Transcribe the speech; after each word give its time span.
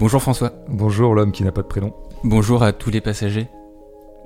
Bonjour 0.00 0.22
François. 0.22 0.52
Bonjour 0.68 1.12
l'homme 1.12 1.32
qui 1.32 1.42
n'a 1.42 1.50
pas 1.50 1.62
de 1.62 1.66
prénom. 1.66 1.92
Bonjour 2.22 2.62
à 2.62 2.72
tous 2.72 2.90
les 2.90 3.00
passagers. 3.00 3.48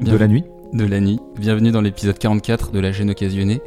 De 0.01 0.15
la 0.15 0.29
nuit 0.29 0.45
De 0.75 0.85
la 0.85 1.01
nuit. 1.01 1.19
Bienvenue 1.39 1.71
dans 1.71 1.81
l'épisode 1.81 2.19
44 2.19 2.73
de 2.73 2.79
La 2.79 2.93
gêne 2.93 3.09
occasionnée. 3.09 3.63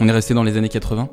On 0.00 0.08
est 0.08 0.12
resté 0.12 0.34
dans 0.34 0.42
les 0.42 0.58
années 0.58 0.68
80 0.68 1.08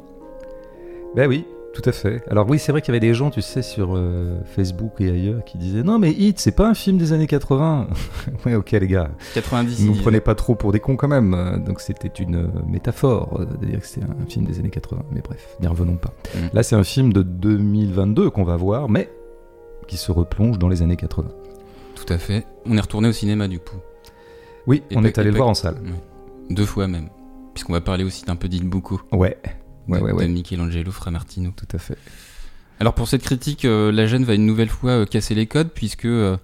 Ben 1.16 1.30
oui, 1.30 1.46
tout 1.74 1.82
à 1.86 1.94
fait. 1.94 2.24
Alors 2.30 2.50
oui, 2.50 2.60
c'est 2.60 2.74
vrai 2.74 2.82
qu'il 2.82 2.94
y 2.94 2.98
avait 2.98 3.08
des 3.08 3.14
gens, 3.14 3.30
tu 3.30 3.42
sais, 3.42 3.62
sur 3.62 3.96
euh, 3.96 4.42
Facebook 4.54 5.00
et 5.00 5.10
ailleurs 5.10 5.46
qui 5.46 5.58
disaient 5.58 5.84
non 5.84 5.98
mais 5.98 6.12
Hit, 6.12 6.40
c'est 6.40 6.52
pas 6.52 6.68
un 6.68 6.74
film 6.74 6.98
des 6.98 7.14
années 7.14 7.28
80. 7.28 7.88
ouais, 8.46 8.56
ok 8.56 8.72
les 8.72 8.88
gars. 8.88 9.12
90. 9.34 9.80
Ne 9.80 9.88
nous 9.88 10.02
prenez 10.02 10.20
pas 10.20 10.36
trop 10.36 10.56
pour 10.56 10.74
des 10.74 10.82
cons 10.82 10.98
quand 10.98 11.08
même. 11.08 11.64
Donc 11.66 11.80
c'était 11.80 12.10
une 12.22 12.36
euh, 12.36 12.48
métaphore 12.68 13.40
euh, 13.40 13.46
de 13.46 13.66
dire 13.66 13.80
que 13.80 13.88
c'était 13.88 14.06
un 14.08 14.30
film 14.30 14.46
des 14.46 14.60
années 14.60 14.72
80. 14.72 15.04
Mais 15.14 15.22
bref, 15.22 15.56
n'y 15.62 15.68
revenons 15.68 15.96
pas. 15.96 16.14
Mm. 16.36 16.40
Là, 16.54 16.64
c'est 16.64 16.76
un 16.76 16.84
film 16.84 17.14
de 17.14 17.22
2022 17.22 18.30
qu'on 18.30 18.44
va 18.44 18.58
voir, 18.58 18.90
mais 18.90 19.10
qui 19.92 19.98
se 19.98 20.14
replonge 20.14 20.58
dans 20.58 20.70
les 20.70 20.82
années 20.84 20.96
80. 20.96 21.28
Tout 21.96 22.14
à 22.14 22.18
fait. 22.18 22.46
On 22.66 22.78
est 22.78 22.80
retourné 22.80 23.10
au 23.10 23.12
cinéma 23.12 23.50
du 23.50 23.60
coup. 23.60 23.76
Oui, 24.66 24.84
Et 24.90 24.96
on 24.96 25.04
est 25.04 25.18
allé 25.18 25.32
le 25.32 25.36
voir 25.36 25.50
en 25.50 25.54
salle. 25.54 25.76
Ouais. 25.84 25.92
Deux 26.50 26.66
fois 26.66 26.88
même. 26.88 27.10
Puisqu'on 27.54 27.74
va 27.74 27.82
parler 27.82 28.06
aussi 28.06 28.24
d'un 28.24 28.38
peu 28.38 28.48
d'Il 28.48 28.70
Bucco. 28.70 29.02
Ouais, 29.12 29.38
ouais, 29.90 30.00
de, 30.00 30.04
ouais, 30.06 30.12
de 30.12 30.16
ouais. 30.16 30.28
Michelangelo 30.30 30.92
Framartino. 30.94 31.52
Tout 31.58 31.68
à 31.74 31.78
fait. 31.78 31.98
Alors 32.80 32.94
pour 32.94 33.10
cette 33.10 33.22
critique, 33.22 33.66
euh, 33.66 33.92
la 33.92 34.08
gêne 34.08 34.24
va 34.24 34.34
une 34.34 34.46
nouvelle 34.46 34.70
fois 34.70 34.92
euh, 34.92 35.06
casser 35.06 35.36
les 35.36 35.46
codes 35.46 35.72
puisque 35.76 36.06
euh, 36.06 36.38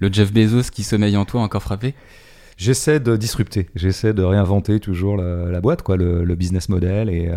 le 0.00 0.12
Jeff 0.12 0.32
Bezos 0.32 0.72
qui 0.72 0.82
sommeille 0.82 1.16
en 1.16 1.24
toi 1.24 1.42
a 1.42 1.44
encore 1.44 1.62
frappé. 1.62 1.94
J'essaie 2.56 2.98
de 2.98 3.16
disrupter, 3.16 3.70
j'essaie 3.76 4.12
de 4.14 4.24
réinventer 4.24 4.80
toujours 4.80 5.16
la, 5.16 5.46
la 5.46 5.60
boîte, 5.60 5.82
quoi, 5.82 5.96
le, 5.96 6.24
le 6.24 6.34
business 6.34 6.68
model 6.68 7.08
et 7.08 7.30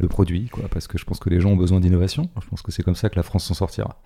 le 0.00 0.08
produit, 0.08 0.48
quoi, 0.48 0.64
parce 0.70 0.86
que 0.86 0.96
je 0.96 1.04
pense 1.04 1.18
que 1.18 1.28
les 1.28 1.38
gens 1.38 1.50
ont 1.50 1.56
besoin 1.56 1.80
d'innovation. 1.80 2.30
Je 2.42 2.48
pense 2.48 2.62
que 2.62 2.72
c'est 2.72 2.82
comme 2.82 2.94
ça 2.94 3.10
que 3.10 3.16
la 3.16 3.22
France 3.22 3.44
s'en 3.44 3.52
sortira. 3.52 4.00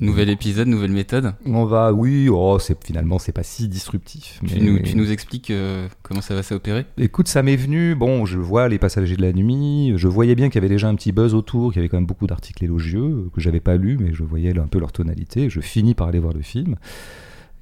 Nouvel 0.00 0.28
épisode, 0.28 0.66
nouvelle 0.66 0.90
méthode. 0.90 1.34
On 1.46 1.64
va, 1.64 1.92
oui, 1.92 2.28
oh, 2.28 2.58
c'est 2.58 2.82
finalement 2.84 3.18
c'est 3.18 3.32
pas 3.32 3.42
si 3.44 3.68
disruptif. 3.68 4.40
Tu, 4.44 4.54
mais- 4.56 4.60
nous, 4.60 4.78
tu 4.80 4.96
nous 4.96 5.12
expliques 5.12 5.50
euh, 5.50 5.88
comment 6.02 6.20
ça 6.20 6.34
va 6.34 6.42
s'opérer? 6.42 6.84
Écoute, 6.98 7.28
ça 7.28 7.42
m'est 7.42 7.56
venu. 7.56 7.94
Bon, 7.94 8.26
je 8.26 8.38
vois 8.38 8.68
les 8.68 8.78
passagers 8.78 9.16
de 9.16 9.22
la 9.22 9.32
nuit. 9.32 9.92
Je 9.96 10.08
voyais 10.08 10.34
bien 10.34 10.48
qu'il 10.48 10.56
y 10.56 10.58
avait 10.64 10.68
déjà 10.74 10.88
un 10.88 10.94
petit 10.96 11.12
buzz 11.12 11.34
autour, 11.34 11.72
qu'il 11.72 11.78
y 11.78 11.82
avait 11.82 11.88
quand 11.88 11.98
même 11.98 12.06
beaucoup 12.06 12.26
d'articles 12.26 12.64
élogieux 12.64 13.04
euh, 13.04 13.30
que 13.32 13.40
j'avais 13.40 13.60
pas 13.60 13.76
lus, 13.76 13.96
mais 13.98 14.12
je 14.12 14.24
voyais 14.24 14.58
un 14.58 14.66
peu 14.66 14.80
leur 14.80 14.90
tonalité. 14.92 15.48
Je 15.48 15.60
finis 15.60 15.94
par 15.94 16.08
aller 16.08 16.18
voir 16.18 16.32
le 16.32 16.42
film. 16.42 16.76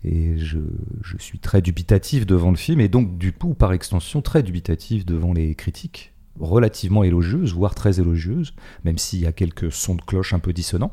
Et 0.05 0.37
je, 0.37 0.59
je 1.03 1.17
suis 1.19 1.39
très 1.39 1.63
dubitatif 1.63 2.27
devant 2.27 2.51
le 2.51 2.57
film, 2.57 2.81
et 2.81 2.89
donc 2.89 3.19
du 3.19 3.33
coup, 3.33 3.55
par 3.55 3.73
extension, 3.73 4.21
très 4.21 4.43
dubitatif 4.43 5.07
devant 5.07 5.33
les 5.33 5.55
critiques 5.55 6.12
relativement 6.41 7.05
élogieuses, 7.05 7.55
voire 7.55 7.75
très 7.75 8.01
élogieuses, 8.01 8.55
même 8.85 8.99
s'il 8.99 9.21
y 9.21 9.27
a 9.27 9.33
quelques 9.33 9.71
sons 9.73 9.95
de 9.95 10.03
cloche 10.03 10.33
un 10.35 10.39
peu 10.39 10.53
dissonants. 10.53 10.93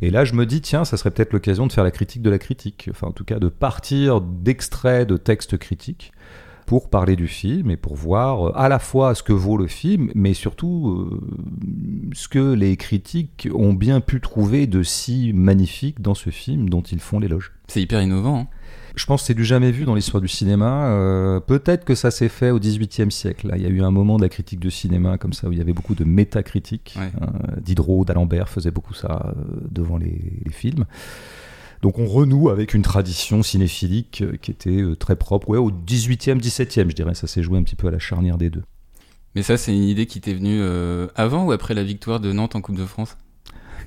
Et 0.00 0.10
là, 0.10 0.24
je 0.24 0.34
me 0.34 0.46
dis, 0.46 0.60
tiens, 0.60 0.84
ça 0.84 0.96
serait 0.96 1.10
peut-être 1.10 1.32
l'occasion 1.32 1.66
de 1.66 1.72
faire 1.72 1.84
la 1.84 1.90
critique 1.90 2.22
de 2.22 2.30
la 2.30 2.38
critique, 2.38 2.88
enfin 2.90 3.08
en 3.08 3.12
tout 3.12 3.24
cas 3.24 3.38
de 3.38 3.48
partir 3.48 4.20
d'extraits 4.20 5.06
de 5.08 5.16
textes 5.16 5.58
critiques 5.58 6.12
pour 6.70 6.88
parler 6.88 7.16
du 7.16 7.26
film 7.26 7.68
et 7.72 7.76
pour 7.76 7.96
voir 7.96 8.46
euh, 8.46 8.52
à 8.54 8.68
la 8.68 8.78
fois 8.78 9.16
ce 9.16 9.24
que 9.24 9.32
vaut 9.32 9.56
le 9.56 9.66
film, 9.66 10.12
mais 10.14 10.34
surtout 10.34 11.10
euh, 11.10 11.20
ce 12.12 12.28
que 12.28 12.52
les 12.52 12.76
critiques 12.76 13.48
ont 13.52 13.72
bien 13.72 14.00
pu 14.00 14.20
trouver 14.20 14.68
de 14.68 14.84
si 14.84 15.32
magnifique 15.32 16.00
dans 16.00 16.14
ce 16.14 16.30
film 16.30 16.70
dont 16.70 16.82
ils 16.82 17.00
font 17.00 17.18
l'éloge. 17.18 17.50
C'est 17.66 17.82
hyper 17.82 18.00
innovant. 18.00 18.42
hein. 18.42 18.46
Je 18.94 19.06
pense 19.06 19.22
que 19.22 19.28
c'est 19.28 19.34
du 19.34 19.44
jamais 19.44 19.70
vu 19.70 19.84
dans 19.84 19.94
l'histoire 19.94 20.20
du 20.20 20.28
cinéma. 20.28 20.88
Euh, 20.90 21.40
Peut-être 21.40 21.84
que 21.84 21.94
ça 21.94 22.10
s'est 22.10 22.28
fait 22.28 22.50
au 22.50 22.58
XVIIIe 22.58 23.10
siècle. 23.10 23.48
Là. 23.48 23.56
Il 23.56 23.62
y 23.62 23.66
a 23.66 23.68
eu 23.68 23.82
un 23.82 23.90
moment 23.90 24.16
de 24.16 24.22
la 24.22 24.28
critique 24.28 24.60
de 24.60 24.70
cinéma 24.70 25.18
comme 25.18 25.32
ça 25.32 25.48
où 25.48 25.52
il 25.52 25.58
y 25.58 25.60
avait 25.60 25.72
beaucoup 25.72 25.94
de 25.94 26.04
métacritique. 26.04 26.96
Ouais. 26.98 27.10
Euh, 27.22 27.60
Diderot, 27.60 28.04
d'Alembert 28.04 28.48
faisaient 28.48 28.70
beaucoup 28.70 28.94
ça 28.94 29.26
euh, 29.26 29.42
devant 29.70 29.96
les, 29.96 30.40
les 30.44 30.52
films. 30.52 30.84
Donc 31.82 31.98
on 31.98 32.06
renoue 32.06 32.50
avec 32.50 32.74
une 32.74 32.82
tradition 32.82 33.42
cinéphilique 33.42 34.22
qui 34.42 34.50
était 34.50 34.82
très 34.98 35.16
propre. 35.16 35.48
Ouais, 35.48 35.58
au 35.58 35.70
XVIIIe, 35.70 36.36
XVIIe, 36.36 36.90
je 36.90 36.94
dirais. 36.94 37.14
Ça 37.14 37.26
s'est 37.26 37.42
joué 37.42 37.58
un 37.58 37.62
petit 37.62 37.76
peu 37.76 37.88
à 37.88 37.90
la 37.90 37.98
charnière 37.98 38.36
des 38.36 38.50
deux. 38.50 38.62
Mais 39.34 39.42
ça, 39.42 39.56
c'est 39.56 39.72
une 39.72 39.84
idée 39.84 40.06
qui 40.06 40.20
t'est 40.20 40.34
venue 40.34 40.58
euh, 40.60 41.06
avant 41.14 41.44
ou 41.44 41.52
après 41.52 41.74
la 41.74 41.84
victoire 41.84 42.20
de 42.20 42.32
Nantes 42.32 42.56
en 42.56 42.60
Coupe 42.60 42.76
de 42.76 42.84
France? 42.84 43.16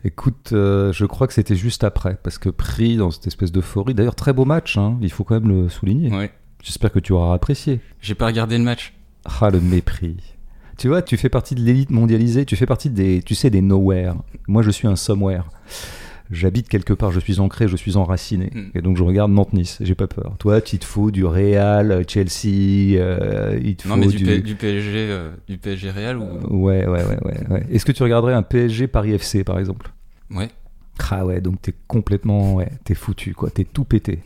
Écoute, 0.06 0.50
euh, 0.52 0.92
je 0.92 1.06
crois 1.06 1.28
que 1.28 1.34
c'était 1.34 1.56
juste 1.56 1.84
après, 1.84 2.18
parce 2.22 2.38
que 2.38 2.50
pris 2.50 2.98
dans 2.98 3.10
cette 3.10 3.28
espèce 3.28 3.52
d'euphorie. 3.52 3.94
D'ailleurs, 3.94 4.16
très 4.16 4.34
beau 4.34 4.44
match, 4.44 4.78
hein, 4.78 4.98
il 5.02 5.12
faut 5.12 5.24
quand 5.24 5.40
même 5.40 5.48
le 5.48 5.70
souligner. 5.70 6.14
Ouais. 6.14 6.32
J'espère 6.62 6.92
que 6.92 7.00
tu 7.00 7.14
auras 7.14 7.34
apprécié. 7.34 7.80
J'ai 8.02 8.16
pas 8.16 8.26
regardé 8.26 8.58
le 8.58 8.64
match. 8.64 8.94
Ah, 9.26 9.50
le 9.50 9.62
mépris. 9.62 10.18
Tu 10.78 10.88
vois, 10.88 11.02
tu 11.02 11.16
fais 11.18 11.30
partie 11.30 11.56
de 11.56 11.62
l'élite 11.62 11.92
mondialisée, 11.92 12.46
tu 12.46 12.56
fais 12.56 12.66
partie 12.66 12.90
des, 12.90 13.22
tu 13.22 13.36
sais, 13.36 13.50
des 13.50 13.62
nowhere. 13.62 14.16
Moi, 14.48 14.62
je 14.64 14.72
suis 14.72 14.88
un 14.88 14.96
somewhere. 14.96 15.44
J'habite 16.34 16.68
quelque 16.68 16.94
part, 16.94 17.12
je 17.12 17.20
suis 17.20 17.40
ancré, 17.40 17.68
je 17.68 17.76
suis 17.78 17.96
enraciné. 17.96 18.50
Mm. 18.54 18.62
Et 18.76 18.82
donc, 18.82 18.98
je 18.98 19.04
regarde 19.04 19.32
Nantes-Nice, 19.32 19.78
j'ai 19.82 19.96
pas 19.96 20.08
peur. 20.08 20.36
Toi, 20.40 20.60
tu 20.62 20.80
te 20.80 20.86
fous 20.86 21.12
du 21.12 21.24
Real, 21.26 22.04
Chelsea, 22.08 22.98
euh, 23.00 23.60
il 23.64 23.76
te 23.76 23.88
Non, 23.88 23.94
faut 23.96 24.00
mais 24.02 24.08
du, 24.08 24.18
du... 24.18 24.26
P- 24.26 24.42
du 24.42 24.56
PSG, 24.56 24.92
euh, 24.96 25.32
du 25.48 25.58
PSG 25.58 25.92
Real 25.92 26.18
ou? 26.18 26.24
Ouais, 26.50 26.86
ouais, 26.88 27.04
ouais, 27.06 27.20
ouais. 27.24 27.48
ouais. 27.50 27.68
Est-ce 27.72 27.86
que 27.86 27.92
tu 27.92 28.04
regarderais 28.04 28.34
un 28.34 28.42
PSG 28.44 28.88
Paris 28.88 29.14
FC, 29.14 29.44
par 29.44 29.60
exemple? 29.60 29.92
Ouais. 30.32 30.50
Ah 31.10 31.26
ouais, 31.26 31.40
donc 31.42 31.62
t'es 31.62 31.74
complètement, 31.88 32.56
ouais, 32.56 32.72
t'es 32.84 32.96
foutu, 32.96 33.34
quoi. 33.34 33.50
T'es 33.50 33.64
tout 33.64 33.84
pété. 33.84 34.20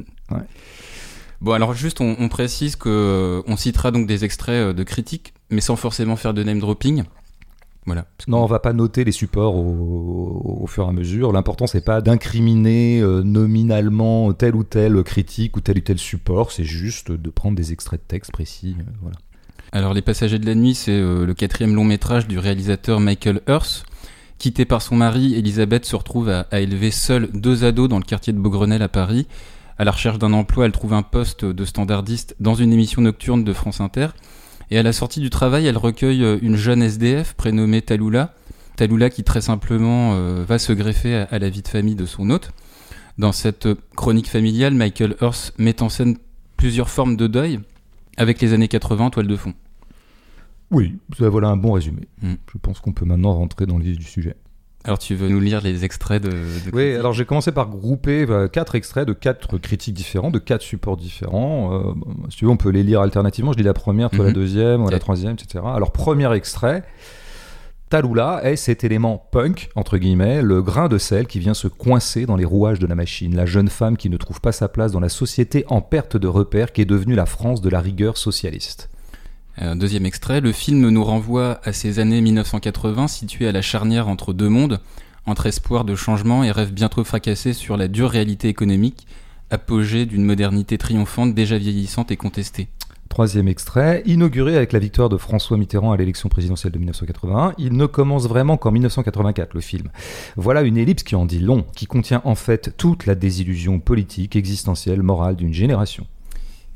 Bon, 1.39 1.51
alors 1.51 1.73
juste, 1.73 2.01
on, 2.01 2.15
on 2.19 2.29
précise 2.29 2.75
que 2.75 2.89
euh, 2.89 3.41
on 3.47 3.55
citera 3.57 3.91
donc 3.91 4.07
des 4.07 4.25
extraits 4.25 4.55
euh, 4.69 4.73
de 4.73 4.83
critiques, 4.83 5.33
mais 5.51 5.61
sans 5.61 5.75
forcément 5.75 6.15
faire 6.15 6.33
de 6.33 6.43
name 6.43 6.59
dropping. 6.59 7.03
Voilà. 7.87 8.05
Non, 8.27 8.43
on 8.43 8.45
va 8.47 8.59
pas 8.59 8.73
noter 8.73 9.05
les 9.05 9.13
supports 9.13 9.55
au, 9.55 10.59
au 10.61 10.67
fur 10.67 10.85
et 10.85 10.89
à 10.89 10.91
mesure. 10.91 11.31
L'important, 11.31 11.67
c'est 11.67 11.83
pas 11.83 12.01
d'incriminer 12.01 12.99
euh, 12.99 13.23
nominalement 13.23 14.33
tel 14.33 14.55
ou 14.55 14.63
tel 14.65 15.01
critique 15.03 15.55
ou 15.55 15.61
tel 15.61 15.77
ou 15.77 15.81
tel 15.81 15.97
support. 15.97 16.51
C'est 16.51 16.65
juste 16.65 17.11
de 17.11 17.29
prendre 17.29 17.55
des 17.55 17.71
extraits 17.71 18.01
de 18.01 18.05
texte 18.05 18.33
précis. 18.33 18.75
euh, 18.77 18.83
voilà. 19.01 19.15
Alors, 19.71 19.93
Les 19.93 20.01
Passagers 20.01 20.37
de 20.37 20.45
la 20.45 20.53
Nuit, 20.53 20.75
c'est 20.75 20.91
euh, 20.91 21.25
le 21.25 21.33
quatrième 21.33 21.73
long 21.75 21.85
métrage 21.85 22.27
du 22.27 22.37
réalisateur 22.37 22.99
Michael 22.99 23.41
Hurst. 23.47 23.85
Quitté 24.37 24.65
par 24.65 24.81
son 24.81 24.97
mari, 24.97 25.35
Elisabeth 25.35 25.85
se 25.85 25.95
retrouve 25.95 26.29
à, 26.29 26.41
à 26.51 26.59
élever 26.59 26.91
seule 26.91 27.29
deux 27.33 27.63
ados 27.63 27.87
dans 27.89 27.99
le 27.99 28.03
quartier 28.03 28.33
de 28.33 28.37
Beaugrenelle 28.37 28.81
à 28.81 28.89
Paris. 28.89 29.27
À 29.77 29.85
la 29.85 29.91
recherche 29.91 30.19
d'un 30.19 30.33
emploi, 30.33 30.65
elle 30.65 30.71
trouve 30.73 30.93
un 30.93 31.03
poste 31.03 31.45
de 31.45 31.65
standardiste 31.65 32.35
dans 32.41 32.53
une 32.55 32.73
émission 32.73 33.01
nocturne 33.01 33.45
de 33.45 33.53
France 33.53 33.79
Inter. 33.79 34.07
Et 34.69 34.77
à 34.77 34.83
la 34.83 34.93
sortie 34.93 35.19
du 35.19 35.29
travail, 35.29 35.65
elle 35.65 35.77
recueille 35.77 36.23
euh, 36.23 36.37
une 36.41 36.55
jeune 36.55 36.81
SDF 36.81 37.33
prénommée 37.33 37.81
Talula. 37.81 38.33
Talula 38.75 39.09
qui 39.09 39.23
très 39.23 39.41
simplement 39.41 40.13
euh, 40.13 40.43
va 40.47 40.59
se 40.59 40.73
greffer 40.73 41.15
à, 41.15 41.23
à 41.23 41.39
la 41.39 41.49
vie 41.49 41.61
de 41.61 41.67
famille 41.67 41.95
de 41.95 42.05
son 42.05 42.29
hôte. 42.29 42.51
Dans 43.17 43.31
cette 43.31 43.67
chronique 43.95 44.29
familiale, 44.29 44.73
Michael 44.73 45.15
Hurst 45.21 45.53
met 45.57 45.81
en 45.81 45.89
scène 45.89 46.17
plusieurs 46.57 46.89
formes 46.89 47.15
de 47.15 47.27
deuil 47.27 47.59
avec 48.17 48.41
les 48.41 48.53
années 48.53 48.67
80 48.67 49.05
en 49.05 49.09
toile 49.09 49.27
de 49.27 49.35
fond. 49.35 49.53
Oui, 50.71 50.97
voilà 51.17 51.47
un 51.47 51.57
bon 51.57 51.71
résumé. 51.71 52.07
Mm. 52.21 52.33
Je 52.51 52.57
pense 52.57 52.79
qu'on 52.79 52.91
peut 52.91 53.05
maintenant 53.05 53.33
rentrer 53.33 53.65
dans 53.65 53.77
le 53.77 53.83
vif 53.83 53.97
du 53.97 54.05
sujet. 54.05 54.35
Alors 54.87 54.97
tu 54.99 55.13
veux 55.15 55.27
nous 55.29 55.39
lire 55.39 55.61
les 55.61 55.83
extraits 55.85 56.23
de... 56.23 56.29
de 56.29 56.71
Oui, 56.73 56.95
alors 56.95 57.13
j'ai 57.13 57.25
commencé 57.25 57.51
par 57.51 57.67
grouper 57.67 58.25
euh, 58.29 58.47
quatre 58.47 58.73
extraits 58.75 59.07
de 59.07 59.13
quatre 59.13 59.57
critiques 59.57 59.93
différents, 59.93 60.31
de 60.31 60.39
quatre 60.39 60.61
supports 60.63 60.97
différents. 60.97 61.73
Euh, 61.73 61.93
si 62.29 62.37
tu 62.37 62.45
veux, 62.45 62.51
on 62.51 62.57
peut 62.57 62.69
les 62.69 62.83
lire 62.83 63.01
alternativement. 63.01 63.51
Je 63.51 63.57
lis 63.57 63.63
la 63.63 63.73
première, 63.73 64.09
toi 64.09 64.23
la 64.23 64.29
Mhm. 64.31 64.35
deuxième, 64.35 64.89
la 64.89 64.99
troisième, 64.99 65.33
etc. 65.33 65.63
Alors, 65.75 65.91
premier 65.91 66.33
extrait. 66.33 66.83
Talula 67.89 68.41
est 68.43 68.57
cet 68.57 68.83
élément 68.83 69.27
punk, 69.31 69.69
entre 69.75 69.97
guillemets, 69.97 70.41
le 70.41 70.61
grain 70.61 70.89
de 70.89 70.97
sel 70.97 71.25
qui 71.25 71.39
vient 71.39 71.53
se 71.53 71.69
coincer 71.69 72.25
dans 72.25 72.35
les 72.35 72.43
rouages 72.43 72.79
de 72.79 72.87
la 72.87 72.95
machine, 72.95 73.33
la 73.35 73.45
jeune 73.45 73.69
femme 73.69 73.95
qui 73.95 74.09
ne 74.09 74.17
trouve 74.17 74.41
pas 74.41 74.51
sa 74.51 74.67
place 74.67 74.91
dans 74.91 74.99
la 74.99 75.07
société 75.07 75.63
en 75.69 75.79
perte 75.81 76.17
de 76.17 76.27
repères 76.27 76.73
qui 76.73 76.81
est 76.81 76.85
devenue 76.85 77.15
la 77.15 77.25
France 77.25 77.61
de 77.61 77.69
la 77.69 77.79
rigueur 77.79 78.17
socialiste. 78.17 78.89
Deuxième 79.59 80.05
extrait, 80.05 80.39
le 80.39 80.51
film 80.51 80.87
nous 80.87 81.03
renvoie 81.03 81.59
à 81.63 81.73
ces 81.73 81.97
années 81.97 82.21
1980 82.21 83.07
situées 83.07 83.47
à 83.47 83.51
la 83.51 83.63
charnière 83.63 84.07
entre 84.07 84.31
deux 84.31 84.49
mondes, 84.49 84.79
entre 85.25 85.47
espoir 85.47 85.83
de 85.83 85.95
changement 85.95 86.43
et 86.43 86.51
rêve 86.51 86.71
bientôt 86.71 87.03
fracassé 87.03 87.53
sur 87.53 87.75
la 87.75 87.87
dure 87.87 88.11
réalité 88.11 88.49
économique, 88.49 89.07
apogée 89.49 90.05
d'une 90.05 90.23
modernité 90.23 90.77
triomphante 90.77 91.33
déjà 91.33 91.57
vieillissante 91.57 92.11
et 92.11 92.17
contestée. 92.17 92.67
Troisième 93.09 93.47
extrait, 93.47 94.03
inauguré 94.05 94.55
avec 94.55 94.73
la 94.73 94.79
victoire 94.79 95.09
de 95.09 95.17
François 95.17 95.57
Mitterrand 95.57 95.91
à 95.91 95.97
l'élection 95.97 96.29
présidentielle 96.29 96.73
de 96.73 96.77
1981, 96.77 97.53
il 97.57 97.73
ne 97.73 97.85
commence 97.87 98.27
vraiment 98.27 98.57
qu'en 98.57 98.71
1984, 98.71 99.55
le 99.55 99.61
film. 99.61 99.89
Voilà 100.35 100.61
une 100.61 100.77
ellipse 100.77 101.03
qui 101.03 101.15
en 101.15 101.25
dit 101.25 101.39
long, 101.39 101.65
qui 101.75 101.87
contient 101.87 102.21
en 102.25 102.35
fait 102.35 102.75
toute 102.77 103.05
la 103.07 103.15
désillusion 103.15 103.79
politique, 103.79 104.35
existentielle, 104.35 105.01
morale 105.01 105.35
d'une 105.35 105.53
génération. 105.53 106.05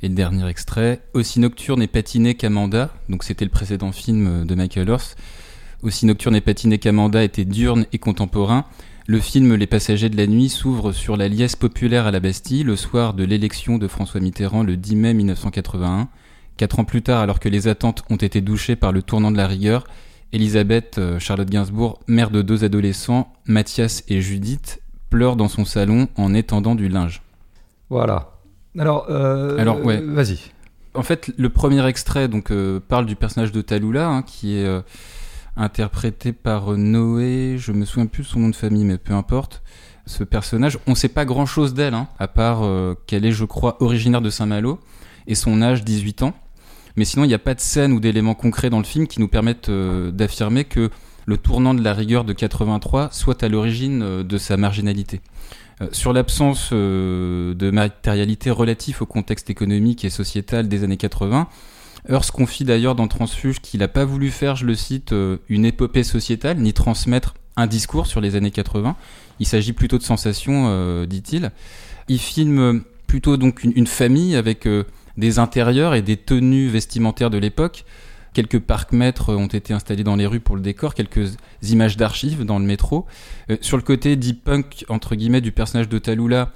Et 0.04 0.10
le 0.10 0.16
dernier 0.16 0.48
extrait, 0.48 1.02
aussi 1.14 1.40
nocturne 1.40 1.82
et 1.82 1.88
patiné 1.88 2.36
qu'Amanda, 2.36 2.90
donc 3.10 3.24
c'était 3.24 3.46
le 3.46 3.52
précédent 3.52 3.92
film 3.92 4.46
de 4.46 4.56
Michael 4.56 4.90
Hurst, 4.90 5.18
aussi 5.84 6.06
nocturne 6.06 6.36
et 6.36 6.42
patiné 6.42 6.80
qu'Amanda 6.80 7.24
était 7.24 7.46
diurne 7.46 7.86
et 7.94 8.00
contemporain, 8.00 8.66
le 9.08 9.20
film 9.20 9.56
Les 9.56 9.68
Passagers 9.68 10.10
de 10.10 10.18
la 10.18 10.28
Nuit 10.28 10.50
s'ouvre 10.50 10.92
sur 10.92 11.18
la 11.18 11.28
liesse 11.28 11.56
populaire 11.56 12.06
à 12.06 12.12
la 12.12 12.20
Bastille 12.20 12.64
le 12.64 12.76
soir 12.76 13.14
de 13.14 13.24
l'élection 13.24 13.78
de 13.78 13.88
François 13.88 14.22
Mitterrand 14.22 14.64
le 14.64 14.78
10 14.78 14.96
mai 14.96 15.14
1981. 15.14 16.08
Quatre 16.56 16.80
ans 16.80 16.86
plus 16.86 17.02
tard, 17.02 17.22
alors 17.22 17.40
que 17.40 17.50
les 17.50 17.68
attentes 17.68 18.04
ont 18.10 18.16
été 18.16 18.42
douchées 18.42 18.76
par 18.76 18.92
le 18.92 19.02
tournant 19.02 19.32
de 19.32 19.38
la 19.38 19.48
rigueur, 19.48 19.86
Elisabeth 20.34 20.98
euh, 20.98 21.20
Charlotte 21.20 21.50
Gainsbourg, 21.50 22.00
mère 22.08 22.30
de 22.30 22.42
deux 22.42 22.64
adolescents, 22.64 23.34
Mathias 23.46 24.04
et 24.08 24.22
Judith, 24.22 24.82
pleure 25.10 25.36
dans 25.36 25.50
son 25.50 25.66
salon 25.66 26.08
en 26.16 26.34
étendant 26.34 26.76
du 26.76 26.88
linge. 26.88 27.22
Voilà. 27.90 28.31
Alors, 28.78 29.08
euh, 29.10 29.58
Alors, 29.58 29.84
ouais. 29.84 30.02
vas-y. 30.02 30.40
En 30.94 31.04
fait, 31.04 31.32
le 31.38 31.50
premier 31.50 31.86
extrait 31.88 32.28
donc 32.28 32.52
euh, 32.52 32.80
parle 32.86 33.06
du 33.06 33.16
personnage 33.16 33.52
de 33.52 33.62
Talula, 33.62 34.08
hein, 34.08 34.22
qui 34.24 34.58
est 34.58 34.66
euh, 34.66 34.82
interprété 35.56 36.34
par 36.34 36.78
Noé. 36.78 37.56
Je 37.58 37.72
me 37.72 37.86
souviens 37.86 38.08
plus 38.08 38.24
de 38.24 38.28
son 38.28 38.40
nom 38.40 38.50
de 38.50 38.56
famille, 38.56 38.86
mais 38.86 38.98
peu 38.98 39.14
importe. 39.14 39.62
Ce 40.06 40.24
personnage, 40.24 40.80
on 40.88 40.96
sait 40.96 41.10
pas 41.10 41.26
grand-chose 41.26 41.74
d'elle, 41.74 41.94
hein, 41.94 42.08
à 42.20 42.28
part 42.28 42.68
qu'elle 43.06 43.24
est, 43.24 43.32
je 43.32 43.46
crois, 43.46 43.78
originaire 43.82 44.22
de 44.22 44.32
Saint-Malo 44.32 44.80
et 45.28 45.36
son 45.36 45.62
âge 45.62 45.84
18 45.84 46.24
ans. 46.24 46.34
Mais 46.98 47.06
sinon, 47.06 47.24
il 47.24 47.28
n'y 47.28 47.36
a 47.36 47.40
pas 47.40 47.54
de 47.54 47.60
scène 47.62 47.94
ou 47.94 48.00
d'éléments 48.00 48.34
concrets 48.34 48.72
dans 48.72 48.80
le 48.80 48.84
film 48.84 49.08
qui 49.08 49.22
nous 49.22 49.28
permettent 49.28 49.70
d'affirmer 49.70 50.66
que 50.66 50.90
le 51.28 51.38
tournant 51.38 51.76
de 51.76 51.84
la 51.84 51.94
rigueur 51.94 52.26
de 52.26 52.34
83 52.34 53.10
soit 53.12 53.44
à 53.44 53.48
l'origine 53.48 54.24
de 54.24 54.38
sa 54.38 54.58
marginalité. 54.58 55.22
Euh, 55.82 55.88
sur 55.92 56.14
l'absence 56.14 56.70
euh, 56.74 57.54
de 57.54 57.72
matérialité 57.72 58.52
relative 58.52 59.02
au 59.02 59.06
contexte 59.06 59.50
économique 59.50 60.06
et 60.06 60.10
sociétal 60.10 60.68
des 60.68 60.84
années 60.84 60.98
80, 60.98 61.48
Hearst 62.10 62.32
confie 62.32 62.64
d'ailleurs 62.64 62.96
dans 62.96 63.08
Transfuge 63.08 63.60
qu'il 63.60 63.80
n'a 63.80 63.88
pas 63.88 64.06
voulu 64.06 64.32
faire, 64.32 64.56
je 64.56 64.66
le 64.66 64.76
cite, 64.76 65.14
euh, 65.14 65.38
une 65.50 65.66
épopée 65.66 66.04
sociétale, 66.04 66.58
ni 66.58 66.74
transmettre 66.74 67.36
un 67.58 67.68
discours 67.68 68.08
sur 68.08 68.22
les 68.22 68.36
années 68.36 68.52
80. 68.52 68.96
Il 69.40 69.46
s'agit 69.46 69.74
plutôt 69.74 69.98
de 69.98 70.04
sensations, 70.04 71.04
dit-il. 71.06 71.52
Il 72.08 72.20
filme 72.20 72.82
plutôt 73.08 73.36
donc 73.36 73.64
une, 73.64 73.88
famille 73.88 74.36
avec 74.36 74.68
des 75.18 75.40
intérieurs 75.40 75.96
et 75.96 76.02
des 76.02 76.16
tenues 76.16 76.70
vestimentaires 76.70 77.30
de 77.30 77.38
l'époque. 77.38 77.84
Quelques 78.34 78.60
parcs-mètres 78.60 79.34
ont 79.34 79.48
été 79.48 79.74
installés 79.74 80.04
dans 80.04 80.16
les 80.16 80.26
rues 80.26 80.40
pour 80.40 80.56
le 80.56 80.62
décor, 80.62 80.94
quelques 80.94 81.36
images 81.64 81.98
d'archives 81.98 82.46
dans 82.46 82.60
le 82.60 82.66
métro. 82.66 83.06
Euh, 83.50 83.58
sur 83.62 83.76
le 83.78 83.84
côté 83.84 84.16
deep 84.16 84.44
punk, 84.46 84.86
entre 84.88 85.16
guillemets, 85.16 85.42
du 85.42 85.52
personnage 85.52 85.90
de 85.90 85.98
Talula, 85.98 86.52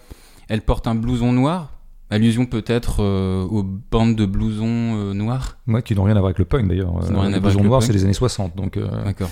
elle 0.47 0.61
porte 0.61 0.87
un 0.87 0.95
blouson 0.95 1.33
noir, 1.33 1.73
allusion 2.09 2.45
peut-être 2.45 3.03
euh, 3.03 3.43
aux 3.43 3.63
bandes 3.63 4.15
de 4.15 4.25
blousons 4.25 4.65
euh, 4.95 5.13
noirs. 5.13 5.57
Moi, 5.67 5.81
qui 5.81 5.95
n'ont 5.95 6.03
rien 6.03 6.15
à 6.15 6.19
voir 6.19 6.27
avec 6.29 6.39
le 6.39 6.45
punk 6.45 6.67
d'ailleurs. 6.69 6.93
Qui 7.05 7.11
n'ont 7.11 7.19
rien 7.21 7.33
Euh, 7.33 7.33
à 7.33 7.35
le 7.35 7.39
voir 7.39 7.41
blouson 7.41 7.47
avec 7.49 7.63
le 7.63 7.67
noir, 7.69 7.79
punk. 7.81 7.87
c'est 7.87 7.93
les 7.93 8.03
années 8.05 8.13
60. 8.13 8.55
Donc, 8.55 8.77
euh, 8.77 8.87
D'accord. 9.03 9.29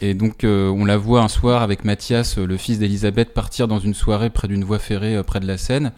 Et 0.00 0.14
donc 0.14 0.42
euh, 0.42 0.68
on 0.68 0.84
la 0.84 0.96
voit 0.96 1.22
un 1.22 1.28
soir 1.28 1.62
avec 1.62 1.84
Mathias, 1.84 2.36
euh, 2.36 2.44
le 2.44 2.56
fils 2.56 2.78
d'Elisabeth, 2.80 3.32
partir 3.34 3.68
dans 3.68 3.78
une 3.78 3.94
soirée 3.94 4.30
près 4.30 4.48
d'une 4.48 4.64
voie 4.64 4.80
ferrée 4.80 5.14
euh, 5.16 5.22
près 5.22 5.38
de 5.40 5.46
la 5.46 5.56
Seine. 5.56 5.92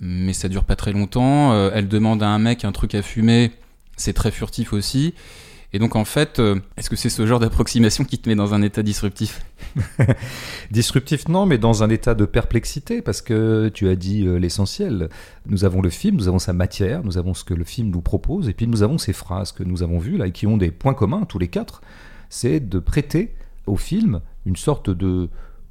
Mais 0.00 0.32
ça 0.32 0.48
dure 0.48 0.64
pas 0.64 0.76
très 0.76 0.92
longtemps. 0.92 1.52
Euh, 1.52 1.70
elle 1.74 1.88
demande 1.88 2.22
à 2.22 2.28
un 2.28 2.38
mec 2.38 2.64
un 2.64 2.72
truc 2.72 2.94
à 2.94 3.02
fumer. 3.02 3.50
C'est 4.00 4.14
très 4.14 4.30
furtif 4.30 4.72
aussi. 4.72 5.14
Et 5.72 5.78
donc 5.78 5.94
en 5.94 6.04
fait, 6.04 6.40
euh, 6.40 6.58
est-ce 6.76 6.90
que 6.90 6.96
c'est 6.96 7.10
ce 7.10 7.26
genre 7.26 7.38
d'approximation 7.38 8.04
qui 8.04 8.18
te 8.18 8.28
met 8.28 8.34
dans 8.34 8.54
un 8.54 8.62
état 8.62 8.82
disruptif 8.82 9.42
Disruptif, 10.70 11.28
non, 11.28 11.46
mais 11.46 11.58
dans 11.58 11.84
un 11.84 11.90
état 11.90 12.14
de 12.14 12.24
perplexité, 12.24 13.02
parce 13.02 13.22
que 13.22 13.70
tu 13.72 13.88
as 13.88 13.94
dit 13.94 14.26
euh, 14.26 14.38
l'essentiel. 14.38 15.10
Nous 15.46 15.64
avons 15.64 15.80
le 15.80 15.90
film, 15.90 16.16
nous 16.16 16.28
avons 16.28 16.40
sa 16.40 16.52
matière, 16.52 17.04
nous 17.04 17.18
avons 17.18 17.34
ce 17.34 17.44
que 17.44 17.54
le 17.54 17.62
film 17.62 17.90
nous 17.90 18.00
propose, 18.00 18.48
et 18.48 18.52
puis 18.52 18.66
nous 18.66 18.82
avons 18.82 18.98
ces 18.98 19.12
phrases 19.12 19.52
que 19.52 19.62
nous 19.62 19.82
avons 19.82 19.98
vues, 19.98 20.16
là, 20.16 20.26
et 20.26 20.32
qui 20.32 20.46
ont 20.46 20.56
des 20.56 20.72
points 20.72 20.94
communs, 20.94 21.24
tous 21.24 21.38
les 21.38 21.48
quatre. 21.48 21.82
C'est 22.30 22.58
de 22.58 22.78
prêter 22.80 23.34
au 23.66 23.76
film 23.76 24.22
une 24.46 24.56
sorte 24.56 24.90
de 24.90 25.28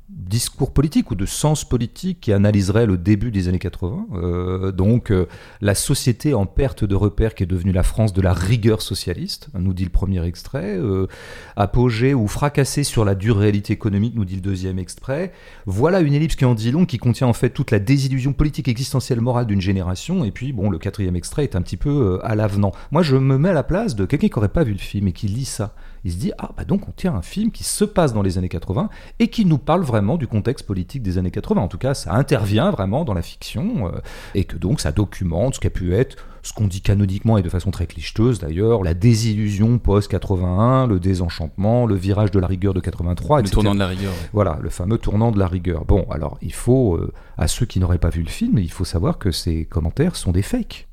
discours 0.09 0.73
politique 0.73 1.11
ou 1.11 1.15
de 1.15 1.25
sens 1.25 1.67
politique 1.67 2.19
qui 2.21 2.33
analyserait 2.33 2.85
le 2.85 2.97
début 2.97 3.31
des 3.31 3.47
années 3.47 3.59
80. 3.59 4.07
Euh, 4.13 4.71
donc 4.71 5.11
euh, 5.11 5.27
la 5.61 5.75
société 5.75 6.33
en 6.33 6.45
perte 6.45 6.83
de 6.83 6.95
repères 6.95 7.35
qui 7.35 7.44
est 7.44 7.47
devenue 7.47 7.71
la 7.71 7.83
France 7.83 8.13
de 8.13 8.21
la 8.21 8.33
rigueur 8.33 8.81
socialiste, 8.81 9.50
nous 9.57 9.73
dit 9.73 9.83
le 9.83 9.89
premier 9.89 10.23
extrait. 10.25 10.77
Euh, 10.77 11.07
apogée 11.56 12.13
ou 12.13 12.27
fracassé 12.27 12.83
sur 12.83 13.06
la 13.06 13.15
dure 13.15 13.38
réalité 13.38 13.73
économique, 13.73 14.15
nous 14.15 14.25
dit 14.25 14.35
le 14.35 14.41
deuxième 14.41 14.79
extrait. 14.79 15.31
Voilà 15.65 16.00
une 16.00 16.13
ellipse 16.13 16.35
qui 16.35 16.45
en 16.45 16.56
dit 16.56 16.71
long, 16.71 16.85
qui 16.85 16.97
contient 16.97 17.27
en 17.27 17.33
fait 17.33 17.51
toute 17.51 17.71
la 17.71 17.79
désillusion 17.79 18.33
politique 18.33 18.67
existentielle 18.67 19.21
morale 19.21 19.45
d'une 19.45 19.61
génération. 19.61 20.25
Et 20.25 20.31
puis, 20.31 20.53
bon, 20.53 20.69
le 20.69 20.79
quatrième 20.79 21.15
extrait 21.15 21.44
est 21.44 21.56
un 21.56 21.61
petit 21.61 21.77
peu 21.77 22.19
à 22.23 22.35
l'avenant. 22.35 22.71
Moi, 22.91 23.03
je 23.03 23.15
me 23.15 23.38
mets 23.38 23.50
à 23.50 23.53
la 23.53 23.63
place 23.63 23.95
de 23.95 24.06
quelqu'un 24.06 24.27
qui 24.27 24.35
n'aurait 24.35 24.50
pas 24.50 24.63
vu 24.63 24.73
le 24.73 24.79
film 24.79 25.07
et 25.07 25.11
qui 25.11 25.27
lit 25.27 25.45
ça. 25.45 25.75
Il 26.04 26.12
se 26.12 26.18
dit, 26.18 26.31
ah, 26.38 26.51
bah 26.56 26.63
donc 26.66 26.88
on 26.88 26.92
tient 26.92 27.13
un 27.13 27.22
film 27.22 27.51
qui 27.51 27.63
se 27.63 27.84
passe 27.86 28.13
dans 28.13 28.22
les 28.22 28.38
années 28.38 28.50
80 28.50 28.90
et 29.19 29.28
qui 29.28 29.46
nous 29.46 29.57
parle 29.57 29.81
vraiment 29.81 30.18
du 30.18 30.28
contexte 30.28 30.66
politique 30.66 31.01
des 31.04 31.18
années 31.18 31.31
80. 31.31 31.62
En 31.62 31.68
tout 31.68 31.78
cas, 31.78 31.94
ça 31.94 32.13
intervient 32.13 32.72
vraiment 32.72 33.06
dans 33.06 33.13
la 33.13 33.22
fiction 33.22 33.88
euh, 33.88 34.00
et 34.36 34.44
que 34.46 34.56
donc 34.57 34.80
ça 34.80 34.92
documente 34.92 35.56
ce 35.56 35.60
qu'a 35.60 35.69
pu 35.69 35.94
être 35.94 36.18
ce 36.42 36.54
qu'on 36.54 36.68
dit 36.68 36.81
canoniquement 36.81 37.38
et 37.38 37.42
de 37.42 37.50
façon 37.50 37.69
très 37.69 37.86
clicheteuse 37.86 38.40
d'ailleurs, 38.40 38.81
la 38.84 38.94
désillusion 38.94 39.78
post-81, 39.78 40.88
le 40.88 41.00
désenchantement, 41.00 41.86
le 41.86 41.96
virage 41.96 42.31
de 42.31 42.40
la 42.40 42.48
rigueur 42.48 42.74
de 42.74 42.80
83, 42.80 43.38
Le 43.38 43.42
etc. 43.42 43.54
tournant 43.54 43.74
de 43.74 43.80
la 43.80 43.88
rigueur. 43.88 44.12
ouais. 44.12 44.30
Voilà, 44.34 44.57
le 44.62 44.69
fameux 44.69 44.98
tournant 44.98 45.31
de 45.31 45.40
la 45.40 45.48
rigueur. 45.48 45.86
Bon, 45.86 46.06
alors 46.10 46.38
il 46.42 46.54
faut, 46.54 46.95
euh, 46.95 47.12
à 47.38 47.48
ceux 47.48 47.66
qui 47.66 47.80
n'auraient 47.80 47.98
pas 47.98 48.10
vu 48.10 48.24
le 48.24 48.30
film, 48.30 48.57
il 48.57 48.72
faut 48.72 48.86
savoir 48.86 49.18
que 49.18 49.31
ces 49.31 49.66
commentaires 49.66 50.16
sont 50.16 50.31
des 50.31 50.42
fakes. 50.42 50.88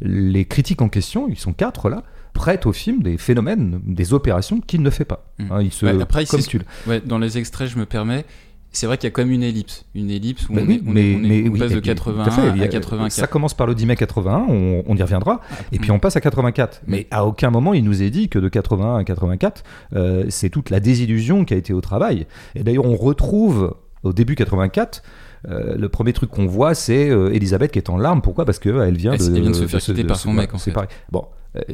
Les 0.00 0.44
critiques 0.44 0.82
en 0.82 0.88
question, 0.88 1.26
ils 1.28 1.38
sont 1.38 1.52
quatre 1.52 1.88
là, 1.88 2.02
prêtent 2.36 2.66
au 2.66 2.72
film 2.72 3.02
des 3.02 3.16
phénomènes, 3.18 3.80
des 3.84 4.12
opérations 4.12 4.60
qu'il 4.60 4.82
ne 4.82 4.90
fait 4.90 5.04
pas. 5.04 5.24
Mm. 5.38 5.44
Hein, 5.50 5.62
il 5.62 5.72
se, 5.72 5.86
Ouais, 5.86 6.00
après, 6.00 6.24
comme 6.26 6.40
tu 6.42 6.60
Ouais, 6.86 7.00
dans 7.04 7.18
les 7.18 7.38
extraits, 7.38 7.68
je 7.68 7.78
me 7.78 7.86
permets. 7.86 8.24
C'est 8.72 8.86
vrai 8.86 8.98
qu'il 8.98 9.08
y 9.10 9.12
a 9.12 9.18
même 9.24 9.32
une 9.32 9.42
ellipse, 9.42 9.86
une 9.94 10.10
ellipse 10.10 10.50
où 10.50 10.52
Bah 10.52 10.60
on, 10.62 10.66
oui, 10.68 10.74
est, 10.74 10.82
on, 10.86 10.90
mais, 10.92 11.12
est- 11.12 11.14
on 11.14 11.18
est- 11.24 11.28
mais 11.42 11.48
on 11.48 11.52
oui, 11.52 11.58
passe 11.60 11.70
de 11.72 11.80
puis, 11.80 11.88
tout 11.94 11.94
81 11.94 12.24
à, 12.24 12.30
fait, 12.30 12.42
il 12.50 12.58
y 12.58 12.62
à 12.62 12.64
a- 12.64 12.68
84. 12.68 13.10
Ça 13.12 13.26
commence 13.26 13.54
par 13.54 13.66
le 13.66 13.74
10 13.74 13.86
mai 13.86 13.96
81, 13.96 14.44
on, 14.50 14.82
on 14.86 14.96
y 14.96 15.02
reviendra, 15.02 15.40
et 15.72 15.78
puis 15.78 15.90
on 15.92 15.98
passe 15.98 16.16
à 16.16 16.20
84. 16.20 16.82
Mais 16.86 17.06
à 17.10 17.24
aucun 17.24 17.48
moment 17.50 17.72
il 17.72 17.84
nous 17.84 18.02
est 18.02 18.10
dit 18.10 18.28
que 18.28 18.38
de 18.38 18.48
81 18.50 18.96
à 18.98 19.04
84, 19.04 19.64
euh, 19.94 20.24
c'est 20.28 20.50
toute 20.50 20.68
la 20.68 20.80
désillusion 20.80 21.46
qui 21.46 21.54
a 21.54 21.56
été 21.56 21.72
au 21.72 21.80
travail. 21.80 22.26
Et 22.54 22.64
d'ailleurs, 22.64 22.84
on 22.84 22.96
retrouve 22.96 23.74
au 24.02 24.12
début 24.12 24.34
84. 24.34 25.02
euh, 25.48 25.76
le 25.78 25.88
premier 25.88 26.12
truc 26.12 26.28
qu'on 26.30 26.46
voit, 26.46 26.74
c'est 26.74 27.08
euh, 27.08 27.32
Elisabeth 27.32 27.70
qui 27.72 27.78
est 27.78 27.88
en 27.88 27.96
larmes. 27.96 28.20
Pourquoi? 28.20 28.44
Parce 28.44 28.58
qu'elle 28.58 28.96
vient, 28.96 29.12
Elle- 29.12 29.18
de, 29.20 29.36
elle 29.36 29.40
vient 29.42 29.50
de 29.52 29.56
se 29.56 29.66
faire 29.66 29.80
quitter 29.80 30.04
par 30.04 30.16
son 30.18 30.32
mec, 30.34 30.52
en 30.52 30.58
c'est 30.58 30.70
fait. 30.70 30.74
pareil. 30.74 30.88
Bon, 31.12 31.24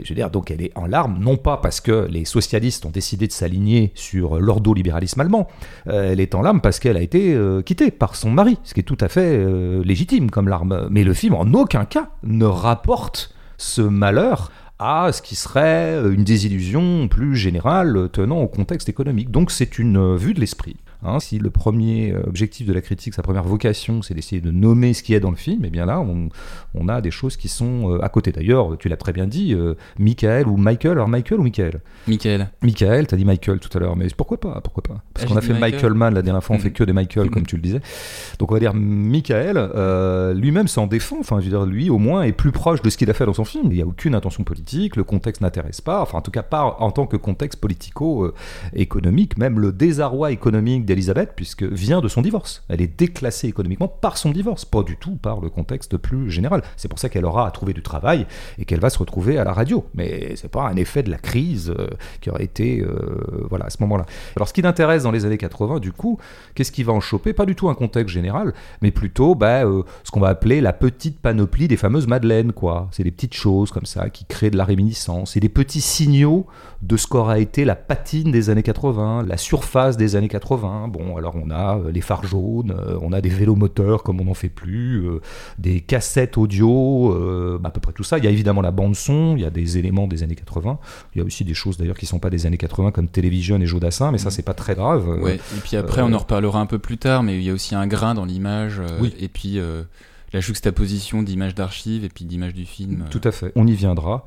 je 0.02 0.08
veux 0.08 0.14
dire, 0.14 0.30
donc 0.30 0.50
elle 0.50 0.62
est 0.62 0.72
en 0.76 0.86
larmes, 0.86 1.18
non 1.20 1.36
pas 1.36 1.56
parce 1.56 1.80
que 1.80 2.06
les 2.10 2.24
socialistes 2.24 2.86
ont 2.86 2.90
décidé 2.90 3.26
de 3.26 3.32
s'aligner 3.32 3.92
sur 3.94 4.40
l'ordolibéralisme 4.40 5.20
allemand. 5.20 5.48
Euh, 5.88 6.12
elle 6.12 6.20
est 6.20 6.34
en 6.34 6.42
larmes 6.42 6.60
parce 6.60 6.78
qu'elle 6.78 6.96
a 6.96 7.02
été 7.02 7.34
euh, 7.34 7.62
quittée 7.62 7.90
par 7.90 8.16
son 8.16 8.30
mari, 8.30 8.58
ce 8.64 8.74
qui 8.74 8.80
est 8.80 8.84
tout 8.84 8.98
à 9.00 9.08
fait 9.08 9.36
euh, 9.36 9.82
légitime 9.84 10.30
comme 10.30 10.48
larme. 10.48 10.88
Mais 10.90 11.04
le 11.04 11.14
film, 11.14 11.34
en 11.34 11.52
aucun 11.54 11.84
cas, 11.84 12.10
ne 12.22 12.44
rapporte 12.44 13.34
ce 13.58 13.82
malheur 13.82 14.50
à 14.78 15.12
ce 15.12 15.22
qui 15.22 15.36
serait 15.36 15.96
une 16.12 16.24
désillusion 16.24 17.06
plus 17.06 17.36
générale 17.36 18.08
tenant 18.12 18.40
au 18.40 18.48
contexte 18.48 18.88
économique. 18.88 19.30
Donc 19.30 19.50
c'est 19.52 19.78
une 19.78 19.96
euh, 19.96 20.16
vue 20.16 20.34
de 20.34 20.40
l'esprit. 20.40 20.76
Hein. 21.04 21.20
si 21.20 21.38
le 21.38 21.50
premier 21.50 22.12
euh, 22.12 22.22
objectif 22.26 22.66
de 22.66 22.72
la 22.72 22.80
critique, 22.80 23.14
sa 23.14 23.22
première 23.22 23.44
vocation, 23.44 24.02
c'est 24.02 24.14
d'essayer 24.14 24.40
de 24.40 24.50
nommer 24.50 24.94
ce 24.94 25.02
qui 25.02 25.14
est 25.14 25.20
dans 25.20 25.30
le 25.30 25.36
film, 25.36 25.64
et 25.64 25.70
bien 25.70 25.86
là, 25.86 26.00
on, 26.00 26.28
on 26.74 26.88
a 26.88 27.00
des 27.00 27.10
choses 27.10 27.36
qui 27.36 27.48
sont 27.48 27.90
euh, 27.94 28.04
à 28.04 28.08
côté. 28.08 28.32
D'ailleurs, 28.32 28.76
tu 28.78 28.88
l'as 28.88 28.96
très 28.96 29.12
bien 29.12 29.26
dit, 29.26 29.54
euh, 29.54 29.74
Michael 29.98 30.46
ou 30.48 30.56
Michael, 30.56 30.92
alors 30.92 31.08
Michael 31.08 31.40
ou 31.40 31.42
Michael? 31.42 31.80
Michael. 32.08 32.48
Michael, 32.62 33.06
t'as 33.06 33.16
dit 33.16 33.24
Michael 33.24 33.58
tout 33.60 33.76
à 33.76 33.80
l'heure, 33.80 33.96
mais 33.96 34.06
pourquoi 34.16 34.38
pas 34.40 34.60
Pourquoi 34.62 34.82
pas? 34.82 35.02
Parce 35.14 35.26
Ah, 35.26 35.28
qu'on 35.28 35.36
a 35.36 35.40
fait 35.40 35.52
Michael. 35.52 35.72
Michael 35.72 35.94
Mann 35.94 36.14
la 36.14 36.22
dernière 36.22 36.42
fois, 36.44 36.56
on 36.56 36.58
Mhm. 36.58 36.64
fait 36.64 36.70
que 36.72 36.84
des 36.84 36.92
Michael, 36.92 37.30
comme 37.30 37.42
Mhm. 37.42 37.46
tu 37.48 37.56
le 37.56 37.62
disais. 37.62 37.80
Donc 38.38 38.50
on 38.50 38.54
va 38.54 38.60
dire 38.60 38.74
Michael, 38.74 39.56
euh, 39.56 40.34
lui-même 40.34 40.68
s'en 40.68 40.86
défend. 40.86 41.18
Enfin, 41.20 41.38
je 41.40 41.44
veux 41.44 41.50
dire, 41.50 41.64
lui 41.66 41.90
au 41.90 41.98
moins 41.98 42.22
est 42.22 42.32
plus 42.32 42.52
proche 42.52 42.82
de 42.82 42.90
ce 42.90 42.96
qu'il 42.96 43.08
a 43.10 43.14
fait 43.14 43.26
dans 43.26 43.32
son 43.34 43.44
film. 43.44 43.66
Il 43.70 43.76
n'y 43.76 43.82
a 43.82 43.86
aucune 43.86 44.14
intention 44.14 44.44
politique, 44.44 44.96
le 44.96 45.04
contexte 45.04 45.40
n'intéresse 45.42 45.80
pas. 45.80 46.00
Enfin, 46.02 46.18
en 46.18 46.22
tout 46.22 46.30
cas, 46.30 46.42
pas 46.42 46.76
en 46.80 46.90
tant 46.90 47.06
que 47.06 47.16
contexte 47.16 47.60
politico-économique. 47.60 49.38
Même 49.38 49.58
le 49.60 49.72
désarroi 49.72 50.32
économique 50.32 50.84
d'Elisabeth, 50.92 51.32
puisque 51.34 51.62
vient 51.62 52.02
de 52.02 52.08
son 52.08 52.20
divorce. 52.20 52.64
Elle 52.68 52.82
est 52.82 52.98
déclassée 52.98 53.48
économiquement 53.48 53.88
par 53.88 54.18
son 54.18 54.30
divorce, 54.30 54.66
pas 54.66 54.82
du 54.82 54.98
tout 54.98 55.16
par 55.16 55.40
le 55.40 55.48
contexte 55.48 55.96
plus 55.96 56.30
général. 56.30 56.62
C'est 56.76 56.88
pour 56.88 56.98
ça 56.98 57.08
qu'elle 57.08 57.24
aura 57.24 57.46
à 57.46 57.50
trouver 57.50 57.72
du 57.72 57.82
travail 57.82 58.26
et 58.58 58.66
qu'elle 58.66 58.80
va 58.80 58.90
se 58.90 58.98
retrouver 58.98 59.38
à 59.38 59.44
la 59.44 59.52
radio. 59.52 59.86
Mais 59.94 60.36
c'est 60.36 60.50
pas 60.50 60.68
un 60.68 60.76
effet 60.76 61.02
de 61.02 61.10
la 61.10 61.16
crise 61.16 61.70
euh, 61.70 61.88
qui 62.20 62.28
aurait 62.28 62.44
été 62.44 62.82
euh, 62.82 63.46
voilà 63.48 63.66
à 63.66 63.70
ce 63.70 63.78
moment-là. 63.80 64.04
Alors 64.36 64.48
ce 64.48 64.52
qui 64.52 64.60
l'intéresse 64.60 65.04
dans 65.04 65.10
les 65.10 65.24
années 65.24 65.38
80, 65.38 65.80
du 65.80 65.92
coup, 65.92 66.18
qu'est-ce 66.54 66.72
qui 66.72 66.82
va 66.82 66.92
en 66.92 67.00
choper? 67.00 67.32
Pas 67.32 67.46
du 67.46 67.54
tout 67.54 67.70
un 67.70 67.74
contexte 67.74 68.12
général, 68.12 68.52
mais 68.82 68.90
plutôt 68.90 69.34
bah, 69.34 69.64
euh, 69.64 69.82
ce 70.04 70.10
qu'on 70.10 70.20
va 70.20 70.28
appeler 70.28 70.60
la 70.60 70.74
petite 70.74 71.20
panoplie 71.20 71.68
des 71.68 71.78
fameuses 71.78 72.06
madeleines, 72.06 72.52
quoi. 72.52 72.88
C'est 72.90 73.04
des 73.04 73.10
petites 73.10 73.34
choses 73.34 73.70
comme 73.70 73.86
ça 73.86 74.10
qui 74.10 74.26
créent 74.26 74.50
de 74.50 74.58
la 74.58 74.64
réminiscence 74.64 75.36
et 75.36 75.40
des 75.40 75.48
petits 75.48 75.80
signaux 75.80 76.46
de 76.82 76.96
ce 76.96 77.06
qu'aura 77.06 77.38
été 77.38 77.64
la 77.64 77.76
patine 77.76 78.30
des 78.30 78.50
années 78.50 78.62
80, 78.62 79.24
la 79.26 79.36
surface 79.36 79.96
des 79.96 80.16
années 80.16 80.28
80. 80.28 80.81
Bon, 80.88 81.16
alors 81.16 81.34
on 81.36 81.50
a 81.50 81.78
euh, 81.78 81.92
les 81.92 82.00
phares 82.00 82.24
jaunes, 82.24 82.74
euh, 82.76 82.98
on 83.02 83.12
a 83.12 83.20
des 83.20 83.28
vélos 83.28 83.54
moteurs 83.54 84.02
comme 84.02 84.20
on 84.20 84.24
n'en 84.24 84.34
fait 84.34 84.48
plus, 84.48 85.06
euh, 85.06 85.20
des 85.58 85.80
cassettes 85.80 86.38
audio, 86.38 87.12
euh, 87.12 87.60
à 87.64 87.70
peu 87.70 87.80
près 87.80 87.92
tout 87.92 88.04
ça. 88.04 88.18
Il 88.18 88.24
y 88.24 88.26
a 88.26 88.30
évidemment 88.30 88.62
la 88.62 88.70
bande 88.70 88.96
son, 88.96 89.36
il 89.36 89.42
y 89.42 89.44
a 89.44 89.50
des 89.50 89.78
éléments 89.78 90.06
des 90.06 90.22
années 90.22 90.34
80. 90.34 90.78
Il 91.14 91.18
y 91.18 91.20
a 91.22 91.24
aussi 91.24 91.44
des 91.44 91.54
choses 91.54 91.76
d'ailleurs 91.76 91.96
qui 91.96 92.06
sont 92.06 92.18
pas 92.18 92.30
des 92.30 92.46
années 92.46 92.58
80 92.58 92.90
comme 92.92 93.08
Télévision 93.08 93.58
et 93.60 93.66
Jodassin, 93.66 94.12
mais 94.12 94.18
ça 94.18 94.30
c'est 94.30 94.42
pas 94.42 94.54
très 94.54 94.74
grave. 94.74 95.08
Ouais. 95.20 95.36
Et 95.36 95.60
puis 95.62 95.76
après, 95.76 96.02
on 96.02 96.12
en 96.12 96.18
reparlera 96.18 96.60
un 96.60 96.66
peu 96.66 96.78
plus 96.78 96.98
tard, 96.98 97.22
mais 97.22 97.36
il 97.36 97.42
y 97.42 97.50
a 97.50 97.52
aussi 97.52 97.74
un 97.74 97.86
grain 97.86 98.14
dans 98.14 98.24
l'image. 98.24 98.80
Oui. 99.00 99.14
Et 99.18 99.28
puis 99.28 99.58
la 100.32 100.40
juxtaposition 100.40 101.22
d'images 101.22 101.54
d'archives 101.54 102.04
et 102.04 102.08
puis 102.08 102.24
d'images 102.24 102.54
du 102.54 102.64
film. 102.64 103.04
Tout 103.10 103.20
à 103.24 103.32
fait, 103.32 103.52
on 103.54 103.66
y 103.66 103.74
viendra. 103.74 104.24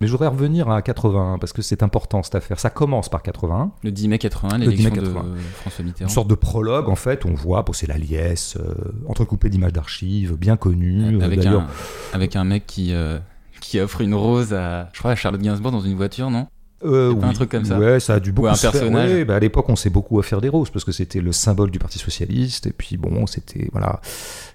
Mais 0.00 0.06
je 0.06 0.12
voudrais 0.12 0.28
revenir 0.28 0.68
à 0.68 0.82
81 0.82 1.38
parce 1.38 1.52
que 1.52 1.62
c'est 1.62 1.82
important 1.82 2.22
cette 2.22 2.34
affaire. 2.34 2.60
Ça 2.60 2.70
commence 2.70 3.08
par 3.08 3.22
81. 3.22 3.70
Le 3.82 3.90
10 3.90 4.08
mai 4.08 4.18
81, 4.18 4.58
Le 4.58 4.66
10 4.66 4.68
mai 4.84 4.90
l'élection 4.90 5.02
de 5.02 5.06
80. 5.06 5.24
François 5.54 5.84
Mitterrand. 5.84 6.08
Une 6.08 6.14
sorte 6.14 6.28
de 6.28 6.34
prologue 6.34 6.88
en 6.88 6.96
fait. 6.96 7.24
On 7.24 7.34
voit, 7.34 7.62
bon, 7.62 7.72
c'est 7.72 7.86
la 7.86 7.96
liesse, 7.98 8.56
euh, 8.60 8.74
entrecoupé 9.08 9.48
d'images 9.48 9.72
d'archives, 9.72 10.34
bien 10.36 10.56
connues. 10.56 11.16
euh, 11.16 11.24
avec, 11.24 11.38
d'ailleurs. 11.40 11.62
un, 11.62 11.66
avec 12.12 12.36
un 12.36 12.44
mec 12.44 12.66
qui, 12.66 12.92
euh, 12.92 13.18
qui 13.60 13.80
offre 13.80 14.00
une 14.02 14.14
rose 14.14 14.52
à, 14.52 14.90
je 14.92 14.98
crois, 14.98 15.12
à 15.12 15.16
Charlotte 15.16 15.40
Gainsbourg 15.40 15.72
dans 15.72 15.80
une 15.80 15.94
voiture, 15.96 16.30
non? 16.30 16.46
Euh, 16.84 17.14
pas 17.14 17.26
un 17.26 17.32
truc 17.32 17.50
comme 17.50 17.64
ça 17.64 17.78
Ouais, 17.78 18.00
ça 18.00 18.14
a 18.14 18.20
dû 18.20 18.32
beaucoup 18.32 18.48
un 18.48 18.54
se 18.54 18.68
faire. 18.68 18.92
Ouais, 18.92 19.24
bah, 19.24 19.36
à 19.36 19.38
l'époque, 19.38 19.68
on 19.68 19.76
s'est 19.76 19.90
beaucoup 19.90 20.18
offert 20.18 20.40
des 20.40 20.48
roses 20.48 20.70
parce 20.70 20.84
que 20.84 20.92
c'était 20.92 21.20
le 21.20 21.32
symbole 21.32 21.70
du 21.70 21.78
Parti 21.78 21.98
socialiste. 21.98 22.66
Et 22.66 22.72
puis 22.72 22.96
bon, 22.96 23.26
c'était 23.26 23.68
voilà 23.72 24.00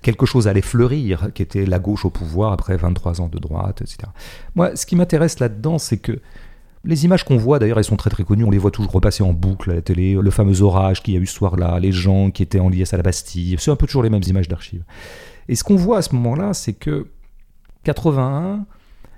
quelque 0.02 0.26
chose 0.26 0.48
allait 0.48 0.62
fleurir, 0.62 1.30
qui 1.34 1.42
était 1.42 1.66
la 1.66 1.80
gauche 1.80 2.06
au 2.06 2.10
pouvoir 2.10 2.52
après 2.52 2.78
23 2.78 3.22
ans 3.22 3.28
de 3.28 3.40
droite, 3.40 3.82
etc. 3.82 3.98
Moi, 4.56 4.76
ce 4.76 4.86
qui 4.86 4.96
m'intéresse 4.96 5.40
là-dedans, 5.40 5.80
c'est 5.80 5.98
que 5.98 6.20
les 6.84 7.06
images 7.06 7.24
qu'on 7.24 7.38
voit, 7.38 7.60
d'ailleurs, 7.60 7.78
elles 7.78 7.84
sont 7.84 7.98
très 7.98 8.10
très 8.10 8.24
connues. 8.24 8.44
On 8.44 8.52
les 8.52 8.58
voit 8.58 8.72
toujours 8.72 8.92
repasser 8.92 9.24
en 9.24 9.34
boucle 9.34 9.72
à 9.72 9.76
la 9.76 9.82
télé. 9.82 10.14
Le 10.14 10.32
fameux 10.32 10.62
orage 10.62 11.04
qu'il 11.04 11.14
y 11.14 11.18
a 11.18 11.20
eu 11.20 11.28
ce 11.28 11.36
soir-là, 11.36 11.80
les 11.80 11.92
gens 11.92 12.32
qui 12.32 12.44
étaient 12.44 12.60
en 12.60 12.70
liesse 12.70 12.94
à 12.94 12.98
la 12.98 13.04
Bastille. 13.04 13.56
C'est 13.60 13.72
un 13.72 13.76
peu 13.76 13.88
toujours 13.88 14.04
les 14.04 14.10
mêmes 14.10 14.24
images 14.26 14.48
d'archives. 14.48 14.84
Et 15.48 15.56
ce 15.56 15.64
qu'on 15.64 15.76
voit 15.76 15.98
à 15.98 16.02
ce 16.02 16.16
moment-là, 16.16 16.54
c'est 16.54 16.74
que 16.74 17.08
81 17.84 18.66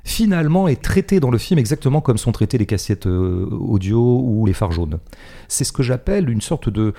finalement 0.03 0.67
est 0.67 0.81
traité 0.81 1.19
dans 1.19 1.31
le 1.31 1.37
film 1.37 1.59
exactement 1.59 2.01
comme 2.01 2.17
sont 2.17 2.31
traitées 2.31 2.57
les 2.57 2.65
cassettes 2.65 3.07
euh, 3.07 3.47
audio 3.51 4.21
ou 4.23 4.45
les 4.45 4.53
phares 4.53 4.71
jaunes. 4.71 4.99
C'est 5.47 5.63
ce 5.63 5.71
que 5.71 5.83
j'appelle 5.83 6.29
une 6.29 6.41
sorte 6.41 6.69
de 6.69 6.93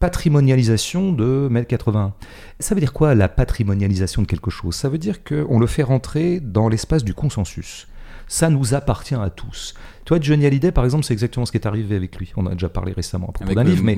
patrimonialisation 0.00 1.12
de 1.12 1.48
mai 1.50 1.64
81. 1.64 2.14
Ça 2.60 2.74
veut 2.74 2.80
dire 2.80 2.92
quoi 2.92 3.14
la 3.14 3.28
patrimonialisation 3.28 4.22
de 4.22 4.26
quelque 4.26 4.50
chose? 4.50 4.74
Ça 4.74 4.88
veut 4.88 4.98
dire 4.98 5.24
qu'on 5.24 5.58
le 5.58 5.66
fait 5.66 5.82
rentrer 5.82 6.40
dans 6.40 6.68
l'espace 6.68 7.04
du 7.04 7.14
consensus. 7.14 7.88
Ça 8.28 8.50
nous 8.50 8.74
appartient 8.74 9.14
à 9.14 9.30
tous. 9.30 9.74
Toi, 10.04 10.18
Johnny 10.20 10.46
Hallyday, 10.46 10.70
par 10.72 10.84
exemple, 10.84 11.04
c'est 11.04 11.12
exactement 11.12 11.44
ce 11.44 11.52
qui 11.52 11.58
est 11.58 11.66
arrivé 11.66 11.96
avec 11.96 12.16
lui. 12.16 12.32
On 12.36 12.44
en 12.46 12.50
a 12.50 12.52
déjà 12.52 12.68
parlé 12.68 12.92
récemment 12.92 13.28
à 13.28 13.32
propos 13.32 13.50
d'un 13.54 13.64
livre, 13.70 13.84
mais 13.84 13.96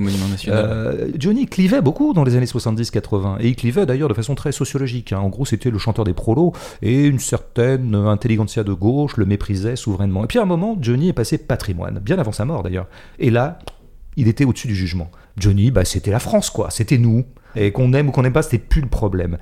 euh, 0.53 1.11
Johnny 1.19 1.47
clivait 1.47 1.81
beaucoup 1.83 2.13
dans 2.15 2.25
les 2.25 2.37
années 2.37 2.47
70-80 2.47 3.37
et 3.41 3.49
il 3.49 3.57
clivait 3.57 3.87
d'ailleurs 3.87 4.09
de 4.09 4.15
façon 4.15 4.35
très 4.35 4.53
sociologique. 4.53 5.13
hein. 5.13 5.19
En 5.19 5.29
gros, 5.29 5.45
c'était 5.45 5.71
le 5.71 5.79
chanteur 5.79 6.05
des 6.05 6.15
prolos 6.15 6.53
et 6.83 7.05
une 7.07 7.19
certaine 7.19 7.95
intelligentsia 7.95 8.65
de 8.65 8.73
gauche 8.73 9.17
le 9.17 9.25
méprisait 9.27 9.77
souverainement. 9.77 10.25
Et 10.25 10.27
puis 10.27 10.39
à 10.39 10.43
un 10.43 10.47
moment, 10.47 10.77
Johnny 10.81 11.09
est 11.09 11.13
passé 11.13 11.39
patrimoine, 11.39 11.99
bien 12.01 12.19
avant 12.19 12.33
sa 12.33 12.45
mort 12.45 12.63
d'ailleurs. 12.63 12.87
Et 13.19 13.31
là, 13.31 13.59
il 14.17 14.27
était 14.29 14.45
au-dessus 14.45 14.67
du 14.69 14.75
jugement. 14.75 15.11
Johnny, 15.37 15.71
bah, 15.71 15.85
c'était 15.85 16.11
la 16.11 16.19
France, 16.19 16.51
quoi. 16.51 16.71
C'était 16.71 16.99
nous. 16.99 17.25
Et 17.57 17.73
qu'on 17.73 17.93
aime 17.93 18.09
ou 18.09 18.13
qu'on 18.13 18.23
n'aime 18.23 18.33
pas, 18.33 18.43
c'était 18.43 18.59
plus 18.59 18.81
le 18.83 18.89
problème. 18.89 19.39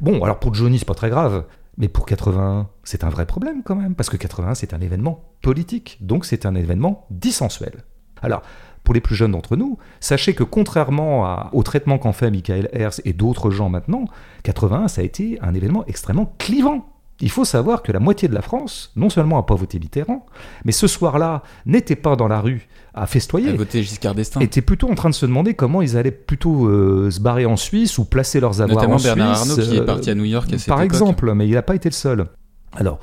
Bon, 0.00 0.22
alors 0.22 0.38
pour 0.38 0.54
Johnny, 0.54 0.78
c'est 0.78 0.84
pas 0.86 0.94
très 0.94 1.10
grave. 1.10 1.44
Mais 1.80 1.88
pour 1.88 2.04
81, 2.04 2.68
c'est 2.84 3.04
un 3.04 3.08
vrai 3.08 3.24
problème 3.24 3.62
quand 3.64 3.74
même, 3.74 3.94
parce 3.94 4.10
que 4.10 4.18
81, 4.18 4.54
c'est 4.54 4.74
un 4.74 4.80
événement 4.82 5.32
politique, 5.40 5.96
donc 6.02 6.26
c'est 6.26 6.44
un 6.44 6.54
événement 6.54 7.06
dissensuel. 7.10 7.84
Alors, 8.20 8.42
pour 8.84 8.92
les 8.92 9.00
plus 9.00 9.14
jeunes 9.14 9.32
d'entre 9.32 9.56
nous, 9.56 9.78
sachez 9.98 10.34
que 10.34 10.44
contrairement 10.44 11.48
au 11.54 11.62
traitement 11.62 11.96
qu'en 11.96 12.12
fait 12.12 12.30
Michael 12.30 12.68
Hers 12.74 13.00
et 13.06 13.14
d'autres 13.14 13.50
gens 13.50 13.70
maintenant, 13.70 14.04
81, 14.42 14.88
ça 14.88 15.00
a 15.00 15.04
été 15.04 15.38
un 15.40 15.54
événement 15.54 15.86
extrêmement 15.86 16.34
clivant. 16.36 16.99
Il 17.20 17.30
faut 17.30 17.44
savoir 17.44 17.82
que 17.82 17.92
la 17.92 18.00
moitié 18.00 18.28
de 18.28 18.34
la 18.34 18.42
France, 18.42 18.92
non 18.96 19.10
seulement 19.10 19.36
n'a 19.36 19.42
pas 19.42 19.54
voté 19.54 19.78
Mitterrand, 19.78 20.24
mais 20.64 20.72
ce 20.72 20.86
soir-là, 20.86 21.42
n'était 21.66 21.96
pas 21.96 22.16
dans 22.16 22.28
la 22.28 22.40
rue 22.40 22.68
à 22.94 23.06
festoyer 23.06 23.52
voter 23.52 23.82
Giscard 23.82 24.14
d'Estaing. 24.14 24.40
étaient 24.40 24.62
plutôt 24.62 24.90
en 24.90 24.94
train 24.94 25.10
de 25.10 25.14
se 25.14 25.26
demander 25.26 25.54
comment 25.54 25.82
ils 25.82 25.96
allaient 25.96 26.10
plutôt 26.10 26.66
euh, 26.66 27.10
se 27.10 27.20
barrer 27.20 27.46
en 27.46 27.56
Suisse 27.56 27.98
ou 27.98 28.04
placer 28.04 28.40
leurs 28.40 28.60
avoirs 28.62 28.88
Notamment 28.88 28.96
en 28.96 29.00
Bernard 29.02 29.36
Suisse. 29.36 29.50
Arnault 29.52 29.70
qui 29.70 29.76
est 29.76 29.80
euh, 29.80 29.84
parti 29.84 30.10
à 30.10 30.14
New 30.14 30.24
York 30.24 30.52
à 30.52 30.58
cette 30.58 30.66
Par 30.68 30.78
époque. 30.82 30.92
exemple, 30.94 31.34
mais 31.34 31.46
il 31.46 31.54
n'a 31.54 31.62
pas 31.62 31.74
été 31.74 31.88
le 31.88 31.94
seul. 31.94 32.26
Alors, 32.74 32.98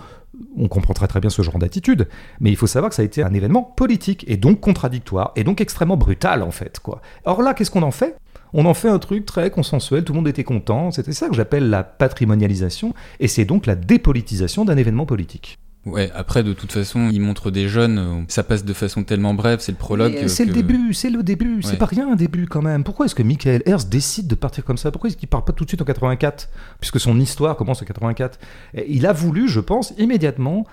on 0.58 0.68
comprend 0.68 0.94
très 0.94 1.08
très 1.08 1.20
bien 1.20 1.30
ce 1.30 1.42
genre 1.42 1.58
d'attitude, 1.58 2.08
mais 2.40 2.50
il 2.50 2.56
faut 2.58 2.68
savoir 2.68 2.90
que 2.90 2.96
ça 2.96 3.02
a 3.02 3.06
été 3.06 3.24
un 3.24 3.34
événement 3.34 3.64
politique 3.64 4.24
et 4.28 4.38
donc 4.38 4.60
contradictoire 4.60 5.32
et 5.36 5.44
donc 5.44 5.62
extrêmement 5.62 5.98
brutal 5.98 6.44
en 6.44 6.52
fait. 6.52 6.80
Quoi. 6.80 7.02
Or 7.26 7.42
là, 7.42 7.54
qu'est-ce 7.54 7.72
qu'on 7.72 7.84
en 7.84 7.92
fait? 7.92 8.18
On 8.54 8.66
en 8.66 8.74
fait 8.74 8.90
un 8.90 9.00
truc 9.00 9.26
très 9.26 9.50
consensuel, 9.52 10.04
tout 10.04 10.14
le 10.14 10.18
monde 10.18 10.28
était 10.28 10.44
content, 10.44 10.92
c'était 10.92 11.14
ça 11.14 11.28
que 11.30 11.36
j'appelle 11.36 11.70
la 11.70 11.84
patrimonialisation, 11.84 12.94
et 13.20 13.28
c'est 13.28 13.46
donc 13.46 13.66
la 13.66 13.76
dépolitisation 13.76 14.66
d'un 14.66 14.78
événement 14.78 15.06
politique. 15.06 15.58
Ouais, 15.86 16.12
après, 16.14 16.44
de 16.44 16.52
toute 16.52 16.74
façon, 16.74 17.08
il 17.14 17.22
montre 17.22 17.50
des 17.50 17.70
jeunes, 17.70 18.26
ça 18.28 18.44
passe 18.44 18.66
de 18.66 18.74
façon 18.74 19.04
tellement 19.06 19.34
brève, 19.34 19.60
c'est 19.62 19.72
le 19.72 19.78
prologue. 19.78 20.12
Mais 20.16 20.26
euh, 20.26 20.28
C'est 20.28 20.44
le 20.44 20.52
que- 20.52 20.56
début, 20.58 20.94
c'est 20.94 21.10
le 21.10 21.24
début, 21.24 21.62
c'est 21.64 21.78
pas 21.78 21.86
rien 21.86 22.12
un 22.12 22.16
début 22.18 22.46
quand 22.46 22.62
même. 22.62 22.84
Pourquoi 22.84 23.06
est-ce 23.06 23.16
que 23.16 23.24
Michael 23.24 23.64
Hers 23.66 23.86
décide 23.86 24.28
de 24.28 24.36
partir 24.36 24.66
comme 24.66 24.76
ça? 24.78 24.92
Pourquoi 24.92 25.10
est-ce 25.10 25.16
qu'il 25.16 25.30
part 25.30 25.46
pas 25.46 25.54
tout 25.54 25.64
de 25.64 25.70
suite 25.70 25.82
en 25.82 25.86
84 25.86 26.50
Puisque 26.82 27.00
son 27.00 27.18
histoire 27.22 27.56
commence 27.56 27.82
en 27.82 27.86
84. 27.86 28.38
Et 28.74 28.86
il 28.94 29.06
a 29.06 29.14
voulu, 29.14 29.48
je 29.48 29.62
pense, 29.62 29.94
immédiatement 29.98 30.66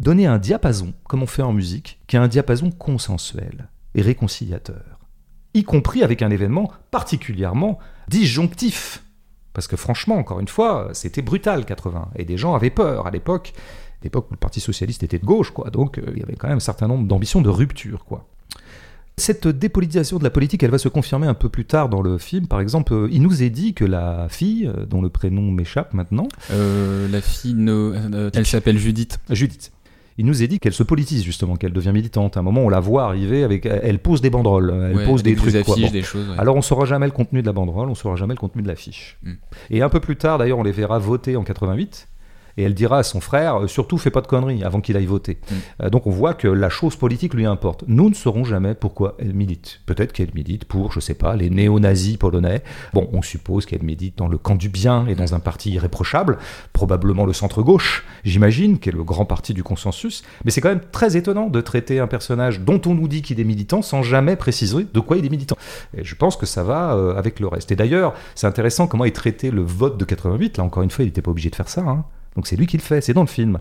donner 0.00 0.26
un 0.26 0.38
diapason, 0.38 0.92
comme 1.04 1.22
on 1.22 1.26
fait 1.26 1.42
en 1.42 1.52
musique, 1.52 2.00
qui 2.08 2.16
est 2.16 2.18
un 2.18 2.26
diapason 2.26 2.72
consensuel 2.72 3.68
et 3.94 4.02
réconciliateur, 4.02 4.91
y 5.54 5.64
compris 5.64 6.02
avec 6.02 6.22
un 6.22 6.30
événement 6.30 6.70
particulièrement 6.90 7.78
disjonctif. 8.08 9.04
Parce 9.52 9.66
que 9.66 9.76
franchement, 9.76 10.16
encore 10.16 10.40
une 10.40 10.48
fois, 10.48 10.88
c'était 10.92 11.22
brutal 11.22 11.64
80, 11.64 12.08
et 12.16 12.24
des 12.24 12.38
gens 12.38 12.54
avaient 12.54 12.70
peur 12.70 13.06
à 13.06 13.10
l'époque, 13.10 13.52
l'époque 14.02 14.30
où 14.30 14.34
le 14.34 14.38
Parti 14.38 14.60
socialiste 14.60 15.02
était 15.02 15.18
de 15.18 15.26
gauche, 15.26 15.50
quoi. 15.50 15.70
Donc 15.70 15.98
euh, 15.98 16.02
il 16.14 16.20
y 16.20 16.22
avait 16.22 16.36
quand 16.36 16.48
même 16.48 16.56
un 16.56 16.60
certain 16.60 16.88
nombre 16.88 17.06
d'ambitions 17.06 17.42
de 17.42 17.50
rupture, 17.50 18.04
quoi. 18.04 18.26
Cette 19.18 19.46
dépolitisation 19.46 20.18
de 20.18 20.24
la 20.24 20.30
politique, 20.30 20.62
elle 20.62 20.70
va 20.70 20.78
se 20.78 20.88
confirmer 20.88 21.26
un 21.26 21.34
peu 21.34 21.50
plus 21.50 21.66
tard 21.66 21.90
dans 21.90 22.00
le 22.00 22.16
film. 22.16 22.46
Par 22.46 22.60
exemple, 22.60 22.94
euh, 22.94 23.08
il 23.12 23.20
nous 23.20 23.42
est 23.42 23.50
dit 23.50 23.74
que 23.74 23.84
la 23.84 24.26
fille, 24.30 24.66
euh, 24.66 24.86
dont 24.86 25.02
le 25.02 25.10
prénom 25.10 25.50
m'échappe 25.50 25.92
maintenant, 25.92 26.28
Euh, 26.50 27.08
la 27.08 27.20
fille, 27.20 27.54
euh, 27.68 28.30
elle 28.32 28.46
s'appelle 28.46 28.78
Judith. 28.78 29.20
Judith, 29.28 29.70
il 30.22 30.26
nous 30.26 30.40
est 30.44 30.46
dit 30.46 30.60
qu'elle 30.60 30.72
se 30.72 30.84
politise 30.84 31.24
justement, 31.24 31.56
qu'elle 31.56 31.72
devient 31.72 31.90
militante. 31.92 32.36
À 32.36 32.40
un 32.40 32.42
moment, 32.44 32.60
on 32.60 32.68
la 32.68 32.78
voit 32.78 33.02
arriver 33.06 33.42
avec, 33.42 33.66
elle 33.66 33.98
pose 33.98 34.20
des 34.20 34.30
banderoles, 34.30 34.72
elle 34.90 34.96
Ouais, 34.96 35.04
pose 35.04 35.24
des 35.24 35.34
trucs. 35.34 35.50
quoi. 35.64 35.74
affiches, 35.74 35.86
Bon. 35.86 35.90
des 35.92 36.02
choses. 36.02 36.28
ouais. 36.28 36.36
Alors 36.38 36.54
on 36.54 36.62
saura 36.62 36.84
jamais 36.84 37.06
le 37.06 37.12
contenu 37.12 37.40
de 37.42 37.46
la 37.46 37.52
banderole, 37.52 37.88
on 37.90 37.96
saura 37.96 38.14
jamais 38.14 38.34
le 38.34 38.38
contenu 38.38 38.62
de 38.62 38.68
l'affiche. 38.68 39.18
Mm. 39.24 39.32
Et 39.70 39.82
un 39.82 39.88
peu 39.88 39.98
plus 39.98 40.14
tard, 40.14 40.38
d'ailleurs, 40.38 40.58
on 40.58 40.62
les 40.62 40.70
verra 40.70 41.00
voter 41.00 41.34
en 41.34 41.42
88. 41.42 42.06
Et 42.56 42.62
elle 42.64 42.74
dira 42.74 42.98
à 42.98 43.02
son 43.02 43.20
frère, 43.20 43.62
euh, 43.62 43.66
surtout 43.66 43.98
fais 43.98 44.10
pas 44.10 44.20
de 44.20 44.26
conneries 44.26 44.64
avant 44.64 44.80
qu'il 44.80 44.96
aille 44.96 45.06
voter. 45.06 45.38
Mm. 45.40 45.54
Euh, 45.82 45.90
donc 45.90 46.06
on 46.06 46.10
voit 46.10 46.34
que 46.34 46.48
la 46.48 46.68
chose 46.68 46.96
politique 46.96 47.34
lui 47.34 47.46
importe. 47.46 47.84
Nous 47.86 48.08
ne 48.08 48.14
saurons 48.14 48.44
jamais 48.44 48.74
pourquoi 48.74 49.16
elle 49.18 49.34
milite. 49.34 49.80
Peut-être 49.86 50.12
qu'elle 50.12 50.32
milite 50.34 50.64
pour, 50.64 50.92
je 50.92 51.00
sais 51.00 51.14
pas, 51.14 51.36
les 51.36 51.50
néo-nazis 51.50 52.16
polonais. 52.16 52.62
Bon, 52.92 53.08
on 53.12 53.22
suppose 53.22 53.66
qu'elle 53.66 53.82
milite 53.82 54.18
dans 54.18 54.28
le 54.28 54.38
camp 54.38 54.54
du 54.56 54.68
bien 54.68 55.06
et 55.06 55.14
dans 55.14 55.34
un 55.34 55.40
parti 55.40 55.70
irréprochable, 55.72 56.38
probablement 56.72 57.24
le 57.26 57.32
centre-gauche, 57.32 58.04
j'imagine, 58.24 58.78
qui 58.78 58.88
est 58.88 58.92
le 58.92 59.04
grand 59.04 59.24
parti 59.24 59.54
du 59.54 59.62
consensus. 59.62 60.22
Mais 60.44 60.50
c'est 60.50 60.60
quand 60.60 60.68
même 60.68 60.82
très 60.92 61.16
étonnant 61.16 61.48
de 61.48 61.60
traiter 61.60 62.00
un 62.00 62.06
personnage 62.06 62.60
dont 62.60 62.80
on 62.86 62.94
nous 62.94 63.08
dit 63.08 63.22
qu'il 63.22 63.40
est 63.40 63.44
militant 63.44 63.82
sans 63.82 64.02
jamais 64.02 64.36
préciser 64.36 64.86
de 64.92 65.00
quoi 65.00 65.16
il 65.16 65.24
est 65.24 65.30
militant. 65.30 65.56
Et 65.96 66.04
je 66.04 66.14
pense 66.14 66.36
que 66.36 66.46
ça 66.46 66.62
va 66.62 66.94
euh, 66.94 67.16
avec 67.16 67.40
le 67.40 67.48
reste. 67.48 67.72
Et 67.72 67.76
d'ailleurs, 67.76 68.14
c'est 68.34 68.46
intéressant 68.46 68.86
comment 68.86 69.04
il 69.04 69.12
traitait 69.12 69.50
le 69.50 69.62
vote 69.62 69.98
de 69.98 70.04
88. 70.04 70.58
Là, 70.58 70.64
encore 70.64 70.82
une 70.82 70.90
fois, 70.90 71.04
il 71.04 71.08
n'était 71.08 71.22
pas 71.22 71.30
obligé 71.30 71.50
de 71.50 71.56
faire 71.56 71.68
ça. 71.68 71.82
hein. 71.82 72.04
Donc 72.36 72.46
c'est 72.46 72.56
lui 72.56 72.66
qui 72.66 72.76
le 72.76 72.82
fait, 72.82 73.00
c'est 73.00 73.14
dans 73.14 73.22
le 73.22 73.26
film. 73.26 73.58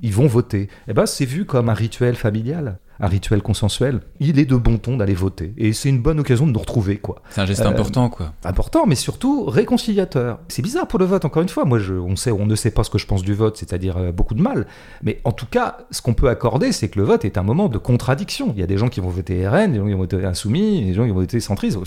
Ils 0.00 0.12
vont 0.12 0.26
voter. 0.26 0.68
Eh 0.88 0.94
ben, 0.94 1.06
c'est 1.06 1.26
vu 1.26 1.44
comme 1.44 1.68
un 1.68 1.74
rituel 1.74 2.16
familial, 2.16 2.78
un 3.02 3.08
rituel 3.08 3.42
consensuel. 3.42 4.00
Il 4.20 4.38
est 4.38 4.44
de 4.44 4.54
bon 4.56 4.78
ton 4.78 4.96
d'aller 4.96 5.12
voter. 5.14 5.52
Et 5.58 5.72
c'est 5.72 5.88
une 5.88 6.00
bonne 6.00 6.20
occasion 6.20 6.46
de 6.46 6.52
nous 6.52 6.58
retrouver, 6.60 6.98
quoi 6.98 7.20
C'est 7.30 7.40
un 7.40 7.46
geste 7.46 7.60
Euh, 7.62 7.68
important, 7.68 8.08
quoi. 8.08 8.32
important, 8.44 8.86
mais 8.86 8.94
surtout 8.94 9.44
réconciliateur. 9.44 10.38
C'est 10.48 10.62
bizarre 10.62 10.86
pour 10.86 11.00
le 11.00 11.04
vote, 11.04 11.24
encore 11.24 11.42
une 11.42 11.48
fois. 11.48 11.64
Moi, 11.64 11.80
je, 11.80 11.94
on, 11.94 12.14
sait, 12.14 12.30
on 12.30 12.46
ne 12.46 12.54
sait 12.54 12.70
pas 12.70 12.84
ce 12.84 12.90
que 12.90 12.98
je 12.98 13.06
pense 13.06 13.22
du 13.22 13.34
vote, 13.34 13.56
c'est-à-dire 13.56 13.96
euh, 13.96 14.12
beaucoup 14.12 14.34
de 14.34 14.40
mal. 14.42 14.66
Mais 15.02 15.20
en 15.24 15.32
tout 15.32 15.46
cas, 15.46 15.78
ce 15.90 16.00
qu'on 16.00 16.14
peut 16.14 16.28
accorder, 16.28 16.70
c'est 16.70 16.88
que 16.88 16.98
le 17.00 17.04
vote 17.04 17.24
est 17.24 17.38
un 17.38 17.42
moment 17.42 17.68
de 17.68 17.76
contradiction. 17.78 18.52
Il 18.54 18.60
y 18.60 18.62
a 18.62 18.68
des 18.68 18.78
gens 18.78 18.88
qui 18.88 19.00
vont 19.00 19.08
voter 19.08 19.48
RN, 19.48 19.72
des 19.72 19.78
gens 19.78 19.86
qui 19.86 19.92
vont 19.92 19.98
voter 19.98 20.24
Insoumis, 20.24 20.84
des 20.84 20.94
gens 20.94 21.02
qui 21.04 21.10
vont 21.10 21.16
voter 21.16 21.40
Centristes. 21.40 21.78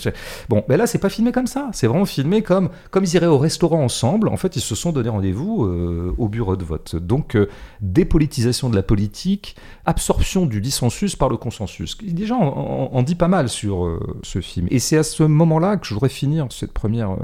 Bon, 0.50 0.64
mais 0.68 0.76
là, 0.76 0.86
c'est 0.86 0.98
pas 0.98 1.08
filmé 1.08 1.32
comme 1.32 1.46
ça. 1.46 1.70
C'est 1.72 1.86
vraiment 1.86 2.04
filmé 2.04 2.42
comme, 2.42 2.68
comme 2.90 3.04
ils 3.04 3.14
iraient 3.14 3.26
au 3.26 3.38
restaurant 3.38 3.82
ensemble. 3.82 4.28
En 4.28 4.36
fait, 4.36 4.54
ils 4.56 4.60
se 4.60 4.74
sont 4.74 4.92
donné 4.92 5.08
rendez-vous 5.08 5.64
euh, 5.64 6.14
au 6.18 6.28
bureau 6.28 6.56
de 6.56 6.64
vote. 6.64 6.96
Donc, 6.96 7.36
euh, 7.36 7.48
dépolitisation 7.80 8.68
de 8.68 8.76
la 8.76 8.82
politique, 8.82 9.56
absorption 9.86 10.46
du 10.46 10.60
dissensus 10.60 11.16
par 11.16 11.28
le 11.28 11.36
consensus. 11.36 11.96
Déjà, 12.02 12.34
on, 12.36 13.02
dit 13.02 13.14
pas 13.14 13.28
mal 13.28 13.48
sur 13.48 13.84
euh, 13.86 14.18
ce 14.22 14.40
film. 14.40 14.66
Et 14.70 14.78
c'est 14.78 14.96
à 14.98 15.02
ce 15.02 15.22
moment-là 15.22 15.76
que 15.76 15.86
je 15.86 15.94
voudrais 15.94 16.08
finir 16.08 16.46
cette 16.50 16.72
première 16.72 17.12
euh, 17.12 17.18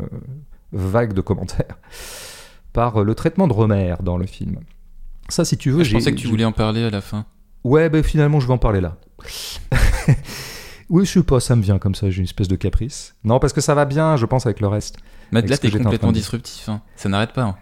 vague 0.73 1.13
de 1.13 1.21
commentaires 1.21 1.79
par 2.73 2.99
euh, 3.01 3.05
le 3.05 3.15
traitement 3.15 3.49
de 3.49 3.53
Romer 3.53 3.95
dans 4.03 4.17
le 4.17 4.27
film. 4.27 4.61
Ça, 5.29 5.45
si 5.45 5.57
tu 5.57 5.71
veux, 5.71 5.81
Ah, 5.81 5.85
je 5.85 5.93
pensais 5.93 6.13
que 6.13 6.19
tu 6.19 6.29
voulais 6.29 6.45
en 6.45 6.53
parler 6.53 6.85
à 6.85 6.91
la 6.91 7.01
fin. 7.01 7.27
Ouais, 7.65 7.89
ben 7.91 8.03
finalement, 8.03 8.41
je 8.41 8.47
vais 8.47 8.53
en 8.55 8.59
parler 8.59 8.81
là. 8.81 8.97
oui, 10.89 11.05
je 11.07 11.13
sais 11.13 11.23
pas, 11.23 11.41
ça 11.41 11.57
me 11.57 11.63
vient 11.63 11.79
comme 11.79 11.95
ça, 11.95 12.11
j'ai 12.11 12.19
une 12.19 12.25
espèce 12.25 12.49
de 12.49 12.57
caprice. 12.57 13.15
Non, 13.25 13.39
parce 13.39 13.53
que 13.53 13.61
ça 13.61 13.75
va 13.75 13.85
bien, 13.85 14.17
je 14.17 14.27
pense, 14.27 14.47
avec 14.47 14.61
le 14.61 14.69
reste. 14.69 14.99
Mais 15.31 15.39
Avec 15.39 15.51
là, 15.51 15.59
t'es 15.59 15.71
complètement 15.71 16.13
disruptif. 16.13 16.69
hein. 16.69 16.83
Ça 16.97 17.09
n'arrête 17.09 17.33
pas. 17.33 17.43
hein. 17.45 17.57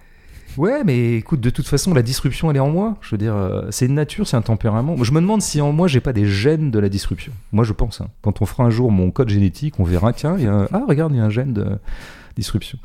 Ouais, 0.56 0.82
mais 0.84 1.14
écoute, 1.16 1.40
de 1.40 1.50
toute 1.50 1.66
façon, 1.68 1.94
la 1.94 2.02
disruption, 2.02 2.50
elle 2.50 2.56
est 2.56 2.60
en 2.60 2.70
moi. 2.70 2.96
Je 3.00 3.10
veux 3.12 3.18
dire, 3.18 3.34
euh, 3.36 3.68
c'est 3.70 3.86
une 3.86 3.94
nature, 3.94 4.26
c'est 4.26 4.36
un 4.36 4.42
tempérament. 4.42 4.96
Je 5.02 5.12
me 5.12 5.20
demande 5.20 5.42
si 5.42 5.60
en 5.60 5.72
moi, 5.72 5.86
j'ai 5.88 6.00
pas 6.00 6.12
des 6.12 6.26
gènes 6.26 6.70
de 6.70 6.78
la 6.78 6.88
disruption. 6.88 7.32
Moi, 7.52 7.64
je 7.64 7.72
pense. 7.72 8.00
hein. 8.00 8.08
Quand 8.22 8.42
on 8.42 8.46
fera 8.46 8.64
un 8.64 8.70
jour 8.70 8.90
mon 8.90 9.10
code 9.10 9.28
génétique, 9.28 9.78
on 9.78 9.84
verra, 9.84 10.12
tiens, 10.12 10.36
il 10.38 10.44
y 10.44 10.46
a 10.48 10.52
un... 10.54 10.68
ah, 10.72 10.82
regarde, 10.88 11.12
il 11.14 11.18
y 11.18 11.20
a 11.20 11.24
un 11.24 11.30
gène 11.30 11.52
de 11.52 11.78
disruption. 12.36 12.78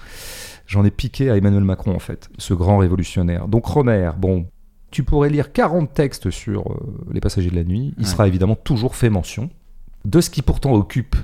J'en 0.67 0.84
ai 0.86 0.91
piqué 0.91 1.29
à 1.29 1.38
Emmanuel 1.38 1.63
Macron, 1.63 1.95
en 1.95 2.00
fait, 2.00 2.29
ce 2.38 2.53
grand 2.53 2.77
révolutionnaire. 2.77 3.48
Donc, 3.48 3.65
Romer, 3.65 4.12
bon, 4.17 4.48
tu 4.91 5.03
pourrais 5.03 5.29
lire 5.29 5.51
40 5.51 5.93
textes 5.93 6.29
sur 6.29 6.72
euh, 6.72 6.75
les 7.12 7.19
passagers 7.19 7.50
de 7.50 7.55
la 7.55 7.63
nuit, 7.63 7.93
il 7.98 8.03
Ouais. 8.05 8.10
sera 8.10 8.27
évidemment 8.27 8.55
toujours 8.55 8.95
fait 8.95 9.10
mention 9.10 9.50
de 10.05 10.22
ce 10.22 10.29
qui 10.29 10.41
pourtant 10.41 10.74
occupe 10.74 11.15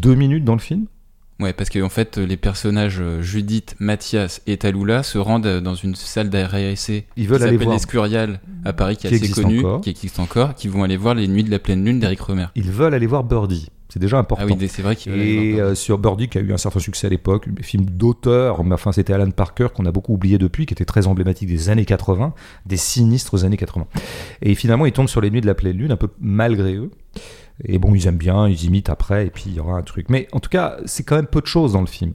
deux 0.00 0.14
minutes 0.14 0.44
dans 0.44 0.54
le 0.54 0.60
film. 0.60 0.86
Ouais, 1.40 1.52
parce 1.52 1.70
qu'en 1.70 1.88
fait, 1.88 2.18
les 2.18 2.36
personnages 2.36 3.00
euh, 3.00 3.20
Judith, 3.20 3.74
Mathias 3.80 4.42
et 4.46 4.56
Talula 4.58 5.02
se 5.02 5.18
rendent 5.18 5.46
euh, 5.46 5.60
dans 5.60 5.74
une 5.74 5.94
salle 5.94 6.30
d'ARC 6.30 6.54
Ils 6.54 6.76
qui 7.16 7.26
veulent 7.26 7.42
aller 7.42 7.52
s'appelle 7.52 7.64
voir. 7.64 7.74
l'Escurial 7.74 8.40
à 8.64 8.72
Paris, 8.72 8.96
qui 8.96 9.06
est 9.06 9.10
Qui 9.10 9.14
assez 9.16 9.24
existe 9.24 9.42
connue, 9.42 9.58
encore. 9.60 9.80
qui 9.80 9.90
existe 9.90 10.20
encore, 10.20 10.54
qui 10.54 10.68
vont 10.68 10.84
aller 10.84 10.96
voir 10.96 11.14
les 11.14 11.26
Nuits 11.26 11.42
de 11.44 11.50
la 11.50 11.58
pleine 11.58 11.84
lune 11.84 11.98
d'Eric 11.98 12.20
Romer. 12.20 12.46
Ils 12.54 12.70
veulent 12.70 12.94
aller 12.94 13.06
voir 13.06 13.24
Birdie. 13.24 13.70
C'est 13.88 13.98
déjà 13.98 14.18
important. 14.18 14.46
Ah 14.48 14.54
oui, 14.58 14.68
c'est 14.68 14.80
vrai 14.82 14.96
qu'il 14.96 15.12
veulent 15.12 15.20
aller 15.20 15.30
Et 15.54 15.60
euh, 15.60 15.74
sur 15.74 15.98
Birdie, 15.98 16.28
qui 16.28 16.38
a 16.38 16.40
eu 16.40 16.52
un 16.52 16.56
certain 16.56 16.78
succès 16.80 17.08
à 17.08 17.10
l'époque, 17.10 17.46
film 17.60 17.84
d'auteur, 17.84 18.64
mais 18.64 18.72
enfin 18.74 18.90
c'était 18.92 19.12
Alan 19.12 19.30
Parker 19.30 19.68
qu'on 19.74 19.84
a 19.84 19.90
beaucoup 19.92 20.14
oublié 20.14 20.38
depuis, 20.38 20.64
qui 20.64 20.72
était 20.72 20.86
très 20.86 21.06
emblématique 21.08 21.48
des 21.48 21.68
années 21.68 21.84
80, 21.84 22.32
des 22.64 22.76
sinistres 22.78 23.44
années 23.44 23.58
80. 23.58 23.86
Et 24.40 24.54
finalement, 24.54 24.86
ils 24.86 24.92
tombent 24.92 25.08
sur 25.08 25.20
les 25.20 25.30
nuits 25.30 25.42
de 25.42 25.46
la 25.46 25.54
pleine 25.54 25.76
lune, 25.76 25.92
un 25.92 25.96
peu 25.96 26.08
malgré 26.20 26.74
eux. 26.76 26.90
Et 27.64 27.78
bon, 27.78 27.94
ils 27.94 28.06
aiment 28.06 28.16
bien, 28.16 28.48
ils 28.48 28.64
imitent 28.64 28.90
après, 28.90 29.26
et 29.26 29.30
puis 29.30 29.44
il 29.46 29.54
y 29.54 29.60
aura 29.60 29.74
un 29.74 29.82
truc. 29.82 30.08
Mais 30.08 30.28
en 30.32 30.40
tout 30.40 30.50
cas, 30.50 30.78
c'est 30.84 31.04
quand 31.04 31.16
même 31.16 31.26
peu 31.26 31.40
de 31.40 31.46
choses 31.46 31.72
dans 31.72 31.80
le 31.80 31.86
film. 31.86 32.14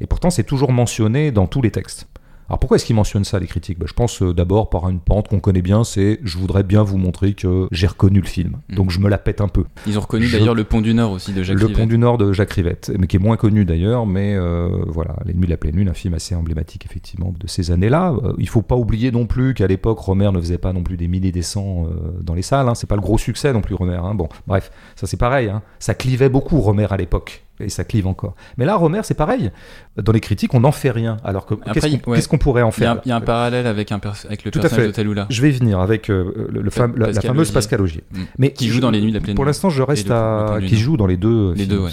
Et 0.00 0.06
pourtant, 0.06 0.30
c'est 0.30 0.44
toujours 0.44 0.72
mentionné 0.72 1.30
dans 1.30 1.46
tous 1.46 1.60
les 1.60 1.70
textes. 1.70 2.08
Alors 2.48 2.58
pourquoi 2.58 2.76
est-ce 2.76 2.84
qu'ils 2.86 2.96
mentionnent 2.96 3.24
ça, 3.24 3.38
les 3.38 3.46
critiques? 3.46 3.78
Ben, 3.78 3.86
Je 3.86 3.92
pense 3.92 4.22
euh, 4.22 4.32
d'abord 4.32 4.70
par 4.70 4.88
une 4.88 5.00
pente 5.00 5.28
qu'on 5.28 5.40
connaît 5.40 5.60
bien, 5.62 5.84
c'est 5.84 6.18
je 6.22 6.38
voudrais 6.38 6.62
bien 6.62 6.82
vous 6.82 6.96
montrer 6.96 7.34
que 7.34 7.68
j'ai 7.70 7.86
reconnu 7.86 8.20
le 8.20 8.26
film. 8.26 8.56
Mm. 8.70 8.74
Donc 8.74 8.90
je 8.90 9.00
me 9.00 9.08
la 9.08 9.18
pète 9.18 9.40
un 9.40 9.48
peu. 9.48 9.64
Ils 9.86 9.98
ont 9.98 10.00
reconnu 10.00 10.24
Je- 10.26 10.38
d'ailleurs 10.38 10.54
le 10.54 10.64
Pont 10.64 10.80
du 10.80 10.94
Nord 10.94 11.12
aussi 11.12 11.32
de 11.32 11.42
Jacques 11.42 11.58
Le 11.58 11.66
Rivette. 11.66 11.80
Pont 11.82 11.86
du 11.86 11.98
Nord 11.98 12.16
de 12.18 12.32
Jacques 12.32 12.52
Rivette, 12.52 12.90
mais 12.98 13.06
qui 13.06 13.16
est 13.16 13.20
moins 13.20 13.36
connu 13.36 13.64
d'ailleurs, 13.64 14.06
mais 14.06 14.34
euh, 14.34 14.68
voilà, 14.86 15.16
Les 15.26 15.34
Nuits 15.34 15.44
de 15.46 15.50
la 15.50 15.56
Pleine 15.56 15.76
Lune, 15.76 15.88
un 15.90 15.94
film 15.94 16.14
assez 16.14 16.34
emblématique 16.34 16.86
effectivement 16.86 17.34
de 17.38 17.46
ces 17.46 17.70
années-là. 17.70 18.14
Euh, 18.24 18.32
il 18.38 18.48
faut 18.48 18.62
pas 18.62 18.76
oublier 18.76 19.10
non 19.10 19.26
plus 19.26 19.52
qu'à 19.54 19.66
l'époque, 19.66 19.98
Romer 19.98 20.30
ne 20.32 20.40
faisait 20.40 20.58
pas 20.58 20.72
non 20.72 20.82
plus 20.82 20.96
des 20.96 21.08
milliers 21.08 21.32
des 21.32 21.42
cents 21.42 21.84
euh, 21.86 22.18
dans 22.22 22.34
les 22.34 22.42
salles. 22.42 22.68
Hein. 22.68 22.74
C'est 22.74 22.86
pas 22.88 22.96
le 22.96 23.02
gros 23.02 23.18
succès 23.18 23.52
non 23.52 23.60
plus, 23.60 23.74
Romer. 23.74 24.00
Hein. 24.02 24.14
Bon, 24.14 24.28
bref, 24.46 24.70
ça 24.96 25.06
c'est 25.06 25.16
pareil. 25.18 25.48
Hein. 25.48 25.62
Ça 25.78 25.94
clivait 25.94 26.28
beaucoup 26.30 26.60
Romer 26.60 26.86
à 26.90 26.96
l'époque. 26.96 27.44
Et 27.60 27.68
ça 27.68 27.84
clive 27.84 28.06
encore. 28.06 28.34
Mais 28.56 28.64
là, 28.64 28.76
Romer, 28.76 29.00
c'est 29.02 29.14
pareil. 29.14 29.50
Dans 29.96 30.12
les 30.12 30.20
critiques, 30.20 30.54
on 30.54 30.60
n'en 30.60 30.72
fait 30.72 30.90
rien. 30.90 31.16
Alors 31.24 31.44
que 31.46 31.54
qu'est-ce 31.54 31.88
il- 31.88 32.00
qu'on 32.00 32.12
ouais. 32.12 32.20
pourrait 32.38 32.62
en 32.62 32.68
Il 32.70 32.72
faire 32.72 33.00
il 33.04 33.08
y 33.08 33.12
a 33.12 33.16
un 33.16 33.20
parallèle 33.20 33.66
avec, 33.66 33.90
un 33.92 34.00
avec 34.26 34.44
le 34.44 34.50
Tout 34.50 34.60
personnage 34.60 34.86
de 34.86 34.92
Talula. 34.92 35.26
Je 35.30 35.42
vais 35.42 35.50
y 35.50 35.52
venir 35.52 35.80
avec 35.80 36.10
euh, 36.10 36.48
le, 36.50 36.62
le 36.62 36.70
Pa- 36.70 36.86
fam- 36.86 36.96
la, 36.96 37.12
fameuse. 37.20 37.50
Pascal 37.50 37.80
Augier. 37.82 38.04
Mm. 38.12 38.22
Mais 38.38 38.52
Qui 38.52 38.68
joue 38.68 38.80
dans 38.80 38.90
Les 38.90 39.00
Nuits 39.00 39.10
de 39.12 39.16
la 39.18 39.22
Pleine 39.22 39.34
Pour 39.34 39.44
l'instant, 39.44 39.70
je 39.70 39.82
reste 39.82 40.10
à. 40.10 40.58
Qui 40.66 40.76
joue 40.76 40.96
dans 40.96 41.06
les 41.06 41.16
deux. 41.16 41.52
Les 41.52 41.64
films, 41.64 41.68
deux, 41.68 41.78
ouais. 41.84 41.90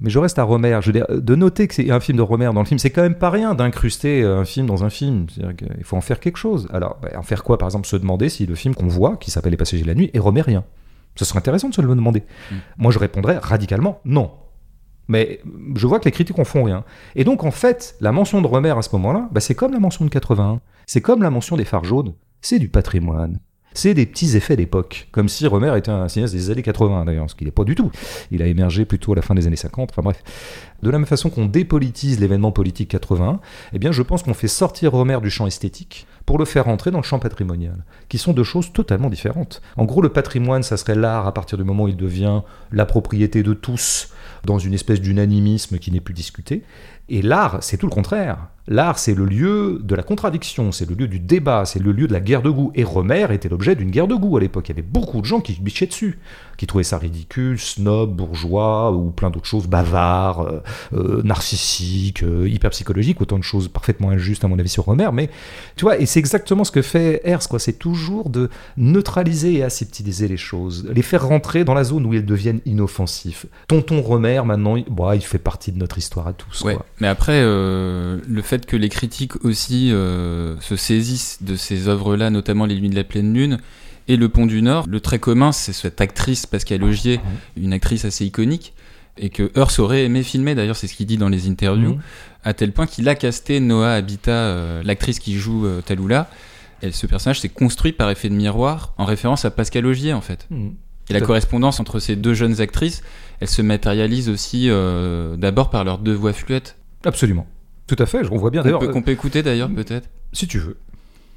Mais 0.00 0.10
je 0.10 0.18
reste 0.18 0.38
à 0.38 0.42
Romer. 0.42 0.78
Je 0.80 0.86
veux 0.86 0.92
dire, 0.92 1.06
de 1.08 1.34
noter 1.36 1.68
que 1.68 1.74
c'est 1.74 1.90
un 1.90 2.00
film 2.00 2.18
de 2.18 2.22
Romer 2.22 2.50
dans 2.52 2.60
le 2.60 2.66
film, 2.66 2.78
c'est 2.78 2.90
quand 2.90 3.02
même 3.02 3.14
pas 3.14 3.30
rien 3.30 3.54
d'incruster 3.54 4.22
euh, 4.22 4.40
un 4.40 4.44
film 4.44 4.66
dans 4.66 4.82
un 4.84 4.90
film. 4.90 5.26
Qu'il 5.26 5.84
faut 5.84 5.96
en 5.96 6.00
faire 6.00 6.18
quelque 6.18 6.38
chose. 6.38 6.66
Alors, 6.72 6.98
bah, 7.02 7.10
en 7.16 7.22
faire 7.22 7.44
quoi 7.44 7.56
Par 7.58 7.68
exemple, 7.68 7.86
se 7.86 7.96
demander 7.96 8.28
si 8.28 8.46
le 8.46 8.54
film 8.56 8.74
qu'on 8.74 8.88
voit, 8.88 9.16
qui 9.16 9.30
s'appelle 9.30 9.52
Les 9.52 9.56
Passagers 9.56 9.82
de 9.82 9.88
la 9.88 9.94
Nuit, 9.94 10.10
est 10.12 10.18
romérien. 10.18 10.64
Ce 11.14 11.24
serait 11.24 11.38
intéressant 11.38 11.68
de 11.68 11.74
se 11.74 11.82
le 11.82 11.88
demander. 11.94 12.20
Mm. 12.50 12.54
Moi, 12.78 12.90
je 12.92 12.98
répondrais 12.98 13.38
radicalement 13.38 14.00
non. 14.04 14.30
Mais 15.12 15.40
je 15.76 15.86
vois 15.86 16.00
que 16.00 16.06
les 16.06 16.10
critiques 16.10 16.38
en 16.38 16.44
font 16.44 16.64
rien. 16.64 16.84
Et 17.16 17.24
donc, 17.24 17.44
en 17.44 17.50
fait, 17.50 17.96
la 18.00 18.12
mention 18.12 18.40
de 18.40 18.46
Romer 18.46 18.70
à 18.70 18.80
ce 18.80 18.88
moment-là, 18.94 19.28
bah, 19.30 19.40
c'est 19.40 19.54
comme 19.54 19.72
la 19.72 19.78
mention 19.78 20.06
de 20.06 20.10
81. 20.10 20.62
C'est 20.86 21.02
comme 21.02 21.22
la 21.22 21.28
mention 21.28 21.58
des 21.58 21.66
phares 21.66 21.84
jaunes. 21.84 22.14
C'est 22.40 22.58
du 22.58 22.70
patrimoine. 22.70 23.38
C'est 23.74 23.92
des 23.92 24.06
petits 24.06 24.38
effets 24.38 24.56
d'époque. 24.56 25.08
Comme 25.12 25.28
si 25.28 25.46
Romer 25.46 25.76
était 25.76 25.90
un 25.90 26.08
cinéaste 26.08 26.32
des 26.32 26.50
années 26.50 26.62
80, 26.62 27.04
d'ailleurs, 27.04 27.28
ce 27.28 27.34
qu'il 27.34 27.46
n'est 27.46 27.50
pas 27.50 27.64
du 27.64 27.74
tout. 27.74 27.90
Il 28.30 28.40
a 28.40 28.46
émergé 28.46 28.86
plutôt 28.86 29.12
à 29.12 29.16
la 29.16 29.22
fin 29.22 29.34
des 29.34 29.46
années 29.46 29.56
50. 29.56 29.90
Enfin 29.92 30.00
bref. 30.02 30.22
De 30.82 30.88
la 30.88 30.98
même 30.98 31.06
façon 31.06 31.28
qu'on 31.28 31.44
dépolitise 31.44 32.18
l'événement 32.18 32.52
politique 32.52 32.88
81, 32.88 33.40
eh 33.74 33.78
bien, 33.78 33.92
je 33.92 34.00
pense 34.00 34.22
qu'on 34.22 34.34
fait 34.34 34.48
sortir 34.48 34.92
Romer 34.92 35.20
du 35.20 35.28
champ 35.28 35.46
esthétique 35.46 36.06
pour 36.26 36.38
le 36.38 36.44
faire 36.44 36.68
entrer 36.68 36.90
dans 36.90 36.98
le 36.98 37.04
champ 37.04 37.18
patrimonial, 37.18 37.84
qui 38.08 38.18
sont 38.18 38.32
deux 38.32 38.44
choses 38.44 38.72
totalement 38.72 39.10
différentes. 39.10 39.60
En 39.76 39.84
gros, 39.84 40.02
le 40.02 40.08
patrimoine, 40.08 40.62
ça 40.62 40.76
serait 40.76 40.94
l'art 40.94 41.26
à 41.26 41.34
partir 41.34 41.58
du 41.58 41.64
moment 41.64 41.84
où 41.84 41.88
il 41.88 41.96
devient 41.96 42.42
la 42.70 42.86
propriété 42.86 43.42
de 43.42 43.54
tous, 43.54 44.08
dans 44.44 44.58
une 44.58 44.74
espèce 44.74 45.00
d'unanimisme 45.00 45.78
qui 45.78 45.90
n'est 45.90 46.00
plus 46.00 46.14
discuté. 46.14 46.62
Et 47.12 47.20
l'art, 47.20 47.58
c'est 47.60 47.76
tout 47.76 47.84
le 47.84 47.92
contraire. 47.92 48.48
L'art, 48.68 48.98
c'est 48.98 49.14
le 49.14 49.24
lieu 49.24 49.80
de 49.82 49.94
la 49.96 50.04
contradiction, 50.04 50.70
c'est 50.70 50.88
le 50.88 50.94
lieu 50.94 51.08
du 51.08 51.18
débat, 51.18 51.64
c'est 51.64 51.80
le 51.80 51.90
lieu 51.90 52.06
de 52.06 52.12
la 52.12 52.20
guerre 52.20 52.42
de 52.42 52.50
goût. 52.50 52.70
Et 52.76 52.84
Romer 52.84 53.26
était 53.30 53.48
l'objet 53.48 53.74
d'une 53.74 53.90
guerre 53.90 54.06
de 54.06 54.14
goût 54.14 54.36
à 54.36 54.40
l'époque. 54.40 54.68
Il 54.68 54.70
y 54.70 54.78
avait 54.78 54.88
beaucoup 54.88 55.20
de 55.20 55.26
gens 55.26 55.40
qui 55.40 55.60
bichaient 55.60 55.86
dessus, 55.86 56.20
qui 56.56 56.68
trouvaient 56.68 56.84
ça 56.84 56.96
ridicule, 56.96 57.58
snob, 57.58 58.14
bourgeois, 58.14 58.92
ou 58.92 59.10
plein 59.10 59.30
d'autres 59.30 59.48
choses, 59.48 59.66
bavard, 59.66 60.42
euh, 60.42 60.62
euh, 60.94 61.22
narcissique, 61.24 62.22
euh, 62.22 62.48
hyper 62.48 62.70
psychologique, 62.70 63.20
autant 63.20 63.36
de 63.36 63.42
choses 63.42 63.66
parfaitement 63.66 64.10
injustes 64.10 64.44
à 64.44 64.48
mon 64.48 64.58
avis 64.60 64.68
sur 64.68 64.84
Romer. 64.84 65.08
Mais 65.12 65.28
tu 65.74 65.84
vois, 65.84 65.98
et 65.98 66.06
c'est 66.06 66.20
exactement 66.20 66.62
ce 66.62 66.70
que 66.70 66.82
fait 66.82 67.20
Hers, 67.24 67.48
quoi. 67.48 67.58
C'est 67.58 67.72
toujours 67.72 68.30
de 68.30 68.48
neutraliser 68.76 69.54
et 69.54 69.64
aseptiser 69.64 70.28
les 70.28 70.36
choses, 70.36 70.88
les 70.88 71.02
faire 71.02 71.26
rentrer 71.26 71.64
dans 71.64 71.74
la 71.74 71.82
zone 71.82 72.06
où 72.06 72.14
ils 72.14 72.24
deviennent 72.24 72.60
inoffensifs. 72.64 73.46
Tonton 73.66 74.00
Romer, 74.02 74.40
maintenant, 74.44 74.76
il, 74.76 74.84
bon, 74.84 75.10
il 75.12 75.20
fait 75.20 75.38
partie 75.38 75.72
de 75.72 75.78
notre 75.78 75.98
histoire 75.98 76.28
à 76.28 76.32
tous. 76.32 76.62
Ouais. 76.62 76.76
quoi. 76.76 76.86
Mais 77.02 77.08
après, 77.08 77.40
euh, 77.42 78.20
le 78.28 78.42
fait 78.42 78.64
que 78.64 78.76
les 78.76 78.88
critiques 78.88 79.44
aussi 79.44 79.90
euh, 79.90 80.54
se 80.60 80.76
saisissent 80.76 81.42
de 81.42 81.56
ces 81.56 81.88
œuvres-là, 81.88 82.30
notamment 82.30 82.64
Les 82.64 82.78
Nuits 82.78 82.90
de 82.90 82.94
la 82.94 83.02
Pleine 83.02 83.34
Lune 83.34 83.58
et 84.06 84.14
Le 84.14 84.28
Pont 84.28 84.46
du 84.46 84.62
Nord, 84.62 84.86
le 84.88 85.00
trait 85.00 85.18
commun, 85.18 85.50
c'est 85.50 85.72
cette 85.72 86.00
actrice 86.00 86.46
Pascal 86.46 86.84
Augier, 86.84 87.18
une 87.56 87.72
actrice 87.72 88.04
assez 88.04 88.24
iconique, 88.24 88.72
et 89.18 89.30
que 89.30 89.50
Hearst 89.56 89.80
aurait 89.80 90.04
aimé 90.04 90.22
filmer, 90.22 90.54
d'ailleurs 90.54 90.76
c'est 90.76 90.86
ce 90.86 90.94
qu'il 90.94 91.06
dit 91.06 91.16
dans 91.16 91.28
les 91.28 91.48
interviews, 91.48 91.94
Mhm. 91.94 92.00
à 92.44 92.54
tel 92.54 92.70
point 92.70 92.86
qu'il 92.86 93.08
a 93.08 93.16
casté 93.16 93.58
Noah 93.58 93.94
Habitat, 93.94 94.30
euh, 94.30 94.82
l'actrice 94.84 95.18
qui 95.18 95.34
joue 95.34 95.66
euh, 95.66 95.80
Talula. 95.80 96.30
Et 96.82 96.92
ce 96.92 97.08
personnage 97.08 97.40
s'est 97.40 97.48
construit 97.48 97.90
par 97.90 98.10
effet 98.10 98.28
de 98.28 98.34
miroir, 98.34 98.94
en 98.96 99.06
référence 99.06 99.44
à 99.44 99.50
Pascal 99.50 99.86
Augier 99.86 100.12
en 100.12 100.20
fait. 100.20 100.46
Mhm. 100.50 100.74
Et 101.10 101.14
la 101.14 101.20
correspondance 101.20 101.80
entre 101.80 101.98
ces 101.98 102.14
deux 102.14 102.34
jeunes 102.34 102.60
actrices, 102.60 103.02
elle 103.40 103.48
se 103.48 103.60
matérialise 103.60 104.28
aussi 104.28 104.70
euh, 104.70 105.36
d'abord 105.36 105.68
par 105.68 105.82
leurs 105.82 105.98
deux 105.98 106.14
voix 106.14 106.32
fluettes. 106.32 106.76
Absolument. 107.04 107.46
Tout 107.86 107.96
à 107.98 108.06
fait, 108.06 108.20
on 108.30 108.36
voit 108.36 108.50
bien 108.50 108.60
Qu'on 108.62 108.64
d'ailleurs. 108.68 108.80
peut, 108.80 108.86
euh, 108.88 108.92
qu'on 108.92 109.02
peut 109.02 109.10
écouter 109.10 109.42
d'ailleurs 109.42 109.68
peut-être. 109.70 110.08
si 110.32 110.46
tu 110.46 110.58
veux. 110.58 110.76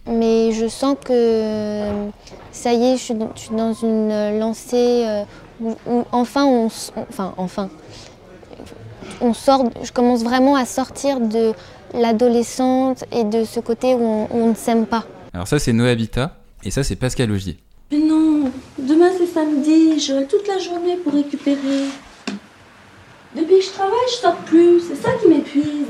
Mais 0.07 0.51
je 0.51 0.67
sens 0.67 0.95
que 1.03 1.11
euh, 1.11 2.07
ça 2.51 2.73
y 2.73 2.83
est, 2.93 2.97
je 2.97 3.01
suis 3.01 3.13
dans, 3.15 3.31
je 3.35 3.39
suis 3.41 3.55
dans 3.55 3.73
une 3.73 4.11
euh, 4.11 4.39
lancée 4.39 5.03
euh, 5.07 5.23
où, 5.59 5.75
où 5.87 6.03
enfin, 6.11 6.45
on, 6.45 6.67
enfin, 6.67 7.33
enfin, 7.37 7.69
on 9.21 9.33
sort. 9.33 9.63
Je 9.83 9.91
commence 9.91 10.23
vraiment 10.23 10.55
à 10.55 10.65
sortir 10.65 11.19
de 11.19 11.53
l'adolescente 11.93 13.03
et 13.11 13.23
de 13.23 13.43
ce 13.45 13.59
côté 13.59 13.95
où 13.95 14.01
on, 14.03 14.23
où 14.25 14.27
on 14.43 14.49
ne 14.49 14.55
s'aime 14.55 14.85
pas. 14.85 15.05
Alors 15.33 15.47
ça 15.47 15.57
c'est 15.59 15.73
Noah 15.73 15.89
Habitat, 15.89 16.37
et 16.63 16.71
ça 16.71 16.83
c'est 16.83 16.95
Pascal 16.95 17.31
Augier. 17.31 17.57
Mais 17.91 17.97
non, 17.99 18.51
demain 18.79 19.09
c'est 19.17 19.25
samedi, 19.27 19.99
j'aurai 19.99 20.25
toute 20.27 20.47
la 20.47 20.57
journée 20.59 20.97
pour 21.03 21.13
récupérer. 21.13 21.85
Depuis 23.55 23.67
que 23.67 23.71
je 23.71 23.77
travaille, 23.77 23.97
je 24.09 24.15
sors 24.15 24.35
plus, 24.37 24.79
c'est 24.81 24.95
ça 24.95 25.11
qui 25.21 25.29
m'épuise. 25.29 25.85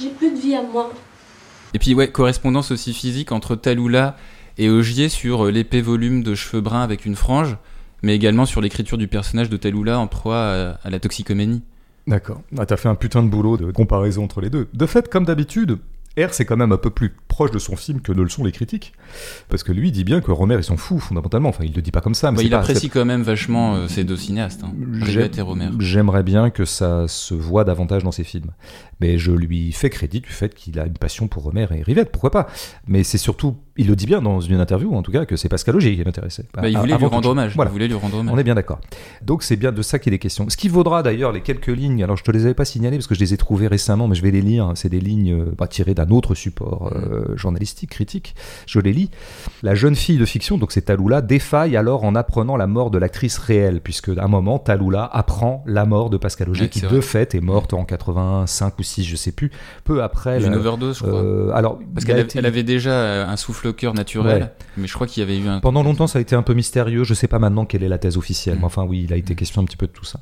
J'ai 0.00 0.08
plus 0.08 0.30
de 0.30 0.38
vie 0.38 0.54
à 0.54 0.62
moi. 0.62 0.90
Et 1.74 1.78
puis 1.78 1.94
ouais, 1.94 2.08
correspondance 2.08 2.70
aussi 2.70 2.94
physique 2.94 3.32
entre 3.32 3.54
Talula 3.54 4.16
et 4.56 4.70
Augier 4.70 5.10
sur 5.10 5.44
euh, 5.44 5.50
l'épais 5.50 5.82
volume 5.82 6.22
de 6.22 6.34
cheveux 6.34 6.62
bruns 6.62 6.82
avec 6.82 7.04
une 7.04 7.16
frange, 7.16 7.58
mais 8.02 8.14
également 8.14 8.46
sur 8.46 8.62
l'écriture 8.62 8.96
du 8.96 9.08
personnage 9.08 9.50
de 9.50 9.58
Talula 9.58 9.98
en 9.98 10.06
proie 10.06 10.38
à, 10.38 10.70
à 10.82 10.90
la 10.90 11.00
toxicomanie. 11.00 11.62
D'accord. 12.06 12.40
Ah, 12.56 12.64
T'as 12.64 12.78
fait 12.78 12.88
un 12.88 12.94
putain 12.94 13.22
de 13.22 13.28
boulot 13.28 13.58
de 13.58 13.70
comparaison 13.70 14.24
entre 14.24 14.40
les 14.40 14.48
deux. 14.48 14.68
De 14.72 14.86
fait, 14.86 15.10
comme 15.10 15.26
d'habitude, 15.26 15.78
R 16.18 16.32
c'est 16.32 16.46
quand 16.46 16.56
même 16.56 16.72
un 16.72 16.78
peu 16.78 16.90
plus 16.90 17.14
proche 17.36 17.50
de 17.50 17.58
son 17.58 17.76
film 17.76 18.00
que 18.00 18.12
ne 18.12 18.22
le 18.22 18.30
sont 18.30 18.44
les 18.44 18.50
critiques. 18.52 18.94
Parce 19.50 19.62
que 19.62 19.70
lui 19.70 19.92
dit 19.92 20.04
bien 20.04 20.22
que 20.22 20.30
Romer 20.30 20.56
ils 20.56 20.64
s'en 20.64 20.78
fout 20.78 21.00
fondamentalement. 21.00 21.50
Enfin, 21.50 21.64
il 21.64 21.74
le 21.74 21.82
dit 21.82 21.90
pas 21.90 22.00
comme 22.00 22.14
ça, 22.14 22.30
mais 22.30 22.38
Bah, 22.38 22.42
il 22.44 22.50
pas- 22.50 22.60
apprécie 22.60 22.88
quand 22.88 23.04
même 23.04 23.20
vachement 23.22 23.74
euh, 23.74 23.88
ces 23.88 24.04
deux 24.04 24.16
cinéastes, 24.16 24.62
hein, 24.64 24.72
et 25.36 25.40
Romer. 25.42 25.68
J'aimerais 25.78 26.22
bien 26.22 26.48
que 26.48 26.64
ça 26.64 27.06
se 27.08 27.34
voit 27.34 27.64
davantage 27.64 28.04
dans 28.04 28.10
ses 28.10 28.24
films. 28.24 28.52
Mais 29.00 29.18
je 29.18 29.32
lui 29.32 29.72
fais 29.72 29.90
crédit 29.90 30.22
du 30.22 30.30
fait 30.30 30.54
qu'il 30.54 30.80
a 30.80 30.86
une 30.86 30.94
passion 30.96 31.28
pour 31.28 31.42
Romer 31.42 31.66
et 31.74 31.82
Rivette, 31.82 32.10
pourquoi 32.10 32.30
pas. 32.30 32.46
Mais 32.86 33.02
c'est 33.04 33.18
surtout, 33.18 33.56
il 33.76 33.86
le 33.88 33.96
dit 33.96 34.06
bien 34.06 34.22
dans 34.22 34.40
une 34.40 34.58
interview 34.58 34.94
en 34.94 35.02
tout 35.02 35.12
cas, 35.12 35.26
que 35.26 35.36
c'est 35.36 35.50
Pascal 35.50 35.76
Augier 35.76 35.94
qui 35.94 36.02
l'intéressait. 36.02 36.46
Bah, 36.54 36.66
il 36.66 36.74
A- 36.74 36.80
voulait 36.80 36.96
lui 36.96 37.04
rendre 37.04 37.22
chose. 37.24 37.32
hommage. 37.32 37.54
Voilà. 37.54 37.70
Il 37.70 37.72
voulait 37.74 37.88
lui 37.88 37.94
rendre 37.94 38.16
hommage. 38.16 38.34
On 38.34 38.38
est 38.38 38.44
bien 38.44 38.54
d'accord. 38.54 38.80
Donc 39.22 39.42
c'est 39.42 39.56
bien 39.56 39.70
de 39.72 39.82
ça 39.82 39.98
qu'il 39.98 40.14
est 40.14 40.18
question. 40.18 40.48
Ce 40.48 40.56
qui 40.56 40.70
vaudra 40.70 41.02
d'ailleurs 41.02 41.32
les 41.32 41.42
quelques 41.42 41.66
lignes, 41.66 42.02
alors 42.02 42.16
je 42.16 42.24
te 42.24 42.30
les 42.30 42.46
avais 42.46 42.54
pas 42.54 42.64
signalées 42.64 42.96
parce 42.96 43.06
que 43.06 43.14
je 43.14 43.20
les 43.20 43.34
ai 43.34 43.36
trouvées 43.36 43.66
récemment, 43.66 44.08
mais 44.08 44.14
je 44.14 44.22
vais 44.22 44.30
les 44.30 44.40
lire. 44.40 44.72
C'est 44.76 44.88
des 44.88 45.00
lignes 45.00 45.32
euh, 45.34 45.52
bah, 45.58 45.66
tirées 45.68 45.92
d'un 45.94 46.08
autre 46.08 46.34
support 46.34 46.90
euh, 46.94 47.25
journalistique, 47.34 47.90
critique. 47.90 48.34
Je 48.66 48.78
les 48.80 48.92
lis. 48.92 49.10
La 49.62 49.74
jeune 49.74 49.96
fille 49.96 50.18
de 50.18 50.24
fiction, 50.24 50.58
donc 50.58 50.72
c'est 50.72 50.82
Talula, 50.82 51.20
défaille 51.22 51.76
alors 51.76 52.04
en 52.04 52.14
apprenant 52.14 52.56
la 52.56 52.66
mort 52.66 52.90
de 52.90 52.98
l'actrice 52.98 53.38
réelle, 53.38 53.80
puisque 53.80 54.08
à 54.10 54.22
un 54.24 54.28
moment, 54.28 54.58
Talula 54.58 55.04
apprend 55.04 55.64
la 55.66 55.84
mort 55.86 56.10
de 56.10 56.16
Pascal 56.16 56.48
Ouais, 56.50 56.68
qui 56.68 56.80
de 56.80 57.00
fait 57.00 57.34
est 57.34 57.40
morte 57.40 57.72
en 57.72 57.84
85 57.84 58.78
ou 58.78 58.82
6, 58.82 59.04
je 59.04 59.16
sais 59.16 59.32
plus, 59.32 59.50
peu 59.84 60.02
après. 60.02 60.38
D'une 60.38 60.50
la- 60.52 60.58
overdose, 60.58 60.98
je 60.98 61.02
crois. 61.04 61.18
euh, 61.22 61.50
alors, 61.54 61.78
Parce 61.94 62.04
qu'elle 62.04 62.18
été- 62.20 62.38
avait, 62.38 62.62
déjà 62.62 62.90
euh, 62.92 63.26
un 63.26 63.36
souffle 63.36 63.68
au 63.68 63.72
cœur 63.72 63.94
naturel, 63.94 64.42
Ouais. 64.42 64.50
mais 64.76 64.86
je 64.86 64.94
crois 64.94 65.06
qu'il 65.06 65.22
y 65.22 65.24
avait 65.24 65.38
eu 65.38 65.48
un. 65.48 65.60
pendant 65.60 65.82
longtemps, 65.82 66.06
ça 66.06 66.18
a 66.18 66.22
été 66.22 66.36
un 66.36 66.42
peu 66.42 66.54
mystérieux. 66.54 67.02
Je 67.04 67.14
sais 67.14 67.26
pas 67.28 67.38
maintenant 67.38 67.64
quelle 67.64 67.82
est 67.82 67.88
la 67.88 67.98
thèse 67.98 68.16
officielle, 68.16 68.56
Mm. 68.56 68.58
mais 68.60 68.64
enfin, 68.66 68.84
oui, 68.84 69.02
il 69.04 69.12
a 69.12 69.16
été 69.16 69.34
question 69.34 69.62
un 69.62 69.64
petit 69.64 69.76
peu 69.76 69.86
de 69.86 69.92
tout 69.92 70.04
ça. 70.04 70.20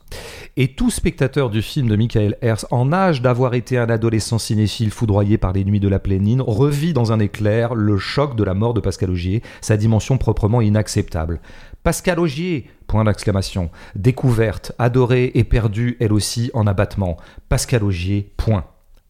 Et 0.56 0.68
tout 0.68 0.90
spectateur 0.90 1.50
du 1.50 1.60
film 1.62 1.88
de 1.88 1.96
Michael 1.96 2.36
Hers, 2.40 2.64
en 2.70 2.92
âge 2.92 3.20
d'avoir 3.20 3.54
été 3.54 3.76
un 3.76 3.90
adolescent 3.90 4.38
cinéphile 4.38 4.90
foudroyé 4.90 5.36
par 5.36 5.52
les 5.52 5.64
nuits 5.64 5.80
de 5.80 5.88
la 5.88 5.98
pleine 5.98 6.24
lune, 6.24 6.40
revit 6.40 6.93
dans 6.94 7.12
un 7.12 7.20
éclair 7.20 7.74
le 7.74 7.98
choc 7.98 8.36
de 8.36 8.44
la 8.44 8.54
mort 8.54 8.72
de 8.72 8.80
Pascal 8.80 9.10
Augier, 9.10 9.42
sa 9.60 9.76
dimension 9.76 10.16
proprement 10.16 10.62
inacceptable. 10.62 11.40
Pascal 11.82 12.18
Augier, 12.18 12.70
point 12.86 13.04
d'exclamation. 13.04 13.70
Découverte, 13.94 14.72
adorée 14.78 15.32
et 15.34 15.44
perdue, 15.44 15.98
elle 16.00 16.14
aussi, 16.14 16.50
en 16.54 16.66
abattement. 16.66 17.18
Pascal 17.50 17.84
Augier, 17.84 18.32
point. 18.38 18.64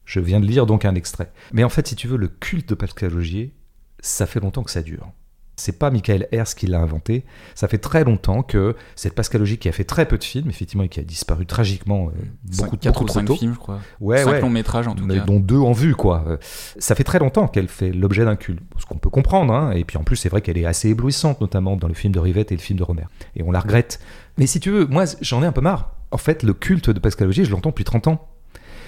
Je 0.04 0.18
viens 0.18 0.40
de 0.40 0.46
lire 0.46 0.66
donc 0.66 0.84
un 0.84 0.96
extrait. 0.96 1.30
Mais 1.52 1.62
en 1.62 1.68
fait, 1.68 1.86
si 1.86 1.94
tu 1.94 2.08
veux, 2.08 2.16
le 2.16 2.28
culte 2.28 2.70
de 2.70 2.74
Pascal 2.74 3.14
Augier, 3.14 3.54
ça 4.00 4.26
fait 4.26 4.40
longtemps 4.40 4.64
que 4.64 4.72
ça 4.72 4.82
dure. 4.82 5.12
C'est 5.56 5.78
pas 5.78 5.90
Michael 5.90 6.26
Hers 6.32 6.54
qui 6.56 6.66
l'a 6.66 6.80
inventé. 6.80 7.24
Ça 7.54 7.68
fait 7.68 7.78
très 7.78 8.02
longtemps 8.04 8.42
que 8.42 8.74
cette 8.96 9.14
pascalogie 9.14 9.56
qui 9.58 9.68
a 9.68 9.72
fait 9.72 9.84
très 9.84 10.06
peu 10.06 10.18
de 10.18 10.24
films, 10.24 10.48
effectivement, 10.50 10.82
et 10.84 10.88
qui 10.88 10.98
a 10.98 11.04
disparu 11.04 11.46
tragiquement 11.46 12.08
euh, 12.08 12.10
beaucoup, 12.42 12.54
Cinq- 12.54 12.70
beaucoup 12.70 13.04
ou 13.04 13.06
trop 13.06 13.08
cinq 13.08 13.24
tôt. 13.26 13.36
films, 13.36 13.52
je 13.54 13.58
crois. 13.58 13.78
Ouais, 14.00 14.24
Cinq 14.24 14.30
ouais. 14.32 14.40
longs 14.40 14.50
métrages 14.50 14.88
en 14.88 14.94
tout 14.96 15.04
Mais 15.04 15.16
cas. 15.18 15.24
dont 15.24 15.38
deux 15.38 15.58
en 15.58 15.72
vue, 15.72 15.94
quoi. 15.94 16.24
Euh, 16.26 16.36
Ça 16.78 16.94
fait 16.94 17.04
très 17.04 17.18
longtemps 17.20 17.46
qu'elle 17.46 17.68
fait 17.68 17.92
l'objet 17.92 18.24
d'un 18.24 18.36
culte, 18.36 18.60
ce 18.78 18.86
qu'on 18.86 18.98
peut 18.98 19.10
comprendre. 19.10 19.54
hein. 19.54 19.70
Et 19.72 19.84
puis 19.84 19.96
en 19.96 20.02
plus, 20.02 20.16
c'est 20.16 20.28
vrai 20.28 20.40
qu'elle 20.40 20.58
est 20.58 20.66
assez 20.66 20.88
éblouissante, 20.88 21.40
notamment 21.40 21.76
dans 21.76 21.88
le 21.88 21.94
film 21.94 22.12
de 22.12 22.18
Rivette 22.18 22.50
et 22.50 22.56
le 22.56 22.60
film 22.60 22.78
de 22.78 22.82
Romer. 22.84 23.04
Et 23.36 23.42
on 23.42 23.52
la 23.52 23.60
regrette. 23.60 24.00
Mais 24.38 24.46
si 24.48 24.58
tu 24.58 24.70
veux, 24.70 24.86
moi, 24.86 25.04
j'en 25.20 25.42
ai 25.42 25.46
un 25.46 25.52
peu 25.52 25.60
marre. 25.60 25.92
En 26.10 26.18
fait, 26.18 26.42
le 26.42 26.52
culte 26.54 26.90
de 26.90 26.98
Pascal 26.98 27.28
Augier, 27.28 27.44
je 27.44 27.50
l'entends 27.52 27.70
depuis 27.70 27.84
30 27.84 28.08
ans. 28.08 28.28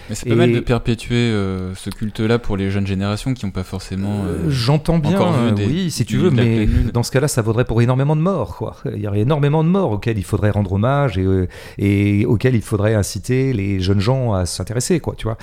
Mais 0.09 0.15
c'est 0.15 0.27
pas 0.29 0.35
Et- 0.35 0.39
mal 0.39 0.53
de 0.53 0.61
perpétuer 0.61 1.15
euh, 1.17 1.75
ce 1.75 1.91
culte-là 1.91 2.39
pour 2.39 2.57
les 2.57 2.71
jeunes 2.71 2.87
générations 2.87 3.35
qui 3.35 3.45
n'ont 3.45 3.51
pas 3.53 3.65
forcément. 3.65 4.25
euh, 4.27 4.49
J'entends 4.49 4.99
bien, 4.99 5.17
encore 5.17 5.33
vu 5.33 5.49
euh, 5.49 5.51
des- 5.53 5.67
oui, 5.67 5.91
si 5.91 6.05
tu 6.05 6.17
veux, 6.17 6.31
mais 6.31 6.67
dans 6.93 7.03
ce 7.03 7.11
cas-là, 7.11 7.29
ça 7.29 7.43
vaudrait 7.43 7.65
pour 7.65 7.83
énormément 7.83 8.15
de 8.17 8.21
morts, 8.21 8.57
quoi. 8.57 8.77
Il 8.95 9.01
y 9.01 9.09
aurait 9.09 9.21
énormément 9.21 9.65
de 9.65 9.69
morts 9.69 9.91
auxquelles 9.93 10.19
il 10.19 10.25
faudrait 10.25 10.51
rendre 10.51 10.73
hommage 10.73 11.19
et, 11.19 11.23
euh, 11.25 11.49
et 11.79 12.25
auxquelles 12.27 12.55
il 12.55 12.63
faudrait 12.63 12.95
inciter 12.95 13.53
les 13.53 13.81
jeunes 13.81 14.01
gens 14.01 14.33
à 14.33 14.47
s'intéresser, 14.47 15.01
quoi, 15.01 15.15
tu 15.17 15.25
vois. 15.25 15.37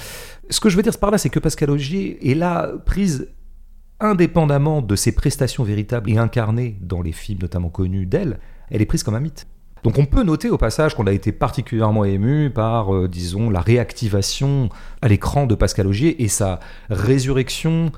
Ce 0.50 0.60
que 0.60 0.70
je 0.70 0.78
veux 0.78 0.84
dire 0.84 0.98
par 0.98 1.12
là, 1.12 1.18
c'est 1.18 1.30
que 1.30 1.40
Pascal 1.40 1.70
Augier 1.70 2.32
est 2.32 2.36
là 2.36 2.72
prise 2.86 3.28
indépendamment 4.00 4.82
de 4.82 4.96
ses 4.96 5.12
prestations 5.14 5.64
véritables 5.64 6.10
et 6.10 6.18
incarnées 6.18 6.78
dans 6.82 7.02
les 7.02 7.12
films 7.14 7.40
notamment 7.42 7.70
connus 7.70 8.06
d'elle, 8.06 8.40
elle 8.70 8.82
est 8.82 8.86
prise 8.86 9.04
comme 9.04 9.16
un 9.16 9.20
mythe. 9.20 9.48
Donc 9.84 9.98
on 9.98 10.06
peut 10.06 10.24
noter 10.24 10.50
au 10.50 10.58
passage 10.58 10.96
qu'on 10.96 11.08
a 11.08 11.12
été 11.12 11.34
particulièrement 11.34 12.06
ému 12.06 12.50
par, 12.50 12.96
euh, 12.96 13.10
disons, 13.10 13.50
la 13.50 13.60
réactivation 13.60 14.70
à 15.02 15.10
l'écran 15.10 15.46
de 15.46 15.56
Pascal 15.56 15.88
Augier 15.88 16.24
et 16.24 16.30
sa 16.30 16.62
résurrection 16.90 17.92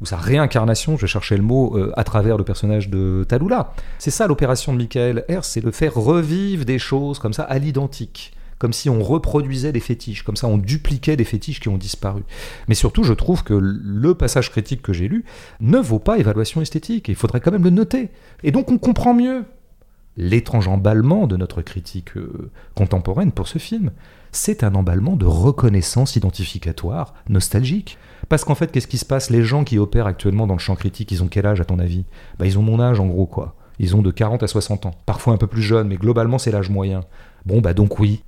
ou 0.00 0.06
sa 0.06 0.16
réincarnation, 0.16 0.96
je 0.96 1.06
cherchais 1.06 1.36
le 1.36 1.42
mot, 1.42 1.76
euh, 1.76 1.92
à 1.96 2.04
travers 2.04 2.38
le 2.38 2.44
personnage 2.44 2.88
de 2.88 3.24
Talula. 3.28 3.72
C'est 3.98 4.10
ça 4.10 4.26
l'opération 4.26 4.72
de 4.72 4.78
Michael 4.78 5.24
Hers, 5.28 5.44
c'est 5.44 5.60
de 5.60 5.70
faire 5.70 5.94
revivre 5.94 6.64
des 6.64 6.78
choses 6.78 7.20
comme 7.20 7.32
ça 7.32 7.44
à 7.44 7.58
l'identique. 7.58 8.32
Comme 8.58 8.72
si 8.72 8.90
on 8.90 9.00
reproduisait 9.00 9.70
des 9.70 9.78
fétiches, 9.78 10.24
comme 10.24 10.34
ça 10.34 10.48
on 10.48 10.58
dupliquait 10.58 11.16
des 11.16 11.24
fétiches 11.24 11.60
qui 11.60 11.68
ont 11.68 11.78
disparu. 11.78 12.22
Mais 12.66 12.74
surtout, 12.74 13.04
je 13.04 13.12
trouve 13.12 13.44
que 13.44 13.54
le 13.54 14.14
passage 14.14 14.50
critique 14.50 14.82
que 14.82 14.92
j'ai 14.92 15.06
lu 15.06 15.24
ne 15.60 15.78
vaut 15.78 16.00
pas 16.00 16.18
évaluation 16.18 16.60
esthétique. 16.60 17.06
Il 17.06 17.14
faudrait 17.14 17.40
quand 17.40 17.52
même 17.52 17.62
le 17.62 17.70
noter. 17.70 18.10
Et 18.42 18.50
donc 18.50 18.72
on 18.72 18.78
comprend 18.78 19.14
mieux 19.14 19.44
l'étrange 20.18 20.68
emballement 20.68 21.26
de 21.26 21.36
notre 21.36 21.62
critique 21.62 22.16
euh, 22.16 22.50
contemporaine 22.74 23.32
pour 23.32 23.48
ce 23.48 23.58
film. 23.58 23.92
C'est 24.32 24.64
un 24.64 24.74
emballement 24.74 25.16
de 25.16 25.24
reconnaissance 25.24 26.16
identificatoire, 26.16 27.14
nostalgique. 27.30 27.96
Parce 28.28 28.44
qu'en 28.44 28.56
fait, 28.56 28.70
qu'est-ce 28.70 28.88
qui 28.88 28.98
se 28.98 29.06
passe? 29.06 29.30
Les 29.30 29.44
gens 29.44 29.64
qui 29.64 29.78
opèrent 29.78 30.08
actuellement 30.08 30.46
dans 30.46 30.54
le 30.54 30.60
champ 30.60 30.74
critique, 30.74 31.12
ils 31.12 31.22
ont 31.22 31.28
quel 31.28 31.46
âge 31.46 31.60
à 31.60 31.64
ton 31.64 31.78
avis? 31.78 32.04
Bah, 32.38 32.46
Ils 32.46 32.58
ont 32.58 32.62
mon 32.62 32.80
âge 32.80 33.00
en 33.00 33.06
gros, 33.06 33.26
quoi. 33.26 33.54
Ils 33.78 33.94
ont 33.94 34.02
de 34.02 34.10
40 34.10 34.42
à 34.42 34.48
60 34.48 34.86
ans. 34.86 34.94
Parfois 35.06 35.32
un 35.32 35.36
peu 35.38 35.46
plus 35.46 35.62
jeunes, 35.62 35.88
mais 35.88 35.96
globalement 35.96 36.38
c'est 36.38 36.50
l'âge 36.50 36.68
moyen. 36.68 37.04
Bon, 37.46 37.60
bah 37.60 37.74
donc 37.74 38.00
oui, 38.00 38.24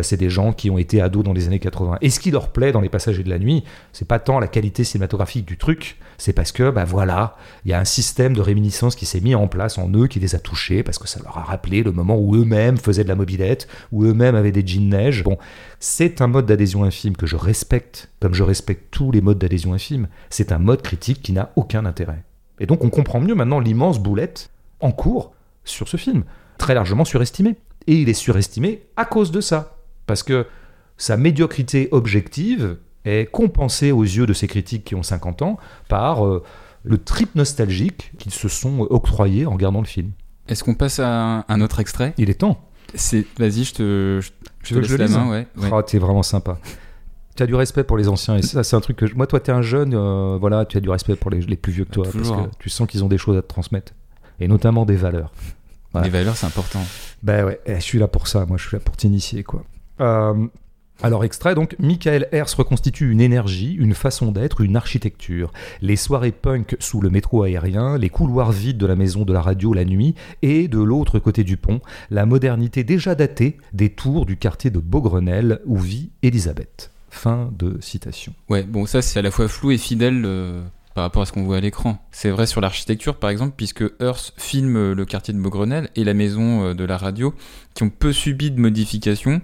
c'est 0.00 0.16
des 0.16 0.30
gens 0.30 0.52
qui 0.52 0.70
ont 0.70 0.78
été 0.78 1.00
ados 1.02 1.22
dans 1.22 1.32
les 1.32 1.46
années 1.46 1.58
80. 1.58 1.98
Et 2.00 2.08
ce 2.08 2.20
qui 2.20 2.30
leur 2.30 2.48
plaît 2.48 2.72
dans 2.72 2.80
Les 2.80 2.88
Passagers 2.88 3.22
de 3.22 3.28
la 3.28 3.38
Nuit, 3.38 3.64
c'est 3.92 4.08
pas 4.08 4.18
tant 4.18 4.40
la 4.40 4.48
qualité 4.48 4.84
cinématographique 4.84 5.44
du 5.44 5.58
truc, 5.58 5.98
c'est 6.16 6.32
parce 6.32 6.52
que, 6.52 6.70
bah 6.70 6.84
voilà, 6.84 7.36
il 7.64 7.70
y 7.70 7.74
a 7.74 7.80
un 7.80 7.84
système 7.84 8.34
de 8.34 8.40
réminiscence 8.40 8.94
qui 8.94 9.06
s'est 9.06 9.20
mis 9.20 9.34
en 9.34 9.48
place 9.48 9.76
en 9.76 9.90
eux, 9.90 10.06
qui 10.06 10.20
les 10.20 10.34
a 10.34 10.38
touchés, 10.38 10.82
parce 10.82 10.98
que 10.98 11.08
ça 11.08 11.20
leur 11.22 11.36
a 11.36 11.42
rappelé 11.42 11.82
le 11.82 11.92
moment 11.92 12.16
où 12.16 12.36
eux-mêmes 12.36 12.78
faisaient 12.78 13.04
de 13.04 13.08
la 13.08 13.16
mobilette, 13.16 13.68
où 13.90 14.04
eux-mêmes 14.04 14.34
avaient 14.34 14.52
des 14.52 14.66
jeans 14.66 14.88
neige. 14.88 15.24
Bon, 15.24 15.36
c'est 15.80 16.20
un 16.20 16.26
mode 16.26 16.46
d'adhésion 16.46 16.88
film 16.90 17.16
que 17.16 17.26
je 17.26 17.36
respecte, 17.36 18.08
comme 18.20 18.34
je 18.34 18.42
respecte 18.42 18.86
tous 18.90 19.10
les 19.10 19.20
modes 19.20 19.38
d'adhésion 19.38 19.76
film. 19.78 20.08
C'est 20.30 20.52
un 20.52 20.58
mode 20.58 20.82
critique 20.82 21.22
qui 21.22 21.32
n'a 21.32 21.50
aucun 21.56 21.84
intérêt. 21.84 22.24
Et 22.60 22.66
donc 22.66 22.84
on 22.84 22.90
comprend 22.90 23.20
mieux 23.20 23.34
maintenant 23.34 23.58
l'immense 23.58 23.98
boulette 23.98 24.50
en 24.80 24.92
cours 24.92 25.32
sur 25.64 25.88
ce 25.88 25.96
film, 25.96 26.24
très 26.58 26.74
largement 26.74 27.04
surestimé. 27.04 27.56
Et 27.88 28.00
il 28.00 28.08
est 28.08 28.14
surestimé 28.14 28.82
à 28.96 29.04
cause 29.04 29.32
de 29.32 29.40
ça. 29.40 29.71
Parce 30.06 30.22
que 30.22 30.46
sa 30.96 31.16
médiocrité 31.16 31.88
objective 31.92 32.76
est 33.04 33.30
compensée 33.30 33.92
aux 33.92 34.02
yeux 34.04 34.26
de 34.26 34.32
ces 34.32 34.46
critiques 34.46 34.84
qui 34.84 34.94
ont 34.94 35.02
50 35.02 35.42
ans 35.42 35.58
par 35.88 36.24
euh, 36.26 36.42
le 36.84 36.98
trip 36.98 37.34
nostalgique 37.34 38.12
qu'ils 38.18 38.32
se 38.32 38.48
sont 38.48 38.80
octroyés 38.90 39.46
en 39.46 39.52
regardant 39.52 39.80
le 39.80 39.86
film. 39.86 40.10
Est-ce 40.48 40.64
qu'on 40.64 40.74
passe 40.74 40.98
à 40.98 41.44
un, 41.48 41.60
autre 41.60 41.80
extrait? 41.80 42.14
Il 42.18 42.30
est 42.30 42.40
temps. 42.40 42.68
C'est, 42.94 43.24
vas-y, 43.38 43.64
je 43.64 43.74
te, 43.74 44.20
je, 44.20 44.30
je 44.64 44.74
te 44.74 44.78
laisse 44.80 44.90
je 44.90 44.96
la 44.96 45.08
main, 45.08 45.30
ouais. 45.30 45.46
ouais. 45.56 45.70
Ah, 45.72 45.82
t'es 45.82 45.98
vraiment 45.98 46.22
sympa. 46.22 46.58
Tu 47.34 47.42
as 47.42 47.46
du 47.46 47.54
respect 47.54 47.84
pour 47.84 47.96
les 47.96 48.08
anciens 48.08 48.36
et 48.36 48.42
ça 48.42 48.62
c'est 48.62 48.76
un 48.76 48.80
truc 48.80 48.98
que 48.98 49.06
je- 49.06 49.14
moi 49.14 49.26
toi 49.26 49.40
t'es 49.40 49.52
un 49.52 49.62
jeune 49.62 49.94
euh, 49.94 50.36
voilà 50.38 50.66
tu 50.66 50.76
as 50.76 50.80
du 50.80 50.90
respect 50.90 51.16
pour 51.16 51.30
les, 51.30 51.40
les 51.40 51.56
plus 51.56 51.72
vieux 51.72 51.86
que 51.86 51.90
toi 51.92 52.04
Toujours, 52.06 52.36
parce 52.36 52.46
hein. 52.46 52.50
que 52.52 52.62
tu 52.62 52.68
sens 52.68 52.86
qu'ils 52.86 53.02
ont 53.04 53.08
des 53.08 53.16
choses 53.16 53.38
à 53.38 53.42
te 53.42 53.46
transmettre 53.46 53.94
et 54.38 54.48
notamment 54.48 54.84
des 54.84 54.96
valeurs. 54.96 55.32
Voilà. 55.92 56.06
Les 56.06 56.12
valeurs, 56.12 56.36
c'est 56.36 56.44
important. 56.44 56.80
Ben 57.22 57.46
ouais, 57.46 57.58
eh, 57.64 57.76
je 57.76 57.80
suis 57.80 57.98
là 57.98 58.06
pour 58.06 58.26
ça, 58.28 58.44
moi 58.44 58.58
je 58.58 58.68
suis 58.68 58.76
là 58.76 58.80
pour 58.84 58.98
t'initier 58.98 59.44
quoi. 59.44 59.64
Euh, 60.02 60.46
alors 61.02 61.24
extrait 61.24 61.56
donc, 61.56 61.74
Michael 61.80 62.28
Hers 62.30 62.56
reconstitue 62.56 63.10
une 63.10 63.20
énergie, 63.20 63.74
une 63.74 63.94
façon 63.94 64.30
d'être, 64.30 64.60
une 64.60 64.76
architecture. 64.76 65.52
Les 65.80 65.96
soirées 65.96 66.30
punk 66.30 66.76
sous 66.78 67.00
le 67.00 67.10
métro 67.10 67.42
aérien, 67.42 67.98
les 67.98 68.08
couloirs 68.08 68.52
vides 68.52 68.78
de 68.78 68.86
la 68.86 68.94
maison 68.94 69.24
de 69.24 69.32
la 69.32 69.40
radio 69.40 69.72
la 69.72 69.84
nuit, 69.84 70.14
et 70.42 70.68
de 70.68 70.78
l'autre 70.78 71.18
côté 71.18 71.42
du 71.42 71.56
pont, 71.56 71.80
la 72.10 72.24
modernité 72.24 72.84
déjà 72.84 73.16
datée 73.16 73.56
des 73.72 73.90
tours 73.90 74.26
du 74.26 74.36
quartier 74.36 74.70
de 74.70 74.78
Beaugrenelle 74.78 75.60
où 75.66 75.76
vit 75.76 76.10
Elisabeth. 76.22 76.92
Fin 77.10 77.50
de 77.58 77.78
citation. 77.80 78.32
Ouais, 78.48 78.62
bon, 78.62 78.86
ça, 78.86 79.02
c'est 79.02 79.18
à 79.18 79.22
la 79.22 79.32
fois 79.32 79.48
flou 79.48 79.72
et 79.72 79.78
fidèle 79.78 80.22
euh, 80.24 80.62
par 80.94 81.02
rapport 81.02 81.22
à 81.22 81.26
ce 81.26 81.32
qu'on 81.32 81.42
voit 81.42 81.56
à 81.56 81.60
l'écran. 81.60 81.98
C'est 82.12 82.30
vrai 82.30 82.46
sur 82.46 82.60
l'architecture, 82.60 83.16
par 83.16 83.30
exemple, 83.30 83.54
puisque 83.56 83.84
Hearst 84.00 84.34
filme 84.36 84.76
euh, 84.76 84.94
le 84.94 85.04
quartier 85.04 85.34
de 85.34 85.38
Beaugrenelle 85.38 85.90
et 85.96 86.04
la 86.04 86.14
maison 86.14 86.64
euh, 86.64 86.74
de 86.74 86.84
la 86.84 86.96
radio, 86.96 87.34
qui 87.74 87.82
ont 87.82 87.90
peu 87.90 88.12
subi 88.12 88.50
de 88.50 88.60
modifications, 88.60 89.42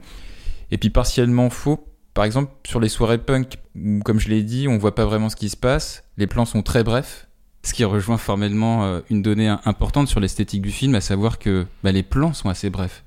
et 0.71 0.79
puis 0.79 0.91
partiellement 0.91 1.51
faux. 1.51 1.85
Par 2.15 2.25
exemple, 2.25 2.51
sur 2.67 2.81
les 2.81 2.89
soirées 2.89 3.19
punk, 3.19 3.59
où, 3.77 4.01
comme 4.05 4.19
je 4.19 4.29
l'ai 4.29 4.43
dit, 4.43 4.67
on 4.69 4.77
voit 4.79 4.95
pas 4.95 5.05
vraiment 5.05 5.29
ce 5.29 5.37
qui 5.37 5.49
se 5.49 5.57
passe, 5.57 6.05
les 6.17 6.27
plans 6.27 6.45
sont 6.47 6.63
très 6.63 6.83
brefs, 6.83 7.29
ce 7.63 7.73
qui 7.75 7.85
rejoint 7.85 8.19
formellement 8.19 8.85
euh, 8.85 9.01
une 9.11 9.23
donnée 9.23 9.49
im- 9.49 9.61
importante 9.65 10.09
sur 10.09 10.19
l'esthétique 10.19 10.63
du 10.63 10.71
film, 10.71 10.95
à 10.97 11.01
savoir 11.01 11.39
que 11.39 11.67
bah, 11.85 11.93
les 11.93 12.03
plans 12.03 12.33
sont 12.33 12.49
assez 12.49 12.71
brefs. 12.71 13.05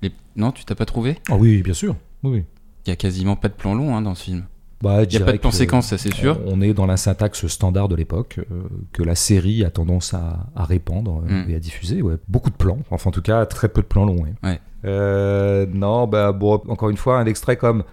Les... 0.00 0.12
Non, 0.36 0.52
tu 0.52 0.64
t'as 0.64 0.74
pas 0.76 0.86
trouvé? 0.86 1.18
Ah 1.28 1.36
oui, 1.36 1.62
bien 1.62 1.74
sûr. 1.74 1.96
Oui, 2.22 2.30
oui. 2.38 2.44
Il 2.86 2.90
y 2.90 2.92
a 2.92 2.96
quasiment 2.96 3.36
pas 3.36 3.48
de 3.48 3.54
plan 3.54 3.74
long 3.74 3.96
hein, 3.96 4.02
dans 4.02 4.14
ce 4.14 4.24
film. 4.24 4.44
Bah, 4.82 5.04
Il 5.04 5.12
y 5.12 5.16
a 5.16 5.24
pas 5.24 5.32
de 5.32 5.38
plan 5.38 5.50
séquence, 5.52 5.86
ça 5.88 5.96
c'est 5.98 6.12
sûr. 6.12 6.38
On 6.46 6.60
est 6.60 6.74
dans 6.74 6.86
la 6.86 6.96
syntaxe 6.96 7.46
standard 7.46 7.88
de 7.88 7.94
l'époque 7.94 8.40
euh, 8.50 8.62
que 8.92 9.02
la 9.02 9.14
série 9.14 9.64
a 9.64 9.70
tendance 9.70 10.12
à, 10.12 10.48
à 10.56 10.64
répandre 10.64 11.22
euh, 11.28 11.44
Mm. 11.46 11.50
et 11.50 11.54
à 11.54 11.58
diffuser. 11.60 12.02
Ouais. 12.02 12.16
Beaucoup 12.28 12.50
de 12.50 12.56
plans, 12.56 12.78
enfin 12.90 13.08
en 13.10 13.12
tout 13.12 13.22
cas 13.22 13.46
très 13.46 13.68
peu 13.68 13.80
de 13.80 13.86
plans 13.86 14.04
longs. 14.04 14.22
ouais. 14.24 14.34
Ouais. 14.42 14.60
Euh, 14.84 15.64
non, 15.72 16.08
bah 16.08 16.32
bon, 16.32 16.60
encore 16.68 16.90
une 16.90 16.96
fois, 16.96 17.20
un 17.20 17.26
extrait 17.26 17.56
comme 17.56 17.84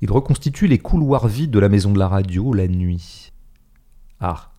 il 0.00 0.10
reconstitue 0.10 0.66
les 0.66 0.78
couloirs 0.78 1.28
vides 1.28 1.52
de 1.52 1.58
la 1.60 1.68
maison 1.68 1.92
de 1.92 1.98
la 2.00 2.08
radio 2.08 2.52
la 2.52 2.66
nuit. 2.66 3.32
Ah. 4.20 4.50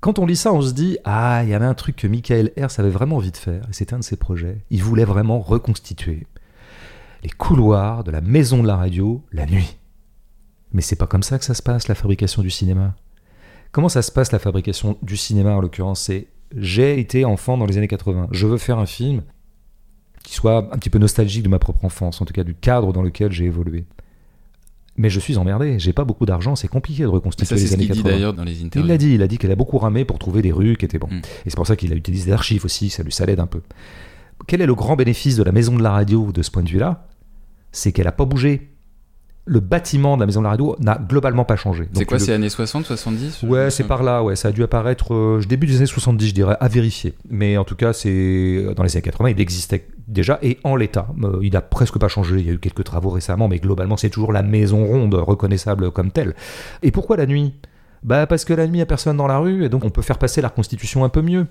Quand 0.00 0.18
on 0.18 0.26
lit 0.26 0.36
ça, 0.36 0.52
on 0.52 0.60
se 0.62 0.72
dit 0.72 0.98
ah, 1.04 1.42
il 1.44 1.50
y 1.50 1.54
avait 1.54 1.64
un 1.66 1.74
truc 1.74 1.94
que 1.96 2.08
Michael 2.08 2.50
Hers 2.56 2.78
avait 2.78 2.90
vraiment 2.90 3.16
envie 3.16 3.30
de 3.30 3.36
faire, 3.36 3.62
et 3.70 3.72
c'était 3.72 3.94
un 3.94 4.00
de 4.00 4.04
ses 4.04 4.16
projets. 4.16 4.58
Il 4.70 4.82
voulait 4.82 5.04
vraiment 5.04 5.38
reconstituer 5.38 6.26
les 7.22 7.30
couloirs 7.30 8.02
de 8.04 8.10
la 8.10 8.20
maison 8.20 8.60
de 8.62 8.66
la 8.66 8.76
radio 8.76 9.22
la 9.32 9.46
nuit. 9.46 9.76
Mais 10.72 10.82
c'est 10.82 10.96
pas 10.96 11.06
comme 11.06 11.22
ça 11.22 11.38
que 11.38 11.44
ça 11.44 11.54
se 11.54 11.62
passe, 11.62 11.88
la 11.88 11.94
fabrication 11.94 12.42
du 12.42 12.50
cinéma. 12.50 12.94
Comment 13.72 13.88
ça 13.88 14.02
se 14.02 14.12
passe, 14.12 14.32
la 14.32 14.38
fabrication 14.38 14.98
du 15.02 15.16
cinéma, 15.16 15.52
en 15.52 15.60
l'occurrence? 15.60 16.00
C'est 16.00 16.28
j'ai 16.56 16.98
été 16.98 17.24
enfant 17.24 17.58
dans 17.58 17.66
les 17.66 17.76
années 17.76 17.88
80. 17.88 18.28
Je 18.30 18.46
veux 18.46 18.56
faire 18.58 18.78
un 18.78 18.86
film 18.86 19.22
qui 20.24 20.34
soit 20.34 20.68
un 20.72 20.78
petit 20.78 20.90
peu 20.90 20.98
nostalgique 20.98 21.42
de 21.42 21.48
ma 21.48 21.58
propre 21.58 21.84
enfance, 21.84 22.20
en 22.20 22.24
tout 22.24 22.32
cas 22.32 22.44
du 22.44 22.54
cadre 22.54 22.92
dans 22.92 23.02
lequel 23.02 23.32
j'ai 23.32 23.44
évolué. 23.44 23.84
Mais 24.96 25.10
je 25.10 25.20
suis 25.20 25.36
emmerdé, 25.36 25.78
j'ai 25.78 25.92
pas 25.92 26.04
beaucoup 26.04 26.26
d'argent, 26.26 26.56
c'est 26.56 26.66
compliqué 26.68 27.04
de 27.04 27.08
reconstituer 27.08 27.46
ça, 27.46 27.54
les 27.54 27.66
ce 27.66 27.74
années 27.74 27.86
qu'il 27.86 27.92
dit 27.94 28.02
80. 28.02 28.14
d'ailleurs 28.14 28.34
dans 28.34 28.42
les 28.44 28.60
Il 28.60 28.66
interviews. 28.66 28.88
l'a 28.88 28.98
dit, 28.98 29.14
il 29.14 29.22
a 29.22 29.28
dit 29.28 29.38
qu'elle 29.38 29.52
a 29.52 29.56
beaucoup 29.56 29.78
ramé 29.78 30.04
pour 30.04 30.18
trouver 30.18 30.42
des 30.42 30.50
rues 30.50 30.76
qui 30.76 30.84
étaient 30.84 30.98
bons. 30.98 31.06
Mm. 31.08 31.18
Et 31.46 31.50
c'est 31.50 31.54
pour 31.56 31.66
ça 31.66 31.76
qu'il 31.76 31.92
a 31.92 31.96
utilisé 31.96 32.26
des 32.26 32.32
archives 32.32 32.64
aussi, 32.64 32.90
ça 32.90 33.02
lui 33.04 33.12
ça 33.12 33.24
l'aide 33.24 33.38
un 33.40 33.46
peu. 33.46 33.62
Quel 34.46 34.60
est 34.60 34.66
le 34.66 34.74
grand 34.74 34.96
bénéfice 34.96 35.36
de 35.36 35.42
la 35.44 35.52
maison 35.52 35.76
de 35.76 35.82
la 35.82 35.92
radio 35.92 36.32
de 36.32 36.42
ce 36.42 36.50
point 36.50 36.62
de 36.62 36.68
vue-là? 36.68 37.06
C'est 37.70 37.92
qu'elle 37.92 38.06
a 38.08 38.12
pas 38.12 38.24
bougé. 38.24 38.70
Le 39.50 39.60
bâtiment 39.60 40.16
de 40.16 40.20
la 40.20 40.26
maison 40.26 40.40
de 40.40 40.44
la 40.44 40.50
radio 40.50 40.76
n'a 40.78 40.98
globalement 41.08 41.44
pas 41.44 41.56
changé. 41.56 41.88
C'est 41.94 42.04
quoi, 42.04 42.18
le- 42.18 42.24
c'est 42.24 42.34
années 42.34 42.48
60, 42.50 42.84
70 42.84 43.42
Ouais, 43.44 43.70
c'est 43.70 43.84
par 43.84 44.02
là, 44.02 44.22
ouais, 44.22 44.36
ça 44.36 44.48
a 44.48 44.52
dû 44.52 44.62
apparaître 44.62 45.14
euh, 45.14 45.40
début 45.48 45.66
des 45.66 45.76
années 45.78 45.86
70, 45.86 46.28
je 46.28 46.34
dirais, 46.34 46.56
à 46.60 46.68
vérifier. 46.68 47.14
Mais 47.30 47.56
en 47.56 47.64
tout 47.64 47.74
cas, 47.76 47.92
c'est 47.94 48.08
euh, 48.10 48.74
dans 48.74 48.82
les 48.82 48.94
années 48.94 49.02
80, 49.02 49.30
il 49.30 49.40
existait 49.40 49.86
déjà 50.06 50.38
et 50.42 50.58
en 50.64 50.76
l'état. 50.76 51.08
Euh, 51.22 51.38
il 51.42 51.56
a 51.56 51.60
presque 51.62 51.98
pas 51.98 52.08
changé, 52.08 52.36
il 52.38 52.46
y 52.46 52.50
a 52.50 52.52
eu 52.52 52.58
quelques 52.58 52.84
travaux 52.84 53.10
récemment, 53.10 53.48
mais 53.48 53.58
globalement, 53.58 53.96
c'est 53.96 54.10
toujours 54.10 54.32
la 54.32 54.42
maison 54.42 54.84
ronde, 54.86 55.14
reconnaissable 55.14 55.90
comme 55.90 56.10
telle. 56.10 56.34
Et 56.82 56.90
pourquoi 56.90 57.16
la 57.16 57.26
nuit? 57.26 57.54
Bah 58.02 58.26
parce 58.26 58.44
que 58.44 58.52
la 58.52 58.66
nuit, 58.66 58.74
il 58.74 58.76
n'y 58.76 58.82
a 58.82 58.86
personne 58.86 59.16
dans 59.16 59.26
la 59.26 59.38
rue 59.38 59.64
et 59.64 59.68
donc 59.68 59.84
on 59.84 59.90
peut 59.90 60.02
faire 60.02 60.18
passer 60.18 60.40
la 60.40 60.48
reconstitution 60.48 61.04
un 61.04 61.08
peu 61.08 61.22
mieux. 61.22 61.46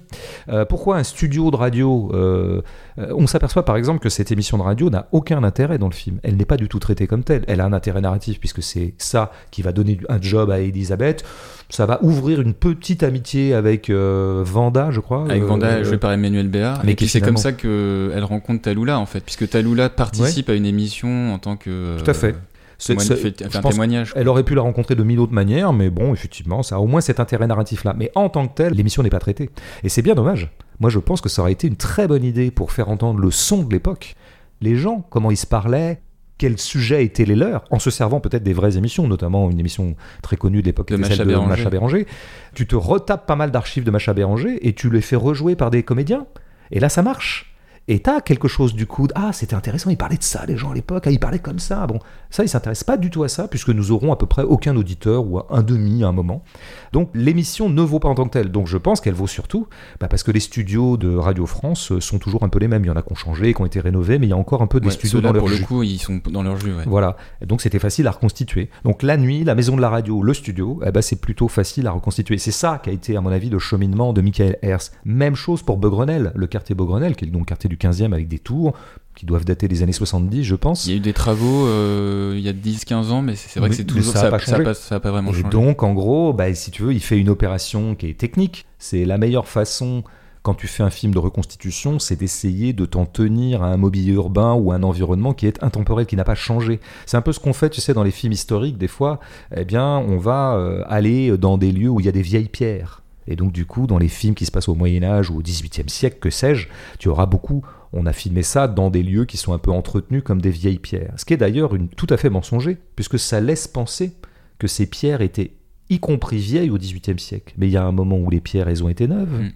Euh, 0.49 0.65
pourquoi 0.65 0.97
un 0.97 1.03
studio 1.03 1.51
de 1.51 1.55
radio 1.55 2.10
euh, 2.13 2.62
euh, 2.99 3.13
On 3.15 3.27
s'aperçoit 3.27 3.65
par 3.65 3.75
exemple 3.77 3.99
que 3.99 4.10
cette 4.10 4.31
émission 4.31 4.57
de 4.57 4.63
radio 4.63 4.89
n'a 4.89 5.07
aucun 5.12 5.43
intérêt 5.43 5.77
dans 5.77 5.88
le 5.88 5.93
film. 5.93 6.19
Elle 6.23 6.38
n'est 6.38 6.45
pas 6.45 6.57
du 6.57 6.67
tout 6.67 6.79
traitée 6.79 7.07
comme 7.07 7.23
telle. 7.23 7.43
Elle 7.47 7.62
a 7.62 7.65
un 7.65 7.73
intérêt 7.73 8.01
narratif 8.01 8.39
puisque 8.39 8.63
c'est 8.63 8.93
ça 8.97 9.31
qui 9.51 9.62
va 9.62 9.71
donner 9.71 9.99
un 10.10 10.21
job 10.21 10.51
à 10.51 10.60
Elisabeth. 10.60 11.23
Ça 11.69 11.86
va 11.86 11.99
ouvrir 12.01 12.39
une 12.39 12.53
petite 12.53 13.03
amitié 13.03 13.53
avec 13.53 13.89
Vanda, 13.89 14.89
je 14.91 15.01
crois. 15.01 15.25
Avec 15.25 15.43
Vanda, 15.43 15.83
jouée 15.83 15.97
par 15.97 16.13
Emmanuel 16.13 16.47
Béard. 16.47 16.81
Mais 16.86 16.95
c'est 17.07 17.21
comme 17.21 17.38
ça 17.38 17.51
qu'elle 17.51 18.23
rencontre 18.23 18.62
Talula 18.62 18.99
en 18.99 19.05
fait, 19.05 19.19
puisque 19.19 19.49
Talula 19.49 19.89
participe 19.89 20.49
à 20.49 20.53
une 20.53 20.65
émission 20.65 21.33
en 21.33 21.39
tant 21.39 21.57
que. 21.57 21.97
Tout 21.97 22.10
à 22.10 22.13
fait. 22.13 22.36
C'est, 22.77 22.93
un 23.41 23.61
témoignage. 23.61 24.13
Elle 24.15 24.27
aurait 24.27 24.43
pu 24.43 24.53
la 24.53 24.61
rencontrer 24.61 24.95
de 24.95 25.03
mille 25.03 25.19
autres 25.19 25.33
manières, 25.33 25.73
mais 25.73 25.89
bon, 25.89 26.13
effectivement, 26.13 26.61
ça 26.61 26.75
a 26.75 26.79
au 26.79 26.85
moins 26.85 27.01
cet 27.01 27.19
intérêt 27.19 27.47
narratif-là. 27.47 27.95
Mais 27.97 28.11
en 28.13 28.29
tant 28.29 28.47
que 28.47 28.53
tel, 28.53 28.73
l'émission 28.73 29.01
n'est 29.01 29.09
pas 29.09 29.19
traitée. 29.19 29.49
Et 29.83 29.89
c'est 29.89 30.03
bien 30.03 30.15
dommage. 30.15 30.51
Moi, 30.79 30.89
je 30.89 30.99
pense 30.99 31.21
que 31.21 31.29
ça 31.29 31.41
aurait 31.41 31.53
été 31.53 31.67
une 31.67 31.75
très 31.75 32.07
bonne 32.07 32.23
idée 32.23 32.51
pour 32.51 32.71
faire 32.71 32.89
entendre 32.89 33.19
le 33.19 33.31
son 33.31 33.63
de 33.63 33.73
l'époque. 33.73 34.15
Les 34.61 34.75
gens, 34.75 35.05
comment 35.09 35.31
ils 35.31 35.37
se 35.37 35.47
parlaient, 35.47 36.01
quels 36.37 36.59
sujets 36.59 37.03
étaient 37.03 37.25
les 37.25 37.35
leurs, 37.35 37.63
en 37.71 37.79
se 37.79 37.89
servant 37.89 38.19
peut-être 38.19 38.43
des 38.43 38.53
vraies 38.53 38.77
émissions, 38.77 39.07
notamment 39.07 39.49
une 39.49 39.59
émission 39.59 39.95
très 40.21 40.37
connue 40.37 40.61
de 40.61 40.67
l'époque, 40.67 40.89
de 40.89 40.97
Macha 40.97 41.25
Béranger. 41.25 41.49
Macha 41.49 41.69
Béranger. 41.69 42.07
Tu 42.53 42.67
te 42.67 42.75
retapes 42.75 43.25
pas 43.25 43.35
mal 43.35 43.51
d'archives 43.51 43.83
de 43.83 43.91
Macha 43.91 44.13
Béranger 44.13 44.67
et 44.67 44.73
tu 44.73 44.89
les 44.89 45.01
fais 45.01 45.15
rejouer 45.15 45.55
par 45.55 45.71
des 45.71 45.81
comédiens. 45.81 46.27
Et 46.71 46.79
là, 46.79 46.89
ça 46.89 47.01
marche. 47.01 47.57
Et 47.89 48.00
t'as 48.00 48.19
quelque 48.19 48.50
chose 48.50 48.76
du 48.76 48.86
coup, 48.86 49.08
ah 49.15 49.32
c'était 49.32 49.56
intéressant, 49.56 49.89
ils 49.89 49.97
parlaient 49.97 50.17
de 50.17 50.23
ça 50.23 50.45
les 50.45 50.58
gens 50.58 50.71
à 50.71 50.73
l'époque, 50.73 51.06
ah, 51.08 51.12
ils 51.12 51.21
parlaient 51.21 51.39
comme 51.39 51.60
ça. 51.60 51.88
Bon, 51.88 52.00
ça 52.30 52.43
ils 52.43 52.50
s'intéressent 52.50 52.84
pas 52.84 52.97
du 52.97 53.10
tout 53.10 53.23
à 53.23 53.30
ça 53.30 53.47
puisque 53.47 53.69
nous 53.69 53.91
aurons 53.91 54.12
à 54.12 54.17
peu 54.17 54.26
près 54.26 54.43
aucun 54.43 54.76
auditeur 54.76 55.26
ou 55.26 55.39
un 55.50 55.63
demi 55.63 56.04
à 56.04 56.10
un 56.10 56.12
moment. 56.12 56.43
Donc 56.91 57.10
l'émission 57.13 57.69
ne 57.69 57.82
vaut 57.82 58.00
pas 58.00 58.10
en 58.10 58.15
tant 58.15 58.26
que 58.26 58.32
telle. 58.32 58.52
Donc 58.52 58.67
je 58.67 58.78
pense 58.78 59.00
qu'elle 59.00 59.13
vaut 59.13 59.28
surtout 59.28 59.67
bah, 60.02 60.10
parce 60.10 60.23
que 60.23 60.32
les 60.32 60.41
studios 60.41 60.97
de 60.97 61.15
Radio 61.15 61.45
France 61.45 61.93
euh, 61.93 62.02
sont 62.02 62.19
toujours 62.19 62.43
un 62.43 62.50
peu 62.50 62.60
les 62.60 62.67
mêmes. 62.67 62.84
Il 62.84 62.88
y 62.88 62.91
en 62.91 62.97
a 62.97 63.02
qui 63.02 63.13
ont 63.13 63.15
changé, 63.15 63.54
qui 63.54 63.62
ont 63.62 63.65
été 63.65 63.80
rénovés, 63.80 64.19
mais 64.19 64.28
il 64.28 64.32
y 64.32 64.34
a 64.34 64.38
encore 64.38 64.62
un 64.62 64.67
peu 64.67 64.82
des 64.82 64.89
studios 64.89 65.21
dans 65.21 65.32
leur 65.32 65.43
pour 65.43 65.50
jus. 65.50 65.62
le 65.62 65.65
coup, 65.65 65.84
ils 65.84 66.00
sont 66.00 66.19
dans 66.30 66.43
leur 66.43 66.60
jus. 66.60 66.73
Voilà. 66.88 67.15
Et 67.41 67.45
donc 67.45 67.62
c'était 67.62 67.80
facile 67.80 68.06
à 68.08 68.12
reconstituer. 68.12 68.69
Donc 68.84 69.02
la 69.02 69.15
nuit, 69.15 69.45
la 69.45 69.56
maison 69.56 69.78
de 69.78 69.82
la 69.82 69.89
radio, 69.89 70.21
le 70.21 70.34
studio, 70.34 70.82
eh 70.86 70.91
ben, 70.91 71.02
c'est 71.02 71.21
plutôt 71.21 71.47
facile 71.47 71.88
à 71.88 71.91
reconstituer. 71.91 72.38
C'est 72.38 72.52
ça 72.52 72.82
qui 72.84 72.89
a 72.89 72.93
été 72.93 73.15
à 73.15 73.21
mon 73.21 73.32
avis 73.32 73.50
le 73.50 73.60
cheminement 73.60 74.12
de 74.12 74.19
Michael 74.19 74.58
Hers. 74.62 74.91
Même 75.06 75.36
chose 75.36 75.63
pour 75.63 75.78
Beugrenel, 75.78 76.34
le 76.36 76.47
quartier 76.47 76.76
Beugrenel, 76.76 77.15
qui 77.15 77.23
est 77.23 77.30
donc 77.30 77.43
le 77.43 77.45
quartier 77.45 77.69
du 77.69 77.76
15e 77.77 78.13
avec 78.13 78.27
des 78.27 78.39
tours 78.39 78.73
qui 79.17 79.25
doivent 79.25 79.45
dater 79.45 79.67
des 79.67 79.81
années 79.81 79.93
70, 79.93 80.43
je 80.43 80.55
pense. 80.55 80.85
Il 80.85 80.91
y 80.91 80.93
a 80.93 80.97
eu 80.97 80.99
des 80.99 81.13
travaux 81.13 81.65
euh, 81.65 82.35
il 82.37 82.43
y 82.43 82.49
a 82.49 82.53
10-15 82.53 83.09
ans, 83.09 83.21
mais 83.23 83.35
c'est 83.35 83.59
vrai 83.59 83.69
que 83.69 83.75
c'est 83.75 83.83
toujours 83.83 84.13
ça 84.13 84.29
n'a 84.29 84.37
pas, 84.37 84.99
pas, 84.99 85.11
vraiment 85.11 85.31
et 85.31 85.33
changé. 85.33 85.49
donc, 85.49 85.81
en 85.81 85.93
gros, 85.93 86.33
bah, 86.33 86.53
si 86.53 86.69
tu 86.69 86.83
veux, 86.83 86.93
il 86.93 87.01
fait 87.01 87.17
une 87.17 87.29
opération 87.29 87.95
qui 87.95 88.09
est 88.09 88.17
technique. 88.17 88.67
C'est 88.77 89.05
la 89.05 89.17
meilleure 89.17 89.47
façon 89.47 90.03
quand 90.43 90.53
tu 90.53 90.67
fais 90.67 90.83
un 90.83 90.91
film 90.91 91.13
de 91.13 91.19
reconstitution, 91.19 91.99
c'est 91.99 92.15
d'essayer 92.15 92.71
de 92.71 92.85
t'en 92.85 93.05
tenir 93.05 93.63
à 93.63 93.67
un 93.67 93.75
mobilier 93.77 94.13
urbain 94.13 94.53
ou 94.53 94.71
à 94.71 94.75
un 94.75 94.83
environnement 94.83 95.33
qui 95.33 95.47
est 95.47 95.61
intemporel, 95.61 96.05
qui 96.05 96.15
n'a 96.15 96.23
pas 96.23 96.35
changé. 96.35 96.79
C'est 97.05 97.17
un 97.17 97.21
peu 97.21 97.33
ce 97.33 97.39
qu'on 97.39 97.53
fait, 97.53 97.69
tu 97.69 97.81
sais, 97.81 97.93
dans 97.93 98.03
les 98.03 98.11
films 98.11 98.31
historiques, 98.31 98.77
des 98.77 98.87
fois, 98.87 99.19
eh 99.53 99.65
bien, 99.65 99.97
on 99.97 100.17
va 100.17 100.53
euh, 100.53 100.83
aller 100.87 101.37
dans 101.37 101.57
des 101.57 101.71
lieux 101.71 101.89
où 101.89 101.99
il 101.99 102.05
y 102.05 102.09
a 102.09 102.13
des 102.13 102.21
vieilles 102.21 102.47
pierres. 102.47 103.01
Et 103.27 103.35
donc, 103.35 103.51
du 103.51 103.65
coup, 103.65 103.87
dans 103.87 103.97
les 103.97 104.07
films 104.07 104.35
qui 104.35 104.45
se 104.45 104.51
passent 104.51 104.69
au 104.69 104.75
Moyen-Âge 104.75 105.29
ou 105.29 105.37
au 105.37 105.41
XVIIIe 105.41 105.89
siècle, 105.89 106.17
que 106.19 106.29
sais-je, 106.29 106.67
tu 106.99 107.09
auras 107.09 107.25
beaucoup 107.25 107.63
on 107.93 108.05
a 108.05 108.13
filmé 108.13 108.43
ça 108.43 108.67
dans 108.67 108.89
des 108.89 109.03
lieux 109.03 109.25
qui 109.25 109.37
sont 109.37 109.53
un 109.53 109.57
peu 109.57 109.71
entretenus 109.71 110.23
comme 110.23 110.41
des 110.41 110.49
vieilles 110.49 110.79
pierres. 110.79 111.13
Ce 111.17 111.25
qui 111.25 111.33
est 111.33 111.37
d'ailleurs 111.37 111.71
tout 111.95 112.07
à 112.09 112.17
fait 112.17 112.29
mensonger, 112.29 112.77
puisque 112.95 113.17
ça 113.19 113.39
laisse 113.39 113.67
penser 113.67 114.13
que 114.59 114.67
ces 114.67 114.87
pierres 114.87 115.21
étaient 115.21 115.53
y 115.89 115.99
compris 115.99 116.37
vieilles 116.37 116.69
au 116.69 116.77
XVIIIe 116.77 117.19
siècle. 117.19 117.53
Mais 117.57 117.67
il 117.67 117.71
y 117.71 117.77
a 117.77 117.83
un 117.83 117.91
moment 117.91 118.17
où 118.17 118.29
les 118.29 118.41
pierres, 118.41 118.67
elles 118.67 118.83
ont 118.83 118.89
été 118.89 119.07
neuves. 119.07 119.41
Mm. 119.41 119.51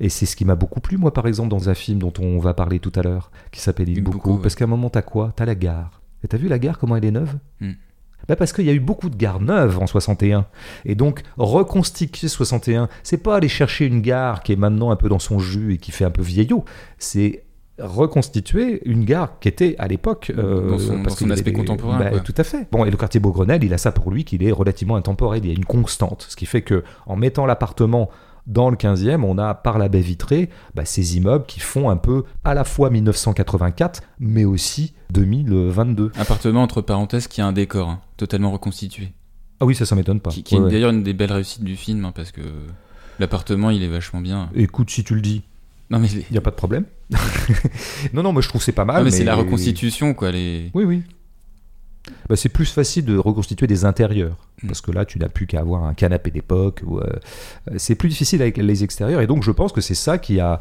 Et 0.00 0.08
c'est 0.08 0.26
ce 0.26 0.36
qui 0.36 0.44
m'a 0.44 0.54
beaucoup 0.54 0.80
plu, 0.80 0.96
moi, 0.96 1.12
par 1.12 1.26
exemple, 1.26 1.48
dans 1.48 1.68
un 1.68 1.74
film 1.74 1.98
dont 1.98 2.12
on 2.20 2.38
va 2.38 2.54
parler 2.54 2.78
tout 2.78 2.92
à 2.94 3.02
l'heure, 3.02 3.32
qui 3.50 3.60
s'appelle 3.60 3.88
Il 3.88 4.02
beaucoup. 4.02 4.38
Parce 4.38 4.54
qu'à 4.54 4.64
un 4.64 4.68
moment, 4.68 4.90
t'as 4.90 5.02
quoi? 5.02 5.32
T'as 5.34 5.44
la 5.44 5.54
gare. 5.54 6.00
Et 6.22 6.28
t'as 6.28 6.36
vu 6.36 6.46
la 6.46 6.60
gare, 6.60 6.78
comment 6.78 6.96
elle 6.96 7.04
est 7.04 7.10
neuve? 7.10 7.36
Mm. 7.60 7.72
Bah 8.28 8.36
parce 8.36 8.52
qu'il 8.52 8.64
y 8.64 8.70
a 8.70 8.72
eu 8.72 8.80
beaucoup 8.80 9.10
de 9.10 9.16
gares 9.16 9.40
neuves 9.40 9.78
en 9.78 9.86
61. 9.86 10.46
Et 10.84 10.94
donc, 10.94 11.22
reconstituer 11.36 12.28
61, 12.28 12.88
c'est 13.02 13.22
pas 13.22 13.36
aller 13.36 13.48
chercher 13.48 13.86
une 13.86 14.00
gare 14.00 14.42
qui 14.42 14.52
est 14.52 14.56
maintenant 14.56 14.90
un 14.90 14.96
peu 14.96 15.08
dans 15.08 15.18
son 15.18 15.38
jus 15.38 15.74
et 15.74 15.78
qui 15.78 15.92
fait 15.92 16.04
un 16.04 16.10
peu 16.10 16.22
vieillot. 16.22 16.64
C'est 16.98 17.44
reconstituer 17.78 18.82
une 18.84 19.04
gare 19.04 19.38
qui 19.40 19.48
était 19.48 19.74
à 19.78 19.88
l'époque 19.88 20.30
euh, 20.36 20.70
dans 20.70 20.78
son, 20.78 21.30
aspect 21.30 21.52
contemporain 21.52 21.98
bah, 21.98 22.20
tout 22.20 22.34
à 22.36 22.44
fait 22.44 22.68
bon 22.70 22.84
et 22.84 22.90
le 22.90 22.96
quartier 22.98 23.18
Beaugrenelle 23.18 23.64
il 23.64 23.72
a 23.72 23.78
ça 23.78 23.92
pour 23.92 24.10
lui 24.10 24.24
qu'il 24.24 24.44
est 24.44 24.52
relativement 24.52 24.94
intemporel 24.96 25.40
il 25.44 25.48
y 25.48 25.54
a 25.54 25.56
une 25.56 25.64
constante 25.64 26.26
ce 26.28 26.36
qui 26.36 26.44
fait 26.44 26.60
que 26.60 26.84
en 27.06 27.16
mettant 27.16 27.46
l'appartement 27.46 28.10
dans 28.46 28.70
le 28.70 28.76
15e, 28.76 29.22
on 29.22 29.38
a 29.38 29.54
par 29.54 29.78
la 29.78 29.88
baie 29.88 30.00
vitrée 30.00 30.50
bah, 30.74 30.84
ces 30.84 31.16
immeubles 31.16 31.46
qui 31.46 31.60
font 31.60 31.90
un 31.90 31.96
peu 31.96 32.24
à 32.44 32.54
la 32.54 32.64
fois 32.64 32.90
1984, 32.90 34.02
mais 34.18 34.44
aussi 34.44 34.94
2022. 35.12 36.12
Appartement 36.18 36.62
entre 36.62 36.80
parenthèses 36.80 37.28
qui 37.28 37.40
a 37.40 37.46
un 37.46 37.52
décor 37.52 37.88
hein, 37.88 38.00
totalement 38.16 38.50
reconstitué. 38.50 39.12
Ah 39.60 39.64
oui, 39.64 39.74
ça, 39.74 39.86
ça 39.86 39.94
m'étonne 39.94 40.20
pas. 40.20 40.30
Qui, 40.30 40.56
est 40.56 40.60
d'ailleurs 40.60 40.90
une 40.90 41.04
des 41.04 41.12
belles 41.12 41.32
réussites 41.32 41.62
du 41.62 41.76
film, 41.76 42.04
hein, 42.04 42.12
parce 42.14 42.32
que 42.32 42.40
l'appartement, 43.20 43.70
il 43.70 43.82
est 43.82 43.88
vachement 43.88 44.20
bien. 44.20 44.50
Écoute, 44.54 44.90
si 44.90 45.04
tu 45.04 45.14
le 45.14 45.20
dis. 45.20 45.42
Non 45.90 45.98
mais 45.98 46.08
il 46.08 46.24
n'y 46.30 46.38
a 46.38 46.40
pas 46.40 46.50
de 46.50 46.56
problème. 46.56 46.86
non 48.14 48.22
non, 48.22 48.32
moi 48.32 48.40
je 48.40 48.48
trouve 48.48 48.62
c'est 48.62 48.72
pas 48.72 48.86
mal. 48.86 49.04
mais, 49.04 49.10
c'est 49.10 49.24
la 49.24 49.34
reconstitution 49.34 50.14
quoi. 50.14 50.30
Les... 50.30 50.70
Oui 50.72 50.84
oui. 50.84 51.02
Bah, 52.28 52.34
c'est 52.34 52.48
plus 52.48 52.66
facile 52.66 53.04
de 53.04 53.16
reconstituer 53.16 53.66
des 53.66 53.84
intérieurs 53.84 54.36
mm. 54.62 54.66
parce 54.66 54.80
que 54.80 54.90
là 54.90 55.04
tu 55.04 55.18
n'as 55.18 55.28
plus 55.28 55.46
qu'à 55.46 55.60
avoir 55.60 55.84
un 55.84 55.94
canapé 55.94 56.30
d'époque. 56.30 56.82
Ou, 56.84 56.98
euh, 56.98 57.04
c'est 57.76 57.94
plus 57.94 58.08
difficile 58.08 58.42
avec 58.42 58.56
les 58.56 58.84
extérieurs 58.84 59.20
et 59.20 59.26
donc 59.26 59.44
je 59.44 59.50
pense 59.50 59.72
que 59.72 59.80
c'est 59.80 59.94
ça 59.94 60.18
qui 60.18 60.40
a 60.40 60.60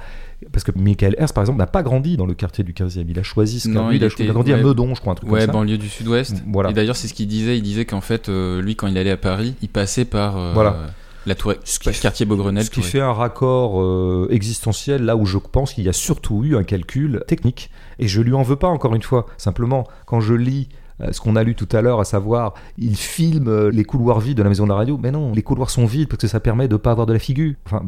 parce 0.51 0.63
que 0.63 0.71
Michael 0.75 1.15
Hers 1.17 1.33
par 1.33 1.43
exemple 1.43 1.59
n'a 1.59 1.67
pas 1.67 1.83
grandi 1.83 2.17
dans 2.17 2.25
le 2.25 2.33
quartier 2.33 2.63
du 2.63 2.73
15e. 2.73 3.05
Il 3.07 3.17
a 3.17 3.23
choisi 3.23 3.59
ce 3.59 3.69
non, 3.69 3.91
il, 3.91 4.03
a, 4.03 4.07
grandi 4.07 4.53
à 4.53 4.57
Meudon, 4.57 4.93
je 4.93 5.01
crois 5.01 5.13
un 5.13 5.15
truc 5.15 5.31
ouais, 5.31 5.39
comme 5.39 5.47
ça. 5.47 5.51
banlieue 5.51 5.77
du 5.77 5.89
Sud-Ouest. 5.89 6.43
Voilà. 6.47 6.69
Et 6.69 6.73
d'ailleurs 6.73 6.95
c'est 6.95 7.07
ce 7.07 7.13
qu'il 7.13 7.27
disait. 7.27 7.57
Il 7.57 7.63
disait 7.63 7.85
qu'en 7.85 8.01
fait 8.01 8.29
euh, 8.29 8.61
lui 8.61 8.75
quand 8.75 8.87
il 8.87 8.97
allait 8.97 9.11
à 9.11 9.17
Paris, 9.17 9.55
il 9.61 9.69
passait 9.69 10.05
par 10.05 10.37
euh, 10.37 10.53
voilà 10.53 10.93
la 11.25 11.35
tour, 11.35 11.53
quartier 12.01 12.25
Beaugrenelle. 12.25 12.65
Ce 12.65 12.69
qui 12.69 12.81
fait 12.81 12.99
un 12.99 13.13
raccord 13.13 13.81
euh, 13.81 14.27
existentiel 14.31 15.03
là 15.03 15.15
où 15.15 15.25
je 15.25 15.37
pense 15.37 15.73
qu'il 15.73 15.83
y 15.83 15.89
a 15.89 15.93
surtout 15.93 16.43
eu 16.43 16.55
un 16.55 16.63
calcul 16.63 17.23
technique. 17.27 17.69
Et 17.99 18.07
je 18.07 18.21
lui 18.21 18.33
en 18.33 18.41
veux 18.41 18.55
pas 18.55 18.67
encore 18.67 18.95
une 18.95 19.03
fois. 19.03 19.27
Simplement, 19.37 19.87
quand 20.05 20.19
je 20.19 20.33
lis 20.33 20.69
euh, 20.71 20.80
ce 21.11 21.19
qu'on 21.19 21.35
a 21.35 21.43
lu 21.43 21.55
tout 21.55 21.67
à 21.71 21.81
l'heure, 21.81 21.99
à 21.99 22.05
savoir, 22.05 22.53
il 22.77 22.95
filme 22.95 23.47
euh, 23.47 23.71
les 23.71 23.83
couloirs 23.83 24.19
vides 24.19 24.37
de 24.37 24.43
la 24.43 24.49
maison 24.49 24.65
de 24.65 24.69
la 24.69 24.75
radio. 24.75 24.99
Mais 25.01 25.11
non, 25.11 25.31
les 25.33 25.41
couloirs 25.41 25.69
sont 25.69 25.85
vides 25.85 26.07
parce 26.07 26.21
que 26.21 26.27
ça 26.27 26.39
permet 26.39 26.67
de 26.67 26.73
ne 26.73 26.77
pas 26.77 26.91
avoir 26.91 27.07
de 27.07 27.13
la 27.13 27.19
figure. 27.19 27.53
Enfin, 27.65 27.83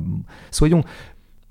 soyons, 0.52 0.84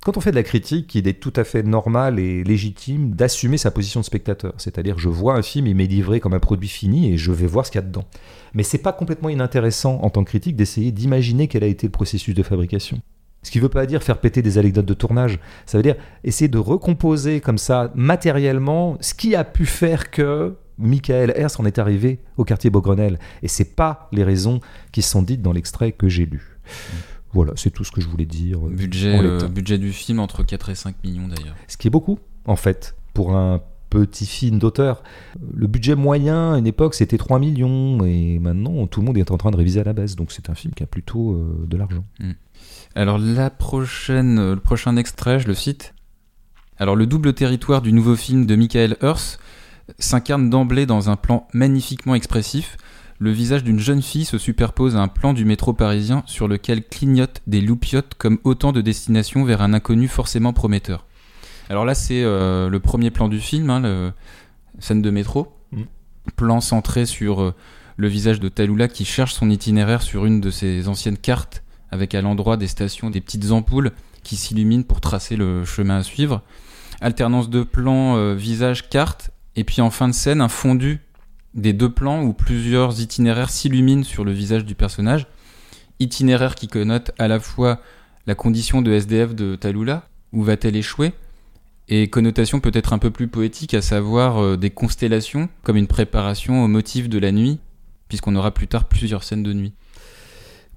quand 0.04 0.16
on 0.16 0.20
fait 0.20 0.32
de 0.32 0.36
la 0.36 0.42
critique, 0.42 0.94
il 0.96 1.06
est 1.06 1.20
tout 1.20 1.32
à 1.36 1.44
fait 1.44 1.62
normal 1.62 2.18
et 2.18 2.42
légitime 2.42 3.12
d'assumer 3.12 3.56
sa 3.56 3.70
position 3.70 4.00
de 4.00 4.04
spectateur. 4.04 4.52
C'est-à-dire, 4.56 4.98
je 4.98 5.08
vois 5.08 5.34
un 5.34 5.42
film, 5.42 5.68
il 5.68 5.76
m'est 5.76 5.86
livré 5.86 6.18
comme 6.18 6.34
un 6.34 6.40
produit 6.40 6.68
fini 6.68 7.12
et 7.12 7.16
je 7.16 7.30
vais 7.30 7.46
voir 7.46 7.64
ce 7.64 7.70
qu'il 7.70 7.80
y 7.80 7.84
a 7.84 7.86
dedans. 7.86 8.04
Mais 8.52 8.64
c'est 8.64 8.78
pas 8.78 8.92
complètement 8.92 9.28
inintéressant 9.28 10.00
en 10.02 10.10
tant 10.10 10.24
que 10.24 10.30
critique 10.30 10.56
d'essayer 10.56 10.90
d'imaginer 10.90 11.46
quel 11.46 11.62
a 11.62 11.68
été 11.68 11.86
le 11.86 11.92
processus 11.92 12.34
de 12.34 12.42
fabrication. 12.42 13.00
Ce 13.44 13.50
qui 13.50 13.58
ne 13.58 13.62
veut 13.62 13.68
pas 13.68 13.86
dire 13.86 14.02
faire 14.02 14.18
péter 14.18 14.42
des 14.42 14.58
anecdotes 14.58 14.86
de 14.86 14.94
tournage. 14.94 15.38
Ça 15.66 15.78
veut 15.78 15.82
dire 15.82 15.96
essayer 16.24 16.48
de 16.48 16.58
recomposer 16.58 17.40
comme 17.40 17.58
ça 17.58 17.92
matériellement 17.94 18.96
ce 19.00 19.14
qui 19.14 19.34
a 19.34 19.44
pu 19.44 19.66
faire 19.66 20.10
que 20.10 20.54
Michael 20.78 21.32
Hers 21.36 21.60
en 21.60 21.64
est 21.64 21.78
arrivé 21.78 22.20
au 22.36 22.44
quartier 22.44 22.70
Beaugrenelle. 22.70 23.18
Et 23.42 23.48
c'est 23.48 23.76
pas 23.76 24.08
les 24.12 24.24
raisons 24.24 24.60
qui 24.92 25.02
sont 25.02 25.22
dites 25.22 25.42
dans 25.42 25.52
l'extrait 25.52 25.92
que 25.92 26.08
j'ai 26.08 26.26
lu. 26.26 26.58
Voilà, 27.32 27.52
c'est 27.56 27.70
tout 27.70 27.84
ce 27.84 27.92
que 27.92 28.00
je 28.00 28.08
voulais 28.08 28.26
dire. 28.26 28.66
Euh, 28.66 28.70
budget, 28.70 29.18
euh, 29.18 29.48
budget 29.48 29.78
du 29.78 29.92
film 29.92 30.20
entre 30.20 30.42
4 30.42 30.70
et 30.70 30.74
5 30.74 30.96
millions 31.02 31.28
d'ailleurs. 31.28 31.54
Ce 31.66 31.76
qui 31.76 31.88
est 31.88 31.90
beaucoup, 31.90 32.18
en 32.46 32.56
fait, 32.56 32.94
pour 33.14 33.34
un 33.34 33.62
petit 33.88 34.26
film 34.26 34.58
d'auteur. 34.58 35.02
Le 35.54 35.66
budget 35.66 35.94
moyen 35.94 36.54
à 36.54 36.58
une 36.58 36.66
époque 36.66 36.94
c'était 36.94 37.18
3 37.18 37.38
millions 37.38 38.02
et 38.04 38.38
maintenant 38.38 38.86
tout 38.86 39.00
le 39.00 39.06
monde 39.06 39.18
est 39.18 39.30
en 39.30 39.36
train 39.36 39.50
de 39.50 39.56
réviser 39.56 39.80
à 39.80 39.84
la 39.84 39.92
baisse. 39.92 40.16
Donc 40.16 40.32
c'est 40.32 40.48
un 40.48 40.54
film 40.54 40.72
qui 40.72 40.82
a 40.82 40.86
plutôt 40.86 41.32
euh, 41.32 41.66
de 41.66 41.76
l'argent. 41.76 42.04
Hmm. 42.18 42.32
Alors 42.94 43.18
la 43.18 43.50
prochaine, 43.50 44.52
le 44.54 44.60
prochain 44.60 44.96
extrait, 44.96 45.40
je 45.40 45.46
le 45.46 45.54
cite. 45.54 45.94
Alors 46.78 46.96
le 46.96 47.06
double 47.06 47.34
territoire 47.34 47.82
du 47.82 47.92
nouveau 47.92 48.16
film 48.16 48.46
de 48.46 48.56
Michael 48.56 48.96
Hers 49.02 49.38
s'incarne 49.98 50.50
d'emblée 50.50 50.86
dans 50.86 51.10
un 51.10 51.16
plan 51.16 51.46
magnifiquement 51.52 52.14
expressif 52.14 52.76
le 53.22 53.30
visage 53.30 53.62
d'une 53.62 53.78
jeune 53.78 54.02
fille 54.02 54.24
se 54.24 54.36
superpose 54.36 54.96
à 54.96 55.00
un 55.00 55.06
plan 55.06 55.32
du 55.32 55.44
métro 55.44 55.72
parisien 55.72 56.24
sur 56.26 56.48
lequel 56.48 56.82
clignotent 56.82 57.40
des 57.46 57.60
loupiottes 57.60 58.14
comme 58.18 58.40
autant 58.42 58.72
de 58.72 58.80
destinations 58.80 59.44
vers 59.44 59.62
un 59.62 59.74
inconnu 59.74 60.08
forcément 60.08 60.52
prometteur. 60.52 61.06
Alors 61.70 61.84
là, 61.84 61.94
c'est 61.94 62.24
euh, 62.24 62.68
le 62.68 62.80
premier 62.80 63.12
plan 63.12 63.28
du 63.28 63.38
film, 63.38 63.70
hein, 63.70 63.78
le... 63.78 64.12
scène 64.80 65.02
de 65.02 65.10
métro. 65.10 65.56
Mm. 65.70 65.82
Plan 66.34 66.60
centré 66.60 67.06
sur 67.06 67.42
euh, 67.42 67.54
le 67.96 68.08
visage 68.08 68.40
de 68.40 68.48
Talula 68.48 68.88
qui 68.88 69.04
cherche 69.04 69.34
son 69.34 69.50
itinéraire 69.50 70.02
sur 70.02 70.26
une 70.26 70.40
de 70.40 70.50
ses 70.50 70.88
anciennes 70.88 71.16
cartes, 71.16 71.62
avec 71.92 72.16
à 72.16 72.22
l'endroit 72.22 72.56
des 72.56 72.66
stations 72.66 73.08
des 73.08 73.20
petites 73.20 73.52
ampoules 73.52 73.92
qui 74.24 74.34
s'illuminent 74.34 74.82
pour 74.82 75.00
tracer 75.00 75.36
le 75.36 75.64
chemin 75.64 75.98
à 75.98 76.02
suivre. 76.02 76.42
Alternance 77.00 77.50
de 77.50 77.62
plans, 77.62 78.16
euh, 78.16 78.34
visage, 78.34 78.88
carte, 78.88 79.30
et 79.56 79.64
puis 79.64 79.80
en 79.80 79.90
fin 79.90 80.08
de 80.08 80.14
scène, 80.14 80.40
un 80.40 80.48
fondu 80.48 81.00
des 81.54 81.72
deux 81.72 81.90
plans 81.90 82.22
où 82.22 82.32
plusieurs 82.32 83.00
itinéraires 83.00 83.50
s'illuminent 83.50 84.04
sur 84.04 84.24
le 84.24 84.32
visage 84.32 84.64
du 84.64 84.74
personnage. 84.74 85.26
itinéraire 85.98 86.54
qui 86.54 86.66
connote 86.66 87.12
à 87.18 87.28
la 87.28 87.38
fois 87.38 87.80
la 88.26 88.34
condition 88.34 88.82
de 88.82 88.92
SDF 88.92 89.34
de 89.34 89.56
Talula, 89.56 90.08
où 90.32 90.42
va-t-elle 90.42 90.76
échouer, 90.76 91.12
et 91.88 92.08
connotation 92.08 92.60
peut-être 92.60 92.92
un 92.92 92.98
peu 92.98 93.10
plus 93.10 93.28
poétique, 93.28 93.74
à 93.74 93.82
savoir 93.82 94.42
euh, 94.42 94.56
des 94.56 94.70
constellations, 94.70 95.48
comme 95.62 95.76
une 95.76 95.86
préparation 95.86 96.64
au 96.64 96.68
motif 96.68 97.08
de 97.08 97.18
la 97.18 97.32
nuit, 97.32 97.58
puisqu'on 98.08 98.34
aura 98.34 98.52
plus 98.52 98.68
tard 98.68 98.88
plusieurs 98.88 99.22
scènes 99.22 99.42
de 99.42 99.52
nuit. 99.52 99.74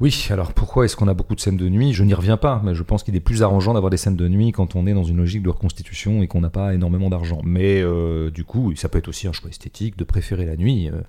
Oui, 0.01 0.27
alors 0.29 0.51
pourquoi 0.51 0.83
est-ce 0.83 0.97
qu'on 0.97 1.07
a 1.07 1.13
beaucoup 1.13 1.35
de 1.35 1.39
scènes 1.39 1.55
de 1.55 1.69
nuit? 1.69 1.93
Je 1.93 2.03
n'y 2.03 2.13
reviens 2.13 2.35
pas, 2.35 2.61
mais 2.65 2.75
je 2.75 2.83
pense 2.83 3.01
qu'il 3.01 3.15
est 3.15 3.21
plus 3.21 3.43
arrangeant 3.43 3.73
d'avoir 3.73 3.89
des 3.89 3.95
scènes 3.95 4.17
de 4.17 4.27
nuit 4.27 4.51
quand 4.51 4.75
on 4.75 4.87
est 4.87 4.93
dans 4.93 5.05
une 5.05 5.15
logique 5.15 5.41
de 5.41 5.49
reconstitution 5.49 6.21
et 6.21 6.27
qu'on 6.27 6.41
n'a 6.41 6.49
pas 6.49 6.73
énormément 6.73 7.09
d'argent. 7.09 7.39
Mais 7.45 7.81
euh, 7.81 8.29
du 8.29 8.43
coup, 8.43 8.75
ça 8.75 8.89
peut 8.89 8.97
être 8.97 9.07
aussi 9.07 9.25
un 9.29 9.31
choix 9.31 9.49
esthétique 9.49 9.97
de 9.97 10.03
préférer 10.03 10.45
la 10.45 10.57
nuit. 10.57 10.89
euh, 10.89 11.01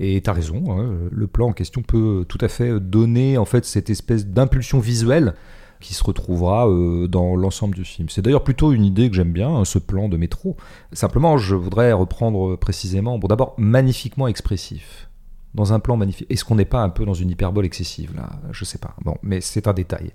et 0.00 0.20
tu 0.20 0.28
as 0.28 0.32
raison, 0.32 0.76
hein, 0.76 0.92
le 1.08 1.26
plan 1.28 1.50
en 1.50 1.52
question 1.52 1.82
peut 1.82 2.24
tout 2.28 2.38
à 2.40 2.48
fait 2.48 2.80
donner 2.80 3.38
en 3.38 3.44
fait 3.44 3.64
cette 3.64 3.90
espèce 3.90 4.26
d'impulsion 4.26 4.80
visuelle 4.80 5.34
qui 5.78 5.94
se 5.94 6.02
retrouvera 6.02 6.68
euh, 6.68 7.06
dans 7.06 7.36
l'ensemble 7.36 7.76
du 7.76 7.84
film. 7.84 8.08
C'est 8.08 8.22
d'ailleurs 8.22 8.42
plutôt 8.42 8.72
une 8.72 8.84
idée 8.84 9.08
que 9.08 9.14
j'aime 9.14 9.32
bien, 9.32 9.50
hein, 9.50 9.64
ce 9.64 9.78
plan 9.78 10.08
de 10.08 10.16
métro. 10.16 10.56
Simplement, 10.92 11.38
je 11.38 11.54
voudrais 11.54 11.92
reprendre 11.92 12.56
précisément, 12.56 13.20
bon 13.20 13.28
d'abord 13.28 13.54
magnifiquement 13.56 14.26
expressif 14.26 15.11
dans 15.54 15.72
un 15.72 15.80
plan 15.80 15.96
magnifique. 15.96 16.26
Est-ce 16.30 16.44
qu'on 16.44 16.54
n'est 16.54 16.64
pas 16.64 16.80
un 16.80 16.88
peu 16.88 17.04
dans 17.04 17.14
une 17.14 17.30
hyperbole 17.30 17.64
excessive 17.64 18.14
là? 18.16 18.30
Je 18.52 18.64
sais 18.64 18.78
pas. 18.78 18.94
Bon, 19.04 19.16
mais 19.22 19.40
c'est 19.40 19.66
un 19.66 19.72
détail. 19.72 20.12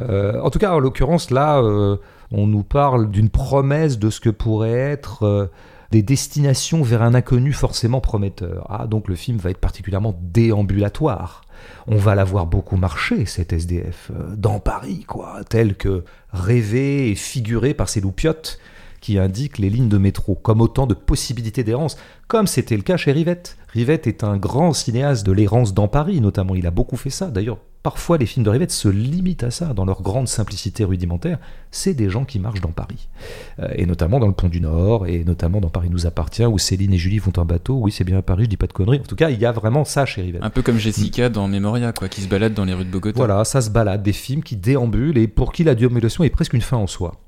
Euh, 0.00 0.40
en 0.40 0.50
tout 0.50 0.58
cas, 0.58 0.72
en 0.72 0.78
l'occurrence, 0.78 1.30
là, 1.30 1.60
euh, 1.60 1.96
on 2.30 2.46
nous 2.46 2.62
parle 2.62 3.10
d'une 3.10 3.30
promesse 3.30 3.98
de 3.98 4.10
ce 4.10 4.20
que 4.20 4.30
pourrait 4.30 4.72
être 4.72 5.24
euh, 5.24 5.46
des 5.90 6.02
destinations 6.02 6.82
vers 6.82 7.02
un 7.02 7.14
inconnu 7.14 7.52
forcément 7.52 8.00
prometteur. 8.00 8.66
Ah, 8.70 8.86
donc 8.86 9.08
le 9.08 9.14
film 9.14 9.38
va 9.38 9.50
être 9.50 9.58
particulièrement 9.58 10.18
déambulatoire. 10.22 11.42
On 11.86 11.96
va 11.96 12.14
la 12.14 12.24
voir 12.24 12.46
beaucoup 12.46 12.76
marcher, 12.76 13.24
cette 13.26 13.52
SDF, 13.52 14.10
dans 14.36 14.58
Paris, 14.58 15.04
quoi, 15.06 15.40
tel 15.48 15.76
que 15.76 16.04
rêvé 16.32 17.10
et 17.10 17.14
figuré 17.14 17.72
par 17.72 17.88
ces 17.88 18.00
loupiottes 18.00 18.58
qui 19.02 19.18
indiquent 19.18 19.58
les 19.58 19.68
lignes 19.68 19.90
de 19.90 19.98
métro, 19.98 20.36
comme 20.36 20.62
autant 20.62 20.86
de 20.86 20.94
possibilités 20.94 21.64
d'errance, 21.64 21.98
comme 22.28 22.46
c'était 22.46 22.76
le 22.76 22.82
cas 22.82 22.96
chez 22.96 23.12
Rivette. 23.12 23.58
Rivette 23.68 24.06
est 24.06 24.24
un 24.24 24.38
grand 24.38 24.72
cinéaste 24.72 25.26
de 25.26 25.32
l'errance 25.32 25.74
dans 25.74 25.88
Paris, 25.88 26.20
notamment. 26.20 26.54
Il 26.54 26.66
a 26.66 26.70
beaucoup 26.70 26.96
fait 26.96 27.10
ça. 27.10 27.26
D'ailleurs, 27.26 27.58
parfois 27.82 28.16
les 28.16 28.26
films 28.26 28.44
de 28.44 28.50
Rivette 28.50 28.70
se 28.70 28.88
limitent 28.88 29.42
à 29.42 29.50
ça, 29.50 29.74
dans 29.74 29.84
leur 29.84 30.02
grande 30.02 30.28
simplicité 30.28 30.84
rudimentaire. 30.84 31.38
C'est 31.72 31.94
des 31.94 32.10
gens 32.10 32.24
qui 32.24 32.38
marchent 32.38 32.60
dans 32.60 32.70
Paris. 32.70 33.08
Euh, 33.58 33.68
et 33.74 33.86
notamment 33.86 34.20
dans 34.20 34.28
le 34.28 34.34
Pont 34.34 34.48
du 34.48 34.60
Nord, 34.60 35.08
et 35.08 35.24
notamment 35.24 35.60
dans 35.60 35.68
Paris 35.68 35.88
nous 35.90 36.06
appartient, 36.06 36.44
où 36.44 36.58
Céline 36.58 36.92
et 36.92 36.98
Julie 36.98 37.18
vont 37.18 37.32
en 37.36 37.44
bateau. 37.44 37.74
Oui, 37.74 37.90
c'est 37.90 38.04
bien 38.04 38.18
à 38.18 38.22
Paris, 38.22 38.44
je 38.44 38.50
dis 38.50 38.56
pas 38.56 38.68
de 38.68 38.72
conneries. 38.72 39.00
En 39.00 39.08
tout 39.08 39.16
cas, 39.16 39.30
il 39.30 39.40
y 39.40 39.46
a 39.46 39.50
vraiment 39.50 39.84
ça 39.84 40.06
chez 40.06 40.22
Rivette. 40.22 40.44
Un 40.44 40.50
peu 40.50 40.62
comme 40.62 40.78
Jessica 40.78 41.28
dans 41.28 41.48
Memoria, 41.48 41.92
quoi, 41.92 42.08
qui 42.08 42.20
se 42.20 42.28
balade 42.28 42.54
dans 42.54 42.64
les 42.64 42.74
rues 42.74 42.84
de 42.84 42.90
Bogota. 42.90 43.16
Voilà, 43.16 43.44
ça 43.44 43.60
se 43.60 43.70
balade, 43.70 44.04
des 44.04 44.12
films 44.12 44.44
qui 44.44 44.54
déambulent 44.54 45.18
et 45.18 45.26
pour 45.26 45.52
qui 45.52 45.64
la 45.64 45.74
déambulation 45.74 46.22
est 46.22 46.30
presque 46.30 46.52
une 46.52 46.60
fin 46.60 46.76
en 46.76 46.86
soi. 46.86 47.20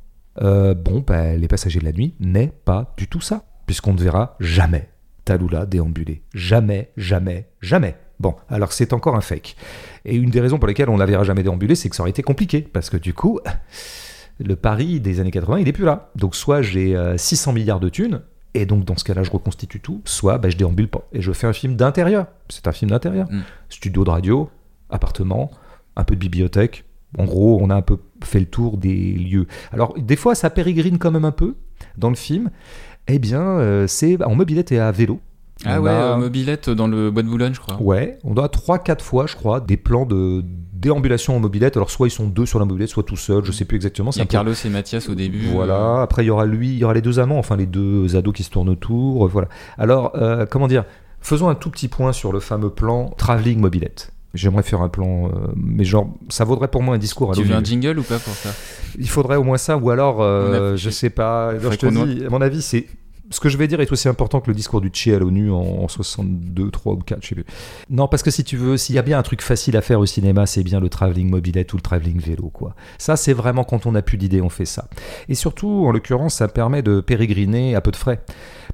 Euh, 0.42 0.75
bon, 0.75 1.05
bah, 1.07 1.35
Les 1.37 1.49
Passagers 1.49 1.81
de 1.81 1.85
la 1.85 1.92
Nuit 1.92 2.14
n'est 2.20 2.53
pas 2.64 2.92
du 2.97 3.09
tout 3.09 3.20
ça, 3.20 3.44
puisqu'on 3.66 3.94
ne 3.94 4.01
verra 4.01 4.37
jamais 4.40 4.88
Talula 5.25 5.66
déambuler. 5.66 6.23
Jamais, 6.35 6.90
jamais, 6.97 7.49
jamais. 7.61 7.97
Bon, 8.20 8.35
alors 8.49 8.73
c'est 8.73 8.92
encore 8.92 9.16
un 9.16 9.20
fake. 9.20 9.57
Et 10.05 10.16
une 10.16 10.31
des 10.31 10.40
raisons 10.40 10.59
pour 10.59 10.68
lesquelles 10.68 10.88
on 10.88 10.94
ne 10.94 10.99
la 10.99 11.07
verra 11.07 11.25
jamais 11.25 11.42
déambuler, 11.42 11.75
c'est 11.75 11.88
que 11.88 11.97
ça 11.97 12.03
aurait 12.03 12.11
été 12.11 12.23
compliqué, 12.23 12.61
parce 12.61 12.90
que 12.90 12.97
du 12.97 13.14
coup, 13.14 13.40
le 14.38 14.57
Paris 14.57 15.01
des 15.01 15.20
années 15.20 15.31
80, 15.31 15.61
il 15.61 15.68
est 15.68 15.73
plus 15.73 15.85
là. 15.85 16.11
Donc 16.14 16.37
soit 16.37 16.62
j'ai 16.62 16.97
euh, 16.97 17.16
600 17.16 17.53
milliards 17.53 17.81
de 17.81 17.88
thunes, 17.88 18.23
et 18.55 18.66
donc 18.66 18.85
dans 18.85 18.97
ce 18.97 19.05
cas-là, 19.05 19.23
je 19.23 19.31
reconstitue 19.31 19.81
tout, 19.81 20.01
soit 20.05 20.38
bah, 20.38 20.49
je 20.49 20.57
déambule 20.57 20.88
pas, 20.88 21.09
et 21.12 21.23
je 21.23 21.33
fais 21.33 21.47
un 21.47 21.53
film 21.53 21.75
d'intérieur. 21.75 22.27
C'est 22.49 22.68
un 22.68 22.73
film 22.73 22.90
d'intérieur. 22.90 23.27
Mm. 23.31 23.42
Studio 23.68 24.05
de 24.05 24.11
radio, 24.11 24.51
appartement, 24.90 25.51
un 25.97 26.05
peu 26.05 26.14
de 26.14 26.20
bibliothèque. 26.20 26.85
En 27.18 27.25
gros, 27.25 27.59
on 27.61 27.70
a 27.70 27.75
un 27.75 27.83
peu 27.83 27.99
fait 28.26 28.40
le 28.40 28.46
tour 28.46 28.76
des 28.78 29.12
lieux. 29.12 29.46
Alors, 29.72 29.94
des 29.98 30.16
fois, 30.16 30.34
ça 30.34 30.50
pérégrine 30.50 30.98
quand 30.98 31.10
même 31.10 31.24
un 31.24 31.32
peu 31.32 31.54
dans 31.98 32.08
le 32.10 32.16
film. 32.16 32.50
Eh 33.08 33.18
bien, 33.18 33.42
euh, 33.42 33.87
c'est 33.87 34.22
en 34.24 34.34
mobilette 34.34 34.72
et 34.72 34.78
à 34.78 34.90
vélo. 34.92 35.20
Ah 35.64 35.80
On 35.80 35.84
ouais, 35.84 35.90
a- 35.90 36.16
mobilette 36.16 36.68
dans 36.70 36.87
le 36.88 37.10
bois 37.10 37.22
de 37.22 37.28
Boulogne, 37.28 37.54
je 37.54 37.60
crois. 37.60 37.80
Ouais, 37.80 38.18
on 38.24 38.34
a 38.37 38.48
3-4 38.48 39.00
fois, 39.02 39.26
je 39.26 39.37
crois, 39.37 39.60
des 39.60 39.76
plans 39.76 40.04
de 40.04 40.42
déambulation 40.72 41.37
en 41.37 41.40
mobilette. 41.40 41.76
Alors, 41.76 41.90
soit 41.90 42.08
ils 42.08 42.10
sont 42.10 42.26
deux 42.26 42.44
sur 42.44 42.58
la 42.58 42.64
mobilette, 42.64 42.88
soit 42.90 43.04
tout 43.04 43.16
seul, 43.16 43.44
je 43.44 43.52
sais 43.52 43.64
plus 43.64 43.76
exactement. 43.76 44.10
Il 44.10 44.14
y 44.14 44.16
c'est 44.16 44.22
a 44.22 44.24
peu- 44.26 44.32
Carlos 44.32 44.52
et 44.52 44.68
Mathias 44.68 45.08
au 45.08 45.14
début. 45.14 45.46
Voilà, 45.52 46.02
après 46.02 46.24
il 46.24 46.26
y 46.26 46.30
aura 46.30 46.44
lui, 46.46 46.70
il 46.70 46.78
y 46.78 46.84
aura 46.84 46.92
les 46.94 47.00
deux 47.02 47.20
amants, 47.20 47.38
enfin 47.38 47.56
les 47.56 47.66
deux 47.66 48.16
ados 48.16 48.34
qui 48.34 48.42
se 48.42 48.50
tournent 48.50 48.68
autour, 48.68 49.28
voilà. 49.28 49.48
Alors, 49.78 50.12
euh, 50.16 50.44
comment 50.50 50.66
dire 50.68 50.84
Faisons 51.20 51.48
un 51.48 51.54
tout 51.54 51.70
petit 51.70 51.88
point 51.88 52.12
sur 52.12 52.32
le 52.32 52.40
fameux 52.40 52.68
plan 52.68 53.08
travelling 53.16 53.58
mobilette. 53.58 54.12
J'aimerais 54.35 54.62
faire 54.64 54.83
un 54.83 54.88
plan, 54.88 55.27
euh, 55.29 55.31
mais 55.57 55.85
genre, 55.85 56.09
ça 56.29 56.44
vaudrait 56.44 56.68
pour 56.68 56.83
moi 56.83 56.94
un 56.97 56.99
discours 56.99 57.31
à 57.31 57.35
Tu 57.35 57.42
veux 57.44 57.55
un 57.55 57.64
jingle 57.64 57.99
ou 57.99 58.03
pas 58.03 58.18
pour 58.18 58.35
ça? 58.35 58.51
Il 58.99 59.09
faudrait 59.09 59.37
au 59.37 59.44
moins 59.44 59.59
ça, 59.59 59.77
ou 59.77 59.90
alors, 59.90 60.20
euh, 60.20 60.75
a- 60.75 60.77
je 60.77 60.90
sais 60.90 61.11
pas. 61.11 61.51
Alors, 61.51 61.73
je 61.73 61.79
te 61.79 61.87
dis, 62.07 62.25
à 62.27 62.31
mon 62.31 62.40
avis, 62.40 62.61
c'est 62.62 62.87
ce 63.31 63.40
que 63.40 63.49
je 63.49 63.57
vais 63.57 63.66
dire 63.66 63.81
est 63.81 63.90
aussi 63.90 64.07
important 64.09 64.40
que 64.40 64.49
le 64.51 64.55
discours 64.55 64.81
du 64.83 64.88
Tché 64.90 65.14
à 65.14 65.18
l'ONU 65.18 65.51
en, 65.51 65.57
en 65.57 65.88
62, 65.88 66.70
3 66.70 66.92
ou 66.92 66.99
4, 66.99 67.23
je 67.23 67.29
sais 67.29 67.35
plus. 67.35 67.44
Non, 67.90 68.07
parce 68.07 68.23
que 68.23 68.31
si 68.31 68.44
tu 68.44 68.57
veux, 68.57 68.77
s'il 68.77 68.94
y 68.94 68.99
a 68.99 69.03
bien 69.03 69.18
un 69.18 69.23
truc 69.23 69.40
facile 69.40 69.77
à 69.77 69.81
faire 69.81 69.99
au 69.99 70.07
cinéma, 70.07 70.47
c'est 70.47 70.62
bien 70.62 70.79
le 70.79 70.88
travelling 70.88 71.31
mobilette 71.31 71.73
ou 71.73 71.77
le 71.77 71.83
travelling 71.83 72.20
vélo, 72.20 72.51
quoi. 72.53 72.75
Ça, 72.99 73.16
c'est 73.16 73.33
vraiment 73.33 73.64
quand 73.64 73.87
on 73.87 73.92
n'a 73.92 74.03
plus 74.03 74.18
d'idées, 74.18 74.42
on 74.42 74.51
fait 74.51 74.66
ça. 74.66 74.88
Et 75.29 75.35
surtout, 75.35 75.85
en 75.87 75.90
l'occurrence, 75.90 76.35
ça 76.35 76.49
permet 76.49 76.83
de 76.83 77.01
pérégriner 77.01 77.75
à 77.75 77.81
peu 77.81 77.90
de 77.90 77.97
frais. 77.97 78.20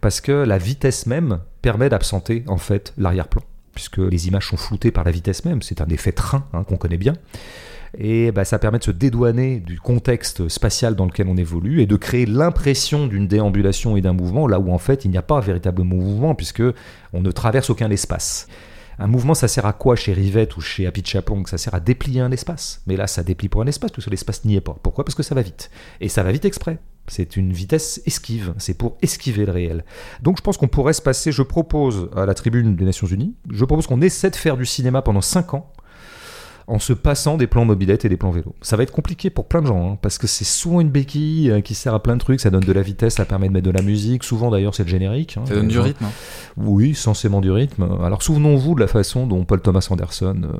Parce 0.00 0.20
que 0.20 0.32
la 0.32 0.58
vitesse 0.58 1.06
même 1.06 1.38
permet 1.62 1.88
d'absenter, 1.88 2.44
en 2.48 2.56
fait, 2.58 2.92
l'arrière-plan. 2.98 3.42
Puisque 3.80 3.96
les 3.96 4.28
images 4.28 4.46
sont 4.46 4.58
floutées 4.58 4.90
par 4.90 5.04
la 5.04 5.10
vitesse 5.10 5.46
même. 5.46 5.62
C'est 5.62 5.80
un 5.80 5.86
effet 5.86 6.12
train 6.12 6.44
hein, 6.52 6.64
qu'on 6.64 6.76
connaît 6.76 6.98
bien. 6.98 7.14
Et 7.96 8.30
bah, 8.30 8.44
ça 8.44 8.58
permet 8.58 8.78
de 8.78 8.84
se 8.84 8.90
dédouaner 8.90 9.58
du 9.58 9.80
contexte 9.80 10.50
spatial 10.50 10.94
dans 10.96 11.06
lequel 11.06 11.28
on 11.28 11.36
évolue 11.38 11.80
et 11.80 11.86
de 11.86 11.96
créer 11.96 12.26
l'impression 12.26 13.06
d'une 13.06 13.26
déambulation 13.26 13.96
et 13.96 14.02
d'un 14.02 14.12
mouvement 14.12 14.46
là 14.46 14.60
où 14.60 14.70
en 14.70 14.76
fait 14.76 15.06
il 15.06 15.10
n'y 15.10 15.16
a 15.16 15.22
pas 15.22 15.40
véritablement 15.40 15.96
mouvement 15.96 16.34
puisque 16.34 16.62
on 17.14 17.22
ne 17.22 17.30
traverse 17.30 17.70
aucun 17.70 17.90
espace. 17.90 18.48
Un 18.98 19.06
mouvement, 19.06 19.32
ça 19.32 19.48
sert 19.48 19.64
à 19.64 19.72
quoi 19.72 19.96
chez 19.96 20.12
Rivette 20.12 20.58
ou 20.58 20.60
chez 20.60 20.86
Happy 20.86 21.02
Chaplong 21.02 21.46
Ça 21.46 21.56
sert 21.56 21.74
à 21.74 21.80
déplier 21.80 22.20
un 22.20 22.30
espace. 22.32 22.82
Mais 22.86 22.96
là, 22.98 23.06
ça 23.06 23.22
déplie 23.22 23.48
pour 23.48 23.62
un 23.62 23.66
espace, 23.66 23.92
parce 23.92 24.04
que 24.04 24.10
l'espace 24.10 24.44
n'y 24.44 24.56
est 24.56 24.60
pas. 24.60 24.76
Pourquoi? 24.82 25.04
Parce 25.04 25.14
que 25.14 25.22
ça 25.22 25.34
va 25.34 25.40
vite. 25.40 25.70
Et 26.02 26.10
ça 26.10 26.22
va 26.22 26.30
vite 26.32 26.44
exprès. 26.44 26.78
C'est 27.10 27.36
une 27.36 27.52
vitesse 27.52 28.00
esquive. 28.06 28.54
C'est 28.58 28.74
pour 28.74 28.96
esquiver 29.02 29.44
le 29.44 29.52
réel. 29.52 29.84
Donc 30.22 30.36
je 30.38 30.42
pense 30.42 30.56
qu'on 30.56 30.68
pourrait 30.68 30.92
se 30.94 31.02
passer, 31.02 31.32
je 31.32 31.42
propose 31.42 32.08
à 32.16 32.24
la 32.24 32.34
tribune 32.34 32.76
des 32.76 32.84
Nations 32.84 33.06
Unies, 33.06 33.34
je 33.50 33.64
propose 33.64 33.86
qu'on 33.86 34.00
essaie 34.00 34.30
de 34.30 34.36
faire 34.36 34.56
du 34.56 34.64
cinéma 34.64 35.02
pendant 35.02 35.20
5 35.20 35.54
ans 35.54 35.72
en 36.66 36.78
se 36.78 36.92
passant 36.92 37.36
des 37.36 37.48
plans 37.48 37.64
mobilette 37.64 38.04
et 38.04 38.08
des 38.08 38.16
plans 38.16 38.30
vélo. 38.30 38.54
Ça 38.62 38.76
va 38.76 38.84
être 38.84 38.92
compliqué 38.92 39.28
pour 39.28 39.46
plein 39.48 39.60
de 39.60 39.66
gens, 39.66 39.90
hein, 39.92 39.98
parce 40.00 40.18
que 40.18 40.28
c'est 40.28 40.44
souvent 40.44 40.80
une 40.80 40.88
béquille 40.90 41.50
euh, 41.50 41.60
qui 41.62 41.74
sert 41.74 41.92
à 41.94 42.00
plein 42.00 42.14
de 42.14 42.20
trucs, 42.20 42.38
ça 42.38 42.50
donne 42.50 42.62
de 42.62 42.72
la 42.72 42.82
vitesse, 42.82 43.14
ça 43.16 43.24
permet 43.24 43.48
de 43.48 43.52
mettre 43.52 43.66
de 43.66 43.72
la 43.72 43.82
musique, 43.82 44.22
souvent 44.22 44.50
d'ailleurs 44.52 44.72
c'est 44.76 44.84
le 44.84 44.88
générique. 44.88 45.36
hein. 45.36 45.42
Ça 45.46 45.54
donne 45.54 45.66
du 45.66 45.78
Euh, 45.78 45.82
rythme. 45.82 46.04
hein. 46.04 46.12
Oui, 46.56 46.94
censément 46.94 47.40
du 47.40 47.50
rythme. 47.50 47.88
Alors 48.04 48.22
souvenons-vous 48.22 48.76
de 48.76 48.80
la 48.80 48.86
façon 48.86 49.26
dont 49.26 49.44
Paul 49.44 49.60
Thomas 49.60 49.84
Anderson 49.90 50.42
euh, 50.44 50.52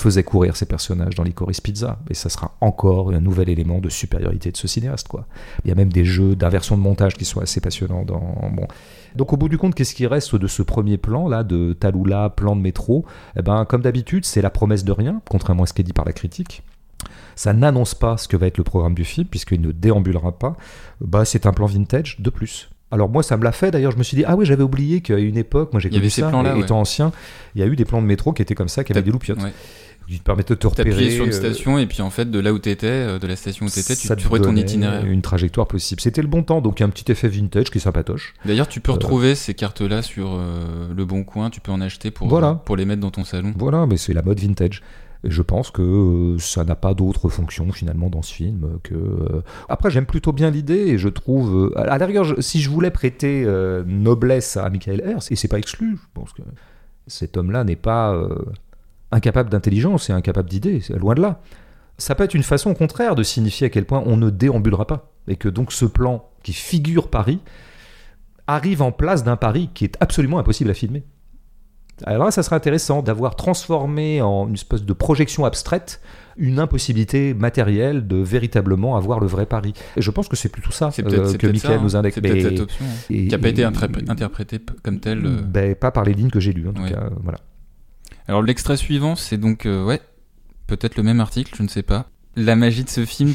faisait 0.00 0.22
courir 0.24 0.56
ses 0.56 0.66
personnages 0.66 1.14
dans 1.14 1.22
Licorice 1.22 1.60
Pizza, 1.60 1.98
et 2.08 2.14
ça 2.14 2.28
sera 2.28 2.56
encore 2.60 3.10
un 3.12 3.20
nouvel 3.20 3.48
élément 3.48 3.78
de 3.78 3.88
supériorité 3.88 4.50
de 4.50 4.56
ce 4.56 4.66
cinéaste. 4.66 5.08
Quoi. 5.08 5.26
Il 5.64 5.68
y 5.68 5.72
a 5.72 5.74
même 5.74 5.92
des 5.92 6.04
jeux 6.04 6.34
d'inversion 6.34 6.76
de 6.76 6.82
montage 6.82 7.14
qui 7.14 7.24
sont 7.24 7.40
assez 7.40 7.60
passionnants. 7.60 8.04
Dans... 8.04 8.18
Bon. 8.52 8.66
Donc 9.16 9.32
au 9.32 9.36
bout 9.36 9.48
du 9.48 9.58
compte, 9.58 9.74
qu'est-ce 9.74 9.94
qui 9.94 10.06
reste 10.06 10.34
de 10.36 10.46
ce 10.46 10.62
premier 10.62 10.98
plan 10.98 11.28
là 11.28 11.44
de 11.44 11.72
Talula, 11.72 12.30
plan 12.30 12.56
de 12.56 12.60
métro? 12.60 13.04
Eh 13.38 13.42
ben, 13.42 13.64
Comme 13.64 13.82
d'habitude, 13.82 14.24
c'est 14.24 14.42
la 14.42 14.50
promesse 14.50 14.84
de 14.84 14.92
rien, 14.92 15.20
contrairement 15.28 15.64
à 15.64 15.66
ce 15.66 15.72
qui 15.72 15.82
est 15.82 15.84
dit 15.84 15.92
par 15.92 16.04
la 16.04 16.12
critique. 16.12 16.62
Ça 17.36 17.52
n'annonce 17.52 17.94
pas 17.94 18.16
ce 18.16 18.28
que 18.28 18.36
va 18.36 18.46
être 18.46 18.58
le 18.58 18.64
programme 18.64 18.94
du 18.94 19.04
film, 19.04 19.26
puisqu'il 19.26 19.60
ne 19.60 19.72
déambulera 19.72 20.38
pas. 20.38 20.56
Bah, 21.00 21.24
c'est 21.24 21.46
un 21.46 21.52
plan 21.52 21.66
vintage 21.66 22.20
de 22.20 22.28
plus. 22.30 22.68
Alors 22.92 23.08
moi, 23.08 23.22
ça 23.22 23.36
me 23.36 23.44
l'a 23.44 23.52
fait. 23.52 23.70
D'ailleurs, 23.70 23.92
je 23.92 23.98
me 23.98 24.02
suis 24.02 24.16
dit, 24.16 24.24
ah 24.26 24.36
oui, 24.36 24.44
j'avais 24.44 24.64
oublié 24.64 25.00
qu'à 25.00 25.16
une 25.16 25.36
époque, 25.36 25.72
moi 25.72 25.80
j'ai 25.80 25.88
connu 25.90 26.10
ces 26.10 26.22
ça, 26.22 26.28
plans-là, 26.28 26.50
et- 26.52 26.58
ouais. 26.58 26.60
étant 26.62 26.80
ancien, 26.80 27.12
il 27.54 27.60
y 27.60 27.64
a 27.64 27.66
eu 27.68 27.76
des 27.76 27.84
plans 27.84 28.02
de 28.02 28.06
métro 28.06 28.32
qui 28.32 28.42
étaient 28.42 28.56
comme 28.56 28.68
ça, 28.68 28.82
qui 28.84 28.92
avaient 28.92 29.02
des 29.02 29.12
loupiottes, 29.12 29.40
Ouais. 29.40 29.52
Qui 30.10 30.18
te 30.18 30.24
permettaient 30.24 30.54
de 30.54 30.58
te 30.58 30.66
repérer. 30.66 31.10
Sur 31.10 31.24
une 31.24 31.30
euh, 31.30 31.32
station 31.32 31.78
et 31.78 31.86
puis 31.86 32.02
en 32.02 32.10
fait 32.10 32.30
de 32.30 32.38
là 32.38 32.52
où 32.52 32.58
t'étais, 32.58 32.86
euh, 32.86 33.18
de 33.18 33.26
la 33.26 33.36
station 33.36 33.66
où 33.66 33.68
t'étais, 33.70 33.94
tu 33.96 34.08
trouvais 34.16 34.40
ton 34.40 34.54
itinéraire. 34.56 35.04
Une 35.04 35.22
trajectoire 35.22 35.66
possible. 35.66 36.00
C'était 36.00 36.22
le 36.22 36.28
bon 36.28 36.42
temps, 36.42 36.60
donc 36.60 36.80
il 36.80 36.82
y 36.82 36.84
a 36.84 36.86
un 36.86 36.90
petit 36.90 37.10
effet 37.10 37.28
vintage 37.28 37.70
qui 37.70 37.78
est 37.78 37.80
sympatoche. 37.80 38.34
D'ailleurs, 38.44 38.68
tu 38.68 38.80
peux 38.80 38.90
Euh, 38.92 38.94
retrouver 38.94 39.34
ces 39.34 39.54
cartes-là 39.54 40.02
sur 40.02 40.38
le 40.94 41.04
Bon 41.04 41.24
Coin. 41.24 41.50
Tu 41.50 41.60
peux 41.60 41.72
en 41.72 41.80
acheter 41.80 42.10
pour 42.10 42.28
Voilà. 42.28 42.54
pour 42.54 42.76
les 42.76 42.84
mettre 42.84 43.00
dans 43.00 43.10
ton 43.10 43.24
salon. 43.24 43.52
Voilà, 43.56 43.86
mais 43.86 43.96
c'est 43.96 44.12
la 44.12 44.22
mode 44.22 44.40
vintage. 44.40 44.82
Et 45.22 45.30
je 45.30 45.42
pense 45.42 45.70
que 45.70 46.36
ça 46.38 46.64
n'a 46.64 46.74
pas 46.74 46.94
d'autre 46.94 47.28
fonction 47.28 47.70
finalement 47.72 48.08
dans 48.08 48.22
ce 48.22 48.32
film 48.32 48.78
que. 48.82 48.94
Après, 49.68 49.90
j'aime 49.90 50.06
plutôt 50.06 50.32
bien 50.32 50.50
l'idée 50.50 50.78
et 50.88 50.98
je 50.98 51.08
trouve. 51.10 51.72
À 51.76 51.98
la 51.98 52.06
rigueur, 52.06 52.34
si 52.38 52.60
je 52.60 52.70
voulais 52.70 52.90
prêter 52.90 53.46
noblesse 53.86 54.56
à 54.56 54.68
Michael 54.70 55.02
Hers, 55.04 55.20
et 55.30 55.36
c'est 55.36 55.48
pas 55.48 55.58
exclu, 55.58 55.96
je 55.96 56.06
pense 56.14 56.32
que 56.32 56.42
cet 57.06 57.36
homme-là 57.36 57.64
n'est 57.64 57.76
pas 57.76 58.18
incapable 59.12 59.50
d'intelligence 59.50 60.10
et 60.10 60.12
incapable 60.12 60.48
d'idées, 60.48 60.80
c'est 60.80 60.96
loin 60.98 61.14
de 61.14 61.22
là. 61.22 61.40
Ça 61.98 62.14
peut 62.14 62.24
être 62.24 62.34
une 62.34 62.42
façon 62.42 62.70
au 62.70 62.74
contraire 62.74 63.14
de 63.14 63.22
signifier 63.22 63.66
à 63.66 63.70
quel 63.70 63.84
point 63.84 64.02
on 64.06 64.16
ne 64.16 64.30
déambulera 64.30 64.86
pas. 64.86 65.12
Et 65.28 65.36
que 65.36 65.48
donc 65.48 65.72
ce 65.72 65.84
plan 65.84 66.28
qui 66.42 66.52
figure 66.52 67.08
Paris 67.08 67.40
arrive 68.46 68.82
en 68.82 68.92
place 68.92 69.22
d'un 69.24 69.36
Paris 69.36 69.70
qui 69.74 69.84
est 69.84 69.96
absolument 70.00 70.38
impossible 70.38 70.70
à 70.70 70.74
filmer. 70.74 71.04
Alors 72.06 72.24
là, 72.24 72.30
ça 72.30 72.42
serait 72.42 72.56
intéressant 72.56 73.02
d'avoir 73.02 73.36
transformé 73.36 74.22
en 74.22 74.48
une 74.48 74.54
espèce 74.54 74.84
de 74.84 74.92
projection 74.94 75.44
abstraite 75.44 76.00
une 76.38 76.58
impossibilité 76.58 77.34
matérielle 77.34 78.06
de 78.06 78.16
véritablement 78.16 78.96
avoir 78.96 79.20
le 79.20 79.26
vrai 79.26 79.44
Paris. 79.44 79.74
Et 79.98 80.00
je 80.00 80.10
pense 80.10 80.26
que 80.26 80.36
c'est 80.36 80.48
plutôt 80.48 80.70
ça 80.70 80.88
euh, 80.98 81.34
que 81.36 81.46
Michael 81.48 81.58
ça, 81.58 81.78
nous 81.78 81.96
indique. 81.96 82.14
C'est 82.14 82.22
peut-être 82.22 82.40
cette 82.48 82.60
option. 82.60 82.86
hein, 82.86 82.94
et- 83.10 83.26
Qui 83.26 83.32
n'a 83.32 83.38
pas 83.38 83.48
été 83.48 83.64
interprétée 83.64 84.58
comme 84.82 85.00
telle. 85.00 85.26
euh. 85.26 85.42
Ben, 85.42 85.74
pas 85.74 85.90
par 85.90 86.04
les 86.04 86.14
lignes 86.14 86.30
que 86.30 86.40
j'ai 86.40 86.54
lues, 86.54 86.68
en 86.68 86.72
tout 86.72 86.80
Ouais. 86.80 86.92
cas. 86.92 87.10
Voilà. 87.22 87.38
Alors 88.28 88.42
l'extrait 88.42 88.76
suivant, 88.76 89.16
c'est 89.16 89.38
donc 89.38 89.66
euh, 89.66 89.84
ouais, 89.84 90.00
peut-être 90.66 90.96
le 90.96 91.02
même 91.02 91.20
article, 91.20 91.54
je 91.56 91.62
ne 91.62 91.68
sais 91.68 91.82
pas. 91.82 92.06
La 92.36 92.56
magie 92.56 92.84
de 92.84 92.90
ce 92.90 93.04
film, 93.04 93.34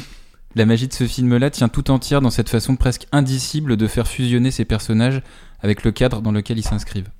la 0.54 0.66
magie 0.66 0.88
de 0.88 0.92
ce 0.92 1.06
film-là 1.06 1.50
tient 1.50 1.68
tout 1.68 1.90
entière 1.90 2.20
dans 2.20 2.30
cette 2.30 2.48
façon 2.48 2.76
presque 2.76 3.06
indicible 3.12 3.76
de 3.76 3.86
faire 3.86 4.08
fusionner 4.08 4.50
ces 4.50 4.64
personnages 4.64 5.22
avec 5.60 5.84
le 5.84 5.92
cadre 5.92 6.22
dans 6.22 6.32
lequel 6.32 6.58
ils 6.58 6.64
s'inscrivent. 6.64 7.10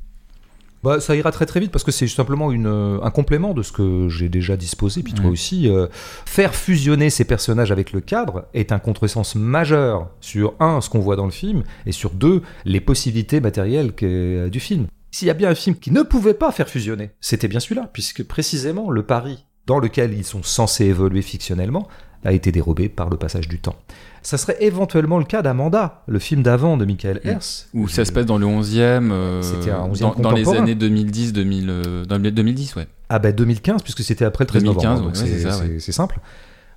Bah, 0.83 1.01
ça 1.01 1.17
ira 1.17 1.33
très 1.33 1.47
très 1.47 1.59
vite 1.59 1.73
parce 1.73 1.85
que 1.85 1.91
c'est 1.91 2.07
simplement 2.07 2.53
une, 2.53 2.67
euh, 2.67 2.99
un 3.03 3.11
complément 3.11 3.55
de 3.55 3.63
ce 3.63 3.73
que 3.73 4.09
j'ai 4.09 4.29
déjà 4.29 4.57
disposé, 4.57 5.03
puis 5.03 5.15
toi 5.15 5.31
aussi. 5.31 5.69
euh, 5.69 5.89
faire 5.91 6.55
fusionner 6.55 7.11
ces 7.11 7.25
personnages 7.25 7.73
avec 7.73 7.93
le 7.93 8.01
cadre 8.01 8.45
est 8.55 8.73
un 8.73 8.79
contresens 8.79 9.35
majeur 9.35 10.11
sur, 10.21 10.55
un, 10.61 10.81
ce 10.81 10.89
qu'on 10.89 11.01
voit 11.01 11.17
dans 11.17 11.25
le 11.25 11.33
film, 11.33 11.65
et 11.87 11.93
sur, 11.93 12.11
deux, 12.11 12.43
les 12.65 12.81
possibilités 12.81 13.41
matérielles 13.41 13.93
du 13.97 14.61
film. 14.61 14.87
S'il 15.17 15.29
y 15.29 15.31
a 15.31 15.35
bien 15.35 15.49
un 15.49 15.55
film 15.55 15.77
qui 15.77 15.91
ne 15.93 16.03
pouvait 16.03 16.35
pas 16.35 16.53
faire 16.53 16.69
fusionner, 16.69 17.11
c'était 17.23 17.49
bien 17.49 17.59
celui-là, 17.59 17.89
puisque 17.91 18.23
précisément 18.23 18.91
le 18.91 19.03
Paris 19.03 19.47
dans 19.67 19.79
lequel 19.79 20.13
ils 20.13 20.27
sont 20.27 20.43
censés 20.43 20.85
évoluer 20.85 21.23
fictionnellement 21.23 21.89
a 22.23 22.33
été 22.33 22.53
dérobé 22.53 22.91
par 22.91 23.09
le 23.09 23.17
passage 23.17 23.49
du 23.49 23.59
temps. 23.59 23.77
Ça 24.21 24.37
serait 24.37 24.59
éventuellement 24.61 25.19
le 25.19 25.25
cas 25.25 25.41
d'Amanda, 25.41 26.03
le 26.07 26.19
film 26.19 26.43
d'avant 26.43 26.77
de 26.77 26.85
Michael. 26.85 27.23
Hers. 27.25 27.67
Où 27.73 27.89
ça 27.89 28.05
se 28.05 28.13
passe 28.13 28.27
dans 28.27 28.37
le 28.37 28.45
11e, 28.45 29.11
euh, 29.11 29.41
C'était 29.41 29.71
un 29.71 29.89
11e 29.89 30.01
dans, 30.01 30.15
dans 30.17 30.33
les 30.33 30.51
années 30.51 30.75
2010, 30.75 31.33
2000, 31.33 31.67
euh, 31.71 32.05
dans 32.05 32.19
les 32.19 32.31
2010, 32.31 32.77
ouais. 32.77 32.87
Ah 33.09 33.19
bah 33.19 33.33
2015, 33.33 33.83
puisque 33.83 34.03
c'était 34.03 34.27
après 34.27 34.45
le 34.45 34.49
13 34.49 34.65
2015, 34.65 34.85
novembre, 34.85 35.17
ouais, 35.17 35.23
ouais. 35.23 35.79
c'est 35.79 35.93
simple. 35.93 36.21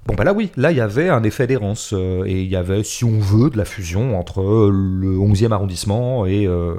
Bon 0.06 0.16
bah 0.16 0.24
là 0.24 0.34
oui, 0.34 0.50
là 0.58 0.72
il 0.72 0.78
y 0.78 0.82
avait 0.82 1.10
un 1.10 1.22
effet 1.24 1.46
d'errance, 1.46 1.94
euh, 1.94 2.24
et 2.26 2.42
il 2.42 2.48
y 2.50 2.56
avait, 2.56 2.84
si 2.84 3.06
on 3.06 3.20
veut, 3.20 3.50
de 3.52 3.58
la 3.58 3.66
fusion 3.66 4.18
entre 4.18 4.42
euh, 4.42 4.72
le 4.72 5.18
11e 5.18 5.52
arrondissement 5.52 6.26
et 6.26 6.48
euh, 6.48 6.74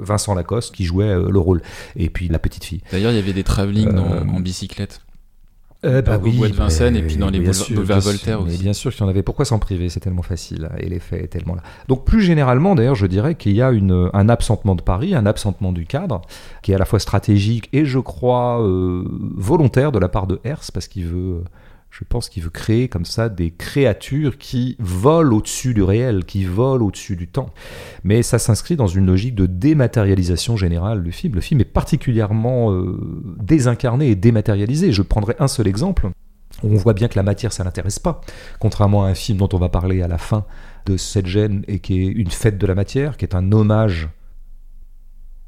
Vincent 0.00 0.34
Lacoste 0.34 0.74
qui 0.74 0.84
jouait 0.84 1.14
le 1.14 1.38
rôle, 1.38 1.60
et 1.96 2.08
puis 2.08 2.28
la 2.28 2.38
petite 2.38 2.64
fille. 2.64 2.80
D'ailleurs, 2.90 3.12
il 3.12 3.16
y 3.16 3.20
avait 3.20 3.34
des 3.34 3.44
travelling 3.44 3.98
en 3.98 4.40
bicyclette. 4.40 5.02
Euh, 5.84 6.02
bah 6.02 6.18
oui, 6.20 6.30
au 6.34 6.38
bois 6.38 6.48
de 6.48 6.54
Vincennes 6.54 6.96
et 6.96 7.02
puis 7.02 7.16
dans 7.18 7.30
les 7.30 7.38
boulevards- 7.38 8.00
Voltaire 8.00 8.38
sûr, 8.38 8.44
mais 8.46 8.52
aussi. 8.54 8.62
bien 8.64 8.72
sûr 8.72 8.90
qu'il 8.92 9.02
y 9.02 9.04
en 9.04 9.08
avait. 9.08 9.22
Pourquoi 9.22 9.44
s'en 9.44 9.60
priver? 9.60 9.88
C'est 9.88 10.00
tellement 10.00 10.22
facile 10.22 10.68
et 10.78 10.88
l'effet 10.88 11.22
est 11.22 11.28
tellement 11.28 11.54
là. 11.54 11.62
Donc 11.86 12.04
plus 12.04 12.20
généralement, 12.20 12.74
d'ailleurs, 12.74 12.96
je 12.96 13.06
dirais 13.06 13.36
qu'il 13.36 13.52
y 13.52 13.62
a 13.62 13.70
une, 13.70 14.10
un 14.12 14.28
absentement 14.28 14.74
de 14.74 14.82
Paris, 14.82 15.14
un 15.14 15.24
absentement 15.24 15.70
du 15.70 15.86
cadre, 15.86 16.22
qui 16.62 16.72
est 16.72 16.74
à 16.74 16.78
la 16.78 16.84
fois 16.84 16.98
stratégique 16.98 17.68
et, 17.72 17.84
je 17.84 18.00
crois, 18.00 18.60
euh, 18.60 19.04
volontaire 19.36 19.92
de 19.92 20.00
la 20.00 20.08
part 20.08 20.26
de 20.26 20.40
Hers, 20.42 20.62
parce 20.74 20.88
qu'il 20.88 21.06
veut, 21.06 21.44
je 21.90 22.04
pense 22.04 22.28
qu'il 22.28 22.42
veut 22.42 22.50
créer 22.50 22.88
comme 22.88 23.04
ça 23.04 23.28
des 23.28 23.50
créatures 23.50 24.38
qui 24.38 24.76
volent 24.78 25.36
au-dessus 25.36 25.74
du 25.74 25.82
réel, 25.82 26.24
qui 26.24 26.44
volent 26.44 26.86
au-dessus 26.86 27.16
du 27.16 27.28
temps. 27.28 27.50
Mais 28.04 28.22
ça 28.22 28.38
s'inscrit 28.38 28.76
dans 28.76 28.86
une 28.86 29.06
logique 29.06 29.34
de 29.34 29.46
dématérialisation 29.46 30.56
générale 30.56 31.02
du 31.02 31.12
film. 31.12 31.34
Le 31.34 31.40
film 31.40 31.60
est 31.60 31.64
particulièrement 31.64 32.72
euh, 32.72 32.98
désincarné 33.40 34.10
et 34.10 34.16
dématérialisé. 34.16 34.92
Je 34.92 35.02
prendrai 35.02 35.34
un 35.38 35.48
seul 35.48 35.66
exemple. 35.66 36.10
On 36.62 36.74
voit 36.74 36.94
bien 36.94 37.08
que 37.08 37.16
la 37.16 37.22
matière, 37.22 37.52
ça 37.52 37.64
l'intéresse 37.64 37.98
pas. 37.98 38.20
Contrairement 38.58 39.04
à 39.04 39.08
un 39.08 39.14
film 39.14 39.38
dont 39.38 39.48
on 39.52 39.58
va 39.58 39.68
parler 39.68 40.02
à 40.02 40.08
la 40.08 40.18
fin 40.18 40.44
de 40.86 40.96
cette 40.96 41.26
gêne 41.26 41.64
et 41.68 41.78
qui 41.78 42.02
est 42.02 42.06
une 42.06 42.30
fête 42.30 42.58
de 42.58 42.66
la 42.66 42.74
matière, 42.74 43.16
qui 43.16 43.24
est 43.24 43.34
un 43.34 43.52
hommage, 43.52 44.08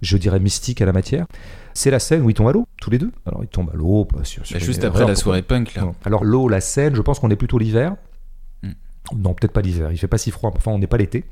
je 0.02 0.16
dirais, 0.16 0.40
mystique 0.40 0.80
à 0.80 0.86
la 0.86 0.92
matière. 0.92 1.26
C'est 1.80 1.90
la 1.90 1.98
scène 1.98 2.20
où 2.20 2.28
ils 2.28 2.34
tombent 2.34 2.48
à 2.48 2.52
l'eau, 2.52 2.66
tous 2.78 2.90
les 2.90 2.98
deux. 2.98 3.10
Alors 3.24 3.42
ils 3.42 3.48
tombent 3.48 3.70
à 3.72 3.76
l'eau, 3.76 4.06
bah, 4.12 4.20
sur, 4.24 4.44
sur 4.44 4.58
Bah, 4.58 4.62
juste 4.62 4.84
après 4.84 5.06
la 5.06 5.14
soirée 5.14 5.40
punk, 5.40 5.74
là. 5.74 5.90
Alors 6.04 6.24
l'eau, 6.24 6.46
la 6.46 6.60
Seine, 6.60 6.94
je 6.94 7.00
pense 7.00 7.18
qu'on 7.18 7.30
est 7.30 7.36
plutôt 7.36 7.56
l'hiver. 7.58 7.96
Hmm. 8.62 8.72
Non, 9.16 9.32
peut-être 9.32 9.52
pas 9.54 9.62
l'hiver. 9.62 9.90
Il 9.90 9.96
fait 9.96 10.06
pas 10.06 10.18
si 10.18 10.30
froid. 10.30 10.52
Enfin, 10.54 10.72
on 10.72 10.78
n'est 10.78 10.86
pas 10.86 10.98
l'été. 10.98 11.24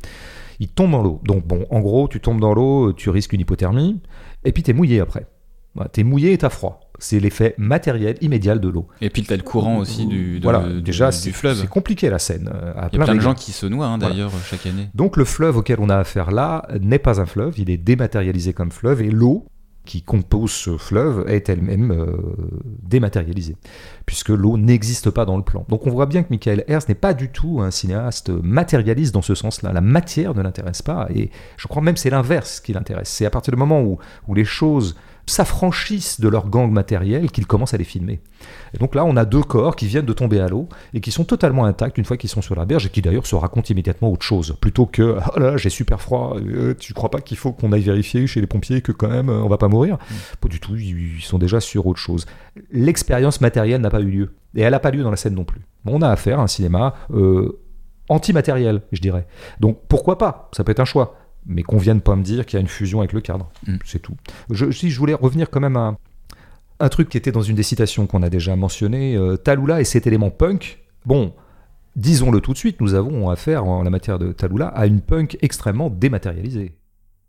Il 0.58 0.68
tombe 0.68 0.92
dans 0.92 1.02
l'eau. 1.02 1.20
Donc 1.22 1.46
bon, 1.46 1.66
en 1.70 1.80
gros, 1.80 2.08
tu 2.08 2.20
tombes 2.20 2.40
dans 2.40 2.54
l'eau, 2.54 2.94
tu 2.94 3.10
risques 3.10 3.34
une 3.34 3.40
hypothermie, 3.40 4.00
et 4.44 4.52
puis 4.52 4.62
t'es 4.62 4.72
mouillé 4.72 5.00
après. 5.00 5.26
Voilà, 5.74 5.90
t'es 5.90 6.02
mouillé 6.02 6.32
et 6.32 6.38
t'as 6.38 6.48
froid. 6.48 6.80
C'est 6.98 7.20
l'effet 7.20 7.54
matériel 7.58 8.16
immédiat 8.22 8.56
de 8.56 8.68
l'eau. 8.68 8.88
Et 9.02 9.10
puis 9.10 9.22
t'as 9.24 9.36
le 9.36 9.42
courant 9.42 9.76
aussi 9.76 10.06
du, 10.06 10.40
de- 10.40 10.42
voilà. 10.42 10.66
Déjà, 10.80 11.10
du 11.10 11.32
fleuve. 11.32 11.60
c'est 11.60 11.68
compliqué 11.68 12.08
la 12.08 12.18
Seine. 12.18 12.50
euh, 12.52 12.72
à 12.74 12.88
Il 12.90 12.98
y 12.98 13.02
a 13.02 13.04
plein 13.04 13.14
de 13.14 13.20
gens 13.20 13.34
qui 13.34 13.52
se 13.52 13.66
noient 13.66 13.86
hein, 13.86 13.98
Voilà. 13.98 14.14
d'ailleurs 14.14 14.32
chaque 14.50 14.64
année. 14.66 14.88
Donc 14.94 15.18
le 15.18 15.26
fleuve 15.26 15.58
auquel 15.58 15.76
on 15.78 15.90
a 15.90 15.96
affaire 15.96 16.30
là 16.30 16.66
n'est 16.80 16.98
pas 16.98 17.20
un 17.20 17.26
fleuve, 17.26 17.58
il 17.58 17.68
est 17.70 17.76
dématérialisé 17.76 18.54
comme 18.54 18.70
fleuve 18.72 19.02
et 19.02 19.10
l'eau 19.10 19.44
qui 19.88 20.02
compose 20.02 20.50
ce 20.50 20.76
fleuve 20.76 21.24
est 21.28 21.48
elle-même 21.48 21.92
euh, 21.92 22.14
dématérialisée, 22.82 23.56
puisque 24.04 24.28
l'eau 24.28 24.58
n'existe 24.58 25.08
pas 25.08 25.24
dans 25.24 25.38
le 25.38 25.42
plan. 25.42 25.64
Donc 25.70 25.86
on 25.86 25.90
voit 25.90 26.04
bien 26.04 26.22
que 26.22 26.28
Michael 26.28 26.62
Hers 26.68 26.82
n'est 26.90 26.94
pas 26.94 27.14
du 27.14 27.30
tout 27.30 27.62
un 27.62 27.70
cinéaste 27.70 28.28
matérialiste 28.28 29.14
dans 29.14 29.22
ce 29.22 29.34
sens-là. 29.34 29.72
La 29.72 29.80
matière 29.80 30.34
ne 30.34 30.42
l'intéresse 30.42 30.82
pas, 30.82 31.08
et 31.14 31.30
je 31.56 31.68
crois 31.68 31.80
même 31.80 31.96
c'est 31.96 32.10
l'inverse 32.10 32.60
qui 32.60 32.74
l'intéresse. 32.74 33.08
C'est 33.08 33.24
à 33.24 33.30
partir 33.30 33.54
du 33.54 33.58
moment 33.58 33.80
où, 33.80 33.98
où 34.28 34.34
les 34.34 34.44
choses 34.44 34.94
s'affranchissent 35.28 36.20
de 36.20 36.28
leur 36.28 36.48
gang 36.48 36.70
matériel 36.70 37.30
qu'il 37.30 37.46
commence 37.46 37.74
à 37.74 37.76
les 37.76 37.84
filmer. 37.84 38.20
Et 38.74 38.78
donc 38.78 38.94
là, 38.94 39.04
on 39.04 39.16
a 39.16 39.24
deux 39.24 39.42
corps 39.42 39.76
qui 39.76 39.86
viennent 39.86 40.06
de 40.06 40.12
tomber 40.12 40.40
à 40.40 40.48
l'eau 40.48 40.68
et 40.94 41.00
qui 41.00 41.10
sont 41.10 41.24
totalement 41.24 41.64
intacts 41.64 41.98
une 41.98 42.04
fois 42.04 42.16
qu'ils 42.16 42.30
sont 42.30 42.42
sur 42.42 42.54
la 42.54 42.64
berge 42.64 42.86
et 42.86 42.88
qui 42.88 43.02
d'ailleurs 43.02 43.26
se 43.26 43.34
racontent 43.34 43.68
immédiatement 43.68 44.10
autre 44.10 44.24
chose. 44.24 44.56
Plutôt 44.60 44.86
que 44.86 45.18
oh 45.36 45.38
là, 45.38 45.56
j'ai 45.56 45.70
super 45.70 46.00
froid, 46.00 46.36
euh, 46.36 46.74
tu 46.78 46.94
crois 46.94 47.10
pas 47.10 47.20
qu'il 47.20 47.36
faut 47.36 47.52
qu'on 47.52 47.72
aille 47.72 47.82
vérifier 47.82 48.26
chez 48.26 48.40
les 48.40 48.46
pompiers 48.46 48.80
que 48.80 48.92
quand 48.92 49.08
même 49.08 49.28
euh, 49.28 49.42
on 49.42 49.48
va 49.48 49.58
pas 49.58 49.68
mourir? 49.68 49.98
Pas 50.40 50.48
du 50.48 50.60
tout, 50.60 50.76
ils 50.76 51.18
ils 51.18 51.22
sont 51.22 51.38
déjà 51.38 51.60
sur 51.60 51.86
autre 51.86 51.98
chose. 51.98 52.26
L'expérience 52.70 53.40
matérielle 53.40 53.80
n'a 53.80 53.90
pas 53.90 54.00
eu 54.00 54.10
lieu 54.10 54.34
et 54.54 54.62
elle 54.62 54.72
n'a 54.72 54.80
pas 54.80 54.90
lieu 54.90 55.02
dans 55.02 55.10
la 55.10 55.16
scène 55.16 55.34
non 55.34 55.44
plus. 55.44 55.60
On 55.84 56.02
a 56.02 56.08
affaire 56.08 56.40
à 56.40 56.42
un 56.42 56.46
cinéma 56.46 56.94
euh, 57.12 57.60
antimatériel, 58.08 58.82
je 58.92 59.00
dirais. 59.00 59.26
Donc 59.60 59.78
pourquoi 59.88 60.18
pas? 60.18 60.48
Ça 60.52 60.64
peut 60.64 60.72
être 60.72 60.80
un 60.80 60.84
choix. 60.84 61.16
Mais 61.48 61.62
qu'on 61.62 61.78
vienne 61.78 62.00
pas 62.02 62.14
me 62.14 62.22
dire 62.22 62.44
qu'il 62.46 62.56
y 62.56 62.58
a 62.58 62.60
une 62.60 62.68
fusion 62.68 62.98
avec 63.00 63.12
le 63.12 63.20
cadre. 63.22 63.50
Mm. 63.66 63.76
C'est 63.84 63.98
tout. 64.00 64.14
Je, 64.50 64.70
si 64.70 64.90
je 64.90 64.98
voulais 64.98 65.14
revenir 65.14 65.48
quand 65.50 65.60
même 65.60 65.76
à 65.76 65.96
un 66.80 66.88
truc 66.90 67.08
qui 67.08 67.16
était 67.16 67.32
dans 67.32 67.42
une 67.42 67.56
des 67.56 67.62
citations 67.62 68.06
qu'on 68.06 68.22
a 68.22 68.28
déjà 68.30 68.54
mentionné, 68.54 69.16
euh, 69.16 69.36
Talula 69.36 69.80
et 69.80 69.84
cet 69.84 70.06
élément 70.06 70.30
punk. 70.30 70.78
Bon, 71.06 71.32
disons-le 71.96 72.40
tout 72.40 72.52
de 72.52 72.58
suite, 72.58 72.80
nous 72.80 72.94
avons 72.94 73.30
affaire 73.30 73.64
en 73.64 73.82
la 73.82 73.90
matière 73.90 74.18
de 74.18 74.30
Talula 74.32 74.68
à 74.68 74.86
une 74.86 75.00
punk 75.00 75.38
extrêmement 75.42 75.90
dématérialisée. 75.90 76.76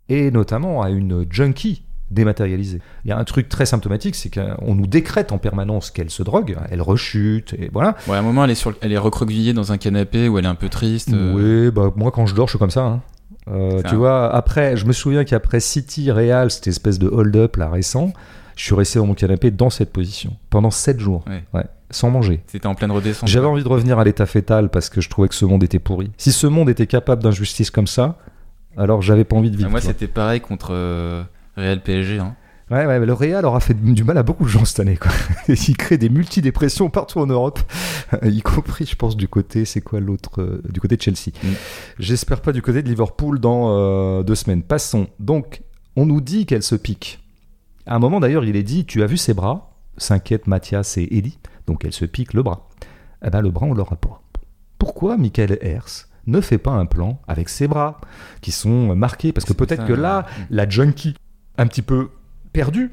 Et 0.10 0.32
notamment 0.32 0.82
à 0.82 0.90
une 0.90 1.26
junkie 1.30 1.84
dématérialisée. 2.12 2.80
Il 3.06 3.10
y 3.10 3.12
a 3.12 3.18
un 3.20 3.24
truc 3.24 3.48
très 3.50 3.68
symptomatique, 3.68 4.16
c'est 4.16 4.32
qu'on 4.34 4.74
nous 4.76 4.88
décrète 4.88 5.32
en 5.32 5.38
permanence 5.38 5.92
qu'elle 5.92 6.10
se 6.10 6.24
drogue, 6.24 6.58
elle 6.72 6.82
rechute, 6.82 7.54
et 7.54 7.70
voilà. 7.72 7.96
Ouais, 8.08 8.16
à 8.16 8.20
un 8.20 8.24
moment, 8.24 8.44
elle 8.44 8.50
est, 8.50 8.56
sur, 8.56 8.72
le- 8.72 8.78
elle 8.82 8.92
est 8.92 8.98
recroquevillée 8.98 9.54
dans 9.54 9.72
un 9.72 9.78
canapé 9.78 10.28
où 10.28 10.40
elle 10.40 10.46
est 10.46 10.48
un 10.50 10.56
peu 10.56 10.70
triste. 10.70 11.14
euh, 11.14 11.66
Oui, 11.68 11.72
bah 11.72 11.94
moi 11.96 12.10
quand 12.12 12.26
je 12.26 12.34
dors, 12.34 12.48
je 12.48 12.54
suis 12.54 12.60
comme 12.60 12.72
ça. 12.72 12.84
hein. 12.86 13.02
Euh, 13.52 13.82
tu 13.88 13.96
vois, 13.96 14.34
après, 14.34 14.78
je 14.78 14.86
me 14.86 14.94
souviens 14.94 15.24
qu'après 15.24 15.60
City 15.60 16.12
Real, 16.12 16.52
cette 16.52 16.68
espèce 16.68 17.00
de 17.00 17.08
hold-up 17.08 17.56
là 17.58 17.70
récent, 17.70 18.14
je 18.56 18.64
suis 18.64 18.76
resté 18.76 19.00
dans 19.00 19.06
mon 19.08 19.14
canapé 19.14 19.52
dans 19.52 19.70
cette 19.70 19.92
position 19.92 20.36
pendant 20.50 20.72
7 20.72 21.00
jours, 21.00 21.24
Ouais. 21.54 21.64
sans 21.90 22.10
manger. 22.12 22.44
C'était 22.48 22.68
en 22.68 22.76
pleine 22.76 22.92
redescente. 22.92 23.28
J'avais 23.30 23.48
envie 23.48 23.64
de 23.64 23.68
revenir 23.70 23.98
à 24.00 24.04
l'état 24.04 24.26
fétal 24.26 24.70
parce 24.70 24.90
que 24.90 25.02
je 25.02 25.10
trouvais 25.10 25.28
que 25.30 25.36
ce 25.36 25.46
monde 25.46 25.64
était 25.64 25.80
pourri. 25.80 26.12
Si 26.18 26.32
ce 26.32 26.46
monde 26.48 26.70
était 26.70 26.88
capable 26.88 27.24
d'injustice 27.24 27.72
comme 27.72 27.88
ça, 27.88 28.18
alors 28.78 29.02
j'avais 29.02 29.24
pas 29.24 29.36
envie 29.36 29.50
de 29.52 29.58
vivre. 29.58 29.70
moi, 29.70 29.82
c'était 29.82 30.08
pareil 30.08 30.42
contre 30.42 30.70
euh, 30.74 31.24
Real 31.58 31.82
PSG. 31.82 32.20
Hein. 32.20 32.36
Ouais, 32.72 32.86
ouais, 32.86 33.04
le 33.04 33.14
Real 33.14 33.46
aura 33.46 33.60
fait 33.60 33.74
du 33.74 34.04
mal 34.04 34.18
à 34.18 34.24
beaucoup 34.24 34.44
de 34.44 34.50
gens 34.50 34.64
cette 34.64 34.80
année. 34.80 34.96
Quoi. 34.96 35.12
Il 35.48 35.76
crée 35.76 35.98
des 35.98 36.10
multidépressions 36.10 36.90
partout 36.92 37.20
en 37.20 37.26
Europe, 37.26 37.60
y 38.24 38.42
compris, 38.42 38.86
je 38.86 38.96
pense, 38.96 39.18
du 39.18 39.28
côté, 39.28 39.66
c'est 39.66 39.82
quoi 39.82 40.00
l'autre 40.00 40.42
euh, 40.42 40.62
Du 40.70 40.80
côté 40.80 40.96
de 40.96 41.02
Chelsea. 41.02 41.32
Mm. 41.44 41.48
J'espère 41.98 42.42
pas 42.42 42.52
du 42.52 42.62
côté 42.62 42.84
de 42.84 42.88
Liverpool 42.88 43.40
dans 43.40 43.72
euh, 43.72 44.24
deux 44.24 44.36
semaines. 44.36 44.62
Passons. 44.62 45.08
Donc, 45.20 45.64
on 45.96 46.06
nous 46.06 46.22
dit 46.22 46.46
qu'elle 46.46 46.62
se 46.62 46.76
pique. 46.76 47.20
À 47.88 47.96
un 47.96 48.00
moment 48.00 48.20
d'ailleurs, 48.20 48.46
il 48.46 48.56
est 48.56 48.64
dit 48.64 48.86
Tu 48.86 49.02
as 49.02 49.08
vu 49.08 49.18
ses 49.18 49.34
bras? 49.34 49.76
S'inquiètent 49.98 50.46
Mathias 50.46 50.98
et 50.98 51.08
Ellie. 51.18 51.40
Donc, 51.66 51.86
elle 51.86 51.94
se 51.94 52.06
pique 52.06 52.34
le 52.34 52.44
bras. 52.44 52.68
Eh 53.26 53.32
ben, 53.32 53.42
le 53.42 53.50
bras, 53.50 53.66
on 53.66 53.74
l'aura 53.74 53.96
pas. 53.96 54.22
Pourquoi 54.78 55.18
Michael 55.18 55.58
Hers 55.62 56.08
ne 56.28 56.40
fait 56.40 56.60
pas 56.60 56.72
un 56.72 56.86
plan 56.86 57.20
avec 57.28 57.50
ses 57.50 57.68
bras 57.68 58.00
qui 58.42 58.52
sont 58.52 58.96
marqués? 58.96 59.34
Parce 59.34 59.46
que 59.46 59.54
peut-être 59.54 59.88
que 59.88 59.94
là, 59.94 60.28
la 60.52 60.70
junkie, 60.70 61.16
un 61.58 61.66
petit 61.66 61.82
peu 61.82 62.10
perdue, 62.54 62.92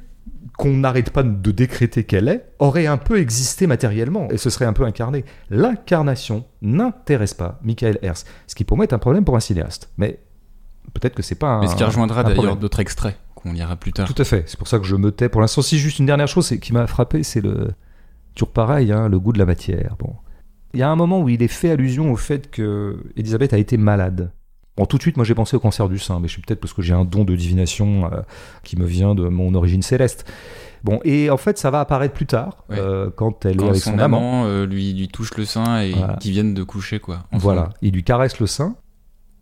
qu'on 0.57 0.77
n'arrête 0.77 1.11
pas 1.11 1.23
de 1.23 1.51
décréter 1.51 2.05
qu'elle 2.05 2.29
est, 2.29 2.47
aurait 2.59 2.87
un 2.87 2.97
peu 2.97 3.21
existé 3.21 3.67
matériellement 3.67 4.29
et 4.31 4.39
se 4.39 4.51
serait 4.51 4.65
un 4.65 4.73
peu 4.73 4.85
incarnée. 4.85 5.25
L'incarnation 5.51 6.47
n'intéresse 6.63 7.35
pas 7.35 7.61
Michael 7.63 7.99
Hers, 8.03 8.25
ce 8.47 8.55
qui 8.55 8.65
pour 8.65 8.77
moi 8.77 8.87
est 8.87 8.95
un 8.95 8.99
problème 8.99 9.25
pour 9.25 9.37
un 9.37 9.41
cinéaste. 9.41 9.91
Mais 9.99 10.21
peut-être 10.95 11.15
que 11.15 11.23
c'est 11.23 11.35
pas 11.35 11.49
un. 11.49 11.61
Mais 11.61 11.69
ce 11.69 11.77
qui 11.77 11.85
rejoindra 11.85 12.25
d'ailleurs 12.25 12.57
d'autres 12.57 12.81
extraits 12.81 13.17
qu'on 13.35 13.53
lira 13.53 13.77
plus 13.77 13.93
tard. 13.93 14.07
Tout 14.07 14.21
à 14.21 14.25
fait. 14.25 14.45
C'est 14.47 14.59
pour 14.59 14.69
ça 14.69 14.79
que 14.79 14.87
je 14.87 14.97
me 14.97 15.13
tais 15.13 15.29
pour 15.29 15.43
l'instant. 15.43 15.63
Si 15.63 15.79
juste 15.79 15.99
une 15.99 16.07
dernière 16.07 16.29
chose 16.29 16.49
qui 16.61 16.73
m'a 16.73 16.87
frappé, 16.87 17.23
c'est 17.23 17.43
le 17.43 17.73
toujours 18.35 18.53
pareil, 18.53 18.93
hein, 18.93 19.09
le 19.09 19.19
goût 19.19 19.33
de 19.33 19.39
la 19.39 19.47
matière. 19.47 19.97
Bon, 19.99 20.15
il 20.75 20.81
y 20.81 20.83
a 20.83 20.91
un 20.91 20.97
moment 20.97 21.21
où 21.21 21.29
il 21.29 21.43
est 21.43 21.49
fait 21.49 21.71
allusion 21.71 22.13
au 22.13 22.17
fait 22.17 22.51
que 22.51 23.03
Elisabeth 23.17 23.53
a 23.53 23.59
été 23.59 23.77
malade. 23.77 24.33
Bon, 24.77 24.85
tout 24.85 24.97
de 24.99 25.03
suite, 25.03 25.17
moi 25.17 25.25
j'ai 25.25 25.35
pensé 25.35 25.57
au 25.57 25.61
cancer 25.61 25.89
du 25.89 25.99
sein, 25.99 26.21
mais 26.21 26.29
je 26.29 26.33
suis 26.35 26.43
peut-être 26.43 26.61
parce 26.61 26.75
que 26.75 26.83
j'ai 26.83 26.93
un 26.93 27.05
don 27.05 27.25
de 27.25 27.35
divination 27.35 28.07
euh, 28.13 28.21
qui 28.63 28.77
me 28.79 28.85
vient 28.85 29.15
de 29.15 29.29
mon 29.29 29.55
origine 29.55 29.81
céleste. 29.83 30.31
Bon, 30.85 31.01
et 31.05 31.31
en 31.31 31.39
fait, 31.39 31.57
ça 31.59 31.71
va 31.71 31.81
apparaître 31.81 32.13
plus 32.15 32.27
tard, 32.27 32.65
Ouais. 32.69 32.77
euh, 32.79 33.11
quand 33.15 33.45
elle 33.47 33.57
Quand 33.57 33.67
est 33.67 33.71
avec 33.71 33.83
son, 33.83 33.93
son, 33.93 33.99
amant. 33.99 34.19
amant 34.19 34.45
euh, 34.47 34.67
lui, 34.67 34.93
lui 34.93 35.09
touche 35.09 35.35
le 35.37 35.45
sein 35.47 35.81
et 35.81 35.93
Voilà. 35.93 36.17
qu'ils 36.21 36.33
viennent 36.33 36.55
de 36.55 36.63
coucher, 36.63 37.01
quoi. 37.01 37.21
ensemble. 37.33 37.43
Voilà, 37.43 37.71
il 37.83 37.93
lui 37.95 38.05
caresse 38.05 38.39
le 38.39 38.47
sein. 38.47 38.77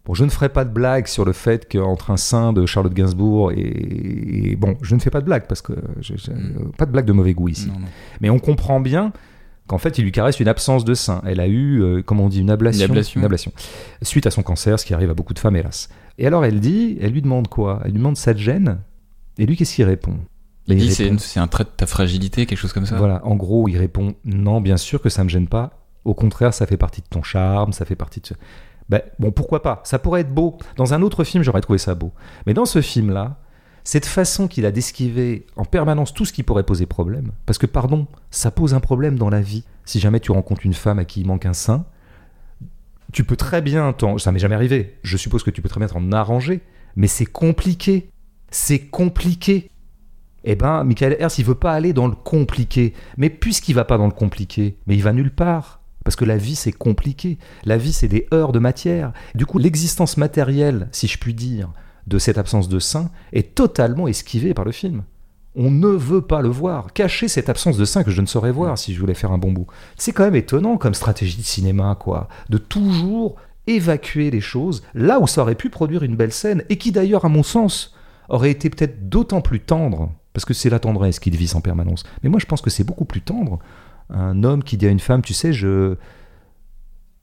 Bon, 0.07 0.15
je 0.15 0.25
ne 0.25 0.31
ferai 0.31 0.51
pas 0.51 0.65
de 0.65 0.71
blague 0.71 1.07
sur 1.07 1.25
le 1.25 1.33
fait 1.33 1.67
qu'entre 1.71 2.11
un 2.11 2.17
sein 2.19 2.53
de 2.53 2.65
Charlotte 2.67 2.93
Gainsbourg 2.95 3.53
et, 3.53 3.59
et- 4.53 4.57
bon, 4.57 4.77
je 4.83 4.95
ne 4.95 5.01
fais 5.01 5.09
pas 5.11 5.21
de 5.21 5.25
blague 5.25 5.47
parce 5.49 5.63
que 5.63 5.73
je- 6.01 6.15
je- 6.17 6.31
Mm. 6.31 6.73
pas 6.79 6.85
de 6.87 6.93
blague 6.93 7.07
de 7.07 7.13
mauvais 7.13 7.33
goût 7.35 7.49
ici. 7.49 7.69
Non, 7.69 7.81
non. 7.81 7.87
Mais 8.21 8.29
on 8.31 8.39
comprend 8.39 8.81
bien 8.81 9.13
qu'en 9.67 9.79
fait, 9.79 9.99
il 9.99 10.05
lui 10.05 10.13
caresse 10.13 10.41
une 10.41 10.49
absence 10.49 10.85
de 10.85 10.95
sein. 10.95 11.23
Elle 11.27 11.41
a 11.41 11.47
eu, 11.47 11.83
euh, 11.83 12.03
comment 12.03 12.25
on 12.25 12.29
dit, 12.29 12.41
une 12.41 12.51
ablation, 12.51 12.87
Une 13.17 13.25
ablation. 13.25 13.53
suite 14.03 14.27
à 14.27 14.31
son 14.31 14.43
cancer, 14.43 14.79
ce 14.79 14.85
qui 14.85 14.95
arrive 14.95 15.11
à 15.11 15.15
beaucoup 15.15 15.35
de 15.35 15.39
femmes, 15.39 15.57
hélas. 15.57 15.89
Et 16.19 16.27
alors, 16.27 16.45
elle 16.45 16.61
dit, 16.61 16.99
elle 17.01 17.13
lui 17.13 17.23
demande 17.23 17.49
quoi? 17.49 17.81
Elle 17.85 17.93
lui 17.93 17.99
demande 17.99 18.17
ça 18.17 18.35
te 18.35 18.39
gêne 18.39 18.79
Et 19.39 19.47
lui, 19.47 19.57
qu'est-ce 19.57 19.75
qu'il 19.75 19.85
répond? 19.85 20.17
Il 20.67 20.77
dit 20.79 20.93
c'est 20.95 21.05
répond- 21.05 21.19
c'est 21.19 21.41
un 21.41 21.47
trait 21.47 21.65
de 21.65 21.69
ta 21.77 21.87
fragilité, 21.87 22.47
quelque 22.47 22.59
chose 22.59 22.73
comme 22.73 22.87
ça. 22.87 22.97
Voilà, 22.97 23.21
en 23.27 23.35
gros, 23.37 23.69
il 23.69 23.77
répond 23.77 24.15
non, 24.25 24.61
bien 24.61 24.77
sûr 24.79 25.03
que 25.03 25.09
ça 25.11 25.23
me 25.25 25.29
gêne 25.29 25.49
pas. 25.49 25.71
Au 26.05 26.15
contraire, 26.15 26.55
ça 26.55 26.67
fait 26.67 26.77
partie 26.77 27.01
de 27.03 27.07
ton 27.09 27.23
charme, 27.23 27.73
ça 27.73 27.85
fait 27.85 27.97
partie 27.97 28.21
de. 28.21 28.27
Ben, 28.89 29.01
bon, 29.19 29.31
pourquoi 29.31 29.63
pas? 29.63 29.81
Ça 29.85 29.99
pourrait 29.99 30.21
être 30.23 30.33
beau. 30.33 30.57
Dans 30.77 30.95
un 30.95 31.03
autre 31.03 31.25
film, 31.25 31.43
j'aurais 31.43 31.61
trouvé 31.63 31.79
ça 31.79 31.95
beau. 31.95 32.13
Mais 32.47 32.55
dans 32.55 32.65
ce 32.67 32.81
film-là, 32.83 33.39
cette 33.85 34.07
façon 34.07 34.49
qu'il 34.49 34.65
a 34.65 34.73
d'esquiver 34.73 35.47
en 35.57 35.67
permanence 35.67 36.15
tout 36.15 36.25
ce 36.25 36.33
qui 36.33 36.43
pourrait 36.43 36.65
poser 36.65 36.87
problème, 36.87 37.33
parce 37.45 37.59
que, 37.59 37.67
pardon, 37.67 38.07
ça 38.31 38.51
pose 38.51 38.73
un 38.75 38.81
problème 38.81 39.19
dans 39.19 39.29
la 39.29 39.43
vie. 39.43 39.65
Si 39.85 40.01
jamais 40.01 40.21
tu 40.21 40.33
rencontres 40.33 40.65
une 40.65 40.75
femme 40.75 40.99
à 40.99 41.05
qui 41.05 41.21
il 41.21 41.27
manque 41.27 41.45
un 41.45 41.53
sein, 41.53 41.85
tu 43.13 43.25
peux 43.25 43.37
très 43.37 43.63
bien 43.63 43.93
t'en. 43.93 44.19
Ça 44.19 44.33
m'est 44.33 44.39
jamais 44.39 44.55
arrivé. 44.55 44.99
Je 45.03 45.17
suppose 45.17 45.43
que 45.43 45.51
tu 45.51 45.63
peux 45.63 45.69
très 45.69 45.79
bien 45.79 45.89
t'en 45.89 46.11
arranger, 46.13 46.63
mais 46.97 47.07
c'est 47.07 47.27
compliqué. 47.27 48.09
C'est 48.51 48.81
compliqué. 48.81 49.71
Eh 50.45 50.57
ben, 50.57 50.85
Michael 50.85 51.17
Hers, 51.21 51.39
il 51.39 51.45
veut 51.45 51.55
pas 51.55 51.73
aller 51.73 51.93
dans 51.93 52.09
le 52.09 52.15
compliqué. 52.15 52.95
Mais 53.17 53.31
puisqu'il 53.31 53.75
va 53.75 53.85
pas 53.85 53.99
dans 53.99 54.07
le 54.07 54.13
compliqué, 54.13 54.77
mais 54.87 54.97
il 54.97 55.03
va 55.03 55.13
nulle 55.13 55.31
part. 55.31 55.81
Parce 56.05 56.17
que 56.17 56.25
la 56.25 56.37
vie, 56.37 56.57
c'est 56.57 56.73
compliqué. 56.73 57.39
La 57.65 57.77
vie, 57.77 57.93
c'est 57.93 58.09
des 58.09 58.27
heures 58.33 58.53
de 58.53 58.59
matière. 58.59 59.13
Du 59.35 59.47
coup, 59.47 59.59
l'existence 59.59 60.17
matérielle, 60.17 60.89
si 60.93 61.07
je 61.07 61.19
puis 61.19 61.35
dire, 61.35 61.71
de 62.07 62.19
cette 62.19 62.39
absence 62.39 62.69
de 62.69 62.79
sein 62.79 63.11
est 63.33 63.55
totalement 63.55 64.09
esquivée 64.09 64.55
par 64.55 64.65
le 64.65 64.73
film. 64.73 65.03
On 65.57 65.71
ne 65.71 65.89
veut 65.89 66.23
pas 66.23 66.43
le 66.43 66.49
voir. 66.49 66.93
Cacher 66.93 67.29
cette 67.29 67.49
absence 67.49 67.77
de 67.77 67.85
sein 67.85 68.03
que 68.03 68.11
je 68.11 68.21
ne 68.21 68.27
saurais 68.27 68.51
voir 68.51 68.77
si 68.77 68.93
je 68.93 69.01
voulais 69.01 69.15
faire 69.15 69.33
un 69.33 69.39
bon 69.39 69.53
bout. 69.53 69.67
C'est 69.97 70.13
quand 70.13 70.25
même 70.25 70.35
étonnant 70.35 70.77
comme 70.77 70.95
stratégie 70.95 71.37
de 71.37 71.43
cinéma, 71.43 71.97
quoi. 71.99 72.29
De 72.49 72.59
toujours 72.59 73.37
évacuer 73.67 74.31
les 74.31 74.41
choses 74.41 74.83
là 74.95 75.21
où 75.21 75.27
ça 75.27 75.43
aurait 75.43 75.55
pu 75.55 75.71
produire 75.71 76.03
une 76.03 76.17
belle 76.17 76.33
scène 76.33 76.65
et 76.69 76.77
qui 76.77 76.93
d'ailleurs, 76.93 77.25
à 77.25 77.29
mon 77.29 77.43
sens, 77.43 77.95
aurait 78.29 78.51
été 78.51 78.69
peut-être 78.69 79.09
d'autant 79.09 79.41
plus 79.41 79.61
tendre, 79.61 80.13
parce 80.33 80.45
que 80.45 80.55
c'est 80.55 80.71
la 80.71 80.81
tendresse 80.81 81.21
qu'il 81.21 81.37
vise 81.37 81.55
en 81.55 81.61
permanence. 81.61 82.03
Mais 82.23 82.29
moi, 82.29 82.41
je 82.41 82.47
pense 82.47 82.61
que 82.61 82.71
c'est 82.71 82.85
beaucoup 82.85 83.05
plus 83.05 83.21
tendre. 83.21 83.59
Un 84.11 84.43
homme 84.43 84.63
qui 84.63 84.77
dit 84.77 84.87
à 84.87 84.91
une 84.91 85.01
femme, 85.01 85.23
tu 85.23 85.35
sais, 85.35 85.53
je... 85.53 85.97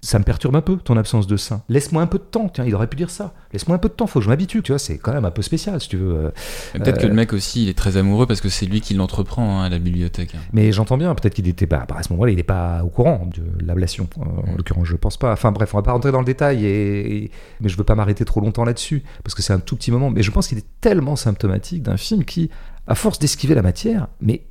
Ça 0.04 0.18
me 0.18 0.24
perturbe 0.24 0.56
un 0.56 0.62
peu, 0.62 0.78
ton 0.78 0.98
absence 0.98 1.28
de 1.28 1.38
sein. 1.38 1.62
Laisse-moi 1.70 2.02
un 2.02 2.08
peu 2.08 2.18
de 2.18 2.24
temps, 2.24 2.50
tiens, 2.50 2.66
il 2.66 2.74
aurait 2.74 2.88
pu 2.88 2.98
dire 2.98 3.12
ça. 3.12 3.36
Laisse-moi 3.54 3.76
un 3.76 3.80
peu 3.80 3.88
de 3.88 3.94
temps, 3.94 4.08
faut 4.08 4.18
que 4.18 4.24
je 4.26 4.30
m'habitue, 4.30 4.64
tu 4.64 4.72
vois, 4.72 4.80
c'est 4.80 4.98
quand 4.98 5.14
même 5.14 5.26
un 5.26 5.30
peu 5.32 5.44
spécial, 5.44 5.80
si 5.80 5.90
tu 5.90 5.98
veux. 5.98 6.16
euh. 6.16 6.32
Peut-être 6.74 6.98
Euh, 6.98 7.02
que 7.04 7.08
le 7.08 7.14
mec 7.14 7.34
aussi, 7.34 7.64
il 7.64 7.70
est 7.70 7.78
très 7.78 7.98
amoureux 7.98 8.26
parce 8.26 8.42
que 8.42 8.50
c'est 8.50 8.66
lui 8.66 8.82
qui 8.82 8.96
l'entreprend 8.96 9.60
hein, 9.62 9.66
à 9.66 9.70
la 9.70 9.78
bibliothèque. 9.78 10.34
hein. 10.34 10.40
Mais 10.54 10.72
j'entends 10.72 10.98
bien, 10.98 11.14
peut-être 11.14 11.36
qu'il 11.36 11.48
était 11.48 11.68
pas, 11.68 11.86
bah, 11.88 11.98
à 12.00 12.04
ce 12.04 12.12
moment-là, 12.14 12.32
il 12.32 12.38
n'est 12.38 12.42
pas 12.44 12.84
au 12.84 12.88
courant 12.90 13.30
de 13.32 13.44
l'ablation. 13.64 14.08
Euh, 14.18 14.52
en 14.52 14.56
l'occurrence, 14.58 14.88
je 14.88 14.96
pense 14.96 15.18
pas. 15.18 15.34
Enfin 15.34 15.52
bref, 15.52 15.72
on 15.76 15.78
va 15.78 15.84
pas 15.84 15.92
rentrer 15.92 16.12
dans 16.12 16.20
le 16.20 16.26
détail, 16.26 16.66
et, 16.66 17.16
et- 17.26 17.32
mais 17.60 17.70
je 17.70 17.78
veux 17.78 17.84
pas 17.84 17.94
m'arrêter 17.94 18.26
trop 18.26 18.42
longtemps 18.42 18.66
là-dessus, 18.66 19.04
parce 19.24 19.36
que 19.36 19.44
c'est 19.44 19.54
un 19.54 19.60
tout 19.60 19.76
petit 19.76 19.92
moment. 19.92 20.10
Mais 20.10 20.24
je 20.24 20.32
pense 20.32 20.48
qu'il 20.48 20.58
est 20.58 20.66
tellement 20.82 21.16
symptomatique 21.16 21.84
d'un 21.84 21.98
film 21.98 22.26
qui, 22.26 22.50
à 22.88 22.96
force 22.96 23.20
d'esquiver 23.20 23.54
la 23.54 23.62
matière, 23.62 24.08
mais 24.20 24.48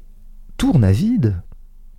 tourne 0.59 0.85
à 0.85 0.93
vide. 0.93 1.43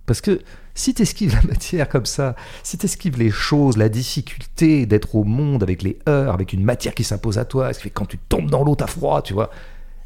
Parce 0.06 0.22
que 0.22 0.40
si 0.74 0.94
tu 0.94 1.02
esquives 1.02 1.34
la 1.34 1.42
matière 1.42 1.88
comme 1.88 2.06
ça, 2.06 2.34
si 2.62 2.78
tu 2.78 2.86
esquives 2.86 3.18
les 3.18 3.30
choses, 3.30 3.76
la 3.76 3.88
difficulté 3.88 4.86
d'être 4.86 5.14
au 5.14 5.24
monde 5.24 5.62
avec 5.62 5.82
les 5.82 5.98
heures, 6.08 6.34
avec 6.34 6.52
une 6.52 6.64
matière 6.64 6.94
qui 6.94 7.04
s'impose 7.04 7.38
à 7.38 7.44
toi, 7.44 7.72
ce 7.72 7.78
qui 7.78 7.84
fait 7.84 7.90
quand 7.90 8.06
tu 8.06 8.18
tombes 8.18 8.50
dans 8.50 8.64
l'eau, 8.64 8.74
t'as 8.74 8.86
froid, 8.86 9.22
tu 9.22 9.34
vois. 9.34 9.50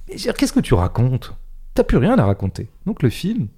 Mais 0.09 0.17
qu'est-ce 0.17 0.53
que 0.53 0.61
tu 0.61 0.75
racontes? 0.75 1.35
T'as 1.75 1.85
plus 1.85 1.99
rien 1.99 2.19
à 2.19 2.25
raconter. 2.25 2.69
Donc 2.87 3.03
le 3.03 3.11
film, 3.11 3.49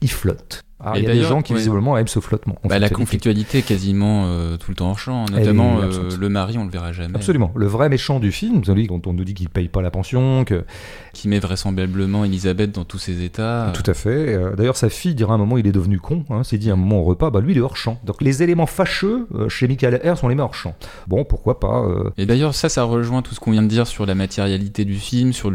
il 0.00 0.10
flotte. 0.10 0.62
Alors, 0.82 0.96
Et 0.96 1.00
il 1.00 1.04
y 1.04 1.10
a 1.10 1.14
des 1.14 1.22
gens 1.22 1.42
qui 1.42 1.52
ouais. 1.52 1.58
visiblement 1.58 1.96
aiment 1.98 2.08
ce 2.08 2.20
flottement. 2.20 2.56
Bah, 2.64 2.78
la 2.78 2.88
conflictualité. 2.88 3.58
est 3.58 3.62
quasiment 3.62 4.24
euh, 4.26 4.56
tout 4.56 4.70
le 4.70 4.76
temps 4.76 4.90
en 4.90 4.96
champ, 4.96 5.26
notamment 5.30 5.80
euh, 5.80 6.10
le 6.18 6.28
mari, 6.28 6.56
on 6.58 6.64
le 6.64 6.70
verra 6.70 6.92
jamais. 6.92 7.14
Absolument. 7.16 7.52
Le 7.54 7.66
vrai 7.66 7.88
méchant 7.88 8.18
du 8.20 8.32
film, 8.32 8.64
celui 8.64 8.86
dont 8.86 9.00
on 9.06 9.12
nous 9.12 9.24
dit 9.24 9.34
qu'il 9.34 9.48
paye 9.48 9.68
pas 9.68 9.82
la 9.82 9.90
pension, 9.90 10.44
que 10.44 10.64
Qui 11.12 11.28
met 11.28 11.38
vraisemblablement 11.38 12.24
Elisabeth 12.24 12.72
dans 12.72 12.84
tous 12.84 12.98
ses 12.98 13.22
états. 13.22 13.72
Tout 13.74 13.88
à 13.90 13.94
fait. 13.94 14.34
Euh, 14.34 14.54
D'ailleurs, 14.56 14.76
sa 14.76 14.88
fille 14.88 15.14
dira 15.14 15.32
à 15.32 15.34
un 15.34 15.38
moment 15.38 15.58
il 15.58 15.66
est 15.66 15.72
devenu 15.72 15.98
con. 15.98 16.24
Hein, 16.30 16.44
s'est 16.44 16.58
dit 16.58 16.70
à 16.70 16.74
un 16.74 16.76
moment 16.76 17.00
au 17.00 17.04
repas, 17.04 17.30
bah 17.30 17.40
lui 17.40 17.52
il 17.52 17.58
est 17.58 17.62
hors 17.62 17.76
champ. 17.76 17.98
Donc 18.04 18.22
les 18.22 18.42
éléments 18.42 18.66
fâcheux 18.66 19.26
chez 19.48 19.68
Michael 19.68 20.00
Hers, 20.02 20.22
on 20.22 20.28
les 20.28 20.34
met 20.34 20.42
hors 20.42 20.54
champ. 20.54 20.74
Bon, 21.06 21.24
pourquoi 21.24 21.60
pas. 21.60 21.82
euh, 21.84 22.10
Et 22.16 22.26
d'ailleurs, 22.26 22.54
ça, 22.54 22.68
ça 22.68 22.84
rejoint 22.84 23.22
tout 23.22 23.34
ce 23.34 23.40
qu'on 23.40 23.50
vient 23.52 23.62
de 23.62 23.68
dire 23.68 23.86
sur 23.86 24.06
la 24.06 24.14
matérialité 24.14 24.84
du 24.84 24.94
film, 24.96 25.32
sur 25.32 25.50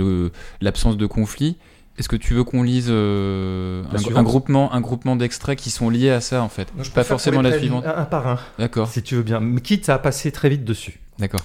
l'absence 0.62 0.98
de 0.98 1.06
conflit. 1.06 1.58
Est-ce 1.98 2.10
que 2.10 2.18
tu 2.18 2.34
veux 2.34 2.44
qu'on 2.44 2.62
lise 2.62 2.88
euh, 2.90 3.84
un, 4.16 4.24
groupement, 4.24 4.74
un 4.74 4.82
groupement 4.82 5.16
d'extraits 5.16 5.58
qui 5.58 5.70
sont 5.70 5.90
liés 5.90 6.10
à 6.10 6.20
ça 6.20 6.44
en 6.44 6.50
fait? 6.50 6.68
Pas 6.94 7.06
forcément 7.06 7.42
la 7.42 7.58
suivante. 7.58 7.86
Un, 7.86 7.98
un 7.98 8.06
par 8.06 8.28
un, 8.28 8.40
D'accord, 8.60 8.90
si 8.90 9.02
tu 9.02 9.16
veux 9.16 9.24
bien. 9.24 9.40
Mais 9.40 9.62
quitte 9.62 9.88
à 9.88 9.98
passer 9.98 10.32
très 10.32 10.50
vite 10.50 10.66
dessus. 10.66 11.00
d'accord. 11.20 11.42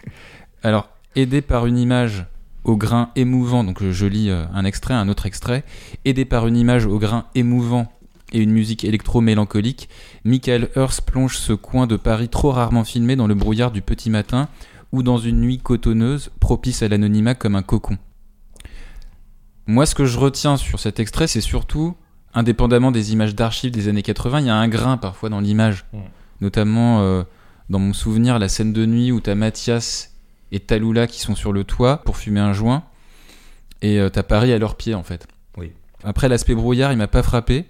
Alors, 0.62 0.90
aidé 1.16 1.40
par 1.40 1.66
une 1.66 1.78
image 1.78 2.26
au 2.64 2.76
grain 2.76 3.10
émouvant, 3.16 3.64
donc 3.64 3.82
euh, 3.82 3.90
je 3.90 4.06
lis 4.06 4.30
euh, 4.30 4.44
un 4.54 4.64
extrait, 4.64 4.94
un 4.94 5.08
autre 5.08 5.26
extrait, 5.26 5.64
aidé 6.04 6.24
par 6.24 6.46
une 6.46 6.56
image 6.56 6.86
au 6.86 6.98
grain 6.98 7.24
émouvant 7.34 7.90
et 8.32 8.38
une 8.40 8.52
musique 8.52 8.84
électro-mélancolique, 8.84 9.88
Michael 10.24 10.68
Hers 10.76 11.02
plonge 11.04 11.36
ce 11.36 11.52
coin 11.52 11.86
de 11.86 11.96
Paris 11.96 12.28
trop 12.28 12.50
rarement 12.52 12.84
filmé 12.84 13.16
dans 13.16 13.26
le 13.26 13.34
brouillard 13.34 13.72
du 13.72 13.82
petit 13.82 14.10
matin 14.10 14.48
ou 14.92 15.02
dans 15.02 15.18
une 15.18 15.40
nuit 15.40 15.58
cotonneuse 15.58 16.30
propice 16.38 16.82
à 16.82 16.88
l'anonymat 16.88 17.34
comme 17.34 17.56
un 17.56 17.62
cocon. 17.62 17.98
Moi, 19.66 19.86
ce 19.86 19.94
que 19.94 20.04
je 20.04 20.18
retiens 20.18 20.56
sur 20.56 20.80
cet 20.80 21.00
extrait, 21.00 21.26
c'est 21.26 21.40
surtout, 21.40 21.96
indépendamment 22.34 22.90
des 22.90 23.12
images 23.12 23.34
d'archives 23.34 23.70
des 23.70 23.88
années 23.88 24.02
80, 24.02 24.40
il 24.40 24.46
y 24.46 24.50
a 24.50 24.54
un 24.54 24.68
grain 24.68 24.96
parfois 24.96 25.28
dans 25.28 25.40
l'image. 25.40 25.84
Mm. 25.92 25.98
Notamment, 26.40 27.00
euh, 27.00 27.22
dans 27.68 27.78
mon 27.78 27.92
souvenir, 27.92 28.38
la 28.38 28.48
scène 28.48 28.72
de 28.72 28.86
nuit 28.86 29.12
où 29.12 29.20
t'as 29.20 29.34
Mathias 29.34 30.14
et 30.52 30.60
Talula 30.60 31.06
qui 31.06 31.20
sont 31.20 31.34
sur 31.34 31.52
le 31.52 31.64
toit 31.64 31.98
pour 31.98 32.16
fumer 32.16 32.40
un 32.40 32.52
joint, 32.52 32.82
et 33.82 34.00
euh, 34.00 34.08
t'as 34.08 34.22
Paris 34.22 34.52
à 34.52 34.58
leurs 34.58 34.76
pieds, 34.76 34.94
en 34.94 35.02
fait. 35.02 35.28
Oui. 35.56 35.72
Après, 36.02 36.28
l'aspect 36.28 36.54
brouillard, 36.54 36.92
il 36.92 36.98
m'a 36.98 37.08
pas 37.08 37.22
frappé. 37.22 37.66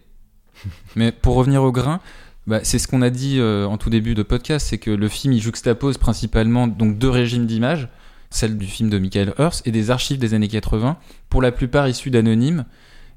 Mais 0.96 1.12
pour 1.12 1.34
revenir 1.34 1.62
au 1.62 1.72
grain, 1.72 2.00
bah, 2.46 2.60
c'est 2.62 2.78
ce 2.78 2.88
qu'on 2.88 3.02
a 3.02 3.10
dit 3.10 3.38
euh, 3.38 3.66
en 3.66 3.78
tout 3.78 3.90
début 3.90 4.14
de 4.14 4.22
podcast, 4.22 4.66
c'est 4.68 4.78
que 4.78 4.90
le 4.90 5.08
film 5.08 5.32
il 5.32 5.40
juxtapose 5.40 5.98
principalement 5.98 6.66
donc 6.66 6.98
deux 6.98 7.10
régimes 7.10 7.46
d'images, 7.46 7.88
celle 8.30 8.56
du 8.56 8.66
film 8.66 8.90
de 8.90 8.98
Michael 8.98 9.34
Hers 9.38 9.62
et 9.64 9.70
des 9.70 9.90
archives 9.90 10.18
des 10.18 10.34
années 10.34 10.48
80, 10.48 10.96
pour 11.28 11.42
la 11.42 11.52
plupart 11.52 11.88
issues 11.88 12.10
d'anonymes. 12.10 12.64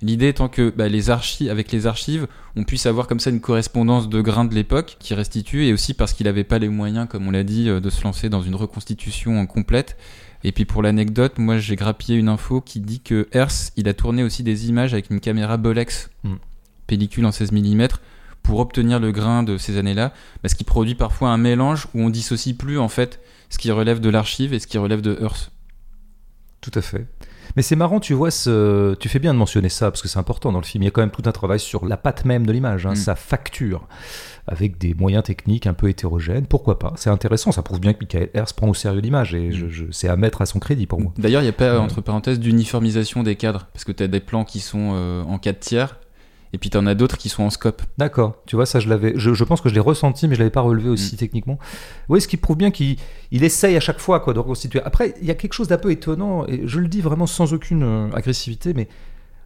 L'idée 0.01 0.27
étant 0.27 0.49
que 0.49 0.69
bah, 0.69 0.89
les 0.89 1.09
archives, 1.09 1.49
avec 1.49 1.71
les 1.71 1.87
archives, 1.87 2.27
on 2.57 2.63
puisse 2.63 2.85
avoir 2.85 3.07
comme 3.07 3.21
ça 3.21 3.29
une 3.29 3.39
correspondance 3.39 4.09
de 4.09 4.21
grains 4.21 4.43
de 4.43 4.53
l'époque 4.53 4.97
qui 4.99 5.13
restitue, 5.13 5.65
et 5.65 5.71
aussi 5.71 5.93
parce 5.93 6.13
qu'il 6.13 6.25
n'avait 6.25 6.43
pas 6.43 6.59
les 6.59 6.67
moyens, 6.67 7.07
comme 7.09 7.27
on 7.27 7.31
l'a 7.31 7.43
dit, 7.43 7.69
euh, 7.69 7.79
de 7.79 7.89
se 7.89 8.03
lancer 8.03 8.27
dans 8.27 8.41
une 8.41 8.55
reconstitution 8.55 9.45
complète. 9.45 9.95
Et 10.43 10.51
puis 10.51 10.65
pour 10.65 10.81
l'anecdote, 10.81 11.37
moi 11.37 11.57
j'ai 11.57 11.77
grappillé 11.77 12.17
une 12.17 12.27
info 12.27 12.59
qui 12.59 12.81
dit 12.81 12.99
que 12.99 13.29
Hers, 13.31 13.71
il 13.77 13.87
a 13.87 13.93
tourné 13.93 14.23
aussi 14.23 14.43
des 14.43 14.67
images 14.67 14.93
avec 14.93 15.09
une 15.09 15.21
caméra 15.21 15.55
Bolex, 15.55 16.09
Mm. 16.23 16.35
pellicule 16.87 17.25
en 17.25 17.31
16 17.31 17.51
mm, 17.51 17.87
pour 18.41 18.59
obtenir 18.59 18.99
le 18.99 19.11
grain 19.11 19.43
de 19.43 19.57
ces 19.57 19.77
années-là, 19.77 20.13
parce 20.41 20.53
qu'il 20.53 20.65
produit 20.65 20.95
parfois 20.95 21.29
un 21.29 21.37
mélange 21.37 21.87
où 21.93 22.01
on 22.01 22.09
dissocie 22.09 22.57
plus 22.57 22.77
en 22.77 22.89
fait 22.89 23.21
ce 23.53 23.59
qui 23.59 23.69
relève 23.71 23.99
de 23.99 24.09
l'archive 24.09 24.51
et 24.53 24.57
ce 24.59 24.65
qui 24.65 24.79
relève 24.79 25.01
de 25.01 25.15
Hearst. 25.21 25.51
Tout 26.61 26.71
à 26.73 26.81
fait. 26.81 27.05
Mais 27.55 27.61
c'est 27.61 27.75
marrant, 27.75 27.99
tu 27.99 28.13
vois, 28.15 28.31
ce... 28.31 28.95
tu 28.95 29.09
fais 29.09 29.19
bien 29.19 29.31
de 29.33 29.37
mentionner 29.37 29.69
ça, 29.69 29.91
parce 29.91 30.01
que 30.01 30.07
c'est 30.07 30.17
important 30.17 30.51
dans 30.51 30.57
le 30.59 30.65
film. 30.65 30.81
Il 30.81 30.85
y 30.85 30.87
a 30.87 30.91
quand 30.91 31.01
même 31.01 31.11
tout 31.11 31.21
un 31.25 31.31
travail 31.31 31.59
sur 31.59 31.85
la 31.85 31.97
patte 31.97 32.25
même 32.25 32.47
de 32.47 32.51
l'image, 32.51 32.87
hein, 32.87 32.93
Mm. 32.93 32.95
sa 32.95 33.15
facture, 33.15 33.87
avec 34.47 34.79
des 34.79 34.95
moyens 34.95 35.23
techniques 35.23 35.67
un 35.67 35.73
peu 35.75 35.87
hétérogènes. 35.87 36.47
Pourquoi 36.47 36.79
pas? 36.79 36.93
C'est 36.95 37.11
intéressant, 37.11 37.51
ça 37.51 37.61
prouve 37.61 37.79
bien 37.79 37.93
que 37.93 37.99
Michael 37.99 38.29
Hers 38.33 38.53
prend 38.55 38.69
au 38.69 38.73
sérieux 38.73 39.01
l'image, 39.01 39.35
et 39.35 39.51
je, 39.51 39.67
je- 39.67 39.85
c'est 39.91 40.07
à 40.07 40.15
mettre 40.15 40.41
à 40.41 40.47
son 40.47 40.57
crédit 40.57 40.87
pour 40.87 40.99
moi. 40.99 41.13
D'ailleurs, 41.19 41.41
il 41.41 41.45
n'y 41.45 41.49
a 41.49 41.53
pas, 41.53 41.73
Ouais. 41.73 41.77
entre 41.79 42.01
parenthèses, 42.01 42.39
d'uniformisation 42.39 43.21
des 43.21 43.35
cadres, 43.35 43.67
parce 43.71 43.83
que 43.83 43.91
tu 43.91 44.01
as 44.01 44.07
des 44.07 44.21
plans 44.21 44.45
qui 44.45 44.59
sont 44.61 44.93
euh, 44.95 45.21
en 45.23 45.37
4 45.37 45.59
tiers, 45.59 45.99
et 46.53 46.59
puis 46.59 46.69
tu 46.69 46.77
en 46.77 46.85
as 46.85 46.93
d'autres 46.95 47.17
qui 47.17 47.29
sont 47.29 47.43
en 47.43 47.49
scope. 47.49 47.81
D'accord, 47.97 48.37
tu 48.45 48.55
vois, 48.55 48.65
ça 48.65 48.79
je 48.79 48.87
l'avais. 48.87 49.13
Je, 49.15 49.33
je 49.33 49.43
pense 49.43 49.59
que 49.59 49.69
je 49.69 49.73
l'ai 49.73 49.79
ressenti, 49.79 50.27
mais 50.27 50.35
je 50.35 50.39
l'avais 50.39 50.51
pas 50.51 50.61
relevé 50.61 50.89
aussi 50.89 51.15
Mm. 51.15 51.17
techniquement. 51.17 51.59
Oui, 52.09 52.21
ce 52.21 52.27
qui 52.27 52.37
prouve 52.37 52.57
bien 52.57 52.71
qu'il 52.71 52.97
il 53.31 53.43
essaye 53.43 53.75
à 53.75 53.79
chaque 53.79 53.99
fois 53.99 54.19
quoi, 54.19 54.33
de 54.33 54.39
reconstituer. 54.39 54.81
Après, 54.85 55.15
il 55.19 55.27
y 55.27 55.31
a 55.31 55.35
quelque 55.35 55.53
chose 55.53 55.67
d'un 55.67 55.77
peu 55.77 55.91
étonnant, 55.91 56.45
et 56.47 56.61
je 56.65 56.79
le 56.79 56.87
dis 56.87 57.01
vraiment 57.01 57.27
sans 57.27 57.53
aucune 57.53 57.83
euh, 57.83 58.09
agressivité, 58.13 58.73
mais 58.73 58.87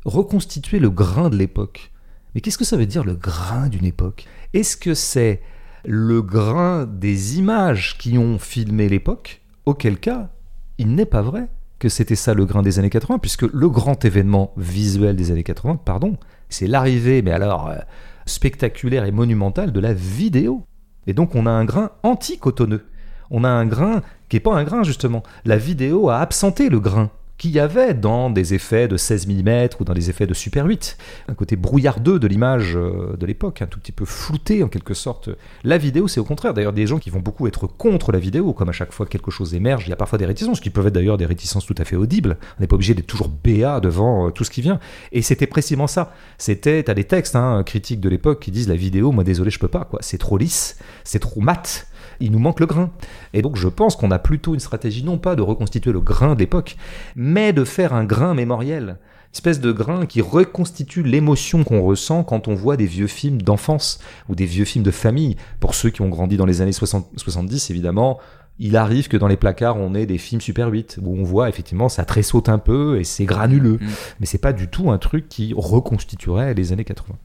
reconstituer 0.06 0.80
le 0.80 0.90
grain 0.90 1.30
de 1.30 1.38
l'époque. 1.38 1.92
Mais 2.36 2.42
qu'est-ce 2.42 2.58
que 2.58 2.66
ça 2.66 2.78
veut 2.78 2.86
dire 2.86 3.04
le 3.04 3.16
grain 3.16 3.68
d'une 3.70 3.86
époque? 3.86 4.26
Est-ce 4.54 4.78
que 4.78 4.94
c'est 4.94 5.42
le 5.86 6.22
grain 6.22 6.86
des 6.86 7.38
images 7.40 7.98
qui 7.98 8.18
ont 8.18 8.38
filmé 8.38 8.90
l'époque, 8.90 9.42
auquel 9.66 9.98
cas, 9.98 10.30
il 10.78 10.94
n'est 10.94 11.06
pas 11.06 11.22
vrai 11.22 11.48
que 11.80 11.90
c'était 11.90 12.16
ça 12.16 12.34
le 12.34 12.46
grain 12.46 12.62
des 12.64 12.80
années 12.80 12.90
80, 12.90 13.20
puisque 13.20 13.44
le 13.44 13.70
grand 13.70 14.04
événement 14.04 14.54
visuel 14.58 15.16
des 15.16 15.32
années 15.32 15.44
80, 15.44 15.78
pardon, 15.78 16.18
c'est 16.50 16.68
l'arrivée, 16.68 17.22
mais 17.22 17.32
alors 17.32 17.70
euh, 17.70 17.78
spectaculaire 18.26 19.06
et 19.06 19.12
monumentale 19.12 19.72
de 19.72 19.80
la 19.80 19.94
vidéo. 19.94 20.64
Et 21.08 21.14
donc 21.14 21.36
on 21.36 21.46
a 21.46 21.52
un 21.52 21.66
grain 21.66 21.92
anti-cotonneux. 22.04 22.86
On 23.30 23.44
a 23.44 23.50
un 23.50 23.66
grain 23.66 24.02
qui 24.30 24.36
n'est 24.36 24.42
pas 24.42 24.56
un 24.56 24.64
grain 24.64 24.84
justement. 24.84 25.24
La 25.46 25.58
vidéo 25.58 26.10
a 26.10 26.20
absenté 26.20 26.70
le 26.70 26.80
grain 26.80 27.12
qu'il 27.38 27.52
y 27.52 27.60
avait 27.60 27.94
dans 27.94 28.30
des 28.30 28.54
effets 28.54 28.88
de 28.88 28.98
16 28.98 29.28
mm 29.28 29.70
ou 29.80 29.84
dans 29.84 29.94
des 29.94 30.10
effets 30.10 30.26
de 30.26 30.34
Super 30.34 30.66
8. 30.66 30.98
Un 31.28 31.34
côté 31.34 31.56
brouillardeux 31.56 32.20
de 32.20 32.28
l'image 32.28 32.76
euh, 32.76 33.16
de 33.18 33.26
l'époque, 33.26 33.62
un 33.62 33.68
tout 33.68 33.80
petit 33.80 33.92
peu 33.92 34.06
flouté 34.06 34.64
en 34.64 34.68
quelque 34.68 34.94
sorte. 34.94 35.30
La 35.64 35.78
vidéo, 35.78 36.08
c'est 36.08 36.20
au 36.20 36.24
contraire. 36.24 36.54
D'ailleurs, 36.54 36.74
des 36.74 36.88
gens 36.88 36.98
qui 36.98 37.10
vont 37.10 37.20
beaucoup 37.20 37.48
être 37.48 37.68
contre 37.68 38.12
la 38.12 38.20
vidéo, 38.20 38.54
comme 38.54 38.70
à 38.70 38.74
chaque 38.74 38.92
fois 38.92 39.06
que 39.06 39.12
quelque 39.12 39.32
chose 39.32 39.54
émerge, 39.54 39.84
il 39.86 39.90
y 39.90 39.94
a 39.94 39.96
parfois 39.96 40.18
des 40.18 40.26
réticences, 40.26 40.60
qui 40.60 40.70
peuvent 40.70 40.88
être 40.88 40.94
d'ailleurs 40.94 41.18
des 41.18 41.26
réticences 41.26 41.66
tout 41.66 41.76
à 41.78 41.86
fait 41.86 41.96
audibles. 41.96 42.38
On 42.58 42.62
n'est 42.62 42.68
pas 42.68 42.76
obligé 42.76 42.94
d'être 42.94 43.08
toujours 43.08 43.30
béat 43.30 43.80
devant 43.80 44.28
euh, 44.28 44.32
tout 44.32 44.44
ce 44.44 44.50
qui 44.50 44.62
vient. 44.62 44.80
Et 45.12 45.22
c'était 45.22 45.48
précisément 45.48 45.88
ça. 45.88 46.14
C'était, 46.38 46.84
t'as 46.84 46.94
des 46.94 47.04
textes 47.04 47.36
hein, 47.36 47.64
critiques 47.64 48.02
de 48.02 48.10
l'époque 48.10 48.42
qui 48.42 48.52
disent 48.52 48.68
la 48.68 48.76
vidéo, 48.76 49.12
moi 49.12 49.24
désolé, 49.24 49.52
je 49.52 49.60
peux 49.60 49.68
pas, 49.68 49.86
quoi. 49.86 50.00
C'est 50.02 50.18
trop 50.18 50.38
lisse, 50.38 50.78
c'est 51.04 51.20
trop 51.20 51.42
mat 51.42 51.88
il 52.20 52.32
nous 52.32 52.40
manque 52.40 52.60
le 52.60 52.66
grain. 52.66 52.92
Et 53.34 53.42
donc 53.42 53.56
je 53.56 53.68
pense 53.68 53.96
qu'on 53.96 54.12
a 54.12 54.20
plutôt 54.20 54.54
une 54.54 54.60
stratégie 54.60 55.04
non 55.04 55.18
pas 55.18 55.36
de 55.36 55.42
reconstituer 55.42 55.92
le 55.92 56.00
grain 56.00 56.36
d'époque, 56.36 56.78
mais 57.16 57.54
de 57.54 57.64
faire 57.64 57.94
un 57.94 58.06
grain 58.06 58.34
mémoriel. 58.34 58.98
Une 59.28 59.34
espèce 59.34 59.60
de 59.60 59.72
grain 59.72 60.06
qui 60.06 60.22
reconstitue 60.22 61.04
l'émotion 61.04 61.64
qu'on 61.64 61.84
ressent 61.84 62.24
quand 62.24 62.48
on 62.48 62.56
voit 62.56 62.78
des 62.78 62.86
vieux 62.86 63.08
films 63.08 63.42
d'enfance 63.42 64.00
ou 64.30 64.36
des 64.36 64.46
vieux 64.46 64.66
films 64.66 64.86
de 64.86 64.92
famille. 64.92 65.36
Pour 65.60 65.76
ceux 65.76 65.90
qui 65.90 66.02
ont 66.02 66.10
grandi 66.10 66.38
dans 66.38 66.46
les 66.46 66.62
années 66.62 66.72
60, 66.72 67.08
70, 67.18 67.70
évidemment, 67.70 68.20
il 68.60 68.76
arrive 68.76 69.08
que 69.08 69.18
dans 69.18 69.28
les 69.28 69.38
placards 69.38 69.78
on 69.78 69.94
ait 69.94 70.06
des 70.06 70.18
films 70.18 70.42
Super 70.42 70.70
8 70.70 71.00
où 71.04 71.16
on 71.16 71.24
voit 71.24 71.50
effectivement 71.50 71.90
ça 71.90 72.06
tressaute 72.06 72.50
un 72.50 72.58
peu 72.58 73.00
et 73.00 73.04
c'est 73.04 73.26
granuleux. 73.26 73.78
Mm. 73.80 73.88
Mais 74.20 74.26
c'est 74.26 74.38
pas 74.38 74.54
du 74.54 74.68
tout 74.68 74.90
un 74.92 74.98
truc 74.98 75.30
qui 75.30 75.54
reconstituerait 75.56 76.54
les 76.54 76.72
années 76.72 76.86
80. 76.86 77.16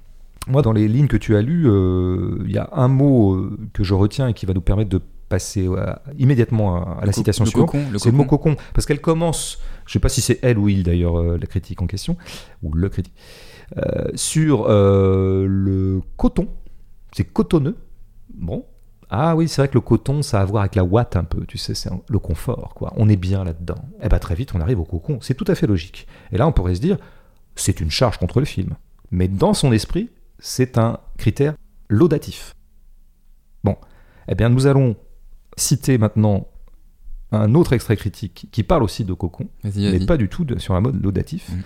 Moi, 0.48 0.62
dans 0.62 0.72
les 0.72 0.88
lignes 0.88 1.06
que 1.06 1.16
tu 1.16 1.36
as 1.36 1.42
lues, 1.42 1.68
euh, 1.68 2.38
il 2.44 2.52
y 2.52 2.58
a 2.58 2.68
un 2.72 2.88
mot 2.88 3.34
euh, 3.34 3.58
que 3.72 3.84
je 3.84 3.94
retiens 3.94 4.28
et 4.28 4.34
qui 4.34 4.46
va 4.46 4.54
nous 4.54 4.60
permettre 4.60 4.90
de 4.90 5.00
passer 5.28 5.66
euh, 5.66 5.94
immédiatement 6.18 6.98
à, 6.98 7.06
la 7.06 7.12
citation 7.12 7.44
suivante. 7.44 7.74
C'est 7.98 8.10
le 8.10 8.16
mot 8.16 8.24
cocon, 8.24 8.56
parce 8.74 8.84
qu'elle 8.86 9.00
commence, 9.00 9.58
je 9.86 9.90
ne 9.90 9.92
sais 9.94 9.98
pas 10.00 10.08
si 10.08 10.20
c'est 10.20 10.40
elle 10.42 10.58
ou 10.58 10.68
il 10.68 10.82
d'ailleurs, 10.82 11.22
la 11.22 11.46
critique 11.46 11.80
en 11.80 11.86
question, 11.86 12.16
ou 12.62 12.74
le 12.74 12.88
critique, 12.88 13.14
sur 14.14 14.68
le 14.68 16.00
coton. 16.16 16.48
C'est 17.12 17.24
cotonneux. 17.24 17.76
Bon. 18.34 18.66
Ah 19.14 19.36
oui, 19.36 19.46
c'est 19.46 19.60
vrai 19.60 19.68
que 19.68 19.74
le 19.74 19.82
coton, 19.82 20.22
ça 20.22 20.38
a 20.38 20.42
à 20.42 20.44
voir 20.46 20.62
avec 20.62 20.74
la 20.74 20.84
ouate 20.84 21.16
un 21.16 21.24
peu, 21.24 21.44
tu 21.44 21.58
sais, 21.58 21.74
c'est 21.74 21.90
le 22.08 22.18
confort, 22.18 22.72
quoi. 22.74 22.94
On 22.96 23.10
est 23.10 23.16
bien 23.16 23.44
là-dedans. 23.44 23.76
Eh 24.02 24.08
bien 24.08 24.18
très 24.18 24.34
vite, 24.34 24.54
on 24.54 24.60
arrive 24.60 24.80
au 24.80 24.84
cocon. 24.84 25.18
C'est 25.20 25.34
tout 25.34 25.44
à 25.48 25.54
fait 25.54 25.66
logique. 25.66 26.06
Et 26.32 26.38
là, 26.38 26.46
on 26.46 26.52
pourrait 26.52 26.74
se 26.74 26.80
dire, 26.80 26.96
c'est 27.54 27.80
une 27.80 27.90
charge 27.90 28.16
contre 28.16 28.40
le 28.40 28.46
film. 28.46 28.74
Mais 29.10 29.28
dans 29.28 29.52
son 29.52 29.70
esprit, 29.70 30.08
c'est 30.42 30.76
un 30.76 30.98
critère 31.16 31.54
laudatif. 31.88 32.54
Bon, 33.64 33.76
eh 34.28 34.34
bien 34.34 34.50
nous 34.50 34.66
allons 34.66 34.96
citer 35.56 35.96
maintenant 35.96 36.48
un 37.30 37.54
autre 37.54 37.72
extrait 37.72 37.96
critique 37.96 38.48
qui 38.50 38.62
parle 38.62 38.82
aussi 38.82 39.04
de 39.04 39.14
Cocon, 39.14 39.48
mais 39.64 40.04
pas 40.04 40.18
du 40.18 40.28
tout 40.28 40.46
sur 40.58 40.74
un 40.74 40.80
mode 40.80 41.02
laudatif. 41.02 41.48
Mm. 41.48 41.62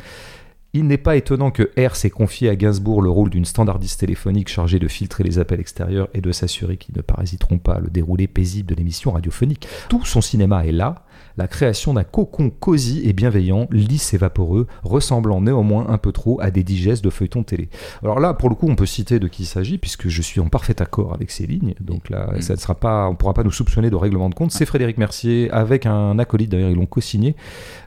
Il 0.74 0.87
n'est 0.87 0.99
pas 0.99 1.16
étonnant 1.16 1.51
que 1.51 1.70
R 1.81 1.97
s'est 1.97 2.11
confié 2.11 2.51
à 2.51 2.57
Gainsbourg 2.57 3.01
le 3.01 3.09
rôle 3.09 3.31
d'une 3.31 3.47
standardiste 3.47 4.01
téléphonique 4.01 4.51
chargée 4.51 4.79
de 4.79 4.89
filtrer 4.89 5.24
les 5.24 5.39
appels 5.39 5.59
extérieurs 5.59 6.09
et 6.12 6.20
de 6.20 6.31
s'assurer 6.33 6.77
qu'ils 6.77 6.97
ne 6.97 7.01
parasiteront 7.01 7.59
pas 7.59 7.79
le 7.79 7.89
déroulé 7.89 8.29
paisible 8.29 8.68
de 8.68 8.74
l'émission 8.74 9.12
radiophonique. 9.12 9.66
Tout 9.89 10.05
son 10.05 10.20
cinéma 10.20 10.66
est 10.66 10.72
là, 10.72 11.05
la 11.37 11.49
création 11.49 11.95
d'un 11.95 12.05
cocon 12.05 12.51
cosy 12.51 13.03
et 13.05 13.12
bienveillant, 13.12 13.68
lisse 13.70 14.14
et 14.14 14.18
vaporeux, 14.18 14.66
ressemblant 14.82 15.41
néanmoins 15.41 15.87
un 15.89 15.99
peu 15.99 16.12
trop 16.12 16.41
à 16.41 16.51
des 16.51 16.64
digestes 16.64 17.05
de 17.05 17.11
feuilletons 17.11 17.43
télé. 17.43 17.68
Alors 18.03 18.20
là, 18.20 18.34
pour 18.34 18.49
le 18.49 18.55
coup, 18.55 18.66
on 18.68 18.76
peut 18.76 18.87
citer 18.87 19.18
de 19.18 19.28
qui 19.28 19.43
il 19.43 19.47
s'agit, 19.47 19.78
puisque 19.78 20.09
je 20.09 20.22
suis 20.22 20.41
en 20.41 20.49
parfait 20.49 20.80
accord 20.80 21.14
avec 21.14 21.30
ces 21.30 21.47
lignes, 21.47 21.74
donc 21.80 22.09
là, 22.11 22.32
mm. 22.34 22.41
ça 22.41 22.55
ne 22.55 22.59
sera 22.59 22.74
pas, 22.74 23.07
on 23.09 23.12
ne 23.12 23.16
pourra 23.16 23.34
pas 23.34 23.45
nous 23.45 23.53
soupçonner 23.53 23.91
de 23.91 23.97
règlement 23.97 24.28
de 24.28 24.34
compte. 24.34 24.51
C'est 24.51 24.66
Frédéric 24.66 24.99
Mercier, 24.99 25.51
avec 25.51 25.87
un 25.87 26.18
acolyte, 26.18 26.51
d'ailleurs, 26.51 26.70
ils 26.70 26.76
l'ont 26.76 26.87
co-signé, 26.87 27.37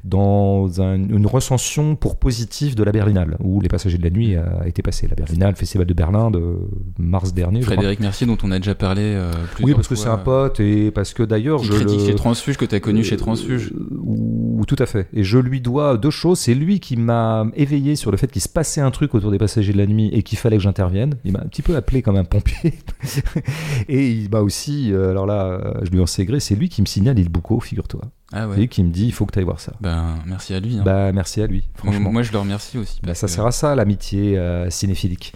dans 0.04 0.70
une 0.80 1.28
recension 1.28 1.96
pour 1.96 2.18
positif 2.18 2.76
de 2.76 2.84
la 2.84 2.92
Berlinale, 2.92 3.36
où 3.40 3.62
Les 3.62 3.70
Passagers 3.70 3.98
de 3.98 4.04
la 4.04 4.10
Nuit 4.10 4.36
a 4.36 4.68
été 4.68 4.82
passé. 4.82 5.08
La 5.08 5.16
Berlinale, 5.16 5.56
Festival 5.56 5.88
de 5.88 5.94
Berlin 5.94 6.30
de 6.32 6.58
mars 6.98 7.34
dernier. 7.34 7.62
Frédéric 7.62 8.00
Mercier, 8.00 8.28
dont 8.28 8.38
on 8.44 8.52
a 8.52 8.60
déjà 8.60 8.76
parlé 8.76 9.02
euh, 9.04 9.32
Oui, 9.62 9.74
parce 9.74 9.88
que 9.88 9.96
c'est 9.96 10.10
un 10.10 10.18
pote, 10.18 10.60
et 10.60 10.92
parce 10.92 11.14
que 11.14 11.24
d'ailleurs, 11.24 11.64
je. 11.64 11.74
le... 11.74 12.06
chez 12.06 12.16
Transfuge, 12.16 12.58
que 12.58 12.66
tu 12.66 12.76
as 12.76 12.80
connu 12.80 13.04
chez 13.04 13.18
Transfuge 13.18 13.39
ou, 14.04 14.64
tout 14.68 14.76
à 14.80 14.86
fait. 14.86 15.08
Et 15.14 15.24
je 15.24 15.38
lui 15.38 15.62
dois 15.62 15.98
deux 15.98 16.10
choses. 16.10 16.40
C'est 16.40 16.54
lui 16.54 16.80
qui 16.80 16.98
m'a 16.98 17.46
éveillé 17.56 17.96
sur 17.96 18.12
le 18.12 18.18
fait 18.18 18.32
qu'il 18.32 18.42
se 18.42 18.50
passait 18.50 18.82
un 18.82 18.92
truc 18.92 19.16
autour 19.16 19.32
des 19.32 19.38
passagers 19.38 19.74
de 19.74 19.78
la 19.78 19.88
nuit 19.88 20.10
et 20.14 20.24
qu'il 20.24 20.38
fallait 20.38 20.58
que 20.58 20.64
j'intervienne. 20.64 21.16
Il 21.24 21.32
m'a 21.32 21.40
un 21.40 21.48
petit 21.48 21.62
peu 21.62 21.76
appelé 21.76 22.02
comme 22.02 22.18
un 22.18 22.24
pompier. 22.24 22.74
et 23.88 24.10
il 24.10 24.30
m'a 24.30 24.42
aussi, 24.42 24.92
euh, 24.94 25.12
alors 25.12 25.26
là, 25.26 25.46
euh, 25.46 25.74
je 25.84 25.92
lui 25.92 26.00
en 26.00 26.06
sais 26.06 26.26
gré, 26.26 26.40
c'est 26.40 26.56
lui 26.56 26.70
qui 26.70 26.82
me 26.82 26.88
signale 26.88 27.18
Il 27.18 27.30
Bouco, 27.30 27.60
figure-toi. 27.60 28.02
Ah 28.32 28.48
ouais. 28.48 28.54
C'est 28.54 28.60
lui 28.62 28.68
qui 28.68 28.84
me 28.84 28.92
dit 28.92 29.06
il 29.08 29.12
faut 29.12 29.26
que 29.26 29.32
tu 29.32 29.40
ailles 29.40 29.46
voir 29.46 29.60
ça. 29.60 29.74
Ben 29.82 30.20
merci 30.26 30.54
à 30.54 30.60
lui. 30.60 30.78
Hein. 30.78 30.84
Bah 30.86 31.12
merci 31.12 31.42
à 31.42 31.48
lui. 31.48 31.68
Franchement. 31.76 32.12
Moi 32.12 32.22
je 32.22 32.32
le 32.32 32.38
remercie 32.38 32.78
aussi. 32.78 33.00
Bah, 33.04 33.16
ça 33.16 33.28
sert 33.28 33.46
à 33.46 33.52
ça 33.52 33.74
l'amitié 33.74 34.38
euh, 34.38 34.70
cinéphilique. 34.70 35.34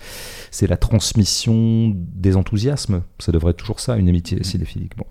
C'est 0.52 0.68
la 0.68 0.78
transmission 0.78 1.92
des 1.96 2.36
enthousiasmes. 2.36 3.02
Ça 3.18 3.32
devrait 3.32 3.52
être 3.52 3.58
toujours 3.58 3.80
ça 3.80 3.96
une 3.96 4.10
amitié 4.10 4.40
mm. 4.40 4.44
cinéphilique. 4.44 4.96
Bon. 4.96 5.06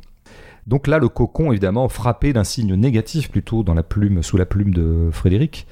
Donc 0.67 0.87
là, 0.87 0.99
le 0.99 1.09
cocon, 1.09 1.51
évidemment, 1.51 1.89
frappé 1.89 2.33
d'un 2.33 2.45
signe 2.45 2.75
négatif 2.75 3.31
plutôt 3.31 3.63
dans 3.63 3.75
la 3.75 3.83
plume, 3.83 4.23
sous 4.23 4.37
la 4.37 4.47
plume 4.47 4.73
de 4.73 5.09
Frédéric. 5.11 5.67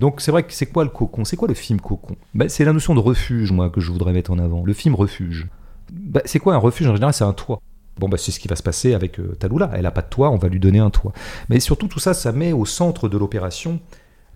Donc 0.00 0.20
c'est 0.20 0.30
vrai 0.30 0.44
que 0.44 0.52
c'est 0.52 0.66
quoi 0.66 0.84
le 0.84 0.90
cocon? 0.90 1.24
C'est 1.24 1.36
quoi 1.36 1.48
le 1.48 1.54
film 1.54 1.80
cocon? 1.80 2.16
Ben, 2.34 2.48
C'est 2.48 2.64
la 2.64 2.72
notion 2.72 2.94
de 2.94 3.00
refuge, 3.00 3.50
moi, 3.52 3.70
que 3.70 3.80
je 3.80 3.90
voudrais 3.90 4.12
mettre 4.12 4.30
en 4.30 4.38
avant. 4.38 4.64
Le 4.64 4.72
film 4.72 4.94
refuge. 4.94 5.48
Ben, 5.92 6.22
c'est 6.24 6.38
quoi 6.38 6.54
un 6.54 6.58
refuge? 6.58 6.86
En 6.86 6.94
général, 6.94 7.14
c'est 7.14 7.24
un 7.24 7.32
toit. 7.32 7.60
Bon, 7.98 8.08
bah, 8.08 8.18
c'est 8.18 8.30
ce 8.30 8.38
qui 8.38 8.48
va 8.48 8.56
se 8.56 8.62
passer 8.62 8.94
avec 8.94 9.18
euh, 9.18 9.34
Taloula. 9.38 9.70
Elle 9.74 9.82
n'a 9.82 9.90
pas 9.90 10.02
de 10.02 10.08
toit, 10.08 10.30
on 10.30 10.36
va 10.36 10.48
lui 10.48 10.60
donner 10.60 10.78
un 10.78 10.90
toit. 10.90 11.12
Mais 11.48 11.60
surtout, 11.60 11.88
tout 11.88 11.98
ça, 11.98 12.14
ça 12.14 12.30
met 12.32 12.52
au 12.52 12.66
centre 12.66 13.08
de 13.08 13.16
l'opération 13.16 13.80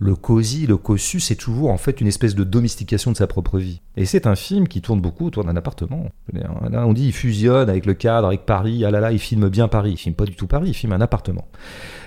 le 0.03 0.15
cosy, 0.15 0.65
le 0.65 0.77
cossu, 0.77 1.19
c'est 1.19 1.35
toujours 1.35 1.69
en 1.69 1.77
fait 1.77 2.01
une 2.01 2.07
espèce 2.07 2.33
de 2.33 2.43
domestication 2.43 3.11
de 3.11 3.17
sa 3.17 3.27
propre 3.27 3.59
vie. 3.59 3.81
Et 3.97 4.05
c'est 4.05 4.25
un 4.25 4.35
film 4.35 4.67
qui 4.67 4.81
tourne 4.81 4.99
beaucoup 4.99 5.27
autour 5.27 5.43
d'un 5.43 5.55
appartement. 5.55 6.07
Là, 6.33 6.87
on 6.87 6.93
dit 6.93 7.05
il 7.05 7.13
fusionne 7.13 7.69
avec 7.69 7.85
le 7.85 7.93
cadre, 7.93 8.25
avec 8.25 8.47
Paris. 8.47 8.83
Ah 8.83 8.89
là 8.89 8.99
là, 8.99 9.11
il 9.11 9.19
filme 9.19 9.47
bien 9.49 9.67
Paris. 9.67 9.91
Il 9.91 9.97
filme 9.97 10.15
pas 10.15 10.25
du 10.25 10.35
tout 10.35 10.47
Paris, 10.47 10.69
il 10.69 10.73
filme 10.73 10.93
un 10.93 11.01
appartement. 11.01 11.47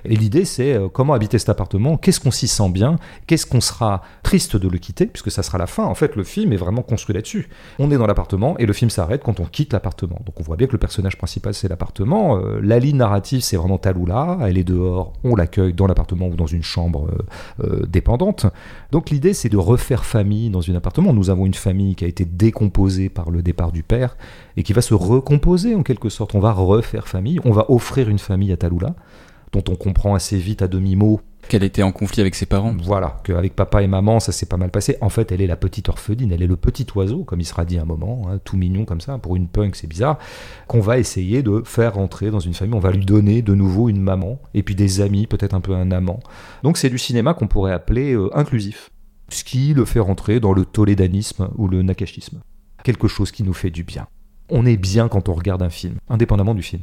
Et 0.05 0.17
l'idée, 0.17 0.45
c'est 0.45 0.75
euh, 0.75 0.89
comment 0.89 1.13
habiter 1.13 1.39
cet 1.39 1.51
appartement, 1.51 1.97
qu'est-ce 1.97 2.19
qu'on 2.19 2.33
s'y 2.33 2.49
sent 2.49 2.69
bien, 2.71 2.99
qu'est-ce 3.29 3.47
qu'on 3.47 3.61
sera 3.61 4.03
triste 4.25 4.57
de 4.57 4.69
le 4.69 4.79
quitter, 4.79 5.07
puisque 5.07 5.31
ça 5.31 5.45
sera 5.45 5.57
la 5.57 5.69
fin. 5.69 5.85
En 5.85 5.95
fait, 5.95 6.17
le 6.17 6.25
film 6.25 6.53
est 6.53 6.57
vraiment 6.57 6.83
construit 6.83 7.15
là-dessus. 7.15 7.49
On 7.79 7.93
est 7.93 7.97
dans 7.97 8.09
l'appartement 8.09 8.59
et 8.59 8.67
le 8.67 8.73
film 8.73 8.91
s'arrête 8.91 9.23
quand 9.23 9.39
on 9.39 9.45
quitte 9.45 9.73
l'appartement. 9.73 10.21
Donc 10.27 10.41
on 10.41 10.43
voit 10.43 10.57
bien 10.57 10.67
que 10.67 10.73
le 10.73 10.79
personnage 10.79 11.17
principal, 11.17 11.55
c'est 11.55 11.69
l'appartement. 11.69 12.39
Euh, 12.39 12.59
la 12.61 12.81
ligne 12.81 12.97
narrative, 12.97 13.43
c'est 13.43 13.57
vraiment 13.57 13.79
Taloula. 13.79 14.39
Elle 14.43 14.59
est 14.59 14.65
dehors, 14.65 15.13
on 15.23 15.37
l'accueille 15.37 15.75
dans 15.75 15.87
l'appartement 15.87 16.27
ou 16.27 16.35
dans 16.35 16.49
une 16.49 16.65
chambre 16.65 17.09
euh, 17.63 17.84
dépendante. 17.85 18.47
Donc 18.93 19.11
l'idée, 19.11 19.35
c'est 19.35 19.49
de 19.49 19.57
refaire 19.57 20.05
famille 20.05 20.51
dans 20.51 20.69
un 20.71 20.75
appartement. 20.75 21.13
Nous 21.13 21.31
avons 21.31 21.47
une 21.47 21.55
famille 21.55 21.95
qui 21.95 22.05
a 22.05 22.09
été 22.09 22.25
décomposée 22.25 23.09
par 23.09 23.31
le 23.31 23.43
départ 23.43 23.73
du 23.73 23.83
père 23.83 24.17
et 24.57 24.63
qui 24.63 24.73
va 24.73 24.83
se 24.83 24.95
recomposer 24.95 25.75
en 25.75 25.83
quelque 25.83 26.09
sorte. 26.09 26.35
On 26.35 26.41
va 26.41 26.53
refaire 26.53 27.09
famille, 27.09 27.41
on 27.45 27.53
va 27.53 27.71
offrir 27.71 28.09
une 28.09 28.19
famille 28.19 28.53
à 28.53 28.57
Taloula 28.57 28.95
dont 29.53 29.65
on 29.69 29.77
comprend 29.77 30.15
assez 30.15 30.37
vite 30.37 30.63
à 30.63 30.69
demi-mot 30.69 31.21
qu'elle 31.49 31.63
était 31.63 31.83
en 31.83 31.93
conflit 31.93 32.21
avec 32.21 32.35
ses 32.35 32.47
parents. 32.47 32.75
Voilà, 32.83 33.21
qu'avec 33.25 33.55
papa 33.55 33.83
et 33.83 33.87
maman, 33.87 34.21
ça 34.21 34.33
s'est 34.33 34.47
pas 34.47 34.57
mal 34.57 34.71
passé. 34.71 34.97
En 35.01 35.09
fait, 35.09 35.33
elle 35.33 35.41
est 35.41 35.47
la 35.47 35.57
petite 35.57 35.89
orpheline, 35.89 36.33
elle 36.33 36.43
est 36.43 36.47
le 36.47 36.57
petit 36.57 36.87
oiseau, 36.95 37.25
comme 37.25 37.41
il 37.41 37.45
sera 37.45 37.65
dit 37.65 37.79
un 37.79 37.85
moment, 37.85 38.29
hein, 38.29 38.41
tout 38.45 38.57
mignon 38.57 38.85
comme 38.85 39.01
ça, 39.01 39.19
pour 39.19 39.37
une 39.37 39.49
punk, 39.49 39.77
c'est 39.77 39.87
bizarre, 39.87 40.19
qu'on 40.67 40.81
va 40.81 40.99
essayer 40.99 41.43
de 41.43 41.63
faire 41.65 41.95
rentrer 41.95 42.31
dans 42.31 42.41
une 42.41 42.55
famille. 42.55 42.75
On 42.75 42.81
va 42.81 42.93
lui 42.93 43.05
donner 43.05 43.43
de 43.43 43.55
nouveau 43.55 43.89
une 43.89 44.01
maman, 44.01 44.39
et 44.55 44.63
puis 44.63 44.75
des 44.75 45.01
amis, 45.01 45.27
peut-être 45.27 45.55
un 45.55 45.61
peu 45.61 45.75
un 45.75 45.91
amant. 45.91 46.21
Donc 46.63 46.79
c'est 46.79 46.91
du 46.91 46.99
cinéma 46.99 47.35
qu'on 47.35 47.49
pourrait 47.49 47.73
appeler 47.73 48.15
euh, 48.15 48.37
inclusif, 48.37 48.91
ce 49.29 49.45
qui 49.45 49.75
le 49.75 49.85
fait 49.85 50.01
rentrer 50.01 50.41
dans 50.41 50.53
le 50.53 50.65
tolédanisme 50.65 51.51
ou 51.57 51.69
le 51.69 51.83
nakashisme. 51.83 52.41
Quelque 52.83 53.09
chose 53.09 53.31
qui 53.31 53.43
nous 53.43 53.55
fait 53.55 53.71
du 53.71 53.83
bien 53.83 54.07
on 54.49 54.67
est 54.67 54.77
bien 54.77 55.09
quand 55.09 55.29
on 55.29 55.35
regarde 55.35 55.63
un 55.63 55.71
film, 55.71 55.97
indépendamment 56.09 56.55
du 56.55 56.63
film. 56.63 56.83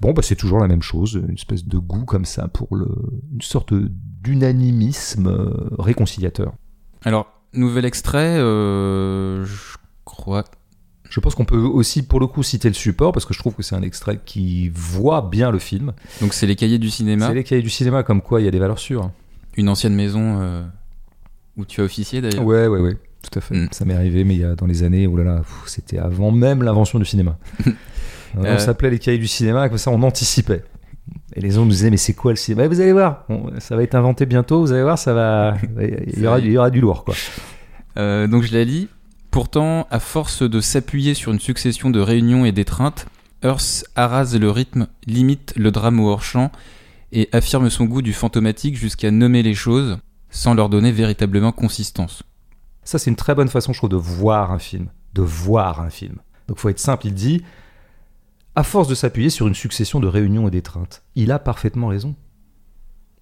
Bon, 0.00 0.12
bah, 0.12 0.22
c'est 0.22 0.36
toujours 0.36 0.60
la 0.60 0.68
même 0.68 0.82
chose, 0.82 1.20
une 1.28 1.34
espèce 1.34 1.64
de 1.64 1.78
goût 1.78 2.04
comme 2.04 2.24
ça 2.24 2.48
pour 2.48 2.76
le, 2.76 2.88
une 3.32 3.40
sorte 3.40 3.74
d'unanimisme 3.74 5.26
euh, 5.26 5.70
réconciliateur. 5.78 6.52
Alors, 7.04 7.26
nouvel 7.52 7.84
extrait, 7.84 8.38
euh, 8.38 9.44
je 9.44 9.76
crois. 10.04 10.44
Je 11.10 11.20
pense 11.20 11.34
qu'on 11.34 11.46
peut 11.46 11.56
aussi, 11.56 12.02
pour 12.02 12.20
le 12.20 12.26
coup, 12.26 12.42
citer 12.42 12.68
le 12.68 12.74
support, 12.74 13.12
parce 13.12 13.24
que 13.24 13.32
je 13.32 13.38
trouve 13.38 13.54
que 13.54 13.62
c'est 13.62 13.74
un 13.74 13.82
extrait 13.82 14.20
qui 14.24 14.68
voit 14.68 15.22
bien 15.22 15.50
le 15.50 15.58
film. 15.58 15.94
Donc, 16.20 16.34
c'est 16.34 16.46
les 16.46 16.56
cahiers 16.56 16.78
du 16.78 16.90
cinéma 16.90 17.28
C'est 17.28 17.34
les 17.34 17.44
cahiers 17.44 17.62
du 17.62 17.70
cinéma, 17.70 18.02
comme 18.02 18.20
quoi 18.20 18.40
il 18.40 18.44
y 18.44 18.48
a 18.48 18.50
des 18.50 18.58
valeurs 18.58 18.78
sûres. 18.78 19.10
Une 19.56 19.70
ancienne 19.70 19.94
maison 19.94 20.40
euh, 20.40 20.62
où 21.56 21.64
tu 21.64 21.80
as 21.80 21.84
officié 21.84 22.20
d'ailleurs 22.20 22.44
Ouais, 22.44 22.66
ouais, 22.66 22.78
ouais. 22.78 22.96
Tout 23.30 23.38
à 23.38 23.42
fait. 23.42 23.54
Mm. 23.54 23.68
Ça 23.72 23.84
m'est 23.84 23.94
arrivé, 23.94 24.24
mais 24.24 24.34
il 24.34 24.40
y 24.40 24.44
a 24.44 24.54
dans 24.54 24.66
les 24.66 24.82
années, 24.82 25.06
oh 25.06 25.16
là 25.16 25.24
là, 25.24 25.42
c'était 25.66 25.98
avant 25.98 26.30
même 26.30 26.62
l'invention 26.62 26.98
du 26.98 27.04
cinéma. 27.04 27.36
On 28.36 28.44
Euh, 28.44 28.58
s'appelait 28.58 28.90
les 28.90 28.98
cahiers 28.98 29.18
du 29.18 29.26
cinéma, 29.26 29.68
comme 29.68 29.78
ça 29.78 29.90
on 29.90 30.02
anticipait. 30.02 30.62
Et 31.34 31.40
les 31.40 31.50
gens 31.50 31.64
nous 31.64 31.70
disaient, 31.70 31.88
mais 31.90 31.96
c'est 31.96 32.12
quoi 32.12 32.32
le 32.32 32.36
cinéma? 32.36 32.68
Vous 32.68 32.80
allez 32.80 32.92
voir, 32.92 33.24
ça 33.58 33.74
va 33.74 33.82
être 33.82 33.94
inventé 33.94 34.26
bientôt, 34.26 34.60
vous 34.60 34.72
allez 34.72 34.82
voir, 34.82 34.98
ça 34.98 35.14
va. 35.14 35.54
Il 36.14 36.22
y 36.22 36.26
aura, 36.26 36.38
il 36.38 36.50
y 36.52 36.58
aura 36.58 36.68
du 36.70 36.80
lourd, 36.80 37.04
quoi. 37.04 37.14
Euh, 37.96 38.26
donc 38.26 38.42
je 38.42 38.52
la 38.52 38.64
lis. 38.64 38.88
Pourtant, 39.30 39.86
à 39.90 39.98
force 39.98 40.42
de 40.42 40.60
s'appuyer 40.60 41.14
sur 41.14 41.32
une 41.32 41.40
succession 41.40 41.88
de 41.90 42.00
réunions 42.00 42.44
et 42.44 42.52
d'étreintes, 42.52 43.06
Hearst 43.42 43.88
arrase 43.96 44.38
le 44.38 44.50
rythme, 44.50 44.88
limite 45.06 45.54
le 45.56 45.70
drame 45.70 46.00
au 46.00 46.08
hors-champ 46.10 46.50
et 47.12 47.28
affirme 47.32 47.70
son 47.70 47.84
goût 47.86 48.02
du 48.02 48.12
fantomatique 48.12 48.76
jusqu'à 48.76 49.10
nommer 49.10 49.42
les 49.42 49.54
choses 49.54 49.98
sans 50.30 50.52
leur 50.54 50.68
donner 50.68 50.92
véritablement 50.92 51.52
consistance. 51.52 52.22
Ça, 52.88 52.98
c'est 52.98 53.10
une 53.10 53.16
très 53.16 53.34
bonne 53.34 53.50
façon, 53.50 53.74
je 53.74 53.80
trouve, 53.80 53.90
de 53.90 53.96
voir 53.96 54.50
un 54.50 54.58
film. 54.58 54.86
De 55.12 55.20
voir 55.20 55.82
un 55.82 55.90
film. 55.90 56.16
Donc, 56.46 56.56
faut 56.56 56.70
être 56.70 56.78
simple. 56.78 57.06
Il 57.06 57.12
dit, 57.12 57.44
à 58.56 58.62
force 58.62 58.88
de 58.88 58.94
s'appuyer 58.94 59.28
sur 59.28 59.46
une 59.46 59.54
succession 59.54 60.00
de 60.00 60.06
réunions 60.06 60.48
et 60.48 60.50
d'étreintes, 60.50 61.02
il 61.14 61.30
a 61.30 61.38
parfaitement 61.38 61.88
raison. 61.88 62.14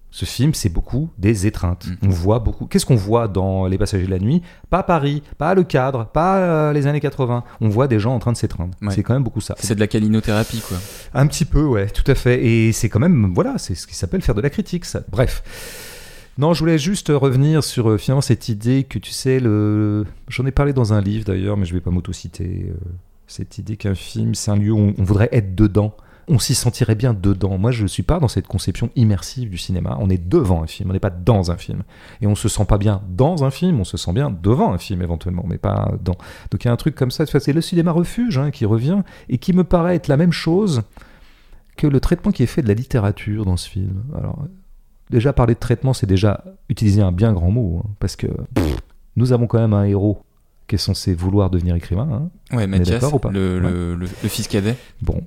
Ce 0.09 0.23
film, 0.23 0.53
c'est 0.53 0.69
beaucoup 0.69 1.09
des 1.17 1.47
étreintes. 1.47 1.85
Mhm. 1.85 1.97
On 2.03 2.07
voit 2.07 2.39
beaucoup. 2.39 2.65
Qu'est-ce 2.67 2.85
qu'on 2.85 2.95
voit 2.95 3.27
dans 3.27 3.67
Les 3.67 3.77
Passagers 3.77 4.05
de 4.05 4.09
la 4.11 4.19
Nuit? 4.19 4.41
Pas 4.69 4.83
Paris, 4.83 5.21
pas 5.37 5.53
le 5.53 5.65
cadre, 5.65 6.05
pas 6.05 6.37
euh, 6.37 6.71
les 6.71 6.87
années 6.87 7.01
80. 7.01 7.43
On 7.59 7.67
voit 7.67 7.89
des 7.89 7.99
gens 7.99 8.15
en 8.15 8.19
train 8.19 8.31
de 8.31 8.37
s'étreindre. 8.37 8.73
Ouais. 8.81 8.93
C'est 8.93 9.03
quand 9.03 9.15
même 9.15 9.25
beaucoup 9.25 9.41
ça. 9.41 9.55
C'est 9.59 9.75
de 9.75 9.81
la 9.81 9.87
calinothérapie, 9.87 10.61
quoi. 10.65 10.77
Un 11.13 11.27
petit 11.27 11.43
peu, 11.43 11.65
ouais, 11.65 11.87
tout 11.87 12.09
à 12.09 12.15
fait. 12.15 12.41
Et 12.41 12.71
c'est 12.71 12.87
quand 12.87 12.99
même, 12.99 13.33
voilà, 13.35 13.57
c'est 13.57 13.75
ce 13.75 13.85
qui 13.85 13.95
s'appelle 13.95 14.21
faire 14.21 14.35
de 14.35 14.39
la 14.39 14.49
critique, 14.49 14.85
ça. 14.85 15.01
Bref. 15.09 15.43
Non, 16.37 16.53
je 16.53 16.59
voulais 16.59 16.77
juste 16.77 17.09
revenir 17.09 17.63
sur 17.63 17.89
euh, 17.89 17.97
finalement 17.97 18.21
cette 18.21 18.47
idée 18.47 18.83
que 18.83 18.99
tu 18.99 19.11
sais, 19.11 19.39
le... 19.39 20.05
j'en 20.27 20.45
ai 20.45 20.51
parlé 20.51 20.71
dans 20.71 20.93
un 20.93 21.01
livre 21.01 21.25
d'ailleurs, 21.25 21.57
mais 21.57 21.65
je 21.65 21.73
vais 21.73 21.81
pas 21.81 21.89
m'autociter. 21.89 22.67
euh, 22.69 22.75
cette 23.27 23.57
idée 23.57 23.75
qu'un 23.75 23.95
film, 23.95 24.33
c'est 24.35 24.51
un 24.51 24.55
lieu 24.55 24.71
où 24.71 24.93
on, 24.97 25.03
voudrait 25.03 25.29
être 25.31 25.53
dedans. 25.53 25.95
On 26.29 26.39
s'y 26.39 26.55
sentirait 26.55 26.95
bien 26.95 27.13
dedans. 27.13 27.57
Moi, 27.57 27.71
je 27.71 27.83
ne 27.83 27.87
suis 27.87 28.03
pas 28.03 28.19
dans 28.19 28.27
cette 28.27 28.47
conception 28.47 28.89
immersive 28.95 29.49
du 29.49 29.57
cinéma. 29.57 29.97
On 29.99 30.09
est 30.09 30.17
devant 30.17 30.63
un 30.63 30.67
film, 30.67 30.89
on 30.89 30.93
n'est 30.93 30.99
pas 30.99 31.09
dans 31.09 31.51
un 31.51 31.57
film. 31.57 31.83
Et 32.21 32.27
on 32.27 32.35
se 32.35 32.49
sent 32.49 32.65
pas 32.65 32.77
bien 32.77 33.01
dans 33.09 33.43
un 33.45 33.51
film, 33.51 33.79
on 33.79 33.85
se 33.85 33.97
sent 33.97 34.11
bien 34.13 34.29
devant 34.29 34.73
un 34.73 34.77
film 34.77 35.01
éventuellement, 35.01 35.45
mais 35.47 35.57
pas 35.57 35.93
dans. 36.03 36.17
Donc 36.51 36.63
il 36.63 36.65
y 36.65 36.69
a 36.69 36.73
un 36.73 36.77
truc 36.77 36.95
comme 36.95 37.11
ça. 37.11 37.25
C'est 37.25 37.53
le 37.53 37.61
cinéma 37.61 37.91
refuge 37.91 38.37
hein, 38.37 38.51
qui 38.51 38.65
revient 38.65 39.03
et 39.29 39.37
qui 39.37 39.53
me 39.53 39.63
paraît 39.63 39.95
être 39.95 40.07
la 40.07 40.17
même 40.17 40.33
chose 40.33 40.83
que 41.77 41.87
le 41.87 41.99
traitement 41.99 42.31
qui 42.31 42.43
est 42.43 42.47
fait 42.47 42.61
de 42.61 42.67
la 42.67 42.73
littérature 42.73 43.45
dans 43.45 43.57
ce 43.57 43.69
film. 43.69 44.03
Alors, 44.17 44.45
déjà 45.09 45.33
parler 45.33 45.53
de 45.53 45.59
traitement, 45.59 45.93
c'est 45.93 46.05
déjà 46.07 46.43
utiliser 46.69 47.01
un 47.01 47.11
bien 47.11 47.33
grand 47.33 47.51
mot, 47.51 47.81
hein, 47.85 47.89
parce 47.99 48.15
que 48.15 48.27
pff, 48.53 48.77
nous 49.15 49.31
avons 49.33 49.47
quand 49.47 49.59
même 49.59 49.73
un 49.73 49.83
héros 49.85 50.21
qui 50.67 50.75
est 50.75 50.79
censé 50.79 51.13
vouloir 51.13 51.49
devenir 51.49 51.75
écrivain. 51.75 52.09
hein. 52.51 52.55
Ouais, 52.55 52.67
Mathias, 52.67 52.89
d'accord 52.99 53.13
ou 53.15 53.19
pas 53.19 53.31
le, 53.31 53.59
le- 53.59 53.95
le- 53.95 54.07
le 54.23 54.29
fils 54.29 54.47
cadet. 54.47 54.75
Bon, 55.01 55.21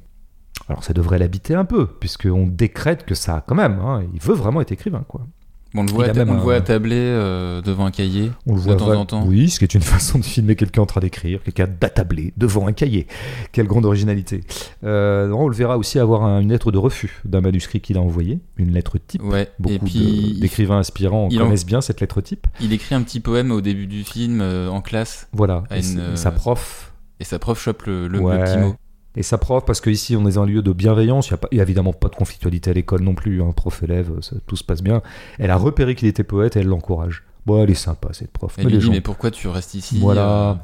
alors 0.69 0.85
ça 0.85 0.93
devrait 0.93 1.19
l'habiter 1.19 1.55
un 1.55 1.65
peu, 1.65 1.87
puisqu'on 1.87 2.47
décrète 2.47 3.05
que 3.07 3.15
ça, 3.15 3.43
quand 3.47 3.55
même, 3.55 3.79
hein, 3.81 4.03
il 4.13 4.21
veut 4.21 4.35
vraiment 4.35 4.61
être 4.61 4.73
écrivain, 4.73 5.05
quoi. 5.09 5.27
On 5.75 5.85
le 5.85 5.91
voit, 5.93 6.07
Il 6.07 6.09
a 6.09 6.13
atta- 6.13 6.19
même 6.21 6.31
on 6.31 6.33
le 6.35 6.39
un- 6.41 6.43
voit 6.43 6.55
attabler 6.57 6.97
euh, 6.97 7.63
devant 7.63 7.87
un 7.87 7.93
cahier 7.93 8.33
On 8.47 8.55
le 8.55 8.59
de 8.59 8.65
voit 8.65 8.75
temps 8.77 8.87
va- 8.87 8.99
en 8.99 9.07
temps. 9.07 9.25
Oui, 9.25 9.49
ce 9.51 9.59
qui 9.61 9.65
est 9.65 9.75
une 9.75 9.81
façon 9.83 10.19
de 10.19 10.25
filmer 10.25 10.57
quelqu'un 10.57 10.83
en 10.83 10.87
train 10.87 11.01
d'écrire, 11.01 11.41
quelqu'un 11.45 11.69
d'attablé 11.81 12.33
devant 12.37 12.67
un 12.67 12.73
cahier. 12.73 13.07
Quelle 13.53 13.67
grande 13.69 13.85
originalité. 13.85 14.41
Euh, 14.83 15.29
non, 15.29 15.43
on 15.43 15.49
le 15.49 15.55
verra 15.55 15.79
aussi 15.79 15.99
avoir 16.01 16.25
un- 16.25 16.41
une 16.41 16.51
lettre 16.51 16.73
de 16.73 16.79
refus 16.79 17.21
d'un 17.25 17.41
manuscrit 17.41 17.81
qu'il 17.81 17.97
a 17.99 18.01
envoyé, 18.01 18.41
une 18.57 18.73
lettre 18.73 18.99
type. 18.99 19.23
Ouais, 19.23 19.49
Beaucoup 19.61 19.85
de- 19.89 20.41
d'écrivains 20.41 20.79
aspirants 20.81 21.29
il 21.31 21.41
en- 21.41 21.45
connaissent 21.45 21.67
bien 21.67 21.81
cette 21.81 22.01
lettre 22.01 22.21
type. 22.21 22.47
il 22.61 22.73
écrit 22.73 22.95
un 22.97 23.03
petit 23.03 23.21
poème 23.21 23.53
au 23.53 23.61
début 23.61 23.87
du 23.87 24.03
film 24.03 24.41
euh, 24.41 24.69
en 24.69 24.81
classe 24.81 25.29
Voilà. 25.33 25.63
Et 25.75 25.79
une, 25.87 26.17
Sa 26.17 26.33
prof. 26.33 26.93
et 27.21 27.25
sa 27.25 27.39
prof 27.39 27.61
chope 27.63 27.83
le, 27.85 28.09
le- 28.09 28.19
le 28.19 28.25
Ouais. 28.25 28.43
petit 28.43 28.59
mot. 28.59 28.75
Et 29.17 29.23
sa 29.25 29.39
prof, 29.39 29.65
parce 29.65 29.81
qu'ici 29.81 30.15
on 30.17 30.27
est 30.29 30.35
dans 30.35 30.43
un 30.43 30.47
lieu 30.47 30.63
de 30.63 30.73
bienveillance, 30.73 31.29
il 31.29 31.33
n'y 31.33 31.35
a, 31.35 31.39
pas- 31.39 31.49
il 31.51 31.59
y 31.59 31.61
a 31.61 31.65
évidemment 31.65 31.93
pas 31.93 32.09
de 32.09 32.15
conflictualité 32.15 32.71
à 32.71 32.75
l'école 32.75 33.03
non 33.03 33.15
plus, 33.15 33.43
hein, 33.43 33.51
prof-élève, 33.55 34.11
ça- 34.21 34.37
tout 34.47 34.57
se 34.57 34.63
passe 34.65 34.83
bien. 34.83 35.03
Elle 35.39 35.51
a 35.51 35.57
repéré 35.57 35.95
qu'il 35.97 36.07
était 36.09 36.23
poète 36.25 36.57
et 36.57 36.61
elle 36.61 36.69
l'encourage. 36.69 37.25
Bon, 37.47 37.63
elle 37.63 37.71
est 37.71 37.75
sympa 37.75 38.09
cette 38.13 38.31
prof. 38.31 38.55
Elle 38.59 38.65
Mais 38.65 38.71
lui 38.71 38.77
les 38.77 38.81
dit 38.81 38.87
gens, 38.87 38.93
mais 38.93 39.01
pourquoi 39.01 39.31
tu 39.31 39.49
restes 39.49 39.75
ici 39.75 39.99
Voilà. 40.01 40.51
euh, 40.51 40.55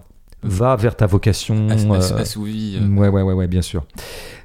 Va 0.42 0.76
vers 0.76 0.94
ta 0.94 1.06
vocation. 1.06 1.68
ass- 1.70 1.84
ass- 1.90 2.12
euh, 2.12 2.18
assouvi, 2.18 2.78
euh. 2.80 2.86
Ouais, 2.88 3.08
ouais, 3.08 3.22
ouais, 3.22 3.32
ouais, 3.32 3.48
bien 3.48 3.62
sûr. 3.62 3.84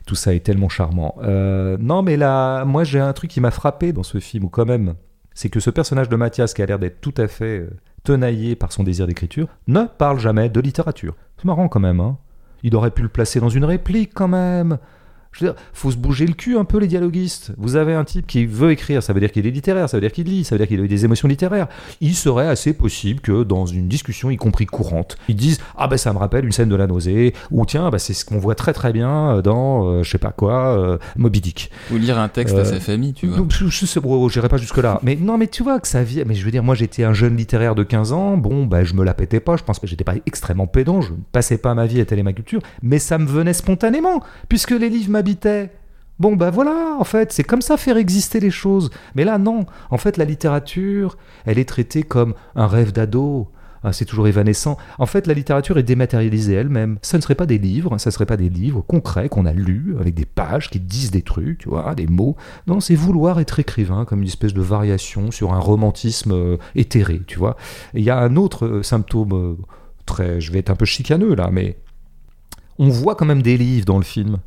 Tout 0.08 0.16
ça 0.16 0.34
est 0.34 0.40
tellement 0.40 0.70
charmant. 0.70 1.16
Euh, 1.22 1.78
non, 1.80 2.02
mais 2.02 2.18
là, 2.18 2.66
moi, 2.66 2.84
j'ai 2.84 3.00
un 3.00 3.14
truc 3.14 3.30
qui 3.30 3.40
m'a 3.40 3.52
frappé 3.52 3.94
dans 3.94 4.02
ce 4.04 4.20
film, 4.20 4.46
ou 4.46 4.50
quand 4.50 4.66
même, 4.66 4.96
c'est 5.36 5.50
que 5.50 5.60
ce 5.60 5.70
personnage 5.70 6.10
de 6.10 6.16
Mathias, 6.16 6.54
qui 6.56 6.62
a 6.64 6.66
l'air 6.66 6.80
d'être 6.80 7.02
tout 7.02 7.14
à 7.18 7.28
fait 7.28 7.60
euh, 7.60 7.70
tenaillé 8.04 8.56
par 8.56 8.72
son 8.72 8.84
désir 8.84 9.06
d'écriture, 9.06 9.48
ne 9.68 9.84
parle 9.84 10.18
jamais 10.20 10.50
de 10.50 10.60
littérature. 10.60 11.14
C'est 11.38 11.46
marrant 11.46 11.68
quand 11.68 11.80
même, 11.80 12.00
hein. 12.00 12.18
Il 12.64 12.76
aurait 12.76 12.92
pu 12.92 13.02
le 13.02 13.10
placer 13.10 13.40
dans 13.40 13.50
une 13.50 13.66
réplique 13.66 14.14
quand 14.14 14.28
même. 14.28 14.78
Je 15.34 15.46
veux 15.46 15.52
dire, 15.52 15.62
faut 15.74 15.92
se 15.92 15.98
bouger 15.98 16.26
le 16.26 16.34
cul 16.34 16.58
un 16.58 16.66
peu 16.66 16.78
les 16.78 16.88
dialoguistes. 16.88 17.54
Vous 17.58 17.76
avez 17.76 17.94
un 17.94 18.04
type 18.04 18.28
qui 18.28 18.46
veut 18.46 18.72
écrire, 18.72 19.02
ça 19.02 19.14
veut 19.14 19.20
dire 19.20 19.32
qu'il 19.32 19.48
est 19.48 19.52
littéraire, 19.52 19.90
ça 19.90 19.98
veut 19.98 20.02
dire 20.02 20.12
qu'il 20.12 20.28
lit, 20.28 20.44
ça 20.44 20.56
veut 20.56 20.60
dire 20.60 20.68
qu'il 20.68 20.80
a 20.80 20.84
eu 20.84 20.88
des 20.88 21.06
émotions 21.06 21.28
littéraires. 21.28 21.68
Il 22.02 22.16
serait 22.16 22.48
assez 22.48 22.74
possible 22.74 23.22
que 23.22 23.44
dans 23.44 23.66
une 23.66 23.88
discussion, 23.88 24.30
y 24.30 24.38
compris 24.38 24.66
courante, 24.66 25.18
ils 25.28 25.36
disent 25.36 25.60
ah 25.78 25.88
ben 25.88 25.98
ça 25.98 26.12
me 26.14 26.18
rappelle 26.18 26.46
une 26.46 26.52
scène 26.52 26.70
de 26.70 26.76
la 26.76 26.88
nausée 26.88 27.34
ou 27.50 27.66
tiens 27.66 27.90
bah, 27.90 28.00
c'est 28.00 28.14
ce 28.14 28.26
qu'on 28.26 28.40
voit 28.40 28.56
très 28.56 28.74
très 28.74 28.92
bien 28.94 29.38
euh, 29.38 29.42
dans 29.42 29.88
euh, 29.88 30.04
je 30.04 30.10
sais 30.12 30.18
pas 30.18 30.32
quoi 30.32 30.78
euh, 30.78 30.98
Moby 31.16 31.42
Dick. 31.42 31.72
Ou 31.92 31.98
lire 31.98 32.20
un 32.20 32.28
texte 32.28 32.56
Euh, 32.56 32.62
à 32.62 32.66
sa 32.66 32.80
famille, 32.80 33.14
tu 33.14 33.28
vois. 33.28 33.38
Donc, 33.38 33.52
je, 33.52 33.68
je 33.68 34.30
j'irai 34.30 34.50
pas 34.50 34.58
jusque 34.58 34.78
là. 34.78 35.00
Mais 35.04 35.16
non, 35.16 35.38
mais 35.38 35.48
tu 35.48 35.64
vois 35.64 35.80
que 35.80 35.88
ça 35.88 36.04
vient. 36.04 36.24
Mais 36.26 36.36
je 36.36 36.44
veux 36.46 36.52
dire, 36.52 36.64
moi, 36.64 36.76
j'étais 36.76 37.04
un 37.04 37.14
jeune 37.14 37.36
littéraire 37.36 37.76
de 37.76 37.84
15 37.84 38.12
ans. 38.14 38.38
Bon, 38.38 38.66
bah, 38.66 38.84
je 38.84 38.94
me 38.94 39.04
la 39.04 39.14
pétais 39.14 39.40
pas. 39.40 39.58
Je 39.58 39.64
pense 39.64 39.80
que 39.80 39.88
j'étais 39.88 40.04
pas 40.04 40.16
extrêmement 40.26 40.68
pédant. 40.68 41.02
Je 41.02 41.12
passais 41.32 41.58
pas 41.58 41.74
ma 41.74 41.86
vie 41.86 42.02
à 42.02 42.06
telle 42.06 42.24
ma 42.24 42.34
culture. 42.34 42.62
Mais 42.82 43.00
ça 43.00 43.18
me 43.18 43.26
venait 43.26 43.54
spontanément, 43.54 44.22
puisque 44.50 44.72
les 44.72 44.90
livres 44.90 45.10
Bon, 46.20 46.36
bah 46.36 46.52
voilà, 46.52 46.98
en 47.00 47.04
fait, 47.04 47.32
c'est 47.32 47.44
comme 47.44 47.64
ça 47.64 47.78
faire 47.78 47.98
exister 47.98 48.40
les 48.40 48.52
choses. 48.52 48.92
Mais 49.16 49.24
là, 49.24 49.40
non. 49.40 49.66
En 49.90 49.98
fait, 49.98 50.18
la 50.18 50.26
littérature, 50.26 51.18
elle 51.46 51.58
est 51.58 51.68
traitée 51.68 52.04
comme 52.04 52.36
un 52.56 52.68
rêve 52.68 52.92
d'ado. 52.92 53.48
Ah, 53.84 53.92
c'est 53.92 54.06
toujours 54.06 54.28
évanescent. 54.28 54.78
En 55.00 55.08
fait, 55.08 55.26
la 55.26 55.34
littérature 55.34 55.80
est 55.80 55.84
dématérialisée 55.84 56.54
elle-même. 56.54 57.00
Ça 57.02 57.18
ne 57.18 57.24
serait 57.24 57.34
pas 57.34 57.48
des 57.48 57.58
livres, 57.58 57.98
ça 57.98 58.12
ne 58.12 58.14
serait 58.14 58.28
pas 58.28 58.38
des 58.38 58.50
livres 58.50 58.82
concrets 58.82 59.28
qu'on 59.28 59.48
a 59.48 59.54
lus 59.54 59.96
avec 60.00 60.14
des 60.14 60.26
pages 60.26 60.70
qui 60.70 60.80
disent 60.80 61.10
des 61.10 61.24
trucs, 61.24 61.58
tu 61.58 61.70
vois, 61.70 61.96
des 61.96 62.06
mots. 62.06 62.36
Non, 62.68 62.80
c'est 62.80 62.94
vouloir 62.94 63.40
être 63.40 63.60
écrivain 63.60 64.06
comme 64.06 64.22
une 64.22 64.28
espèce 64.28 64.54
de 64.54 64.62
variation 64.62 65.32
sur 65.32 65.54
un 65.54 65.60
romantisme 65.60 66.34
euh, 66.34 66.58
éthéré, 66.76 67.22
tu 67.26 67.40
vois. 67.40 67.58
Il 67.96 68.04
y 68.04 68.12
a 68.12 68.20
un 68.20 68.36
autre 68.36 68.68
euh, 68.68 68.84
symptôme 68.84 69.34
euh, 69.34 69.56
très, 70.06 70.40
je 70.40 70.52
vais 70.52 70.60
être 70.60 70.70
un 70.70 70.76
peu 70.76 70.86
chicaneux 70.86 71.34
là, 71.34 71.50
mais 71.52 71.78
on 72.78 72.90
voit 72.90 73.16
quand 73.16 73.26
même 73.26 73.42
des 73.42 73.58
livres 73.58 73.86
dans 73.86 73.98
le 73.98 74.04
film, 74.04 74.38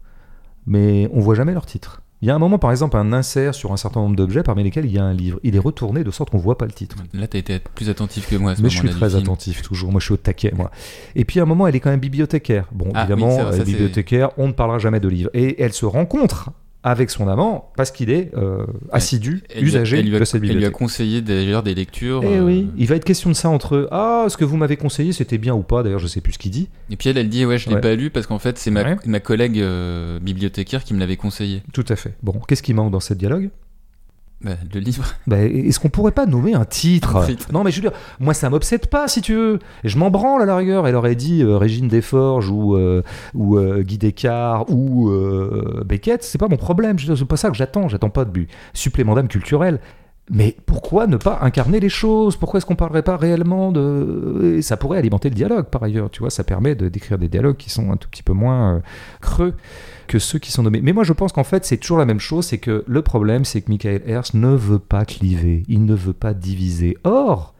mais 0.67 1.09
on 1.13 1.21
voit 1.21 1.35
jamais 1.35 1.53
leur 1.55 1.67
titre. 1.67 2.01
Il 2.23 2.29
y 2.29 2.31
a 2.31 2.35
un 2.35 2.39
moment, 2.39 2.59
par 2.59 2.71
exemple, 2.71 2.97
un 2.97 3.13
insert 3.13 3.55
sur 3.55 3.73
un 3.73 3.77
certain 3.77 4.01
nombre 4.01 4.17
d'objets 4.17 4.43
parmi 4.43 4.63
lesquels 4.63 4.87
il 4.87 4.93
y 4.93 4.99
a 4.99 5.05
un 5.05 5.13
livre. 5.13 5.39
Il 5.43 5.57
est 5.57 5.59
retourné 5.59 6.05
de 6.05 6.11
sorte 6.11 6.31
qu'on 6.31 6.39
voit 6.39 6.57
pas 6.57 6.65
le 6.65 6.73
titre. 6.73 6.97
Là, 7.13 7.27
t'as 7.27 7.39
été 7.39 7.59
plus 7.75 7.91
attentif 7.91 8.27
que 8.31 8.37
moi 8.37 8.53
à 8.53 8.57
ce 8.57 8.63
Mais 8.63 8.71
je 8.71 8.79
suis 8.79 8.89
très 8.89 9.15
attentif 9.15 9.61
toujours. 9.61 9.91
Moi, 9.91 10.01
je 10.01 10.07
suis 10.07 10.15
au 10.15 10.17
taquet, 10.17 10.51
moi. 10.57 10.71
Et 11.17 11.27
puis 11.27 11.39
à 11.39 11.43
un 11.43 11.47
moment, 11.47 11.67
elle 11.67 11.77
est 11.77 11.81
quand 11.81 11.91
même 11.91 12.01
bibliothécaire. 12.01 12.67
Bon, 12.73 12.87
Ah, 12.95 13.01
évidemment, 13.03 13.37
oui, 13.37 13.43
ça, 13.43 13.53
ça, 13.53 13.65
bibliothécaire, 13.65 14.31
on 14.39 14.47
ne 14.47 14.53
parlera 14.53 14.79
jamais 14.79 15.01
de 15.01 15.09
livres. 15.09 15.29
Et 15.35 15.63
elle 15.63 15.75
se 15.75 15.85
rencontre 15.85 16.51
avec 16.87 17.09
son 17.11 17.27
amant 17.29 17.73
parce 17.77 17.91
qu'il 17.91 18.11
est 18.11 18.31
euh, 18.37 18.67
assidu, 18.93 19.43
usager 19.59 19.99
elle 19.99 20.07
lui 20.07 20.15
a- 20.17 20.19
de 20.21 20.25
cette 20.25 20.35
Elle 20.37 20.41
lui 20.43 20.51
a 20.51 20.53
bibliothèque. 20.55 20.77
conseillé 20.77 21.23
d'ailleurs 21.23 21.63
des 21.63 21.75
lectures. 21.75 22.21
Eh 22.23 22.37
euh, 22.37 22.45
oui, 22.45 22.69
il 22.77 22.87
va 22.87 22.97
être 22.97 23.05
question 23.05 23.31
de 23.31 23.35
ça 23.35 23.49
entre 23.49 23.75
eux. 23.75 23.89
Ah, 23.91 24.27
ce 24.29 24.37
que 24.37 24.45
vous 24.45 24.57
m'avez 24.59 24.77
conseillé, 24.77 25.13
c'était 25.13 25.39
bien 25.39 25.55
ou 25.55 25.63
pas 25.63 25.83
D'ailleurs, 25.83 25.99
je 25.99 26.07
sais 26.07 26.21
plus 26.21 26.35
ce 26.35 26.39
qu'il 26.39 26.51
dit. 26.51 26.69
Et 26.91 26.97
puis 26.97 27.09
elle, 27.09 27.17
elle 27.19 27.29
dit 27.31 27.47
ouais, 27.47 27.57
je 27.59 27.69
l'ai 27.71 27.77
Ouais. 27.77 27.81
pas 27.81 27.95
lu 27.95 28.11
parce 28.11 28.27
qu'en 28.27 28.39
fait 28.39 28.59
c'est 28.59 28.71
ma, 28.71 28.83
Ouais. 28.85 28.97
ma 29.07 29.19
collègue 29.21 29.59
euh, 29.59 30.19
bibliothécaire 30.21 30.85
qui 30.85 30.93
me 30.95 31.01
l'avait 31.01 31.17
conseillé. 31.17 31.63
Tout 31.73 31.87
à 31.89 31.97
fait. 31.97 32.15
Bon, 32.23 32.35
qu'est-ce 32.47 32.63
qui 32.63 32.75
manque 32.75 32.93
dans 32.93 33.01
ce 33.01 33.15
dialogue? 33.15 33.49
Le 34.45 34.81
livre. 34.81 35.05
Bah, 35.27 35.39
Est-ce 35.39 35.81
qu'on 35.81 35.89
pourrait 35.89 36.13
pas 36.13 36.27
nommer 36.27 36.55
un 36.55 36.65
titre? 36.65 37.27
Non, 37.53 37.65
mais 37.65 37.71
je 37.71 37.77
veux 37.77 37.89
dire, 37.89 37.99
moi 38.21 38.35
ça 38.35 38.51
m'obsède 38.51 38.87
pas 38.87 39.09
si 39.09 39.23
tu 39.23 39.35
veux. 39.35 39.59
Et 39.85 39.89
je 39.89 39.99
m'en 39.99 40.11
branle 40.11 40.43
à 40.43 40.45
la 40.45 40.57
rigueur. 40.57 40.87
Elle 40.87 40.97
aurait 40.97 41.15
dit 41.15 41.43
euh, 41.43 41.57
Régine 41.57 41.89
Desforges 41.89 42.51
ou, 42.51 42.77
euh, 42.77 43.03
ou 43.35 43.57
euh, 43.57 43.83
Guy 43.83 43.97
Descartes 43.99 44.69
ou 44.71 45.11
Beckett, 45.85 46.23
c'est 46.23 46.39
pas 46.39 46.49
mon 46.49 46.57
problème. 46.57 46.99
C'est 46.99 47.25
pas 47.25 47.37
ça 47.37 47.51
que 47.51 47.57
j'attends. 47.57 47.89
J'attends 47.89 48.11
pas 48.11 48.25
de 48.25 48.31
but 48.31 48.51
supplément 48.75 49.15
d'âme 49.15 49.29
culturelle. 49.29 49.81
Mais 50.31 50.57
pourquoi 50.65 51.07
ne 51.07 51.19
pas 51.19 51.41
incarner 51.43 51.81
les 51.81 51.91
choses? 51.91 52.37
Pourquoi 52.37 52.59
est-ce 52.59 52.65
qu'on 52.65 52.77
parlerait 52.77 53.03
pas 53.03 53.19
réellement 53.19 53.73
de... 53.73 54.59
Ça 54.63 54.79
pourrait 54.79 54.99
alimenter 54.99 55.29
le 55.29 55.35
dialogue 55.35 55.67
par 55.67 55.83
ailleurs, 55.83 56.11
tu 56.11 56.21
vois, 56.21 56.31
ça 56.31 56.45
permet 56.45 56.75
de 56.75 56.89
d'écrire 56.89 57.19
des 57.19 57.29
dialogues 57.29 57.57
qui 57.59 57.69
sont 57.69 57.91
un 57.93 57.97
tout 57.99 58.09
petit 58.09 58.23
peu 58.23 58.33
moins 58.33 58.77
euh, 58.77 58.81
creux 59.21 59.55
que 60.07 60.19
ceux 60.19 60.39
qui 60.39 60.51
sont 60.51 60.63
nommés. 60.63 60.81
Mais 60.81 60.95
moi 60.95 61.05
je 61.05 61.13
pense 61.13 61.33
qu'en 61.33 61.45
fait 61.45 61.67
c'est 61.67 61.77
toujours 61.77 61.99
la 61.99 62.07
même 62.07 62.21
chose, 62.21 62.47
c'est 62.47 62.59
que 62.59 62.85
le 62.87 63.03
problème 63.03 63.45
c'est 63.45 63.61
que 63.61 63.71
Michael 63.71 64.03
Hearst 64.07 64.33
ne 64.33 64.55
veut 64.55 64.79
pas 64.79 65.05
cliver, 65.05 65.63
il 65.69 65.85
ne 65.85 65.95
veut 65.95 66.15
pas 66.15 66.33
diviser. 66.33 66.97
Or, 67.05 67.55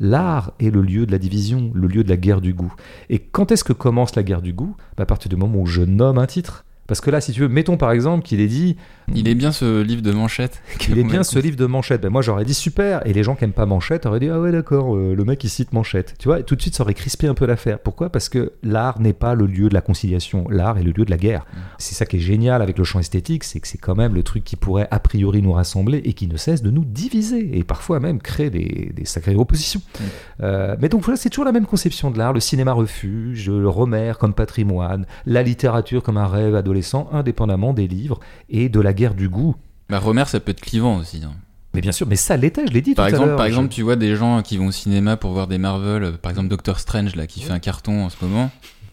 l'art 0.00 0.52
est 0.58 0.70
le 0.70 0.82
lieu 0.82 1.06
de 1.06 1.12
la 1.12 1.18
division, 1.18 1.70
le 1.74 1.86
lieu 1.86 2.02
de 2.02 2.08
la 2.08 2.16
guerre 2.16 2.40
du 2.40 2.54
goût. 2.54 2.74
Et 3.08 3.20
quand 3.20 3.52
est-ce 3.52 3.62
que 3.62 3.72
commence 3.72 4.16
la 4.16 4.24
guerre 4.24 4.42
du 4.42 4.52
goût? 4.52 4.74
Bah, 4.96 5.02
À 5.02 5.06
partir 5.06 5.28
du 5.28 5.36
moment 5.36 5.60
où 5.60 5.66
je 5.66 5.82
nomme 5.82 6.18
un 6.18 6.26
titre. 6.26 6.64
Parce 6.90 7.00
que 7.00 7.10
là, 7.12 7.20
si 7.20 7.30
tu 7.30 7.42
veux, 7.42 7.48
mettons 7.48 7.76
par 7.76 7.92
exemple 7.92 8.24
qu'il 8.24 8.40
ait 8.40 8.48
dit. 8.48 8.76
Il 9.14 9.28
est 9.28 9.36
bien 9.36 9.52
ce 9.52 9.80
livre 9.80 10.02
de 10.02 10.10
Manchette. 10.10 10.60
Il 10.88 10.98
est 10.98 11.04
bien 11.04 11.22
ce 11.22 11.38
livre 11.38 11.56
de 11.56 11.66
Manchette. 11.66 12.00
Ben, 12.00 12.10
moi, 12.10 12.20
j'aurais 12.20 12.44
dit 12.44 12.52
super. 12.52 13.06
Et 13.06 13.12
les 13.12 13.22
gens 13.22 13.36
qui 13.36 13.44
aiment 13.44 13.52
pas 13.52 13.64
Manchette 13.64 14.06
auraient 14.06 14.18
dit 14.18 14.28
ah 14.28 14.40
ouais, 14.40 14.50
d'accord, 14.50 14.96
euh, 14.96 15.14
le 15.14 15.24
mec 15.24 15.44
il 15.44 15.50
cite 15.50 15.72
Manchette. 15.72 16.16
Tu 16.18 16.26
vois, 16.26 16.42
tout 16.42 16.56
de 16.56 16.60
suite, 16.60 16.74
ça 16.74 16.82
aurait 16.82 16.94
crispé 16.94 17.28
un 17.28 17.34
peu 17.34 17.46
l'affaire. 17.46 17.78
Pourquoi? 17.78 18.10
Parce 18.10 18.28
que 18.28 18.54
l'art 18.64 19.00
n'est 19.00 19.12
pas 19.12 19.36
le 19.36 19.46
lieu 19.46 19.68
de 19.68 19.74
la 19.74 19.82
conciliation. 19.82 20.48
L'art 20.48 20.78
est 20.78 20.82
le 20.82 20.90
lieu 20.90 21.04
de 21.04 21.10
la 21.10 21.16
guerre. 21.16 21.42
Mm. 21.52 21.58
C'est 21.78 21.94
ça 21.94 22.06
qui 22.06 22.16
est 22.16 22.20
génial 22.20 22.60
avec 22.60 22.76
le 22.76 22.82
champ 22.82 22.98
esthétique, 22.98 23.44
c'est 23.44 23.60
que 23.60 23.68
c'est 23.68 23.78
quand 23.78 23.94
même 23.94 24.16
le 24.16 24.24
truc 24.24 24.42
qui 24.42 24.56
pourrait 24.56 24.88
a 24.90 24.98
priori 24.98 25.42
nous 25.42 25.52
rassembler 25.52 25.98
et 25.98 26.12
qui 26.12 26.26
ne 26.26 26.36
cesse 26.36 26.60
de 26.60 26.72
nous 26.72 26.84
diviser 26.84 27.56
et 27.56 27.62
parfois 27.62 28.00
même 28.00 28.20
créer 28.20 28.50
des, 28.50 28.90
des 28.92 29.04
sacrées 29.04 29.36
oppositions. 29.36 29.80
Mm. 29.80 30.04
Euh, 30.42 30.76
mais 30.80 30.88
donc 30.88 31.02
voilà, 31.02 31.16
c'est 31.16 31.30
toujours 31.30 31.44
la 31.44 31.52
même 31.52 31.66
conception 31.66 32.10
de 32.10 32.18
l'art. 32.18 32.32
Le 32.32 32.40
cinéma 32.40 32.72
refuge, 32.72 33.48
le 33.48 33.68
Romer 33.68 34.14
comme 34.18 34.34
patrimoine, 34.34 35.06
la 35.24 35.44
littérature 35.44 36.02
comme 36.02 36.16
un 36.16 36.26
rêve 36.26 36.56
adolescent, 36.56 36.79
indépendamment 37.12 37.72
des 37.72 37.86
livres 37.88 38.20
et 38.48 38.68
de 38.68 38.80
la 38.80 38.92
guerre 38.92 39.14
du 39.14 39.28
goût. 39.28 39.56
Bah, 39.88 39.98
Romer, 39.98 40.24
ça 40.26 40.40
peut 40.40 40.52
être 40.52 40.60
clivant 40.60 40.98
aussi. 40.98 41.22
hein. 41.24 41.32
Mais 41.74 41.80
bien 41.80 41.92
sûr, 41.92 42.06
mais 42.08 42.16
ça 42.16 42.36
l'était, 42.36 42.66
je 42.66 42.72
l'ai 42.72 42.80
dit 42.82 42.94
Par 42.94 43.04
tout 43.06 43.06
à 43.06 43.10
exemple, 43.10 43.28
l'heure. 43.28 43.36
par 43.36 43.46
exemple, 43.46 43.68
tu 43.68 43.82
vois 43.82 43.94
des 43.94 44.16
gens 44.16 44.42
qui 44.42 44.56
vont 44.56 44.66
au 44.66 44.72
cinéma 44.72 45.16
pour 45.16 45.30
voir 45.32 45.46
des 45.46 45.56
Marvel, 45.58 46.02
euh, 46.02 46.12
par 46.12 46.30
exemple 46.30 46.48
Doctor 46.48 46.80
Strange 46.80 47.14
là, 47.14 47.28
qui 47.28 47.40
fait 47.42 47.52
un 47.52 47.60
carton 47.60 48.04
en 48.04 48.08
ce 48.10 48.16
moment. 48.22 48.50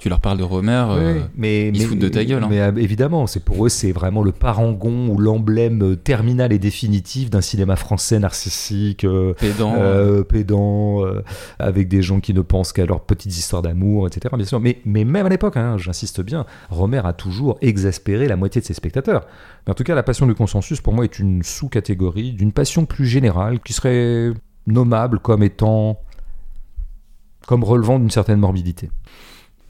Tu 0.08 0.10
leur 0.10 0.22
parles 0.22 0.38
de 0.38 0.44
Romer, 0.44 0.86
euh, 0.90 1.20
mais, 1.36 1.68
ils 1.68 1.82
se 1.82 1.88
foutent 1.88 2.00
de 2.00 2.08
ta 2.08 2.24
gueule, 2.24 2.42
hein. 2.42 2.48
Mais 2.50 2.62
euh, 2.62 2.72
évidemment, 2.78 3.28
c'est 3.28 3.44
pour 3.44 3.66
eux, 3.66 3.68
c'est 3.68 3.92
vraiment 3.92 4.24
le 4.24 4.32
parangon 4.32 5.10
ou 5.10 5.18
l'emblème 5.18 5.84
euh, 5.84 5.96
terminal 5.98 6.54
et 6.54 6.60
définitif 6.60 7.30
d'un 7.30 7.42
cinéma 7.42 7.76
français 7.76 8.18
narcissique, 8.18 9.04
euh, 9.04 9.34
pédant. 9.34 9.76
euh, 9.78 10.24
pédant, 10.24 11.04
euh, 11.06 11.24
avec 11.60 11.90
des 11.90 12.02
gens 12.02 12.22
qui 12.22 12.34
ne 12.34 12.40
pensent 12.40 12.72
qu'à 12.72 12.86
leurs 12.86 13.02
petites 13.02 13.38
histoires 13.38 13.62
d'amour, 13.62 14.08
etc. 14.08 14.34
Bien 14.38 14.46
sûr. 14.46 14.62
Mais, 14.62 14.80
mais 14.86 15.04
même 15.04 15.26
à 15.26 15.30
l'époque, 15.30 15.58
hein, 15.58 15.78
j'insiste 15.78 16.22
bien, 16.22 16.46
Romer 16.70 17.02
a 17.04 17.12
toujours 17.12 17.58
exaspéré 17.60 18.30
la 18.30 18.38
moitié 18.38 18.62
de 18.62 18.66
ses 18.66 18.74
spectateurs. 18.74 19.26
Mais 19.66 19.72
en 19.72 19.76
tout 19.76 19.84
cas, 19.84 19.94
la 19.94 20.04
passion 20.04 20.26
du 20.26 20.36
consensus, 20.36 20.80
pour 20.80 20.94
moi, 20.94 21.04
est 21.04 21.20
une 21.20 21.44
sous-catégorie 21.44 22.32
d'une 22.32 22.54
passion 22.54 22.86
plus 22.86 23.08
générale 23.08 23.60
qui 23.60 23.74
serait 23.74 24.32
nommable 24.68 25.20
comme 25.20 25.44
étant. 25.44 26.00
comme 27.46 27.66
relevant 27.66 28.00
d'une 28.00 28.12
certaine 28.12 28.40
morbidité. 28.40 28.90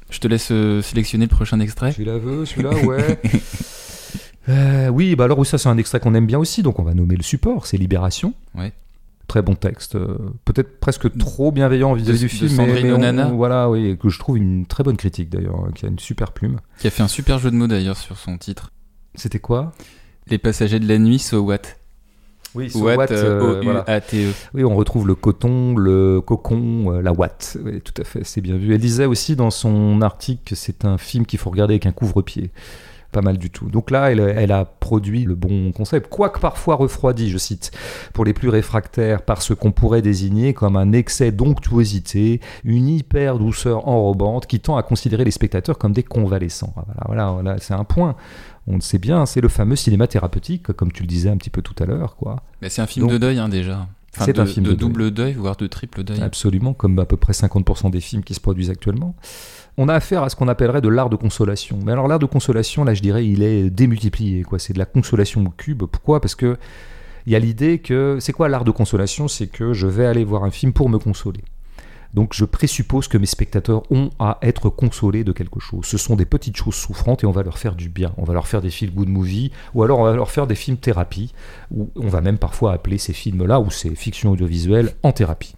Je 0.10 0.20
te 0.20 0.28
laisse 0.28 0.50
euh, 0.52 0.82
sélectionner 0.82 1.26
le 1.26 1.30
prochain 1.36 1.60
extrait. 1.60 1.92
Celui-là 1.92 2.18
veut, 2.18 2.46
celui-là, 2.46 2.72
ouais. 2.86 3.20
Euh, 4.50 4.88
oui, 4.88 5.16
bah 5.18 5.26
alors 5.26 5.40
oui, 5.40 5.46
ça 5.46 5.58
c'est 5.58 5.68
un 5.68 5.78
extrait 5.78 6.00
qu'on 6.00 6.16
aime 6.16 6.26
bien 6.26 6.40
aussi, 6.40 6.64
donc 6.64 6.80
on 6.80 6.84
va 6.84 6.94
nommer 6.94 7.18
le 7.18 7.24
support, 7.24 7.66
c'est 7.66 7.76
Libération. 7.76 8.34
Ouais. 8.56 8.72
Très 9.28 9.42
bon 9.42 9.56
texte, 9.56 9.96
euh, 9.96 10.18
peut-être 10.46 10.80
presque 10.80 11.18
trop 11.18 11.52
bienveillant 11.52 11.94
vis-à-vis 11.94 12.20
du 12.20 12.30
film, 12.30 12.52
mais, 12.52 12.56
Sandrine 12.56 12.86
mais 12.88 12.92
on- 12.94 12.96
Onana. 12.96 13.26
voilà, 13.26 13.70
oui, 13.70 13.88
et 13.88 13.98
que 13.98 14.08
je 14.08 14.18
trouve 14.18 14.38
une 14.38 14.66
très 14.66 14.86
bonne 14.86 14.96
critique 14.96 15.30
d'ailleurs, 15.30 15.58
hein, 15.66 15.72
qui 15.76 15.86
a 15.86 15.90
une 15.90 16.00
super 16.00 16.32
plume. 16.32 16.62
Qui 16.80 16.88
a 16.88 16.92
fait 16.92 17.04
un 17.04 17.10
super 17.10 17.40
jeu 17.40 17.52
de 17.52 17.58
mots 17.58 17.68
d'ailleurs 17.68 17.98
sur 17.98 18.18
son 18.18 18.38
titre. 18.38 18.72
C'était 19.16 19.40
quoi? 19.40 19.74
Les 20.28 20.38
passagers 20.38 20.80
de 20.80 20.88
la 20.88 20.98
nuit, 20.98 21.20
so 21.20 21.40
what? 21.42 21.58
Oui, 22.56 22.72
Watt, 22.76 23.12
euh. 23.12 23.72
Oui, 24.54 24.64
on 24.64 24.76
retrouve 24.76 25.08
le 25.08 25.16
coton, 25.16 25.76
le 25.76 26.22
cocon, 26.22 26.94
euh, 26.94 27.02
la 27.02 27.12
watt. 27.12 27.58
Oui, 27.64 27.82
tout 27.82 28.00
à 28.02 28.04
fait, 28.04 28.22
c'est 28.24 28.42
bien 28.42 28.58
vu. 28.58 28.74
Elle 28.74 28.82
disait 28.82 29.06
aussi 29.06 29.36
dans 29.36 29.52
son 29.52 30.02
article 30.02 30.42
que 30.46 30.56
c'est 30.56 30.86
un 30.86 30.98
film 30.98 31.26
qu'il 31.26 31.40
faut 31.40 31.50
regarder 31.50 31.74
avec 31.76 31.86
un 31.86 31.92
couvre-pied. 31.92 32.52
Pas 33.14 33.22
mal 33.22 33.38
du 33.38 33.50
tout. 33.50 33.70
Donc 33.70 33.90
là, 33.90 34.12
elle, 34.12 34.20
elle 34.20 34.52
a 34.52 34.66
produit 34.66 35.24
le 35.24 35.34
bon 35.34 35.72
concept, 35.72 36.10
quoique 36.10 36.40
parfois 36.40 36.76
refroidi, 36.76 37.30
je 37.30 37.38
cite, 37.38 37.72
pour 38.14 38.26
les 38.26 38.34
plus 38.34 38.50
réfractaires, 38.50 39.22
par 39.22 39.42
ce 39.42 39.54
qu'on 39.54 39.72
pourrait 39.72 40.02
désigner 40.02 40.54
comme 40.54 40.76
un 40.76 40.92
excès 40.92 41.32
d'onctuosité, 41.32 42.42
une 42.66 42.90
hyper 42.90 43.40
douceur 43.40 43.88
enrobante 43.88 44.46
qui 44.46 44.60
tend 44.60 44.76
à 44.76 44.84
considérer 44.84 45.24
les 45.24 45.32
spectateurs 45.32 45.78
comme 45.78 45.94
des 45.94 46.04
convalescents. 46.04 46.74
Ah, 46.76 46.84
Voilà, 46.86 47.04
voilà, 47.06 47.32
voilà, 47.32 47.58
c'est 47.60 47.74
un 47.74 47.86
point. 47.86 48.16
On 48.68 48.76
le 48.76 48.82
sait 48.82 48.98
bien, 49.00 49.26
c'est 49.26 49.42
le 49.42 49.48
fameux 49.50 49.76
cinéma 49.78 50.08
thérapeutique, 50.08 50.64
comme 50.74 50.92
tu 50.92 51.04
le 51.04 51.08
disais 51.08 51.30
un 51.30 51.38
petit 51.38 51.50
peu 51.50 51.62
tout 51.62 51.76
à 51.82 51.86
l'heure, 51.86 52.16
quoi. 52.18 52.44
Mais 52.62 52.70
c'est 52.70 52.82
un 52.82 52.88
film 52.88 53.06
Donc- 53.06 53.14
de 53.14 53.18
deuil 53.18 53.40
hein, 53.40 53.48
déjà. 53.50 53.88
Enfin, 54.14 54.26
C'est 54.26 54.34
de, 54.34 54.42
un 54.42 54.46
film 54.46 54.66
de 54.66 54.72
de 54.72 54.76
deuil. 54.76 54.88
double 54.90 55.12
deuil, 55.12 55.34
voire 55.34 55.56
de 55.56 55.68
triple 55.68 56.04
deuil. 56.04 56.20
Absolument, 56.22 56.74
comme 56.74 56.98
à 57.00 57.06
peu 57.06 57.18
près 57.18 57.34
50% 57.34 57.92
des 57.92 58.00
films 58.02 58.24
qui 58.24 58.34
se 58.34 58.40
produisent 58.40 58.70
actuellement. 58.72 59.16
On 59.78 59.90
a 59.90 59.94
affaire 59.94 60.24
à 60.24 60.30
ce 60.30 60.36
qu'on 60.36 60.48
appellerait 60.48 60.82
de 60.82 60.90
l'art 60.90 61.10
de 61.10 61.16
consolation. 61.16 61.78
Mais 61.86 61.92
alors 61.92 62.08
l'art 62.08 62.18
de 62.18 62.26
consolation, 62.26 62.84
là 62.84 62.96
je 62.96 63.02
dirais, 63.02 63.28
il 63.28 63.44
est 63.44 63.70
démultiplié. 63.70 64.42
quoi. 64.44 64.58
C'est 64.60 64.74
de 64.74 64.80
la 64.80 64.86
consolation 64.86 65.46
au 65.46 65.50
cube. 65.50 65.84
Pourquoi? 65.84 66.20
Parce 66.20 66.34
que 66.36 66.58
il 67.28 67.34
y 67.34 67.36
a 67.36 67.40
l'idée 67.40 67.78
que... 67.80 68.18
C'est 68.20 68.32
quoi 68.34 68.48
l'art 68.50 68.64
de 68.64 68.72
consolation? 68.72 69.28
C'est 69.28 69.48
que 69.48 69.74
je 69.74 69.86
vais 69.86 70.06
aller 70.06 70.24
voir 70.24 70.44
un 70.46 70.52
film 70.52 70.74
pour 70.74 70.90
me 70.90 70.98
consoler. 70.98 71.42
Donc 72.14 72.34
je 72.34 72.46
présuppose 72.46 73.08
que 73.08 73.18
mes 73.18 73.26
spectateurs 73.26 73.84
ont 73.92 74.10
à 74.20 74.38
être 74.42 74.70
consolés 74.70 75.24
de 75.24 75.32
quelque 75.32 75.60
chose. 75.60 75.86
Ce 75.86 75.98
sont 75.98 76.16
des 76.16 76.26
petites 76.26 76.58
choses 76.58 76.76
souffrantes 76.76 77.24
et 77.24 77.28
on 77.28 77.32
va 77.32 77.44
leur 77.44 77.58
faire 77.58 77.76
du 77.76 77.90
bien. 77.90 78.14
On 78.18 78.24
va 78.24 78.34
leur 78.34 78.48
faire 78.48 78.62
des 78.62 78.70
feel 78.70 78.94
good 78.94 79.10
movies 79.10 79.52
ou 79.74 79.84
alors 79.84 80.00
on 80.00 80.04
va 80.04 80.14
leur 80.16 80.32
faire 80.32 80.48
des 80.48 80.56
films 80.56 80.78
thérapie 80.78 81.34
ou 81.72 81.90
on 81.96 82.08
va 82.08 82.22
même 82.22 82.38
parfois 82.38 82.74
appeler 82.74 82.98
ces 82.98 83.14
films-là 83.14 83.60
ou 83.60 83.70
ces 83.70 83.94
fictions 83.96 84.32
audiovisuelles 84.32 84.94
en 85.04 85.12
thérapie. 85.12 85.56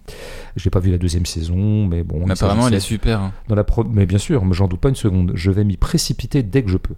J'ai 0.56 0.70
pas 0.70 0.80
vu 0.80 0.91
la 0.91 0.97
deuxième 0.97 1.26
saison, 1.26 1.86
mais 1.88 2.04
bon. 2.04 2.26
Mais 2.26 2.36
apparemment, 2.43 2.68
elle 2.68 2.74
est 2.74 2.80
super. 2.82 3.20
hein. 3.22 3.34
dans 3.47 3.56
la 3.56 3.64
pro- 3.64 3.84
mais 3.84 4.06
bien 4.06 4.18
sûr, 4.18 4.43
mais 4.45 4.54
j'en 4.54 4.68
doute 4.68 4.80
pas 4.82 4.89
une 4.89 4.95
seconde. 4.95 5.32
Je 5.36 5.52
vais 5.52 5.64
m'y 5.64 5.78
précipiter 5.78 6.43
dès 6.43 6.64
que 6.64 6.70
je 6.70 6.78
peux. 6.78 6.95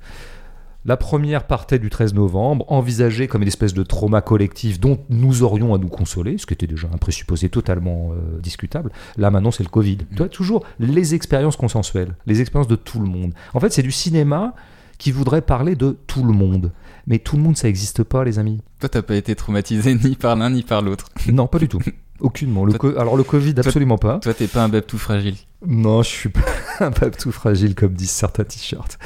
La 0.84 0.98
première 0.98 1.46
partait 1.46 1.78
du 1.78 1.92
13 1.92 2.16
novembre, 2.16 2.66
envisagée 2.68 3.28
comme 3.28 3.44
une 3.44 3.48
espèce 3.48 3.74
de 3.76 3.84
trauma 3.84 4.22
collectif 4.22 4.80
dont 4.80 5.00
nous 5.10 5.44
aurions 5.44 5.76
à 5.76 5.78
nous 5.78 5.90
consoler, 5.90 6.40
ce 6.40 6.48
qui 6.48 6.54
était 6.56 6.66
déjà 6.66 6.88
un 6.92 6.98
présupposé 6.98 7.50
totalement 7.50 8.12
euh, 8.14 8.40
discutable. 8.40 8.92
Là 9.18 9.30
maintenant 9.30 9.52
c'est 9.52 9.64
le 9.64 9.70
Covid. 9.70 9.98
Tu 9.98 10.16
vois, 10.18 10.28
toujours 10.30 10.66
les 10.80 11.14
expériences 11.14 11.56
consensuelles, 11.56 12.16
les 12.26 12.42
expériences 12.42 12.68
de 12.68 12.76
tout 12.76 13.00
le 13.00 13.06
monde. 13.08 13.34
En 13.54 13.60
fait 13.60 13.72
c'est 13.72 13.84
du 13.84 13.92
cinéma 13.92 14.56
qui 14.98 15.12
voudrait 15.12 15.42
parler 15.42 15.76
de 15.76 15.98
tout 16.08 16.24
le 16.24 16.34
monde. 16.34 16.72
Mais 17.06 17.20
tout 17.20 17.36
le 17.36 17.44
monde 17.44 17.58
ça 17.58 17.68
n'existe 17.68 18.02
pas 18.04 18.24
les 18.24 18.40
amis. 18.40 18.60
Toi, 18.80 18.90
t'as 18.90 19.02
pas 19.04 19.16
été 19.16 19.36
traumatisé 19.36 19.94
ni 19.96 20.16
par 20.16 20.36
l'un 20.36 20.50
ni 20.50 20.64
par 20.64 20.82
l'autre. 20.82 21.10
Non 21.32 21.46
pas 21.46 21.60
du 21.60 21.68
tout. 21.68 21.80
Aucunement. 22.20 22.66
Le 22.66 22.74
co- 22.74 22.98
Alors 22.98 23.18
le 23.18 23.24
Covid 23.24 23.54
absolument 23.58 23.98
pas. 24.00 24.18
Toi, 24.20 24.34
t'es 24.34 24.48
pas 24.48 24.64
un 24.64 24.70
beb 24.70 24.86
tout 24.88 24.98
fragile. 25.00 25.36
Non, 25.66 26.02
je 26.02 26.10
suis 26.10 26.30
pas 26.30 26.42
un 26.80 26.92
pape 26.92 27.18
tout 27.18 27.32
fragile 27.32 27.76
comme 27.76 27.94
disent 27.94 28.10
certains 28.12 28.44
t-shirts. 28.44 28.98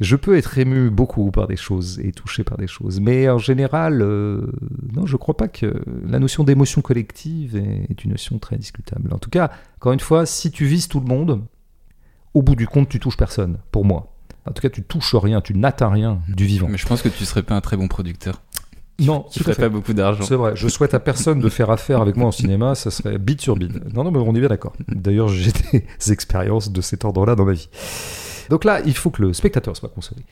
Je 0.00 0.16
peux 0.16 0.36
être 0.36 0.56
ému 0.56 0.88
beaucoup 0.90 1.30
par 1.30 1.46
des 1.46 1.56
choses 1.56 2.00
et 2.00 2.12
touché 2.12 2.42
par 2.42 2.56
des 2.56 2.66
choses, 2.66 3.00
mais 3.00 3.28
en 3.28 3.38
général, 3.38 4.00
euh, 4.00 4.50
non, 4.94 5.04
je 5.04 5.16
crois 5.16 5.36
pas 5.36 5.48
que 5.48 5.82
la 6.08 6.18
notion 6.18 6.42
d'émotion 6.42 6.80
collective 6.80 7.54
est, 7.56 7.86
est 7.90 8.04
une 8.04 8.12
notion 8.12 8.38
très 8.38 8.56
discutable. 8.56 9.12
En 9.12 9.18
tout 9.18 9.30
cas, 9.30 9.50
encore 9.76 9.92
une 9.92 10.00
fois, 10.00 10.24
si 10.24 10.50
tu 10.50 10.64
vises 10.64 10.88
tout 10.88 11.00
le 11.00 11.06
monde, 11.06 11.42
au 12.32 12.42
bout 12.42 12.56
du 12.56 12.66
compte, 12.66 12.88
tu 12.88 12.98
touches 12.98 13.18
personne, 13.18 13.58
pour 13.70 13.84
moi. 13.84 14.14
En 14.46 14.52
tout 14.52 14.62
cas, 14.62 14.70
tu 14.70 14.82
touches 14.82 15.14
rien, 15.14 15.40
tu 15.40 15.54
n'atteins 15.54 15.90
rien 15.90 16.20
du 16.28 16.46
vivant. 16.46 16.68
Mais 16.68 16.78
je 16.78 16.86
pense 16.86 17.02
que 17.02 17.08
tu 17.08 17.24
serais 17.24 17.42
pas 17.42 17.54
un 17.54 17.60
très 17.60 17.76
bon 17.76 17.88
producteur. 17.88 18.40
Non, 19.00 19.26
Tu 19.32 19.42
ferais 19.42 19.54
pas 19.54 19.68
beaucoup 19.68 19.94
d'argent. 19.94 20.24
C'est 20.24 20.34
vrai, 20.34 20.52
je 20.54 20.68
souhaite 20.68 20.92
à 20.92 21.00
personne 21.00 21.40
de 21.40 21.48
faire 21.48 21.70
affaire 21.70 22.02
avec 22.02 22.16
moi 22.16 22.28
en 22.28 22.32
cinéma, 22.32 22.74
ça 22.74 22.90
serait 22.90 23.18
bide 23.18 23.40
sur 23.40 23.56
bide. 23.56 23.82
Non, 23.94 24.04
non, 24.04 24.10
mais 24.10 24.18
on 24.18 24.34
est 24.34 24.40
bien 24.40 24.48
d'accord. 24.48 24.74
D'ailleurs, 24.88 25.28
j'ai 25.28 25.52
des 25.72 25.86
expériences 26.10 26.70
de 26.70 26.80
cet 26.80 27.04
ordre-là 27.04 27.34
dans 27.34 27.46
ma 27.46 27.52
vie. 27.52 27.68
Donc 28.50 28.64
là, 28.64 28.80
il 28.84 28.94
faut 28.94 29.10
que 29.10 29.22
le 29.22 29.32
spectateur 29.32 29.76
soit 29.76 29.88
consolé. 29.88 30.22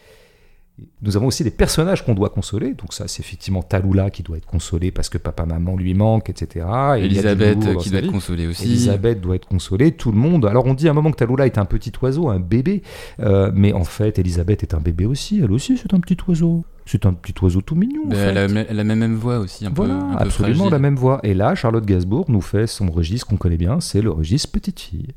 Nous 1.03 1.17
avons 1.17 1.27
aussi 1.27 1.43
des 1.43 1.51
personnages 1.51 2.05
qu'on 2.05 2.15
doit 2.15 2.29
consoler. 2.29 2.73
Donc 2.75 2.93
ça, 2.93 3.09
c'est 3.09 3.21
effectivement 3.21 3.63
Talula 3.65 4.11
qui 4.11 4.23
doit 4.23 4.37
être 4.37 4.47
consolé 4.47 4.93
parce 4.93 5.09
que 5.09 5.19
papa-maman 5.19 5.75
lui 5.77 5.93
manque, 5.93 6.31
etc. 6.31 6.67
Et 6.99 7.05
Elisabeth, 7.07 7.59
qui 7.81 7.91
doit 7.91 7.99
être 7.99 8.13
consolée 8.13 8.47
aussi. 8.47 8.63
Elisabeth 8.63 9.21
doit 9.21 9.35
être 9.35 9.49
consolée, 9.49 9.91
tout 9.91 10.13
le 10.13 10.19
monde. 10.19 10.47
Alors 10.47 10.67
on 10.67 10.75
dit 10.75 10.87
à 10.87 10.93
un 10.93 10.95
moment 10.95 11.11
que 11.11 11.17
Talula 11.17 11.47
est 11.47 11.59
un 11.59 11.65
petit 11.65 11.91
oiseau, 12.01 12.29
un 12.29 12.39
bébé, 12.39 12.83
Euh, 13.19 13.51
mais 13.53 13.73
en 13.73 13.83
fait 13.83 14.21
Elisabeth 14.21 14.63
est 14.63 14.73
un 14.73 14.79
bébé 14.79 15.05
aussi. 15.05 15.41
Elle 15.43 15.51
aussi 15.51 15.77
c'est 15.77 15.93
un 15.95 15.99
petit 16.01 16.17
oiseau. 16.29 16.65
C'est 16.87 17.07
un 17.07 17.13
petit 17.13 17.35
oiseau 17.43 17.61
tout 17.61 17.75
mignon. 17.75 18.03
en 18.05 18.11
Mais 18.11 18.15
fait. 18.15 18.21
elle, 18.31 18.39
a, 18.39 18.45
elle 18.69 18.79
a 18.79 18.85
même 18.85 19.01
même 19.01 19.17
voix 19.17 19.41
aussi, 19.41 19.67
un 19.67 19.71
Voilà, 19.75 19.95
peu, 19.95 20.01
un 20.01 20.17
peu 20.17 20.23
absolument 20.23 20.55
fragile. 20.59 20.73
la 20.73 20.79
même 20.79 20.97
voix. 20.97 21.19
Et 21.25 21.35
là, 21.35 21.57
Charlotte 21.57 21.85
Gainsbourg 21.85 22.27
nous 22.29 22.41
fait 22.41 22.69
son 22.69 22.87
registre 22.91 23.27
qu'on 23.27 23.37
connaît 23.37 23.57
bien, 23.57 23.81
c'est 23.81 24.01
le 24.01 24.11
registre 24.13 24.53
petite 24.53 24.79
fille. 24.79 25.09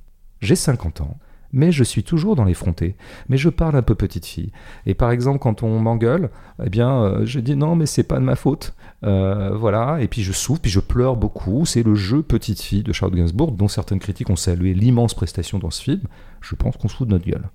J'ai 0.42 0.56
50 0.56 1.02
ans, 1.02 1.18
mais 1.54 1.72
je 1.72 1.84
suis 1.84 2.04
toujours 2.04 2.36
dans 2.36 2.44
l'effronté. 2.44 2.96
Mais 3.30 3.38
je 3.38 3.50
parle 3.50 3.76
un 3.76 3.82
peu 3.82 3.96
petite 3.96 4.26
fille. 4.26 4.52
Et 4.86 4.94
par 4.94 5.12
exemple, 5.12 5.40
quand 5.40 5.64
on 5.64 5.80
m'engueule, 5.80 6.30
eh 6.64 6.70
bien, 6.70 7.04
euh, 7.04 7.26
je 7.26 7.40
dis 7.40 7.56
non, 7.56 7.76
mais 7.76 7.86
c'est 7.86 8.04
pas 8.04 8.20
de 8.20 8.24
ma 8.24 8.36
faute. 8.36 8.74
Euh, 9.04 9.56
voilà. 9.56 10.02
Et 10.02 10.08
puis 10.08 10.24
je 10.24 10.32
souffre, 10.32 10.62
puis 10.62 10.72
je 10.72 10.80
pleure 10.80 11.16
beaucoup. 11.16 11.66
C'est 11.66 11.84
le 11.84 11.96
jeu 11.96 12.22
petite 12.22 12.62
fille 12.62 12.84
de 12.84 12.94
Charlotte 12.94 13.18
Gainsbourg, 13.18 13.52
dont 13.52 13.68
certaines 13.68 14.00
critiques 14.00 14.30
ont 14.30 14.36
salué 14.36 14.74
l'immense 14.74 15.14
prestation 15.14 15.60
dans 15.60 15.72
ce 15.72 15.82
film. 15.82 16.02
Je 16.42 16.56
pense 16.56 16.78
qu'on 16.78 16.88
se 16.88 16.96
fout 16.96 17.08
de 17.08 17.14
notre 17.14 17.26
gueule. 17.26 17.50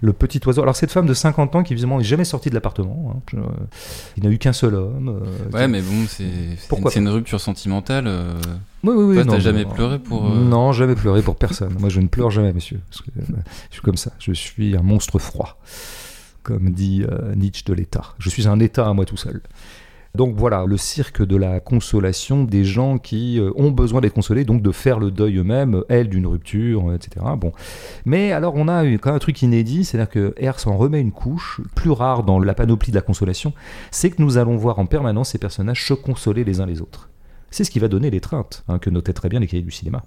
Le 0.00 0.12
petit 0.12 0.40
oiseau. 0.46 0.62
Alors 0.62 0.76
cette 0.76 0.92
femme 0.92 1.06
de 1.06 1.14
50 1.14 1.56
ans 1.56 1.62
qui 1.64 1.74
visiblement 1.74 1.98
n'est 1.98 2.04
jamais 2.04 2.24
sortie 2.24 2.50
de 2.50 2.54
l'appartement. 2.54 3.14
hein. 3.16 3.20
Je- 3.32 3.38
il 4.16 4.22
n'a 4.22 4.30
eu 4.30 4.38
qu'un 4.38 4.52
seul 4.52 4.74
homme. 4.76 5.08
euh, 5.24 5.56
Ouais, 5.56 5.66
mais 5.66 5.80
bon, 5.80 6.06
c'est 6.08 6.24
une, 6.24 7.02
une 7.02 7.08
rupture 7.08 7.40
sentimentale. 7.40 8.04
euh, 8.06 8.38
Oui, 8.84 8.94
oui, 8.96 9.04
oui. 9.04 9.14
Toi, 9.16 9.24
t'as 9.34 9.40
jamais 9.40 9.64
non. 9.64 9.70
pleuré 9.70 9.98
pour, 9.98 10.26
euh, 10.30 10.34
Non, 10.44 10.72
jamais 10.72 10.94
pleuré 10.94 11.20
pour 11.22 11.34
personne. 11.36 11.74
Moi, 11.80 11.88
je 11.88 12.00
ne 12.00 12.06
pleure 12.06 12.30
jamais, 12.30 12.52
monsieur. 12.52 12.80
Parce 12.90 13.02
que, 13.02 13.10
je 13.70 13.72
suis 13.74 13.82
comme 13.82 13.96
ça. 13.96 14.12
Je 14.20 14.32
suis 14.32 14.76
un 14.76 14.82
monstre 14.82 15.18
froid. 15.18 15.58
Comme 16.44 16.70
dit 16.70 17.04
Nietzsche 17.36 17.64
de 17.66 17.74
l'État. 17.74 18.14
Je 18.18 18.30
suis 18.30 18.46
un 18.48 18.58
État 18.60 18.88
à 18.88 18.92
moi 18.94 19.04
tout 19.04 19.16
seul. 19.18 19.42
Donc 20.14 20.34
voilà, 20.36 20.64
le 20.66 20.76
cirque 20.76 21.22
de 21.22 21.36
la 21.36 21.60
consolation 21.60 22.44
des 22.44 22.64
gens 22.64 22.98
qui 22.98 23.38
euh, 23.38 23.50
ont 23.56 23.70
besoin 23.70 24.00
d'être 24.00 24.14
consolés, 24.14 24.44
donc 24.44 24.62
de 24.62 24.72
faire 24.72 24.98
le 24.98 25.10
deuil 25.10 25.36
eux-mêmes, 25.36 25.82
elle 25.88 26.08
d'une 26.08 26.26
rupture, 26.26 26.92
etc. 26.92 27.24
Bon. 27.36 27.52
Mais 28.04 28.32
alors 28.32 28.54
on 28.56 28.68
a 28.68 28.84
quand 28.96 29.10
même 29.10 29.16
un 29.16 29.18
truc 29.18 29.42
inédit, 29.42 29.84
c'est-à-dire 29.84 30.10
que 30.10 30.34
R 30.44 30.58
s'en 30.58 30.76
remet 30.76 31.00
une 31.00 31.12
couche, 31.12 31.60
plus 31.74 31.90
rare 31.90 32.24
dans 32.24 32.40
la 32.40 32.54
panoplie 32.54 32.90
de 32.90 32.96
la 32.96 33.02
consolation, 33.02 33.52
c'est 33.90 34.10
que 34.10 34.22
nous 34.22 34.38
allons 34.38 34.56
voir 34.56 34.78
en 34.78 34.86
permanence 34.86 35.30
ces 35.30 35.38
personnages 35.38 35.86
se 35.86 35.94
consoler 35.94 36.44
les 36.44 36.60
uns 36.60 36.66
les 36.66 36.80
autres. 36.80 37.08
C'est 37.50 37.64
ce 37.64 37.70
qui 37.70 37.78
va 37.78 37.88
donner 37.88 38.10
l'étreinte, 38.10 38.64
hein, 38.68 38.78
que 38.78 38.90
notaient 38.90 39.12
très 39.12 39.28
bien 39.28 39.40
les 39.40 39.46
cahiers 39.46 39.62
du 39.62 39.70
cinéma. 39.70 40.02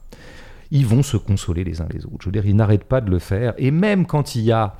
Ils 0.72 0.86
vont 0.86 1.04
se 1.04 1.18
consoler 1.18 1.64
les 1.64 1.82
uns 1.82 1.88
les 1.92 2.06
autres. 2.06 2.18
Je 2.22 2.26
veux 2.26 2.32
dire, 2.32 2.46
ils 2.46 2.56
n'arrêtent 2.56 2.86
pas 2.86 3.02
de 3.02 3.10
le 3.10 3.20
faire. 3.20 3.54
Et 3.58 3.72
même 3.72 4.06
quand 4.06 4.36
il 4.36 4.42
y 4.44 4.52
a 4.52 4.76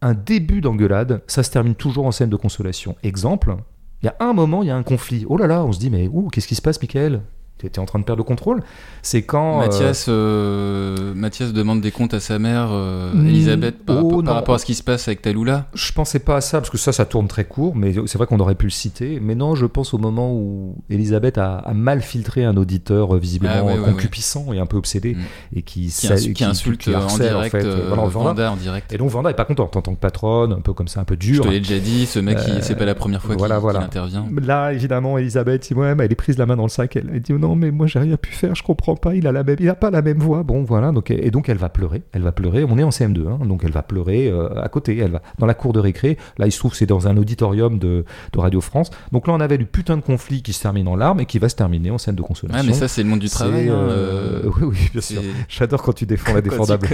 un 0.00 0.14
début 0.14 0.60
d'engueulade, 0.60 1.22
ça 1.26 1.42
se 1.42 1.50
termine 1.50 1.74
toujours 1.74 2.06
en 2.06 2.12
scène 2.12 2.30
de 2.30 2.36
consolation. 2.36 2.96
Exemple, 3.02 3.56
il 4.02 4.06
y 4.06 4.08
a 4.08 4.16
un 4.20 4.32
moment, 4.32 4.62
il 4.62 4.68
y 4.68 4.70
a 4.70 4.76
un 4.76 4.82
conflit. 4.82 5.24
Oh 5.28 5.36
là 5.36 5.46
là, 5.46 5.64
on 5.64 5.72
se 5.72 5.78
dit, 5.78 5.90
mais 5.90 6.08
ouh, 6.08 6.28
qu'est-ce 6.28 6.48
qui 6.48 6.54
se 6.54 6.62
passe, 6.62 6.80
Michael? 6.80 7.22
Tu 7.58 7.66
étais 7.66 7.78
en 7.78 7.84
train 7.86 7.98
de 8.00 8.04
perdre 8.04 8.18
le 8.20 8.24
contrôle. 8.24 8.62
C'est 9.02 9.22
quand. 9.22 9.60
Euh, 9.60 9.64
Mathias, 9.66 10.06
euh, 10.08 11.14
Mathias 11.14 11.52
demande 11.52 11.80
des 11.80 11.90
comptes 11.92 12.14
à 12.14 12.20
sa 12.20 12.38
mère, 12.38 12.68
euh, 12.72 13.12
Elisabeth, 13.14 13.84
par, 13.84 14.04
oh, 14.04 14.22
par 14.22 14.34
rapport 14.34 14.54
à 14.54 14.58
ce 14.58 14.66
qui 14.66 14.74
se 14.74 14.82
passe 14.82 15.06
avec 15.08 15.22
Talula. 15.22 15.66
Je 15.74 15.92
pensais 15.92 16.18
pas 16.18 16.36
à 16.36 16.40
ça, 16.40 16.58
parce 16.58 16.70
que 16.70 16.78
ça, 16.78 16.92
ça 16.92 17.04
tourne 17.04 17.28
très 17.28 17.44
court, 17.44 17.76
mais 17.76 17.94
c'est 18.06 18.18
vrai 18.18 18.26
qu'on 18.26 18.40
aurait 18.40 18.54
pu 18.56 18.66
le 18.66 18.70
citer. 18.70 19.20
Mais 19.22 19.34
non, 19.34 19.54
je 19.54 19.66
pense 19.66 19.94
au 19.94 19.98
moment 19.98 20.32
où 20.34 20.76
Elisabeth 20.90 21.38
a, 21.38 21.56
a 21.58 21.74
mal 21.74 22.00
filtré 22.02 22.44
un 22.44 22.56
auditeur 22.56 23.14
visiblement 23.16 23.54
Ah, 23.56 23.64
ouais, 23.64 23.78
ouais, 23.78 23.84
concupiscent 23.92 24.52
et 24.52 24.58
un 24.58 24.66
peu 24.66 24.76
obsédé, 24.76 25.14
Mm. 25.14 25.18
et 25.56 25.62
qui, 25.62 25.80
Qui, 25.82 25.90
sa- 25.90 26.14
insu- 26.14 26.32
qui 26.32 26.44
insulte 26.44 26.80
qui 26.80 26.94
en 26.94 27.00
harcèle, 27.02 27.28
direct 27.28 27.56
fait, 27.56 27.64
euh, 27.64 27.84
voilà, 27.88 28.04
Vanda. 28.04 28.28
Vanda 28.30 28.52
en 28.52 28.56
direct. 28.56 28.92
Et 28.92 28.98
donc 28.98 29.10
Vanda 29.10 29.30
est 29.30 29.34
pas 29.34 29.44
contente 29.44 29.76
en 29.76 29.82
tant 29.82 29.94
que 29.94 30.00
patronne, 30.00 30.52
un 30.52 30.60
peu 30.60 30.72
comme 30.72 30.88
ça, 30.88 31.00
un 31.00 31.04
peu 31.04 31.14
Je 31.20 31.32
dur. 31.32 31.44
te 31.44 31.48
l'ai 31.48 31.60
déjà 31.60 31.78
dit, 31.78 32.06
ce 32.06 32.18
mec, 32.18 32.38
c'est 32.62 32.74
pas 32.76 32.84
la 32.84 32.94
première 32.94 33.22
fois 33.22 33.36
qu'il 33.36 33.46
voilà, 33.54 33.80
intervient. 33.80 34.26
Là, 34.42 34.72
évidemment, 34.72 35.18
Elisabeth 35.18 35.70
ouais, 35.76 35.94
mais 35.94 36.04
elle 36.06 36.12
est 36.12 36.16
prise 36.16 36.36
la 36.38 36.46
main 36.46 36.56
dans 36.56 36.64
le 36.64 36.68
sac. 36.68 36.96
Elle, 36.96 37.10
elle 37.12 37.20
dit 37.20 37.32
non, 37.44 37.56
mais 37.56 37.70
moi 37.70 37.86
j'ai 37.86 37.98
rien 37.98 38.16
pu 38.16 38.32
faire, 38.32 38.54
je 38.54 38.62
comprends 38.62 38.96
pas. 38.96 39.14
Il 39.14 39.26
a 39.26 39.32
la 39.32 39.44
même, 39.44 39.56
il 39.60 39.68
a 39.68 39.74
pas 39.74 39.90
la 39.90 40.02
même 40.02 40.18
voix. 40.18 40.42
Bon, 40.42 40.64
voilà. 40.64 40.90
Donc 40.92 41.10
et 41.10 41.30
donc 41.30 41.48
elle 41.48 41.56
va 41.58 41.68
pleurer. 41.68 42.02
Elle 42.12 42.22
va 42.22 42.32
pleurer. 42.32 42.64
On 42.68 42.78
est 42.78 42.82
en 42.82 42.90
CM2, 42.90 43.28
hein, 43.28 43.38
donc 43.46 43.62
elle 43.64 43.72
va 43.72 43.82
pleurer 43.82 44.28
euh, 44.28 44.48
à 44.62 44.68
côté. 44.68 44.96
Elle 44.98 45.10
va 45.12 45.22
dans 45.38 45.46
la 45.46 45.54
cour 45.54 45.72
de 45.72 45.80
récré. 45.80 46.16
Là, 46.38 46.46
il 46.46 46.52
se 46.52 46.58
trouve 46.58 46.70
que 46.72 46.76
c'est 46.76 46.86
dans 46.86 47.08
un 47.08 47.16
auditorium 47.16 47.78
de, 47.78 48.04
de 48.32 48.38
Radio 48.38 48.60
France. 48.60 48.90
Donc 49.12 49.26
là, 49.26 49.34
on 49.34 49.40
avait 49.40 49.58
du 49.58 49.66
putain 49.66 49.96
de 49.96 50.02
conflit 50.02 50.42
qui 50.42 50.52
se 50.52 50.62
termine 50.62 50.88
en 50.88 50.96
larmes 50.96 51.20
et 51.20 51.26
qui 51.26 51.38
va 51.38 51.48
se 51.48 51.56
terminer 51.56 51.90
en 51.90 51.98
scène 51.98 52.14
de 52.14 52.22
consolation. 52.22 52.62
Ah, 52.62 52.66
mais 52.66 52.74
ça, 52.74 52.88
c'est 52.88 53.02
le 53.02 53.08
monde 53.08 53.20
du 53.20 53.28
travail. 53.28 53.68
hein, 53.68 53.72
euh, 53.74 54.42
euh, 54.46 54.50
Oui, 54.56 54.62
oui, 54.70 54.88
bien 54.92 55.00
sûr. 55.02 55.20
J'adore 55.48 55.82
quand 55.82 55.92
tu 55.92 56.06
défends 56.06 56.34
la 56.34 56.40
défendable. 56.48 56.88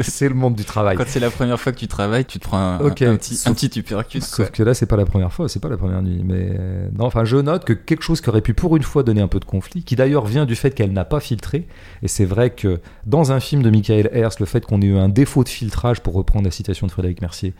C'est 0.00 0.28
le 0.28 0.34
monde 0.34 0.54
du 0.54 0.64
travail. 0.64 0.96
Quand 0.96 1.04
c'est 1.06 1.20
la 1.20 1.30
première 1.30 1.60
fois 1.60 1.72
que 1.72 1.78
tu 1.78 1.88
travailles, 1.88 2.24
tu 2.24 2.38
te 2.38 2.44
prends 2.44 2.58
un, 2.58 2.78
petit, 2.90 3.34
Sauf- 3.36 3.50
un 3.50 3.54
petit 3.54 3.78
uppercut. 3.78 4.20
Sauf 4.22 4.36
quoi. 4.36 4.46
que 4.46 4.62
là, 4.62 4.74
c'est 4.74 4.86
pas 4.86 4.96
la 4.96 5.04
première 5.04 5.32
fois, 5.32 5.48
c'est 5.48 5.60
pas 5.60 5.68
la 5.68 5.76
première 5.76 6.02
nuit. 6.02 6.22
Mais 6.24 6.58
non, 6.98 7.04
enfin, 7.06 7.24
je 7.24 7.36
note 7.36 7.64
que 7.64 7.72
quelque 7.72 8.02
chose 8.02 8.20
qui 8.20 8.28
aurait 8.28 8.40
pu 8.40 8.54
pour 8.54 8.76
une 8.76 8.82
fois 8.82 9.02
donner 9.02 9.20
un 9.26 9.28
peu 9.28 9.40
de 9.40 9.44
conflit, 9.44 9.82
qui 9.82 9.96
d'ailleurs 9.96 10.24
vient 10.24 10.46
du 10.46 10.56
fait 10.56 10.70
qu'elle 10.70 10.92
n'a 10.92 11.04
pas 11.04 11.20
filtré. 11.20 11.66
Et 12.02 12.08
c'est 12.08 12.24
vrai 12.24 12.50
que 12.50 12.80
dans 13.04 13.32
un 13.32 13.40
film 13.40 13.62
de 13.62 13.70
Michael 13.70 14.10
Hearst, 14.12 14.40
le 14.40 14.46
fait 14.46 14.64
qu'on 14.64 14.80
ait 14.80 14.86
eu 14.86 14.96
un 14.96 15.10
défaut 15.10 15.44
de 15.44 15.48
filtrage, 15.48 16.00
pour 16.00 16.14
reprendre 16.14 16.44
la 16.44 16.50
citation 16.50 16.86
de 16.86 16.92
Frédéric 16.92 17.20
Mercier, 17.20 17.52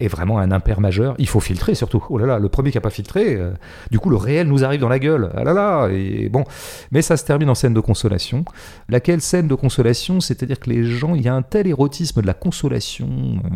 est 0.00 0.08
vraiment 0.08 0.38
un 0.38 0.50
impair 0.50 0.80
majeur. 0.80 1.14
Il 1.18 1.28
faut 1.28 1.40
filtrer 1.40 1.74
surtout. 1.74 2.04
Oh 2.10 2.18
là 2.18 2.26
là, 2.26 2.38
le 2.38 2.48
premier 2.48 2.70
qui 2.70 2.78
a 2.78 2.80
pas 2.80 2.90
filtré, 2.90 3.36
euh, 3.36 3.52
du 3.90 3.98
coup, 3.98 4.10
le 4.10 4.16
réel 4.16 4.48
nous 4.48 4.64
arrive 4.64 4.80
dans 4.80 4.88
la 4.88 4.98
gueule. 4.98 5.30
Ah 5.36 5.44
là 5.44 5.52
là. 5.52 5.88
Et 5.88 6.28
bon, 6.28 6.44
mais 6.90 7.00
ça 7.00 7.16
se 7.16 7.24
termine 7.24 7.48
en 7.48 7.54
scène 7.54 7.74
de 7.74 7.80
consolation. 7.80 8.44
Laquelle 8.88 9.20
scène 9.20 9.48
de 9.48 9.54
consolation? 9.54 10.20
C'est-à-dire 10.20 10.58
que 10.58 10.68
les 10.68 10.84
gens, 10.84 11.14
il 11.14 11.22
y 11.22 11.28
a 11.28 11.34
un 11.34 11.42
tel 11.42 11.66
érotisme 11.66 12.20
de 12.22 12.26
la 12.26 12.34
consolation. 12.34 13.08
euh, 13.08 13.48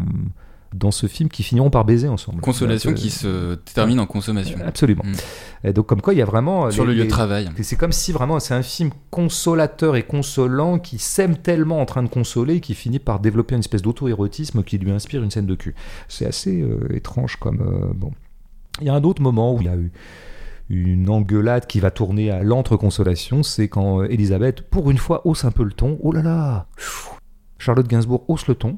dans 0.74 0.90
ce 0.90 1.06
film 1.06 1.28
qui 1.30 1.42
finiront 1.42 1.70
par 1.70 1.84
baiser 1.84 2.08
ensemble. 2.08 2.40
Consolation 2.42 2.90
Donc, 2.90 2.98
euh, 2.98 3.02
qui 3.02 3.10
se 3.10 3.54
termine 3.74 4.00
en 4.00 4.06
consommation. 4.06 4.58
Absolument. 4.66 5.02
Mm. 5.04 5.68
Et 5.68 5.72
donc 5.72 5.86
comme 5.86 6.00
quoi 6.02 6.12
il 6.14 6.18
y 6.18 6.22
a 6.22 6.26
vraiment 6.26 6.70
Sur 6.70 6.84
les- 6.84 6.88
le 6.90 6.94
lieu 6.96 7.02
les- 7.02 7.06
de 7.06 7.10
travail. 7.10 7.48
C'est 7.62 7.76
comme 7.76 7.92
si 7.92 8.12
vraiment 8.12 8.38
c'est 8.38 8.54
un 8.54 8.62
film 8.62 8.90
consolateur 9.10 9.96
et 9.96 10.02
consolant 10.02 10.78
qui 10.78 10.98
s'aime 10.98 11.36
tellement 11.36 11.80
en 11.80 11.86
train 11.86 12.02
de 12.02 12.08
consoler 12.08 12.60
qui 12.60 12.74
finit 12.74 12.98
par 12.98 13.18
développer 13.20 13.54
une 13.54 13.60
espèce 13.60 13.82
d'auto-érotisme 13.82 14.62
qui 14.62 14.78
lui 14.78 14.90
inspire 14.90 15.22
une 15.22 15.30
scène 15.30 15.46
de 15.46 15.54
cul. 15.54 15.74
C'est 16.08 16.26
assez 16.26 16.60
euh, 16.60 16.86
étrange 16.94 17.36
comme 17.36 17.60
euh, 17.62 17.92
bon. 17.94 18.12
Il 18.80 18.86
y 18.86 18.90
a 18.90 18.94
un 18.94 19.02
autre 19.04 19.22
moment 19.22 19.54
où 19.54 19.60
il 19.60 19.66
y 19.66 19.70
a 19.70 19.76
eu 19.76 19.90
une 20.70 21.08
engueulade 21.08 21.66
qui 21.66 21.80
va 21.80 21.90
tourner 21.90 22.30
à 22.30 22.42
l'entre-consolation, 22.42 23.42
c'est 23.42 23.68
quand 23.68 24.02
euh, 24.02 24.06
Elisabeth, 24.10 24.60
pour 24.62 24.90
une 24.90 24.98
fois, 24.98 25.26
hausse 25.26 25.46
un 25.46 25.50
peu 25.50 25.62
le 25.64 25.72
ton. 25.72 25.98
Oh 26.02 26.12
là 26.12 26.20
là 26.22 26.66
Charlotte 27.58 27.88
Gainsbourg 27.88 28.24
hausse 28.28 28.46
le 28.48 28.54
ton. 28.54 28.76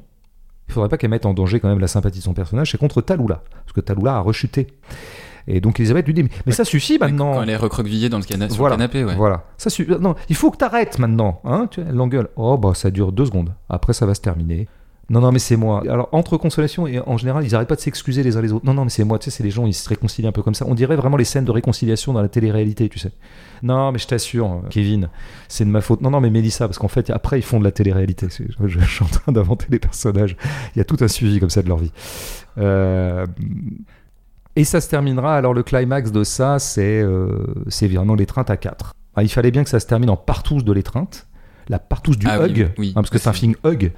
Il 0.71 0.73
faudrait 0.73 0.89
pas 0.89 0.97
qu'elle 0.97 1.09
mette 1.09 1.25
en 1.25 1.33
danger 1.33 1.59
quand 1.59 1.67
même 1.67 1.79
la 1.79 1.87
sympathie 1.87 2.19
de 2.19 2.23
son 2.23 2.33
personnage. 2.33 2.71
C'est 2.71 2.77
contre 2.77 3.01
Talula, 3.01 3.43
parce 3.53 3.73
que 3.73 3.81
Talula 3.81 4.15
a 4.15 4.19
rechuté. 4.21 4.67
Et 5.47 5.59
donc 5.59 5.79
Elisabeth 5.79 6.05
lui 6.05 6.13
dit 6.13 6.23
mais, 6.23 6.29
mais 6.45 6.51
ça 6.53 6.63
suffit 6.63 6.97
maintenant. 6.99 7.33
Quand 7.33 7.43
elle 7.43 7.49
est 7.49 7.55
recroquevillée 7.57 8.09
dans 8.09 8.19
le, 8.19 8.23
cana- 8.23 8.47
sur 8.47 8.57
Voilà, 8.57 8.75
le 8.75 8.79
canapé, 8.79 9.03
ouais. 9.03 9.15
Voilà. 9.15 9.43
Ça 9.57 9.69
su- 9.69 9.87
Non, 9.99 10.15
il 10.29 10.35
faut 10.35 10.49
que 10.51 10.57
t'arrêtes 10.57 10.97
maintenant. 10.99 11.41
Hein 11.43 11.67
tu 11.69 11.81
elle 11.81 11.95
l'engueule. 11.95 12.29
Oh, 12.35 12.57
bah, 12.57 12.73
ça 12.75 12.89
dure 12.91 13.11
deux 13.11 13.25
secondes. 13.25 13.53
Après, 13.67 13.91
ça 13.93 14.05
va 14.05 14.13
se 14.13 14.21
terminer. 14.21 14.67
Non, 15.09 15.19
non, 15.19 15.31
mais 15.33 15.39
c'est 15.39 15.57
moi. 15.57 15.83
Alors, 15.89 16.07
entre 16.13 16.37
consolation 16.37 16.87
et 16.87 16.99
en 16.99 17.17
général, 17.17 17.43
ils 17.45 17.53
arrêtent 17.53 17.67
pas 17.67 17.75
de 17.75 17.81
s'excuser 17.81 18.23
les 18.23 18.37
uns 18.37 18.41
les 18.41 18.53
autres. 18.53 18.65
Non, 18.65 18.73
non, 18.73 18.85
mais 18.85 18.89
c'est 18.89 19.03
moi. 19.03 19.19
Tu 19.19 19.25
sais, 19.29 19.35
c'est 19.37 19.43
les 19.43 19.51
gens, 19.51 19.65
ils 19.65 19.73
se 19.73 19.89
réconcilient 19.89 20.27
un 20.27 20.31
peu 20.31 20.41
comme 20.41 20.53
ça. 20.55 20.65
On 20.69 20.73
dirait 20.73 20.95
vraiment 20.95 21.17
les 21.17 21.25
scènes 21.25 21.43
de 21.43 21.51
réconciliation 21.51 22.13
dans 22.13 22.21
la 22.21 22.29
télé-réalité, 22.29 22.87
tu 22.87 22.97
sais. 22.97 23.11
Non, 23.61 23.91
mais 23.91 23.99
je 23.99 24.07
t'assure, 24.07 24.61
Kevin, 24.69 25.09
c'est 25.49 25.65
de 25.65 25.69
ma 25.69 25.81
faute. 25.81 25.99
Non, 26.01 26.11
non, 26.11 26.21
mais 26.21 26.29
Mélissa, 26.29 26.65
parce 26.67 26.77
qu'en 26.77 26.87
fait, 26.87 27.09
après, 27.09 27.39
ils 27.39 27.43
font 27.43 27.59
de 27.59 27.65
la 27.65 27.71
télé-réalité. 27.71 28.27
Je, 28.29 28.67
je 28.67 28.79
suis 28.85 29.03
en 29.03 29.07
train 29.07 29.31
d'inventer 29.33 29.65
des 29.69 29.79
personnages. 29.79 30.37
Il 30.75 30.79
y 30.79 30.81
a 30.81 30.85
tout 30.85 30.97
un 31.01 31.09
suivi 31.09 31.39
comme 31.41 31.49
ça 31.49 31.61
de 31.61 31.67
leur 31.67 31.77
vie. 31.79 31.91
Euh, 32.57 33.25
Et 34.55 34.63
ça 34.63 34.79
se 34.81 34.89
terminera. 34.89 35.35
Alors, 35.35 35.53
le 35.53 35.63
climax 35.63 36.11
de 36.11 36.23
ça, 36.23 36.57
c'est 36.59 37.01
euh, 37.01 37.45
c'est 37.67 37.87
vraiment 37.87 38.15
l'étreinte 38.15 38.49
à 38.49 38.55
4. 38.57 38.93
il 39.21 39.29
fallait 39.29 39.51
bien 39.51 39.63
que 39.65 39.69
ça 39.69 39.79
se 39.81 39.87
termine 39.87 40.09
en 40.09 40.17
partouze 40.17 40.63
de 40.63 40.71
l'étreinte. 40.71 41.27
La 41.69 41.79
partouze 41.79 42.17
du 42.17 42.27
Ah 42.29 42.39
hug. 42.45 42.71
oui, 42.77 42.89
hein, 42.89 42.93
parce 42.95 43.09
que 43.09 43.17
c'est 43.17 43.29
un 43.29 43.33
film 43.33 43.55
hug. 43.65 43.91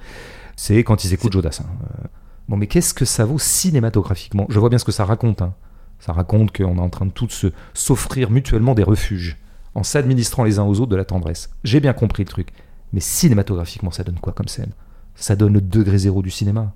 C'est 0.56 0.82
quand 0.84 1.04
ils 1.04 1.12
écoutent 1.12 1.32
Jodassin. 1.32 1.64
Euh, 2.04 2.06
Bon, 2.46 2.58
mais 2.58 2.66
qu'est-ce 2.66 2.92
que 2.92 3.06
ça 3.06 3.24
vaut 3.24 3.38
cinématographiquement? 3.38 4.44
Je 4.50 4.58
vois 4.60 4.68
bien 4.68 4.78
ce 4.78 4.84
que 4.84 4.92
ça 4.92 5.06
raconte. 5.06 5.40
hein. 5.40 5.54
Ça 5.98 6.12
raconte 6.12 6.54
qu'on 6.54 6.76
est 6.76 6.80
en 6.80 6.90
train 6.90 7.06
de 7.06 7.10
tous 7.10 7.30
se 7.30 7.46
s'offrir 7.72 8.30
mutuellement 8.30 8.74
des 8.74 8.82
refuges, 8.82 9.38
en 9.74 9.82
s'administrant 9.82 10.44
les 10.44 10.58
uns 10.58 10.64
aux 10.64 10.78
autres 10.80 10.90
de 10.90 10.96
la 10.96 11.06
tendresse. 11.06 11.48
J'ai 11.64 11.80
bien 11.80 11.94
compris 11.94 12.22
le 12.24 12.28
truc. 12.28 12.50
Mais 12.92 13.00
cinématographiquement, 13.00 13.90
ça 13.90 14.04
donne 14.04 14.18
quoi 14.20 14.34
comme 14.34 14.48
scène? 14.48 14.72
Ça 15.14 15.36
donne 15.36 15.54
le 15.54 15.62
degré 15.62 15.96
zéro 15.96 16.20
du 16.20 16.30
cinéma? 16.30 16.74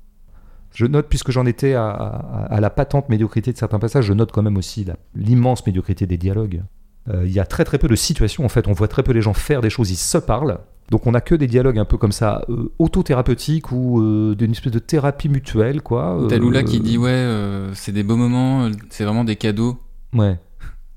Je 0.72 0.86
note, 0.86 1.08
puisque 1.08 1.30
j'en 1.32 1.44
étais 1.44 1.74
à, 1.74 1.86
à- 1.90 2.44
à 2.54 2.60
la 2.60 2.70
patente 2.70 3.08
médiocrité 3.10 3.52
de 3.52 3.58
certains 3.58 3.78
passages, 3.78 4.06
je 4.06 4.14
note 4.14 4.32
quand 4.32 4.42
même 4.42 4.56
aussi 4.56 4.84
la- 4.84 4.96
l'immense 5.14 5.66
médiocrité 5.66 6.06
des 6.06 6.16
dialogues. 6.16 6.62
Euh, 7.10 7.24
Il 7.26 7.32
y 7.32 7.40
a 7.40 7.44
très 7.46 7.64
très 7.64 7.78
peu 7.78 7.88
de 7.88 7.96
situations, 7.96 8.44
en 8.44 8.48
fait, 8.48 8.68
on 8.68 8.72
voit 8.72 8.88
très 8.88 9.02
peu 9.02 9.12
les 9.12 9.22
gens 9.22 9.34
faire 9.34 9.60
des 9.60 9.70
choses, 9.70 9.90
ils 9.90 9.96
se 9.96 10.18
parlent. 10.18 10.58
Donc 10.90 11.06
on 11.06 11.12
a 11.14 11.20
que 11.20 11.34
des 11.34 11.46
dialogues 11.46 11.78
un 11.78 11.84
peu 11.84 11.98
comme 11.98 12.12
ça, 12.12 12.42
euh, 12.48 12.72
autothérapeutiques 12.78 13.72
ou 13.72 14.00
euh, 14.00 14.34
d'une 14.34 14.52
espèce 14.52 14.72
de 14.72 14.78
thérapie 14.78 15.28
mutuelle, 15.28 15.82
quoi. 15.82 16.18
Euh, 16.22 16.28
Talula 16.28 16.62
qui 16.62 16.80
dit 16.80 16.96
ouais, 16.98 17.10
euh, 17.10 17.74
c'est 17.74 17.92
des 17.92 18.02
beaux 18.02 18.16
moments, 18.16 18.64
euh, 18.64 18.70
c'est 18.90 19.04
vraiment 19.04 19.24
des 19.24 19.36
cadeaux. 19.36 19.78
Ouais, 20.14 20.38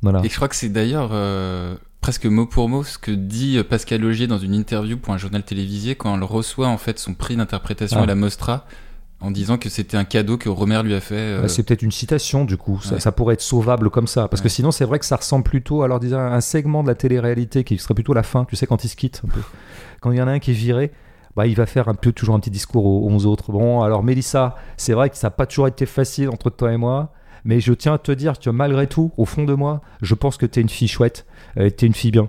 voilà. 0.01 0.21
Et 0.23 0.29
je 0.29 0.35
crois 0.35 0.47
que 0.47 0.55
c'est 0.55 0.69
d'ailleurs 0.69 1.09
euh, 1.11 1.75
presque 1.99 2.25
mot 2.25 2.45
pour 2.45 2.69
mot 2.69 2.83
ce 2.85 2.97
que 2.97 3.11
dit 3.11 3.57
euh, 3.57 3.63
Pascal 3.65 3.99
Logier 4.01 4.27
dans 4.27 4.37
une 4.37 4.53
interview 4.53 4.97
pour 4.97 5.13
un 5.13 5.17
journal 5.17 5.43
télévisé 5.43 5.95
quand 5.95 6.15
elle 6.15 6.23
reçoit 6.23 6.67
en 6.67 6.77
fait 6.77 6.97
son 6.97 7.13
prix 7.13 7.35
d'interprétation 7.35 7.99
Ah. 7.99 8.03
à 8.03 8.05
la 8.05 8.15
Mostra 8.15 8.65
en 9.21 9.31
disant 9.31 9.57
que 9.57 9.69
c'était 9.69 9.97
un 9.97 10.03
cadeau 10.03 10.37
que 10.37 10.49
Romer 10.49 10.81
lui 10.83 10.93
a 10.95 10.99
fait. 10.99 11.15
euh, 11.15 11.41
Bah, 11.43 11.47
C'est 11.47 11.63
peut-être 11.63 11.83
une 11.83 11.91
citation 11.91 12.43
du 12.43 12.57
coup, 12.57 12.79
ça, 12.81 12.95
Ouais. 12.95 12.99
ça 12.99 13.11
pourrait 13.11 13.35
être 13.35 13.41
sauvable 13.41 13.89
comme 13.89 14.07
ça, 14.07 14.27
parce 14.27 14.41
que 14.41 14.49
sinon 14.49 14.71
c'est 14.71 14.85
vrai 14.85 14.97
que 14.99 15.05
ça 15.05 15.15
ressemble 15.15 15.43
plutôt 15.43 15.81
à 15.83 15.85
alors, 15.85 15.99
disons, 15.99 16.17
un 16.19 16.41
segment 16.41 16.83
de 16.83 16.87
la 16.87 16.95
télé-réalité 16.95 17.63
qui 17.63 17.77
serait 17.77 17.93
plutôt 17.93 18.13
la 18.13 18.23
fin, 18.23 18.45
tu 18.45 18.55
sais, 18.55 18.65
quand 18.65 18.83
ils 18.83 18.89
se 18.89 18.95
quittent 18.95 19.21
un 19.25 19.29
peu. 19.29 19.41
Quand 19.99 20.11
il 20.11 20.17
y 20.17 20.21
en 20.21 20.27
a 20.27 20.31
un 20.31 20.39
qui 20.39 20.51
est 20.51 20.55
viré, 20.55 20.91
bah, 21.35 21.45
il 21.47 21.55
va 21.55 21.65
faire 21.65 21.87
un 21.87 21.93
peu 21.93 22.11
toujours 22.11 22.35
un 22.35 22.39
petit 22.39 22.49
discours 22.49 22.85
aux, 22.85 23.09
aux 23.09 23.25
autres. 23.25 23.51
Bon, 23.51 23.81
alors 23.81 24.03
Mélissa, 24.03 24.55
c'est 24.77 24.93
vrai 24.93 25.09
que 25.09 25.15
ça 25.17 25.27
n'a 25.27 25.31
pas 25.31 25.45
toujours 25.45 25.67
été 25.67 25.85
facile 25.85 26.29
entre 26.29 26.49
toi 26.49 26.73
et 26.73 26.77
moi, 26.77 27.13
mais 27.45 27.59
je 27.59 27.73
tiens 27.73 27.93
à 27.93 27.97
te 27.97 28.11
dire 28.11 28.33
que 28.39 28.49
malgré 28.49 28.85
tout, 28.87 29.11
au 29.17 29.25
fond 29.25 29.43
de 29.45 29.53
moi, 29.53 29.81
je 30.01 30.13
pense 30.15 30.37
que 30.37 30.45
t'es 30.45 30.61
une 30.61 30.69
fille 30.69 30.87
chouette, 30.87 31.25
euh, 31.57 31.69
t'es 31.69 31.85
une 31.87 31.93
fille 31.93 32.11
bien. 32.11 32.27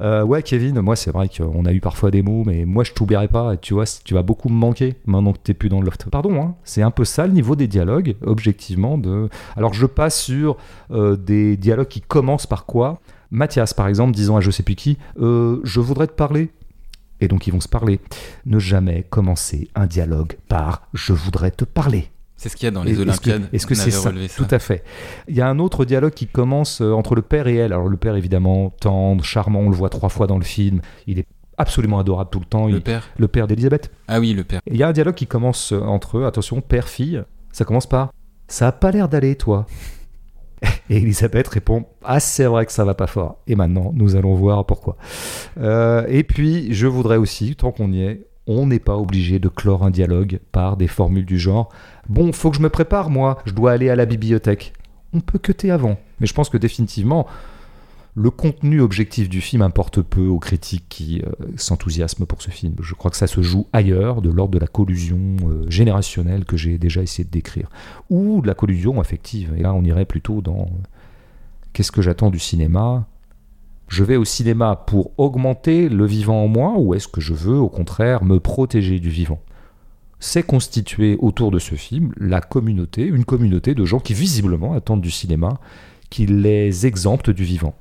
Euh, 0.00 0.22
ouais, 0.22 0.42
Kevin, 0.42 0.80
moi 0.80 0.96
c'est 0.96 1.10
vrai 1.10 1.28
qu'on 1.28 1.64
a 1.66 1.72
eu 1.72 1.80
parfois 1.80 2.10
des 2.10 2.22
mots, 2.22 2.44
mais 2.46 2.64
moi 2.64 2.84
je 2.84 2.92
t'oublierai 2.92 3.28
pas. 3.28 3.54
Et 3.54 3.58
tu 3.58 3.74
vois, 3.74 3.84
tu 4.04 4.14
vas 4.14 4.22
beaucoup 4.22 4.48
me 4.48 4.54
manquer 4.54 4.94
maintenant 5.06 5.32
que 5.32 5.38
t'es 5.38 5.54
plus 5.54 5.68
dans 5.68 5.80
le 5.80 5.86
loft. 5.86 6.08
Pardon, 6.10 6.42
hein, 6.42 6.54
c'est 6.64 6.82
un 6.82 6.90
peu 6.90 7.04
ça 7.04 7.26
le 7.26 7.32
niveau 7.32 7.56
des 7.56 7.68
dialogues, 7.68 8.16
objectivement. 8.22 8.98
De... 8.98 9.28
Alors 9.56 9.74
je 9.74 9.86
passe 9.86 10.20
sur 10.20 10.56
euh, 10.90 11.16
des 11.16 11.56
dialogues 11.56 11.88
qui 11.88 12.00
commencent 12.00 12.46
par 12.46 12.64
quoi? 12.64 13.00
Mathias, 13.30 13.74
par 13.74 13.86
exemple, 13.86 14.12
disant 14.12 14.36
à 14.36 14.40
je 14.40 14.50
sais 14.50 14.62
plus 14.62 14.74
qui, 14.74 14.98
euh, 15.20 15.60
je 15.62 15.80
voudrais 15.80 16.06
te 16.06 16.12
parler. 16.12 16.50
Et 17.20 17.28
donc 17.28 17.46
ils 17.46 17.52
vont 17.52 17.60
se 17.60 17.68
parler. 17.68 18.00
Ne 18.46 18.58
jamais 18.58 19.04
commencer 19.08 19.68
un 19.74 19.86
dialogue 19.86 20.36
par 20.48 20.88
je 20.94 21.12
voudrais 21.12 21.50
te 21.50 21.64
parler. 21.64 22.10
C'est 22.42 22.48
ce 22.48 22.56
qu'il 22.56 22.64
y 22.64 22.68
a 22.68 22.70
dans 22.70 22.82
les 22.82 22.94
que- 22.94 23.00
Olympiades. 23.02 23.48
Est-ce 23.52 23.66
que 23.66 23.74
c'est 23.74 23.90
ça. 23.90 24.10
Tout 24.34 24.46
à 24.50 24.58
fait. 24.58 24.82
Il 25.28 25.36
y 25.36 25.42
a 25.42 25.46
un 25.48 25.58
autre 25.58 25.84
dialogue 25.84 26.14
qui 26.14 26.26
commence 26.26 26.80
euh, 26.80 26.92
entre 26.92 27.14
le 27.14 27.20
père 27.20 27.46
et 27.48 27.56
elle. 27.56 27.74
Alors 27.74 27.86
le 27.88 27.98
père 27.98 28.16
évidemment 28.16 28.70
tendre, 28.80 29.22
charmant, 29.22 29.60
on 29.60 29.68
le 29.68 29.76
voit 29.76 29.90
trois 29.90 30.08
fois 30.08 30.26
dans 30.26 30.38
le 30.38 30.44
film. 30.44 30.80
Il 31.06 31.18
est 31.18 31.26
absolument 31.58 31.98
adorable 31.98 32.30
tout 32.30 32.38
le 32.40 32.46
temps. 32.46 32.66
Le 32.66 32.76
Il- 32.76 32.80
père. 32.80 33.06
le 33.18 33.28
père 33.28 33.46
d'Elisabeth. 33.46 33.90
Ah 34.08 34.20
oui, 34.20 34.32
le 34.32 34.44
père. 34.44 34.60
Et 34.66 34.70
Il 34.72 34.78
y 34.78 34.82
a 34.82 34.88
un 34.88 34.92
dialogue 34.92 35.16
qui 35.16 35.26
commence 35.26 35.72
euh, 35.72 35.80
entre 35.82 36.16
eux. 36.16 36.24
Attention, 36.24 36.62
père-fille. 36.62 37.22
Ça 37.52 37.66
commence 37.66 37.86
par 37.86 38.10
Ça 38.48 38.68
a 38.68 38.72
pas 38.72 38.90
l'air 38.90 39.10
d'aller, 39.10 39.36
toi? 39.36 39.66
Et 40.88 40.96
Elisabeth 40.96 41.46
répond 41.48 41.84
Ah, 42.04 42.20
c'est 42.20 42.44
vrai 42.46 42.64
que 42.64 42.72
ça 42.72 42.84
va 42.84 42.94
pas 42.94 43.06
fort. 43.06 43.38
Et 43.46 43.54
maintenant, 43.54 43.92
nous 43.94 44.16
allons 44.16 44.34
voir 44.34 44.64
pourquoi. 44.64 44.96
Euh, 45.58 46.04
et 46.08 46.22
puis, 46.24 46.72
je 46.72 46.86
voudrais 46.86 47.16
aussi, 47.18 47.54
tant 47.54 47.70
qu'on 47.70 47.92
y 47.92 48.02
est, 48.02 48.26
on 48.46 48.66
n'est 48.66 48.78
pas 48.78 48.96
obligé 48.96 49.38
de 49.38 49.48
clore 49.48 49.84
un 49.84 49.90
dialogue 49.90 50.40
par 50.52 50.76
des 50.76 50.88
formules 50.88 51.26
du 51.26 51.38
genre 51.38 51.70
Bon, 52.08 52.32
faut 52.32 52.50
que 52.50 52.56
je 52.56 52.62
me 52.62 52.70
prépare, 52.70 53.10
moi, 53.10 53.38
je 53.44 53.52
dois 53.52 53.72
aller 53.72 53.90
à 53.90 53.96
la 53.96 54.06
bibliothèque. 54.06 54.72
On 55.12 55.20
peut 55.20 55.38
cuter 55.38 55.70
avant. 55.70 55.98
Mais 56.18 56.26
je 56.26 56.34
pense 56.34 56.48
que 56.48 56.56
définitivement, 56.56 57.26
le 58.14 58.30
contenu 58.30 58.80
objectif 58.80 59.28
du 59.28 59.40
film 59.40 59.62
importe 59.62 60.02
peu 60.02 60.26
aux 60.26 60.38
critiques 60.38 60.86
qui 60.88 61.22
euh, 61.22 61.46
s'enthousiasment 61.56 62.26
pour 62.26 62.42
ce 62.42 62.50
film. 62.50 62.74
Je 62.82 62.94
crois 62.94 63.10
que 63.10 63.16
ça 63.16 63.26
se 63.26 63.40
joue 63.42 63.66
ailleurs, 63.72 64.20
de 64.20 64.30
l'ordre 64.30 64.52
de 64.52 64.58
la 64.58 64.66
collusion 64.66 65.36
euh, 65.44 65.70
générationnelle 65.70 66.44
que 66.44 66.56
j'ai 66.56 66.78
déjà 66.78 67.02
essayé 67.02 67.24
de 67.24 67.30
décrire, 67.30 67.70
ou 68.08 68.42
de 68.42 68.46
la 68.46 68.54
collusion 68.54 69.00
affective. 69.00 69.54
Et 69.56 69.62
là, 69.62 69.72
on 69.74 69.84
irait 69.84 70.04
plutôt 70.04 70.40
dans 70.40 70.70
qu'est-ce 71.72 71.92
que 71.92 72.02
j'attends 72.02 72.30
du 72.30 72.38
cinéma? 72.38 73.06
Je 73.90 74.04
vais 74.04 74.14
au 74.14 74.24
cinéma 74.24 74.76
pour 74.76 75.10
augmenter 75.18 75.88
le 75.88 76.06
vivant 76.06 76.44
en 76.44 76.46
moi, 76.46 76.74
ou 76.78 76.94
est-ce 76.94 77.08
que 77.08 77.20
je 77.20 77.34
veux, 77.34 77.58
au 77.58 77.68
contraire, 77.68 78.22
me 78.22 78.38
protéger 78.38 79.00
du 79.00 79.10
vivant? 79.10 79.40
C'est 80.20 80.44
constitué 80.44 81.16
autour 81.18 81.50
de 81.50 81.58
ce 81.58 81.74
film 81.74 82.12
la 82.16 82.40
communauté, 82.40 83.02
une 83.02 83.24
communauté 83.24 83.74
de 83.74 83.84
gens 83.84 83.98
qui 83.98 84.14
visiblement 84.14 84.74
attendent 84.74 85.00
du 85.00 85.10
cinéma 85.10 85.58
qui 86.08 86.26
les 86.26 86.86
exempte 86.86 87.30
du 87.30 87.42
vivant. 87.42 87.74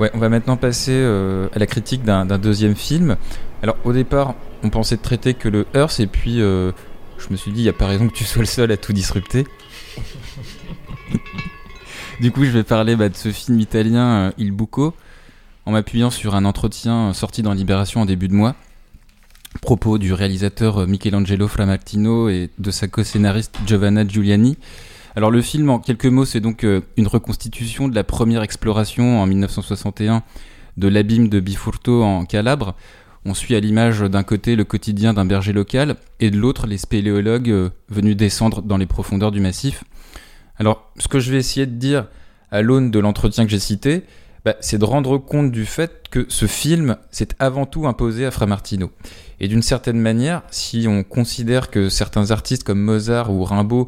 Ouais, 0.00 0.10
on 0.14 0.18
va 0.18 0.30
maintenant 0.30 0.56
passer 0.56 0.94
euh, 0.94 1.48
à 1.54 1.58
la 1.58 1.66
critique 1.66 2.04
d'un 2.04 2.24
deuxième 2.38 2.74
film. 2.74 3.18
Alors 3.62 3.76
au 3.84 3.92
départ, 3.92 4.34
on 4.62 4.70
pensait 4.70 4.96
traiter 4.96 5.34
que 5.34 5.46
le 5.46 5.66
Earth 5.74 6.00
et 6.00 6.06
puis 6.06 6.40
euh, 6.40 6.72
je 7.18 7.26
me 7.28 7.36
suis 7.36 7.52
dit, 7.52 7.60
il 7.60 7.64
n'y 7.64 7.68
a 7.68 7.74
pas 7.74 7.86
raison 7.86 8.08
que 8.08 8.14
tu 8.14 8.24
sois 8.24 8.40
le 8.40 8.46
seul 8.46 8.72
à 8.72 8.78
tout 8.78 8.94
disrupter. 8.94 9.46
du 12.22 12.32
coup, 12.32 12.46
je 12.46 12.50
vais 12.50 12.62
parler 12.62 12.96
bah, 12.96 13.10
de 13.10 13.14
ce 13.14 13.30
film 13.30 13.60
italien 13.60 14.06
euh, 14.06 14.32
Il 14.38 14.52
Buco 14.52 14.94
en 15.66 15.72
m'appuyant 15.72 16.08
sur 16.08 16.34
un 16.34 16.46
entretien 16.46 17.12
sorti 17.12 17.42
dans 17.42 17.52
Libération 17.52 18.00
en 18.00 18.06
début 18.06 18.28
de 18.28 18.34
mois 18.34 18.56
propos 19.60 19.98
du 19.98 20.14
réalisateur 20.14 20.86
Michelangelo 20.86 21.46
Framartino 21.46 22.30
et 22.30 22.48
de 22.58 22.70
sa 22.70 22.88
co-scénariste 22.88 23.54
Giovanna 23.66 24.06
Giuliani 24.06 24.56
alors 25.20 25.30
le 25.30 25.42
film, 25.42 25.68
en 25.68 25.80
quelques 25.80 26.06
mots, 26.06 26.24
c'est 26.24 26.40
donc 26.40 26.64
euh, 26.64 26.80
une 26.96 27.06
reconstitution 27.06 27.88
de 27.88 27.94
la 27.94 28.04
première 28.04 28.42
exploration 28.42 29.20
en 29.20 29.26
1961 29.26 30.22
de 30.78 30.88
l'abîme 30.88 31.28
de 31.28 31.40
Bifurto 31.40 32.02
en 32.02 32.24
Calabre. 32.24 32.74
On 33.26 33.34
suit 33.34 33.54
à 33.54 33.60
l'image 33.60 34.00
d'un 34.00 34.22
côté 34.22 34.56
le 34.56 34.64
quotidien 34.64 35.12
d'un 35.12 35.26
berger 35.26 35.52
local 35.52 35.96
et 36.20 36.30
de 36.30 36.38
l'autre 36.38 36.66
les 36.66 36.78
spéléologues 36.78 37.50
euh, 37.50 37.68
venus 37.90 38.16
descendre 38.16 38.62
dans 38.62 38.78
les 38.78 38.86
profondeurs 38.86 39.30
du 39.30 39.40
massif. 39.40 39.84
Alors 40.56 40.90
ce 40.96 41.06
que 41.06 41.20
je 41.20 41.30
vais 41.30 41.36
essayer 41.36 41.66
de 41.66 41.74
dire 41.74 42.06
à 42.50 42.62
l'aune 42.62 42.90
de 42.90 42.98
l'entretien 42.98 43.44
que 43.44 43.50
j'ai 43.50 43.58
cité, 43.58 44.04
bah, 44.46 44.54
c'est 44.60 44.78
de 44.78 44.86
rendre 44.86 45.18
compte 45.18 45.52
du 45.52 45.66
fait 45.66 46.04
que 46.10 46.24
ce 46.30 46.46
film 46.46 46.96
s'est 47.10 47.28
avant 47.38 47.66
tout 47.66 47.86
imposé 47.86 48.24
à 48.24 48.30
Framartino. 48.30 48.90
Et 49.38 49.48
d'une 49.48 49.60
certaine 49.60 50.00
manière, 50.00 50.44
si 50.50 50.86
on 50.88 51.02
considère 51.02 51.70
que 51.70 51.90
certains 51.90 52.30
artistes 52.30 52.64
comme 52.64 52.80
Mozart 52.80 53.30
ou 53.30 53.44
Rimbaud 53.44 53.86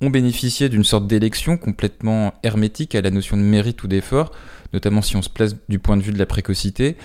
ont 0.00 0.10
bénéficié 0.10 0.68
d'une 0.68 0.84
sorte 0.84 1.06
d'élection 1.06 1.56
complètement 1.56 2.34
hermétique 2.42 2.94
à 2.94 3.00
la 3.00 3.10
notion 3.10 3.36
de 3.36 3.42
mérite 3.42 3.82
ou 3.82 3.88
d'effort, 3.88 4.32
notamment 4.72 5.02
si 5.02 5.16
on 5.16 5.22
se 5.22 5.28
place 5.28 5.56
du 5.68 5.78
point 5.78 5.96
de 5.96 6.02
vue 6.02 6.12
de 6.12 6.18
la 6.18 6.26
précocité, 6.26 6.96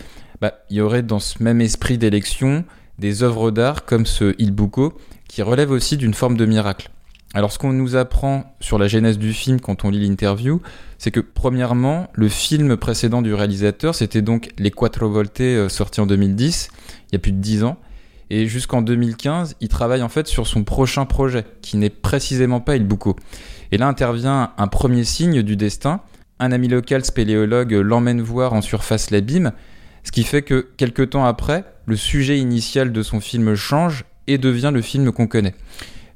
bah, 0.41 0.53
il 0.69 0.77
y 0.77 0.81
aurait 0.81 1.03
dans 1.03 1.19
ce 1.19 1.41
même 1.41 1.61
esprit 1.61 1.97
d'élection 1.97 2.63
des 2.99 3.23
œuvres 3.23 3.51
d'art 3.51 3.85
comme 3.85 4.05
ce 4.05 4.35
Il 4.39 4.51
Bucco 4.51 4.93
qui 5.27 5.41
relèvent 5.41 5.71
aussi 5.71 5.97
d'une 5.97 6.13
forme 6.13 6.37
de 6.37 6.45
miracle. 6.45 6.89
Alors 7.33 7.51
ce 7.51 7.59
qu'on 7.59 7.73
nous 7.73 7.97
apprend 7.97 8.55
sur 8.61 8.77
la 8.77 8.87
genèse 8.87 9.17
du 9.17 9.33
film 9.33 9.59
quand 9.59 9.83
on 9.83 9.89
lit 9.89 10.07
l'interview, 10.07 10.61
c'est 10.97 11.11
que 11.11 11.19
premièrement, 11.19 12.07
le 12.13 12.29
film 12.29 12.77
précédent 12.77 13.21
du 13.21 13.33
réalisateur, 13.33 13.93
c'était 13.93 14.21
donc 14.21 14.51
Les 14.57 14.71
Quattro 14.71 15.09
Volte 15.09 15.41
euh, 15.41 15.67
sorti 15.67 15.99
en 15.99 16.05
2010, 16.05 16.69
il 17.09 17.13
y 17.13 17.15
a 17.17 17.19
plus 17.19 17.33
de 17.33 17.39
10 17.39 17.65
ans, 17.65 17.77
et 18.29 18.47
jusqu'en 18.47 18.81
2015, 18.81 19.55
il 19.61 19.67
travaille 19.67 20.01
en 20.01 20.09
fait 20.09 20.27
sur 20.27 20.47
son 20.47 20.63
prochain 20.63 21.05
projet, 21.05 21.45
qui 21.61 21.77
n'est 21.77 21.89
précisément 21.89 22.59
pas 22.59 22.75
Il. 22.75 23.15
Et 23.71 23.77
là 23.77 23.87
intervient 23.87 24.51
un 24.57 24.67
premier 24.67 25.03
signe 25.03 25.41
du 25.41 25.55
destin. 25.55 26.01
Un 26.39 26.51
ami 26.51 26.67
local 26.67 27.05
spéléologue 27.05 27.71
l'emmène 27.71 28.21
voir 28.21 28.53
en 28.53 28.61
surface 28.61 29.09
l'abîme, 29.09 29.51
ce 30.03 30.11
qui 30.11 30.23
fait 30.23 30.41
que 30.41 30.67
quelques 30.77 31.11
temps 31.11 31.25
après, 31.25 31.63
le 31.85 31.95
sujet 31.95 32.37
initial 32.37 32.91
de 32.91 33.03
son 33.03 33.19
film 33.19 33.55
change 33.55 34.05
et 34.27 34.37
devient 34.37 34.71
le 34.73 34.81
film 34.81 35.11
qu'on 35.11 35.27
connaît. 35.27 35.55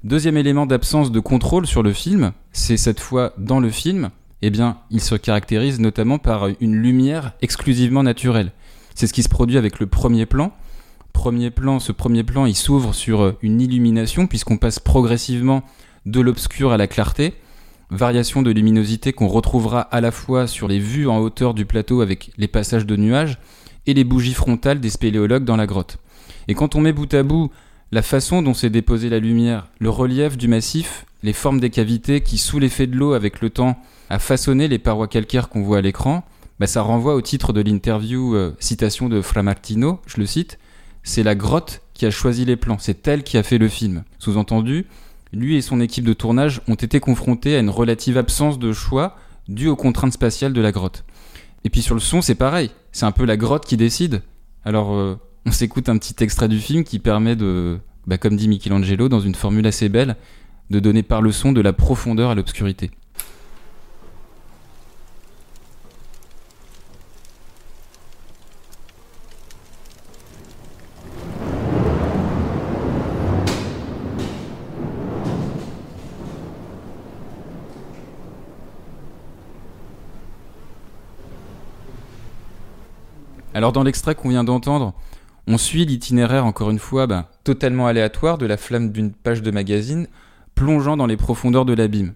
Deuxième 0.04 0.38
élément 0.38 0.66
d'absence 0.66 1.12
de 1.12 1.20
contrôle 1.20 1.68
sur 1.68 1.84
le 1.84 1.94
film, 1.94 2.32
c'est 2.52 2.78
cette 2.78 3.00
fois 3.00 3.34
dans 3.38 3.60
le 3.60 3.70
film, 3.70 4.10
eh 4.42 4.50
bien, 4.50 4.78
il 4.90 5.02
se 5.02 5.16
caractérise 5.16 5.80
notamment 5.80 6.18
par 6.18 6.48
une 6.62 6.76
lumière 6.76 7.34
exclusivement 7.42 8.04
naturelle. 8.04 8.52
C'est 8.96 9.08
ce 9.08 9.14
qui 9.14 9.24
se 9.24 9.30
produit 9.30 9.58
avec 9.58 9.80
le 9.80 9.88
premier 9.88 10.26
plan, 10.26 10.54
premier 11.14 11.52
plan, 11.52 11.80
ce 11.80 11.92
premier 11.92 12.24
plan, 12.24 12.46
il 12.46 12.56
s'ouvre 12.56 12.94
sur 12.94 13.22
euh, 13.22 13.38
une 13.42 13.62
illumination 13.62 14.28
puisqu'on 14.28 14.58
passe 14.58 14.80
progressivement 14.80 15.64
de 16.06 16.22
l'obscur 16.22 16.72
à 16.72 16.78
la 16.78 16.88
clarté. 16.88 17.34
Variation 17.92 18.42
de 18.42 18.52
luminosité 18.52 19.14
qu'on 19.14 19.28
retrouvera 19.28 19.82
à 19.82 20.00
la 20.02 20.12
fois 20.12 20.46
sur 20.48 20.68
les 20.68 20.80
vues 20.80 21.08
en 21.08 21.20
hauteur 21.20 21.54
du 21.54 21.66
plateau 21.66 22.02
avec 22.02 22.32
les 22.38 22.48
passages 22.48 22.86
de 22.86 22.96
nuages 22.96 23.40
et 23.88 23.94
les 23.94 24.04
bougies 24.04 24.36
frontales 24.36 24.80
des 24.80 24.92
spéléologues 24.92 25.44
dans 25.44 25.56
la 25.56 25.66
grotte. 25.66 25.98
Et 26.48 26.54
quand 26.54 26.76
on 26.76 26.82
met 26.82 26.94
bout 26.94 27.12
à 27.14 27.24
bout 27.24 27.50
la 27.92 28.04
façon 28.04 28.44
dont 28.44 28.54
s'est 28.54 28.70
déposée 28.70 29.10
la 29.10 29.20
lumière, 29.20 29.68
le 29.80 29.90
relief 29.90 30.38
du 30.38 30.48
massif, 30.48 31.06
les 31.24 31.34
formes 31.34 31.60
des 31.60 31.72
cavités 31.72 32.22
qui, 32.22 32.38
sous 32.38 32.60
l'effet 32.60 32.86
de 32.86 32.96
l'eau 32.96 33.14
avec 33.14 33.42
le 33.42 33.50
temps, 33.50 33.82
a 34.10 34.20
façonné 34.20 34.68
les 34.68 34.80
parois 34.80 35.08
calcaires 35.08 35.50
qu'on 35.50 35.64
voit 35.64 35.80
à 35.80 35.82
l'écran, 35.82 36.24
bah 36.60 36.68
ça 36.68 36.82
renvoie 36.82 37.16
au 37.16 37.22
titre 37.22 37.54
de 37.54 37.62
l'interview 37.62 38.36
euh, 38.36 38.56
citation 38.60 39.10
de 39.10 39.22
Framartino, 39.22 40.00
je 40.06 40.20
le 40.20 40.26
cite, 40.26 40.60
c'est 41.10 41.24
la 41.24 41.34
grotte 41.34 41.82
qui 41.96 42.06
a 42.06 42.12
choisi 42.12 42.46
les 42.46 42.56
plans, 42.56 42.78
c'est 42.80 43.08
elle 43.08 43.24
qui 43.24 43.38
a 43.38 43.44
fait 43.44 43.58
le 43.58 43.68
film. 43.68 44.04
Sous-entendu, 44.20 44.86
lui 45.34 45.56
et 45.56 45.62
son 45.62 45.82
équipe 45.82 46.06
de 46.06 46.14
tournage 46.14 46.62
ont 46.68 46.76
été 46.76 47.00
confrontés 47.00 47.56
à 47.56 47.60
une 47.60 47.72
relative 47.72 48.18
absence 48.18 48.60
de 48.60 48.72
choix 48.72 49.16
due 49.48 49.68
aux 49.68 49.76
contraintes 49.76 50.14
spatiales 50.14 50.54
de 50.54 50.62
la 50.62 50.72
grotte. 50.72 51.04
Et 51.64 51.72
puis 51.72 51.82
sur 51.82 51.96
le 51.96 52.00
son, 52.00 52.22
c'est 52.22 52.36
pareil, 52.36 52.70
c'est 52.92 53.06
un 53.06 53.12
peu 53.12 53.26
la 53.26 53.38
grotte 53.38 53.66
qui 53.66 53.76
décide. 53.76 54.22
Alors 54.64 54.94
euh, 54.94 55.20
on 55.48 55.52
s'écoute 55.52 55.90
un 55.90 55.98
petit 55.98 56.24
extrait 56.24 56.48
du 56.48 56.60
film 56.60 56.84
qui 56.84 57.00
permet 57.00 57.36
de, 57.36 57.80
bah, 58.06 58.20
comme 58.20 58.36
dit 58.36 58.48
Michelangelo 58.48 59.10
dans 59.10 59.20
une 59.20 59.36
formule 59.36 59.66
assez 59.66 59.90
belle, 59.90 60.16
de 60.70 60.80
donner 60.80 61.02
par 61.02 61.24
le 61.24 61.32
son 61.32 61.54
de 61.54 61.62
la 61.62 61.74
profondeur 61.74 62.30
à 62.30 62.36
l'obscurité. 62.36 62.92
Alors 83.54 83.72
dans 83.72 83.84
l'extrait 83.84 84.16
qu'on 84.16 84.30
vient 84.30 84.44
d'entendre, 84.44 84.94
on 85.48 85.58
suit 85.58 85.86
l'itinéraire, 85.86 86.46
encore 86.46 86.70
une 86.70 86.80
fois, 86.80 87.08
ben, 87.08 87.26
totalement 87.44 87.88
aléatoire 87.88 88.38
de 88.38 88.46
la 88.46 88.58
flamme 88.58 88.92
d'une 88.92 89.12
page 89.12 89.42
de 89.42 89.52
magazine, 89.52 90.08
plongeant 90.54 90.98
dans 90.98 91.08
les 91.08 91.18
profondeurs 91.18 91.66
de 91.66 91.74
l'abîme. 91.74 92.14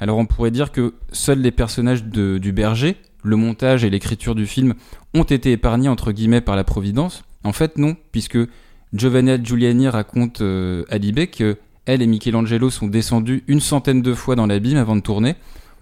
Alors 0.00 0.18
on 0.18 0.26
pourrait 0.26 0.50
dire 0.50 0.72
que 0.72 0.94
seuls 1.12 1.40
les 1.40 1.52
personnages 1.52 2.04
du 2.04 2.52
berger, 2.52 2.96
le 3.22 3.36
montage 3.36 3.84
et 3.84 3.90
l'écriture 3.90 4.34
du 4.34 4.46
film 4.46 4.74
ont 5.14 5.22
été 5.22 5.52
épargnés 5.52 5.88
entre 5.88 6.12
guillemets 6.12 6.42
par 6.42 6.56
la 6.56 6.64
Providence. 6.64 7.22
En 7.42 7.52
fait 7.52 7.78
non, 7.78 7.96
puisque 8.12 8.38
Giovanna 8.92 9.42
Giuliani 9.42 9.88
raconte 9.88 10.40
euh, 10.40 10.84
à 10.90 10.98
Libé 10.98 11.28
que 11.28 11.56
elle 11.86 12.02
et 12.02 12.06
Michelangelo 12.06 12.70
sont 12.70 12.86
descendus 12.86 13.44
une 13.46 13.60
centaine 13.60 14.02
de 14.02 14.14
fois 14.14 14.36
dans 14.36 14.46
l'abîme 14.46 14.78
avant 14.78 14.96
de 14.96 15.00
tourner 15.00 15.36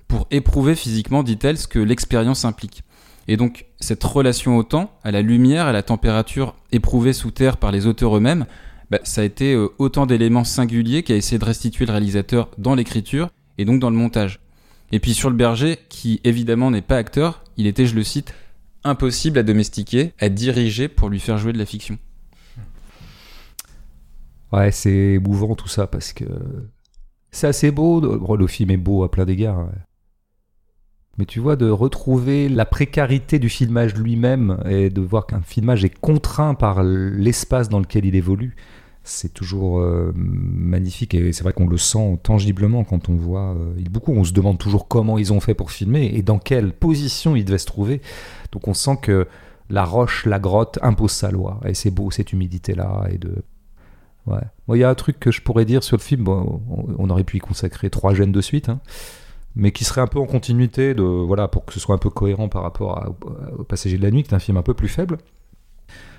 pour 0.09 0.27
éprouver 0.31 0.75
physiquement, 0.75 1.23
dit-elle, 1.23 1.57
ce 1.57 1.67
que 1.67 1.79
l'expérience 1.79 2.45
implique. 2.45 2.83
Et 3.29 3.37
donc 3.37 3.67
cette 3.81 4.03
relation 4.03 4.57
au 4.57 4.63
temps, 4.63 4.99
à 5.05 5.11
la 5.11 5.23
lumière, 5.23 5.67
à 5.67 5.73
la 5.73 5.83
température 5.83 6.55
éprouvée 6.73 7.13
sous 7.13 7.31
terre 7.31 7.57
par 7.57 7.73
les 7.73 7.87
auteurs 7.87 8.17
eux-mêmes, 8.17 8.47
bah, 8.91 8.99
ça 9.05 9.23
a 9.23 9.25
été 9.25 9.55
euh, 9.55 9.69
autant 9.79 10.07
d'éléments 10.07 10.45
singuliers 10.45 11.03
qu'a 11.03 11.17
essayé 11.17 11.39
de 11.39 11.45
restituer 11.45 11.87
le 11.87 11.93
réalisateur 11.93 12.51
dans 12.59 12.75
l'écriture 12.75 13.31
et 13.59 13.65
donc 13.65 13.81
dans 13.81 13.91
le 13.91 13.97
montage. 13.97 14.41
Et 14.91 14.99
puis 14.99 15.15
sur 15.15 15.31
le 15.31 15.37
berger, 15.37 15.79
qui 15.89 16.21
évidemment 16.25 16.71
n'est 16.71 16.83
pas 16.83 16.99
acteur, 16.99 17.43
il 17.57 17.67
était, 17.67 17.87
je 17.87 17.95
le 17.95 18.03
cite, 18.03 18.35
impossible 18.85 19.39
à 19.39 19.43
domestiquer, 19.43 20.13
à 20.19 20.29
diriger 20.29 20.89
pour 20.89 21.09
lui 21.09 21.21
faire 21.21 21.39
jouer 21.39 21.53
de 21.53 21.59
la 21.59 21.65
fiction. 21.67 21.99
Ouais, 24.53 24.71
c'est 24.71 25.15
émouvant 25.15 25.55
tout 25.55 25.69
ça 25.69 25.87
parce 25.87 26.13
que 26.13 26.25
c'est 27.31 27.47
assez 27.47 27.71
beau. 27.71 28.37
le 28.37 28.47
film 28.47 28.71
est 28.71 28.77
beau 28.77 29.03
à 29.03 29.11
plein 29.11 29.25
d'égards. 29.25 29.71
Mais 31.19 31.27
tu 31.27 31.41
vois, 31.41 31.57
de 31.57 31.69
retrouver 31.69 32.49
la 32.49 32.65
précarité 32.65 33.39
du 33.39 33.51
filmage 33.51 33.95
lui-même 33.95 34.59
et 34.69 34.89
de 34.89 35.01
voir 35.03 35.27
qu'un 35.27 35.43
filmage 35.43 35.85
est 35.85 35.95
contraint 36.01 36.55
par 36.55 36.83
l'espace 36.83 37.69
dans 37.69 37.81
lequel 37.81 38.07
il 38.07 38.15
évolue, 38.15 38.57
c'est 39.05 39.35
toujours 39.35 39.81
euh, 39.81 40.13
magnifique 40.15 41.15
et 41.15 41.33
c'est 41.33 41.43
vrai 41.43 41.53
qu'on 41.53 41.67
le 41.67 41.77
sent 41.77 42.19
tangiblement 42.23 42.85
quand 42.85 43.09
on 43.09 43.17
voit. 43.17 43.55
Euh, 43.55 43.75
beaucoup, 43.91 44.13
on 44.13 44.25
se 44.25 44.33
demande 44.33 44.59
toujours 44.59 44.89
comment 44.89 45.19
ils 45.19 45.33
ont 45.33 45.41
fait 45.41 45.55
pour 45.55 45.71
filmer 45.71 46.11
et 46.15 46.23
dans 46.23 46.39
quelle 46.39 46.73
position 46.73 47.35
ils 47.35 47.45
devaient 47.45 47.59
se 47.59 47.67
trouver. 47.67 48.01
Donc 48.53 48.69
on 48.69 48.75
sent 48.75 48.99
que 49.03 49.27
la 49.71 49.85
roche, 49.85 50.25
la 50.27 50.39
grotte 50.39 50.79
impose 50.83 51.13
sa 51.13 51.31
loi 51.31 51.61
et 51.65 51.75
c'est 51.75 51.91
beau 51.91 52.11
cette 52.11 52.33
humidité-là 52.33 53.07
et 53.11 53.19
de. 53.19 53.43
Ouais. 54.27 54.43
il 54.69 54.77
y 54.77 54.85
a 54.85 54.89
un 54.89 54.95
truc 54.95 55.19
que 55.19 55.33
je 55.33 55.43
pourrais 55.43 55.65
dire 55.65 55.83
sur 55.83 55.97
le 55.97 56.03
film. 56.03 56.29
on, 56.29 57.11
aurait 57.11 57.25
pu 57.25 57.39
y 57.39 57.41
consacrer 57.41 57.91
trois 57.91 58.15
gènes 58.15 58.31
de 58.31 58.41
suite. 58.41 58.69
Hein 58.69 58.81
mais 59.55 59.73
qui 59.73 59.85
serait 59.85 60.01
un 60.01 60.07
peu 60.07 60.19
en 60.19 60.27
continuité 60.27 60.95
de 60.95 61.03
voilà 61.03 61.49
pour 61.49 61.65
que 61.65 61.73
ce 61.73 61.81
soit 61.81 61.95
un 61.95 61.99
peu 61.99 62.11
cohérent 62.11 62.49
par 62.49 62.63
rapport 62.63 63.15
au 63.59 63.65
Passager 63.65 63.99
de 63.99 64.03
la 64.03 64.11
nuit, 64.11 64.23
qui 64.23 64.31
est 64.31 64.35
un 64.35 64.39
film 64.39 64.57
un 64.57 64.63
peu 64.63 64.75
plus 64.75 64.89
faible. 64.89 65.19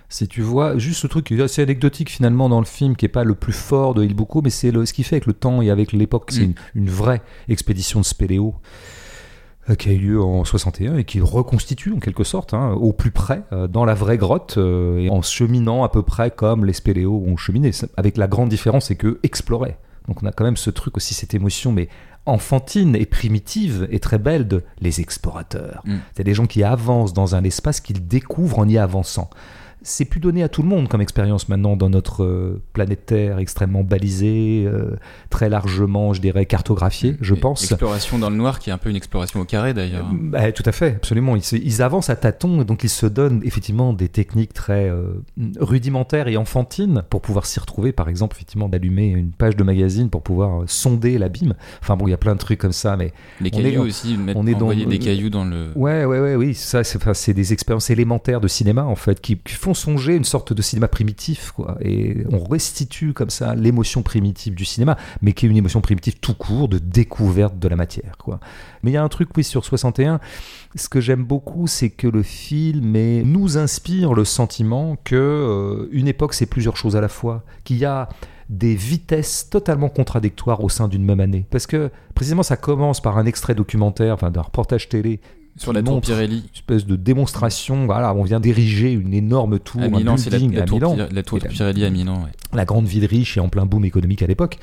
Si 0.09 0.27
tu 0.27 0.43
vois, 0.43 0.77
juste 0.77 0.99
ce 0.99 1.07
truc 1.07 1.25
qui 1.25 1.33
est 1.33 1.41
assez 1.41 1.63
anecdotique 1.63 2.11
finalement 2.11 2.47
dans 2.47 2.59
le 2.59 2.67
film, 2.67 2.95
qui 2.95 3.05
est 3.05 3.09
pas 3.09 3.23
le 3.23 3.33
plus 3.33 3.53
fort 3.53 3.95
de 3.95 4.03
Ilbuko, 4.03 4.43
mais 4.43 4.51
c'est 4.51 4.71
ce 4.71 4.93
qu'il 4.93 5.03
fait 5.05 5.15
avec 5.15 5.25
le 5.25 5.33
temps 5.33 5.61
et 5.63 5.71
avec 5.71 5.91
l'époque. 5.91 6.29
C'est 6.29 6.45
mm. 6.47 6.53
une, 6.75 6.89
vraie 6.89 7.23
expédition 7.49 7.99
de 7.99 8.05
spéléo 8.05 8.53
euh, 9.69 9.75
qui 9.75 9.89
a 9.89 9.93
eu 9.93 9.97
lieu 9.97 10.21
en 10.21 10.43
61 10.43 10.97
et 10.97 11.03
qui 11.03 11.19
reconstitue 11.19 11.93
en 11.93 11.99
quelque 11.99 12.23
sorte 12.23 12.53
hein, 12.53 12.73
au 12.73 12.93
plus 12.93 13.09
près 13.09 13.41
euh, 13.53 13.67
dans 13.67 13.85
la 13.85 13.95
vraie 13.95 14.19
grotte 14.19 14.55
euh, 14.57 14.99
et 14.99 15.09
en 15.09 15.23
cheminant 15.23 15.83
à 15.83 15.89
peu 15.89 16.03
près 16.03 16.29
comme 16.29 16.63
les 16.63 16.73
spéléos 16.73 17.23
ont 17.25 17.37
cheminé 17.37 17.71
avec 17.95 18.17
la 18.17 18.27
grande 18.27 18.49
différence 18.49 18.87
c'est 18.87 18.97
que 18.97 19.19
exploraient 19.23 19.77
donc 20.09 20.21
on 20.21 20.25
a 20.25 20.33
quand 20.33 20.43
même 20.43 20.57
ce 20.57 20.69
truc 20.69 20.97
aussi 20.97 21.13
cette 21.13 21.33
émotion 21.33 21.71
mais 21.71 21.87
enfantine 22.25 22.95
et 22.95 23.05
primitive 23.05 23.87
et 23.91 23.99
très 23.99 24.17
belle 24.17 24.47
de 24.47 24.63
les 24.79 25.01
explorateurs. 25.01 25.81
Mm. 25.85 25.97
C'est 26.15 26.23
des 26.23 26.33
gens 26.33 26.45
qui 26.45 26.63
avancent 26.63 27.13
dans 27.13 27.35
un 27.35 27.43
espace 27.43 27.81
qu'ils 27.81 28.07
découvrent 28.07 28.59
en 28.59 28.67
y 28.67 28.77
avançant 28.77 29.29
c'est 29.83 30.05
plus 30.05 30.19
donné 30.19 30.43
à 30.43 30.49
tout 30.49 30.61
le 30.61 30.67
monde 30.67 30.87
comme 30.87 31.01
expérience 31.01 31.49
maintenant 31.49 31.75
dans 31.75 31.89
notre 31.89 32.23
euh, 32.23 32.61
planète 32.71 33.05
Terre 33.05 33.37
extrêmement 33.37 33.83
balisée, 33.83 34.63
euh, 34.65 34.95
très 35.29 35.49
largement, 35.49 36.13
je 36.13 36.21
dirais, 36.21 36.45
cartographiée, 36.45 37.17
je 37.21 37.35
pense. 37.35 37.63
Exploration 37.63 38.17
dans 38.17 38.29
le 38.29 38.37
noir 38.37 38.59
qui 38.59 38.69
est 38.69 38.73
un 38.73 38.77
peu 38.77 38.89
une 38.89 38.95
exploration 38.95 39.41
au 39.41 39.45
carré 39.45 39.73
d'ailleurs. 39.73 40.07
Euh, 40.07 40.17
bah, 40.17 40.51
tout 40.51 40.63
à 40.65 40.71
fait, 40.71 40.95
absolument. 40.95 41.35
Ils, 41.35 41.81
avancent 41.81 42.09
à 42.09 42.15
tâtons, 42.15 42.63
donc 42.63 42.83
ils 42.83 42.89
se 42.89 43.05
donnent 43.05 43.41
effectivement 43.43 43.93
des 43.93 44.07
techniques 44.07 44.53
très 44.53 44.91
rudimentaires 45.59 46.27
et 46.27 46.37
enfantines 46.37 47.03
pour 47.09 47.21
pouvoir 47.21 47.45
s'y 47.45 47.59
retrouver, 47.59 47.91
par 47.91 48.07
exemple, 48.07 48.35
effectivement, 48.35 48.69
d'allumer 48.69 49.07
une 49.09 49.31
page 49.31 49.55
de 49.55 49.63
magazine 49.63 50.09
pour 50.09 50.23
pouvoir 50.23 50.63
sonder 50.67 51.17
l'abîme. 51.17 51.55
Enfin 51.81 51.97
bon, 51.97 52.07
il 52.07 52.11
y 52.11 52.13
a 52.13 52.17
plein 52.17 52.33
de 52.33 52.39
trucs 52.39 52.59
comme 52.59 52.71
ça, 52.71 52.95
mais. 52.95 53.11
Les 53.41 53.51
cailloux 53.51 53.83
aussi, 53.83 54.17
mettre, 54.17 54.39
on 54.39 54.47
est 54.47 54.55
envoyer 54.55 54.85
des 54.85 54.99
cailloux 54.99 55.29
dans 55.29 55.43
le. 55.43 55.71
Ouais, 55.75 56.05
ouais, 56.05 56.19
ouais, 56.19 56.35
oui, 56.35 56.53
ça, 56.53 56.83
c'est 56.83 57.33
des 57.33 57.53
expériences 57.53 57.89
élémentaires 57.89 58.39
de 58.39 58.47
cinéma 58.47 58.83
en 58.85 58.95
fait 58.95 59.19
qui 59.19 59.37
font 59.47 59.72
songer 59.73 60.15
une 60.15 60.23
sorte 60.23 60.53
de 60.53 60.61
cinéma 60.61 60.87
primitif, 60.87 61.51
quoi. 61.51 61.77
Et 61.81 62.23
on 62.31 62.43
restitue 62.43 63.13
comme 63.13 63.29
ça 63.29 63.55
l'émotion 63.55 64.03
primitive 64.03 64.55
du 64.55 64.65
cinéma, 64.65 64.97
mais 65.21 65.33
qui 65.33 65.45
est 65.45 65.49
une 65.49 65.57
émotion 65.57 65.81
primitive 65.81 66.19
tout 66.19 66.33
court 66.33 66.67
de 66.67 66.79
découverte 66.79 67.57
de 67.59 67.67
la 67.67 67.75
matière, 67.75 68.17
quoi. 68.17 68.39
Mais 68.83 68.91
il 68.91 68.93
y 68.93 68.97
a 68.97 69.03
un 69.03 69.09
truc, 69.09 69.29
oui, 69.35 69.43
sur 69.43 69.65
61, 69.65 70.19
ce 70.75 70.89
que 70.89 71.01
j'aime 71.01 71.23
beaucoup, 71.23 71.67
c'est 71.67 71.89
que 71.89 72.07
le 72.07 72.23
film 72.23 72.97
nous 73.23 73.57
inspire 73.57 74.13
le 74.13 74.25
sentiment 74.25 74.97
que 75.03 75.15
euh, 75.15 75.89
une 75.91 76.07
époque, 76.07 76.33
c'est 76.33 76.45
plusieurs 76.45 76.77
choses 76.77 76.95
à 76.95 77.01
la 77.01 77.09
fois, 77.09 77.43
qu'il 77.63 77.77
y 77.77 77.85
a 77.85 78.09
des 78.49 78.75
vitesses 78.75 79.49
totalement 79.49 79.89
contradictoires 79.89 80.63
au 80.63 80.69
sein 80.69 80.87
d'une 80.87 81.03
même 81.03 81.19
année. 81.19 81.45
Parce 81.49 81.65
que 81.65 81.89
précisément 82.13 82.43
ça 82.43 82.57
commence 82.57 83.01
par 83.01 83.17
un 83.17 83.25
extrait 83.25 83.55
documentaire, 83.55 84.13
enfin 84.13 84.31
d'un 84.31 84.41
reportage 84.41 84.89
télé 84.89 85.21
sur 85.57 85.73
la 85.73 85.83
tour 85.83 86.01
Pirelli. 86.01 86.37
Une 86.37 86.53
espèce 86.53 86.85
de 86.85 86.95
démonstration. 86.95 87.85
Voilà, 87.85 88.13
on 88.13 88.23
vient 88.23 88.39
d'ériger 88.39 88.91
une 88.91 89.13
énorme 89.13 89.59
tour. 89.59 89.81
À 89.81 89.87
Milan, 89.87 90.17
c'est 90.17 90.29
la, 90.29 90.39
la, 90.39 90.63
tour, 90.63 90.79
la, 90.79 91.23
tour 91.23 91.39
Pirelli 91.39 91.85
à 91.85 91.89
Milan. 91.89 92.25
La 92.53 92.65
grande 92.65 92.85
ville 92.85 93.05
riche 93.05 93.37
et 93.37 93.39
en 93.39 93.49
plein 93.49 93.65
boom 93.65 93.85
économique 93.85 94.21
à 94.21 94.27
l'époque. 94.27 94.57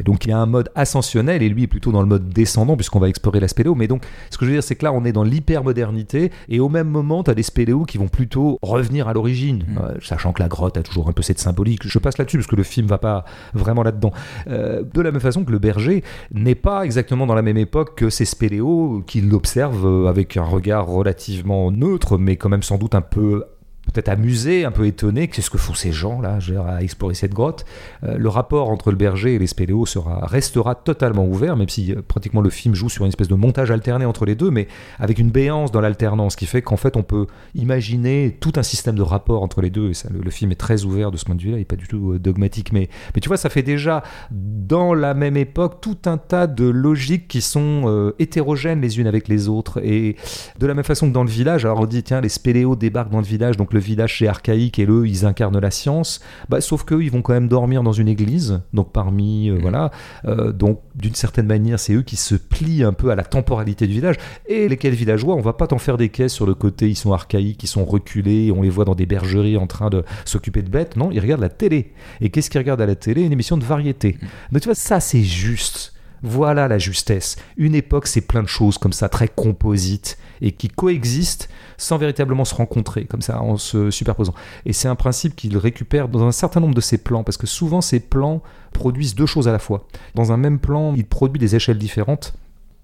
Et 0.00 0.02
donc 0.02 0.24
il 0.24 0.30
y 0.30 0.32
a 0.32 0.38
un 0.38 0.46
mode 0.46 0.70
ascensionnel 0.74 1.42
et 1.42 1.48
lui 1.48 1.64
est 1.64 1.68
plutôt 1.68 1.92
dans 1.92 2.00
le 2.00 2.08
mode 2.08 2.28
descendant 2.28 2.76
puisqu'on 2.76 3.00
va 3.00 3.08
explorer 3.08 3.40
la 3.40 3.48
spéléo. 3.48 3.74
Mais 3.74 3.86
donc 3.86 4.04
ce 4.30 4.38
que 4.38 4.44
je 4.44 4.50
veux 4.50 4.56
dire, 4.56 4.62
c'est 4.62 4.76
que 4.76 4.84
là 4.84 4.92
on 4.92 5.04
est 5.04 5.12
dans 5.12 5.24
l'hypermodernité 5.24 6.30
et 6.48 6.60
au 6.60 6.68
même 6.68 6.88
moment 6.88 7.22
tu 7.22 7.30
as 7.30 7.34
des 7.34 7.42
spéléos 7.42 7.84
qui 7.84 7.98
vont 7.98 8.08
plutôt 8.08 8.58
revenir 8.62 9.08
à 9.08 9.12
l'origine, 9.12 9.64
mm. 9.66 9.78
euh, 9.78 9.94
sachant 10.02 10.32
que 10.32 10.42
la 10.42 10.48
grotte 10.48 10.76
a 10.76 10.82
toujours 10.82 11.08
un 11.08 11.12
peu 11.12 11.22
cette 11.22 11.38
symbolique. 11.38 11.86
Je 11.86 11.98
passe 11.98 12.18
là-dessus 12.18 12.38
parce 12.38 12.48
que 12.48 12.56
le 12.56 12.62
film 12.62 12.86
va 12.86 12.98
pas 12.98 13.24
vraiment 13.52 13.82
là-dedans. 13.82 14.12
Euh, 14.48 14.82
de 14.82 15.00
la 15.00 15.12
même 15.12 15.20
façon 15.20 15.44
que 15.44 15.52
le 15.52 15.58
berger 15.58 16.02
n'est 16.32 16.54
pas 16.54 16.84
exactement 16.84 17.26
dans 17.26 17.34
la 17.34 17.42
même 17.42 17.58
époque 17.58 17.96
que 17.96 18.10
ces 18.10 18.24
spéléos 18.24 19.02
qu'il 19.06 19.32
observe 19.34 19.86
euh, 19.86 20.08
un 20.38 20.44
regard 20.44 20.86
relativement 20.86 21.70
neutre, 21.70 22.18
mais 22.18 22.36
quand 22.36 22.48
même 22.48 22.62
sans 22.62 22.78
doute 22.78 22.94
un 22.94 23.00
peu 23.02 23.44
peut-être 23.92 24.08
amusé, 24.08 24.64
un 24.64 24.70
peu 24.70 24.86
étonné, 24.86 25.28
qu'est-ce 25.28 25.50
que 25.50 25.58
font 25.58 25.74
ces 25.74 25.92
gens 25.92 26.20
là 26.20 26.38
à 26.66 26.82
explorer 26.82 27.14
cette 27.14 27.32
grotte. 27.32 27.64
Euh, 28.02 28.16
le 28.16 28.28
rapport 28.28 28.70
entre 28.70 28.90
le 28.90 28.96
berger 28.96 29.34
et 29.34 29.38
les 29.38 29.46
spéléos 29.46 29.86
sera, 29.86 30.26
restera 30.26 30.74
totalement 30.74 31.26
ouvert, 31.26 31.56
même 31.56 31.68
si 31.68 31.92
euh, 31.92 32.02
pratiquement 32.06 32.40
le 32.40 32.50
film 32.50 32.74
joue 32.74 32.88
sur 32.88 33.04
une 33.04 33.08
espèce 33.08 33.28
de 33.28 33.34
montage 33.34 33.70
alterné 33.70 34.04
entre 34.04 34.24
les 34.24 34.34
deux, 34.34 34.50
mais 34.50 34.68
avec 34.98 35.18
une 35.18 35.30
béance 35.30 35.70
dans 35.72 35.80
l'alternance, 35.80 36.36
qui 36.36 36.46
fait 36.46 36.62
qu'en 36.62 36.76
fait 36.76 36.96
on 36.96 37.02
peut 37.02 37.26
imaginer 37.54 38.36
tout 38.40 38.52
un 38.56 38.62
système 38.62 38.94
de 38.94 39.02
rapport 39.02 39.42
entre 39.42 39.60
les 39.60 39.70
deux, 39.70 39.90
et 39.90 39.94
ça, 39.94 40.08
le, 40.12 40.30
film 40.30 40.50
est 40.50 40.56
très 40.56 40.84
ouvert 40.84 41.10
de 41.10 41.16
ce 41.16 41.24
point 41.24 41.34
de 41.34 41.42
vue-là, 41.42 41.56
il 41.56 41.60
n'est 41.60 41.64
pas 41.64 41.76
du 41.76 41.86
tout 41.86 42.12
euh, 42.12 42.18
dogmatique, 42.18 42.72
mais, 42.72 42.88
mais 43.14 43.20
tu 43.20 43.28
vois, 43.28 43.36
ça 43.36 43.50
fait 43.50 43.62
déjà 43.62 44.02
dans 44.30 44.94
la 44.94 45.14
même 45.14 45.36
époque 45.36 45.80
tout 45.80 45.98
un 46.06 46.18
tas 46.18 46.46
de 46.46 46.64
logiques 46.64 47.28
qui 47.28 47.40
sont 47.40 48.12
hétérogènes 48.18 48.80
les 48.80 48.98
unes 48.98 49.06
avec 49.06 49.28
les 49.28 49.48
autres, 49.48 49.80
et 49.84 50.16
de 50.58 50.66
la 50.66 50.74
même 50.74 50.84
façon 50.84 51.08
que 51.08 51.12
dans 51.12 51.24
le 51.24 51.30
village, 51.30 51.64
alors 51.64 51.80
on 51.80 51.86
dit 51.86 52.02
tiens 52.02 52.20
les 52.20 52.28
spéléos 52.28 52.76
débarquent 52.76 53.10
dans 53.10 53.18
le 53.18 53.26
village, 53.26 53.56
donc 53.56 53.72
le 53.74 53.80
village 53.80 54.18
c'est 54.18 54.26
archaïque 54.26 54.78
et 54.78 54.86
eux 54.86 55.06
ils 55.06 55.26
incarnent 55.26 55.58
la 55.58 55.70
science. 55.70 56.20
Bah, 56.48 56.60
sauf 56.60 56.84
qu'eux 56.84 57.02
ils 57.02 57.10
vont 57.10 57.22
quand 57.22 57.34
même 57.34 57.48
dormir 57.48 57.82
dans 57.82 57.92
une 57.92 58.08
église 58.08 58.60
donc 58.72 58.92
parmi 58.92 59.50
euh, 59.50 59.56
mm. 59.56 59.60
voilà. 59.60 59.90
Euh, 60.24 60.52
donc 60.52 60.80
d'une 60.94 61.14
certaine 61.14 61.46
manière 61.46 61.78
c'est 61.78 61.92
eux 61.94 62.02
qui 62.02 62.16
se 62.16 62.34
plient 62.34 62.84
un 62.84 62.92
peu 62.92 63.10
à 63.10 63.14
la 63.14 63.24
temporalité 63.24 63.86
du 63.86 63.94
village. 63.94 64.16
Et 64.46 64.68
lesquels 64.68 64.94
villageois 64.94 65.34
on 65.34 65.40
va 65.40 65.52
pas 65.52 65.66
t'en 65.66 65.78
faire 65.78 65.96
des 65.96 66.08
caisses 66.08 66.32
sur 66.32 66.46
le 66.46 66.54
côté 66.54 66.88
ils 66.88 66.96
sont 66.96 67.12
archaïques 67.12 67.62
ils 67.62 67.68
sont 67.68 67.84
reculés 67.84 68.50
on 68.50 68.62
les 68.62 68.70
voit 68.70 68.84
dans 68.84 68.94
des 68.94 69.06
bergeries 69.06 69.56
en 69.56 69.66
train 69.66 69.90
de 69.90 70.04
s'occuper 70.24 70.62
de 70.62 70.70
bêtes. 70.70 70.96
Non 70.96 71.10
ils 71.10 71.20
regardent 71.20 71.42
la 71.42 71.48
télé. 71.48 71.92
Et 72.20 72.30
qu'est-ce 72.30 72.50
qu'ils 72.50 72.60
regardent 72.60 72.82
à 72.82 72.86
la 72.86 72.96
télé? 72.96 73.22
Une 73.22 73.32
émission 73.32 73.56
de 73.56 73.64
variété. 73.64 74.16
Mm. 74.20 74.26
donc 74.52 74.62
tu 74.62 74.68
vois 74.68 74.74
ça 74.74 75.00
c'est 75.00 75.22
juste 75.22 75.93
voilà 76.24 76.68
la 76.68 76.78
justesse. 76.78 77.36
Une 77.56 77.74
époque, 77.74 78.06
c'est 78.06 78.22
plein 78.22 78.42
de 78.42 78.48
choses 78.48 78.78
comme 78.78 78.92
ça, 78.92 79.08
très 79.08 79.28
composites, 79.28 80.18
et 80.40 80.52
qui 80.52 80.68
coexistent 80.68 81.48
sans 81.76 81.98
véritablement 81.98 82.44
se 82.44 82.54
rencontrer, 82.54 83.04
comme 83.04 83.22
ça, 83.22 83.40
en 83.40 83.56
se 83.56 83.90
superposant. 83.90 84.34
Et 84.66 84.72
c'est 84.72 84.88
un 84.88 84.94
principe 84.94 85.36
qu'il 85.36 85.56
récupère 85.56 86.08
dans 86.08 86.24
un 86.24 86.32
certain 86.32 86.60
nombre 86.60 86.74
de 86.74 86.80
ses 86.80 86.98
plans, 86.98 87.24
parce 87.24 87.36
que 87.36 87.46
souvent 87.46 87.80
ces 87.80 88.00
plans 88.00 88.42
produisent 88.72 89.14
deux 89.14 89.26
choses 89.26 89.48
à 89.48 89.52
la 89.52 89.58
fois. 89.58 89.86
Dans 90.14 90.32
un 90.32 90.36
même 90.36 90.58
plan, 90.58 90.94
il 90.96 91.04
produit 91.04 91.38
des 91.38 91.54
échelles 91.54 91.78
différentes, 91.78 92.34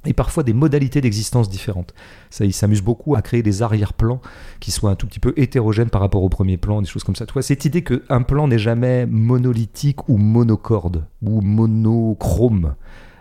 et 0.07 0.15
parfois 0.15 0.43
des 0.43 0.55
modalités 0.55 1.01
d'existence 1.01 1.51
différentes. 1.51 1.95
Ça, 2.31 2.45
il 2.45 2.55
s'amuse 2.55 2.81
beaucoup 2.81 3.17
à 3.17 3.23
créer 3.23 3.43
des 3.43 3.63
arrière-plans 3.63 4.21
qui 4.59 4.71
soient 4.71 4.91
un 4.91 4.95
tout 4.95 5.07
petit 5.07 5.21
peu 5.21 5.35
hétérogènes 5.37 5.91
par 5.91 6.01
rapport 6.01 6.23
au 6.23 6.31
premier 6.31 6.57
plan, 6.57 6.81
des 6.81 6.89
choses 6.89 7.05
comme 7.05 7.17
ça. 7.17 7.27
Tu 7.27 7.35
vois, 7.35 7.43
cette 7.43 7.65
idée 7.67 7.83
qu'un 7.83 8.23
plan 8.23 8.49
n'est 8.49 8.59
jamais 8.59 9.05
monolithique 9.07 10.09
ou 10.09 10.17
monocorde 10.17 11.05
ou 11.23 11.43
monochrome 11.43 12.75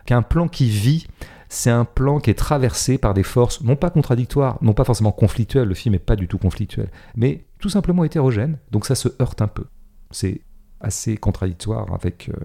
qu'un 0.10 0.23
plan 0.23 0.48
qui 0.48 0.69
vit, 0.69 1.06
c'est 1.49 1.69
un 1.69 1.86
plan 1.86 2.19
qui 2.19 2.31
est 2.31 2.38
traversé 2.38 2.98
par 2.98 3.14
des 3.14 3.22
forces 3.22 3.61
non 3.61 3.76
pas 3.76 3.91
contradictoires, 3.91 4.57
non 4.64 4.73
pas 4.73 4.84
forcément 4.84 5.11
conflictuelles, 5.11 5.68
le 5.68 5.76
film 5.76 5.94
n'est 5.94 5.99
pas 5.99 6.15
du 6.15 6.27
tout 6.27 6.40
conflictuel, 6.40 6.90
mais 7.15 7.45
tout 7.60 7.69
simplement 7.69 8.03
hétérogène, 8.03 8.57
donc 8.72 8.88
ça 8.88 8.95
se 8.95 9.10
heurte 9.22 9.44
un 9.44 9.48
peu. 9.48 9.65
C'est 10.10 10.41
assez 10.81 11.15
contradictoire 11.15 11.94
avec 11.94 12.30
euh, 12.30 12.44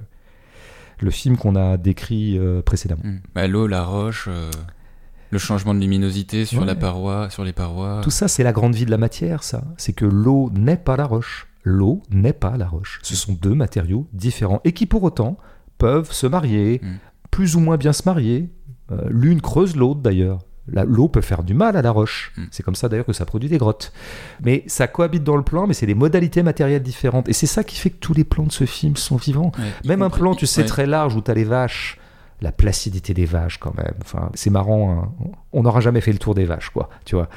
le 1.01 1.11
film 1.11 1.39
qu'on 1.39 1.57
a 1.57 1.79
décrit 1.79 2.39
euh, 2.39 2.61
précédemment. 2.61 3.01
Hmm. 3.03 3.21
Bah, 3.35 3.47
l'eau, 3.47 3.67
la 3.67 3.83
roche, 3.83 4.27
euh, 4.29 4.51
le 5.31 5.39
changement 5.39 5.73
de 5.73 5.81
luminosité 5.81 6.45
sur 6.45 6.67
la 6.67 6.75
paroi, 6.75 7.31
sur 7.31 7.45
les 7.45 7.55
parois. 7.55 8.03
Tout 8.05 8.11
ça, 8.11 8.29
c'est 8.29 8.43
la 8.43 8.53
grande 8.53 8.75
vie 8.75 8.85
de 8.85 8.91
la 8.91 8.99
matière, 8.99 9.43
ça. 9.43 9.65
C'est 9.79 9.95
que 9.95 10.05
l'eau 10.05 10.51
n'est 10.53 10.77
pas 10.77 10.99
la 10.99 11.07
roche. 11.07 11.47
L'eau 11.63 12.03
n'est 12.11 12.35
pas 12.35 12.59
la 12.59 12.69
roche. 12.69 13.01
Ce 13.03 13.17
sont 13.17 13.33
deux 13.33 13.55
matériaux 13.55 14.07
différents 14.13 14.61
et 14.65 14.73
qui 14.73 14.85
pour 14.85 15.03
autant 15.03 15.39
peuvent 15.79 16.13
se 16.13 16.27
marier, 16.27 16.83
hmm 16.83 16.97
plus 17.35 17.57
ou 17.57 17.61
moins 17.61 17.77
bien 17.77 17.93
se 17.93 18.03
marier. 18.07 18.49
Euh, 18.93 18.97
l'une 19.09 19.41
creuse 19.41 19.75
l'autre 19.75 20.01
d'ailleurs. 20.01 20.39
L'eau 20.69 21.09
peut 21.09 21.21
faire 21.21 21.43
du 21.43 21.53
mal 21.53 21.77
à 21.77 21.83
la 21.83 21.91
roche. 21.91 22.33
Hmm. 22.37 22.45
C'est 22.53 22.63
comme 22.63 22.77
ça 22.77 22.89
d'ailleurs 22.89 23.07
que 23.07 23.13
ça 23.13 23.27
produit 23.27 23.49
des 23.49 23.59
grottes. 23.59 23.93
Mais 24.45 24.63
ça 24.69 24.87
cohabite 24.87 25.25
dans 25.25 25.37
le 25.37 25.43
plan, 25.43 25.67
mais 25.67 25.75
c'est 25.75 25.85
des 25.85 25.97
modalités 25.97 26.45
matérielles 26.45 26.83
différentes. 26.83 27.29
Et 27.29 27.33
c'est 27.33 27.49
ça 27.49 27.65
qui 27.65 27.77
fait 27.77 27.91
que 27.91 27.99
tous 27.99 28.15
les 28.15 28.23
plans 28.23 28.45
de 28.45 28.53
ce 28.53 28.67
film 28.67 28.95
sont 28.97 29.17
vivants. 29.17 29.51
Même 29.85 30.03
un 30.03 30.11
plan, 30.11 30.37
tu 30.37 30.47
sais, 30.47 30.65
très 30.65 30.87
large 30.87 31.17
où 31.17 31.23
tu 31.23 31.31
as 31.31 31.35
les 31.35 31.45
vaches 31.45 31.99
la 32.41 32.53
placidité 32.53 33.15
des 33.15 33.25
vaches 33.25 33.59
quand 33.59 33.75
même. 33.77 33.95
Enfin, 34.03 34.31
c'est 34.35 34.51
marrant, 34.51 34.91
hein. 34.91 35.09
on 35.53 35.63
n'aura 35.63 35.81
jamais 35.81 36.01
fait 36.01 36.13
le 36.13 36.19
tour 36.19 36.35
des 36.35 36.45
vaches, 36.45 36.71
quoi. 36.71 36.91
Tu 37.05 37.15
vois. 37.15 37.29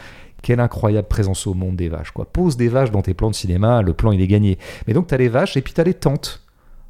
Quelle 0.42 0.60
incroyable 0.60 1.08
présence 1.08 1.48
au 1.48 1.54
monde 1.54 1.76
des 1.76 1.88
vaches, 1.88 2.12
quoi. 2.12 2.26
Pose 2.26 2.58
des 2.58 2.68
vaches 2.68 2.92
dans 2.92 3.02
tes 3.02 3.14
plans 3.14 3.30
de 3.30 3.36
cinéma, 3.36 3.82
le 3.82 3.94
plan 3.94 4.12
il 4.12 4.22
est 4.22 4.28
gagné. 4.28 4.58
Mais 4.86 4.94
donc 4.94 5.08
t'as 5.08 5.18
les 5.18 5.30
vaches 5.30 5.56
et 5.56 5.62
puis 5.62 5.74
t'as 5.74 5.84
les 5.84 5.94
tentes, 5.94 6.42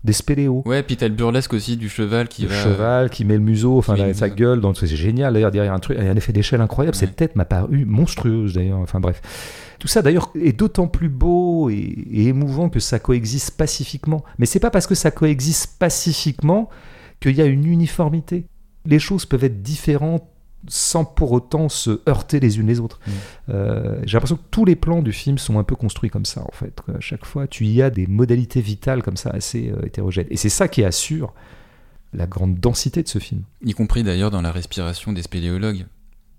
des 0.04 0.14
spéléos. 0.14 0.64
Ouais, 0.66 0.84
puis 0.84 0.96
t'as 0.96 1.08
le 1.08 1.14
burlesque 1.14 1.54
aussi 1.54 1.76
du 1.76 1.90
cheval 1.90 2.28
qui 2.28 2.44
le 2.44 2.48
va. 2.50 2.56
cheval 2.56 3.10
qui 3.10 3.26
met 3.26 3.34
le 3.34 3.42
museau, 3.42 3.78
enfin 3.78 3.96
la- 3.96 4.14
sa 4.14 4.30
gueule, 4.30 4.62
dans... 4.62 4.74
c'est 4.74 4.88
génial. 4.88 5.34
D'ailleurs, 5.34 5.52
derrière 5.52 5.74
un 5.74 5.80
truc, 5.80 5.98
il 6.00 6.06
y 6.06 6.08
a 6.08 6.12
un 6.12 6.16
effet 6.16 6.32
d'échelle 6.34 6.62
incroyable. 6.62 6.96
Ouais. 6.96 7.00
Cette 7.00 7.16
tête 7.16 7.36
m'a 7.36 7.46
paru 7.46 7.86
monstrueuse 7.86 8.54
d'ailleurs. 8.54 8.80
Enfin 8.80 9.00
bref, 9.00 9.22
tout 9.80 9.88
ça 9.88 10.02
d'ailleurs 10.02 10.32
est 10.40 10.54
d'autant 10.54 10.88
plus 10.88 11.10
beau 11.10 11.70
et, 11.70 11.76
et 11.76 12.28
émouvant 12.28 12.70
que 12.70 12.80
ça 12.80 13.00
coexiste 13.00 13.58
pacifiquement. 13.58 14.24
Mais 14.40 14.46
c'est 14.46 14.60
pas 14.60 14.70
parce 14.72 14.88
que 14.88 14.96
ça 14.96 15.12
coexiste 15.12 15.78
pacifiquement 15.80 16.70
qu'il 17.20 17.36
y 17.36 17.42
a 17.42 17.46
une 17.46 17.66
uniformité. 17.66 18.46
Les 18.86 19.00
choses 19.00 19.26
peuvent 19.26 19.44
être 19.44 19.62
différentes 19.62 20.24
sans 20.68 21.06
pour 21.06 21.32
autant 21.32 21.70
se 21.70 22.02
heurter 22.10 22.40
les 22.40 22.60
unes 22.60 22.68
les 22.68 22.80
autres. 22.80 23.00
Mm. 23.06 23.12
Euh, 23.50 24.00
J'ai 24.06 24.14
l'impression 24.18 24.36
que 24.38 24.42
tous 24.52 24.66
les 24.66 24.76
plans 24.76 25.02
du 25.02 25.14
film 25.14 25.38
sont 25.38 25.60
un 25.60 25.64
peu 25.64 25.76
construits 25.76 26.10
comme 26.10 26.26
ça, 26.26 26.42
en 26.42 26.52
fait. 26.52 26.80
À 26.94 27.00
chaque 27.00 27.26
fois, 27.26 27.48
tu 27.48 27.66
y 27.66 27.82
as 27.82 27.90
des 27.90 28.08
modalités 28.08 28.62
vitales 28.62 29.04
comme 29.04 29.18
ça, 29.18 29.30
assez 29.30 29.70
euh, 29.70 29.86
hétérogènes. 29.86 30.28
Et 30.30 30.38
c'est 30.38 30.50
ça 30.50 30.68
qui 30.68 30.84
assure 30.84 31.34
la 32.14 32.26
grande 32.26 32.56
densité 32.60 33.04
de 33.04 33.08
ce 33.08 33.20
film. 33.20 33.42
Y 33.64 33.74
compris 33.74 34.04
d'ailleurs 34.04 34.32
dans 34.32 34.42
la 34.42 34.52
respiration 34.52 35.14
des 35.14 35.22
spéléologues. 35.22 35.86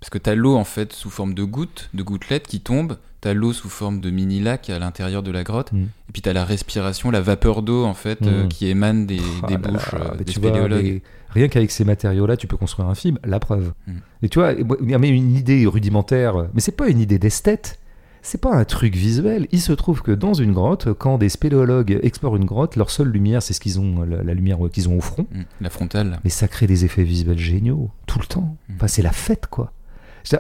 Parce 0.01 0.11
que 0.11 0.19
t'as 0.19 0.35
l'eau 0.37 0.57
en 0.57 0.65
fait 0.65 0.93
sous 0.93 1.11
forme 1.11 1.35
de 1.35 1.43
gouttes, 1.43 1.91
de 1.93 2.05
gouttelettes 2.05 2.47
qui 2.47 2.61
tombent, 2.61 2.99
t'as 3.21 3.35
l'eau 3.35 3.53
sous 3.53 3.69
forme 3.69 4.01
de 4.01 4.11
mini 4.11 4.41
lacs 4.41 4.71
à 4.71 4.79
l'intérieur 4.79 5.25
de 5.25 5.33
la 5.33 5.43
grotte, 5.43 5.73
Mm. 5.73 5.83
et 6.09 6.13
puis 6.13 6.23
t'as 6.23 6.33
la 6.33 6.45
respiration, 6.45 7.11
la 7.11 7.21
vapeur 7.21 7.63
d'eau 7.63 7.85
en 7.85 7.95
fait 7.95 8.23
euh, 8.23 8.45
Mm. 8.45 8.49
qui 8.49 8.69
émane 8.69 9.07
des, 9.07 9.19
Ah 9.43 9.47
des 9.49 9.57
bouches 9.57 9.93
là, 9.93 10.13
euh, 10.13 10.17
des 10.17 10.25
tu 10.25 10.39
vois, 10.39 10.51
spéléologues. 10.51 11.03
Mais 11.35 11.43
rien 11.43 11.49
qu'avec 11.49 11.71
ces 11.71 11.85
matériaux-là, 11.85 12.37
tu 12.37 12.47
peux 12.47 12.57
construire 12.57 12.89
un 12.89 12.95
film, 12.95 13.19
la 13.25 13.41
preuve. 13.41 13.73
Mm. 13.87 13.93
Et 14.23 14.29
tu 14.29 14.39
vois, 14.39 14.53
et 14.53 14.65
moi, 14.65 14.77
il 14.83 14.91
y 14.91 14.95
a 14.95 14.99
même 14.99 15.15
une 15.15 15.37
idée 15.37 15.67
rudimentaire, 15.67 16.49
mais 16.55 16.61
c'est 16.61 16.77
pas 16.77 16.89
une 16.89 17.01
idée 17.01 17.19
d'esthète. 17.19 17.79
C'est 18.21 18.41
pas 18.41 18.55
un 18.55 18.65
truc 18.65 18.97
visuel. 18.97 19.47
Il 19.53 19.61
se 19.61 19.73
trouve 19.73 20.03
que 20.03 20.11
dans 20.11 20.35
une 20.35 20.53
grotte, 20.53 20.93
quand 20.93 21.19
des 21.19 21.29
spéléologues 21.29 21.99
explorent 22.03 22.37
une 22.37 22.45
grotte, 22.45 22.77
leur 22.77 22.91
seule 22.91 23.09
lumière, 23.09 23.43
c'est 23.43 23.55
ce 23.55 23.61
qu'ils 23.61 23.79
ont, 23.79 24.03
la, 24.03 24.23
la 24.23 24.35
lumière 24.35 24.59
qu'ils 24.73 24.89
ont 24.89 24.99
au 24.99 25.01
front. 25.01 25.27
Mm. 25.31 25.43
La 25.61 25.71
frontale. 25.71 26.21
Mais 26.25 26.31
ça 26.31 26.49
crée 26.49 26.67
des 26.67 26.85
effets 26.85 27.05
visuels 27.05 27.39
géniaux, 27.39 27.91
tout 28.07 28.19
le 28.19 28.27
temps. 28.27 28.57
Mm. 28.69 28.75
Enfin, 28.77 28.89
c'est 28.89 29.03
la 29.03 29.13
fête, 29.13 29.47
quoi. 29.47 29.73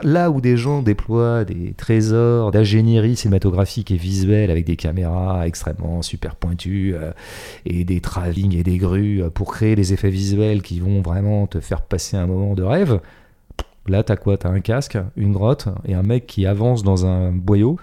Là 0.02 0.30
où 0.30 0.40
des 0.40 0.56
gens 0.56 0.82
déploient 0.82 1.44
des 1.44 1.72
trésors 1.74 2.50
d'ingénierie 2.50 3.16
cinématographique 3.16 3.90
et 3.90 3.96
visuelle 3.96 4.50
avec 4.50 4.64
des 4.64 4.76
caméras 4.76 5.46
extrêmement 5.46 6.02
super 6.02 6.36
pointues 6.36 6.94
euh, 6.94 7.12
et 7.64 7.84
des 7.84 8.00
travings 8.00 8.54
et 8.56 8.62
des 8.62 8.78
grues 8.78 9.22
euh, 9.22 9.30
pour 9.30 9.52
créer 9.52 9.76
des 9.76 9.92
effets 9.92 10.10
visuels 10.10 10.62
qui 10.62 10.80
vont 10.80 11.00
vraiment 11.00 11.46
te 11.46 11.60
faire 11.60 11.82
passer 11.82 12.16
un 12.16 12.26
moment 12.26 12.54
de 12.54 12.62
rêve, 12.62 13.00
là 13.86 14.02
t'as 14.02 14.16
quoi? 14.16 14.36
T'as 14.36 14.50
un 14.50 14.60
casque, 14.60 14.98
une 15.16 15.32
grotte 15.32 15.68
et 15.86 15.94
un 15.94 16.02
mec 16.02 16.26
qui 16.26 16.44
avance 16.44 16.82
dans 16.82 17.06
un 17.06 17.32
boyau 17.32 17.78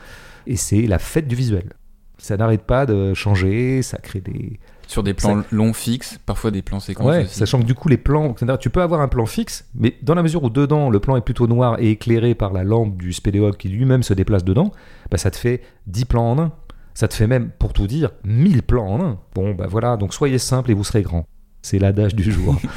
et 0.45 0.57
c'est 0.57 0.83
la 0.83 0.99
fête 0.99 1.27
du 1.27 1.35
visuel. 1.35 1.73
Ça 2.17 2.37
n'arrête 2.37 2.63
pas 2.63 2.85
de 2.85 3.13
changer, 3.13 3.81
ça 3.81 3.97
crée 3.97 4.21
des, 4.21 4.59
Sur 4.87 5.03
des 5.03 5.13
plans 5.13 5.43
longs 5.51 5.73
fixes, 5.73 6.19
parfois 6.25 6.51
des 6.51 6.61
plans 6.61 6.79
séquences 6.79 7.07
Ouais, 7.07 7.23
aussi. 7.23 7.35
sachant 7.35 7.59
que 7.59 7.65
du 7.65 7.73
coup 7.73 7.87
les 7.89 7.97
plans, 7.97 8.35
tu 8.59 8.69
peux 8.69 8.81
avoir 8.81 9.01
un 9.01 9.07
plan 9.07 9.25
fixe, 9.25 9.65
mais 9.75 9.95
dans 10.01 10.15
la 10.15 10.23
mesure 10.23 10.43
où 10.43 10.49
dedans 10.49 10.89
le 10.89 10.99
plan 10.99 11.15
est 11.15 11.21
plutôt 11.21 11.47
noir 11.47 11.77
et 11.79 11.91
éclairé 11.91 12.35
par 12.35 12.53
la 12.53 12.63
lampe 12.63 12.97
du 12.97 13.13
spéléologue 13.13 13.57
qui 13.57 13.69
lui-même 13.69 14.03
se 14.03 14.13
déplace 14.13 14.43
dedans, 14.43 14.71
bah, 15.09 15.17
ça 15.17 15.31
te 15.31 15.37
fait 15.37 15.61
10 15.87 16.05
plans 16.05 16.31
en 16.31 16.39
un. 16.39 16.51
Ça 16.93 17.07
te 17.09 17.13
fait 17.13 17.27
même, 17.27 17.49
pour 17.59 17.73
tout 17.73 17.87
dire, 17.87 18.11
1000 18.23 18.63
plans 18.63 18.87
en 18.87 19.03
un. 19.03 19.19
Bon, 19.33 19.53
bah 19.53 19.67
voilà, 19.69 19.97
donc 19.97 20.13
soyez 20.13 20.37
simple 20.37 20.71
et 20.71 20.73
vous 20.73 20.83
serez 20.85 21.01
grand. 21.01 21.25
C'est 21.61 21.79
l'adage 21.79 22.15
du 22.15 22.31
jour. 22.31 22.55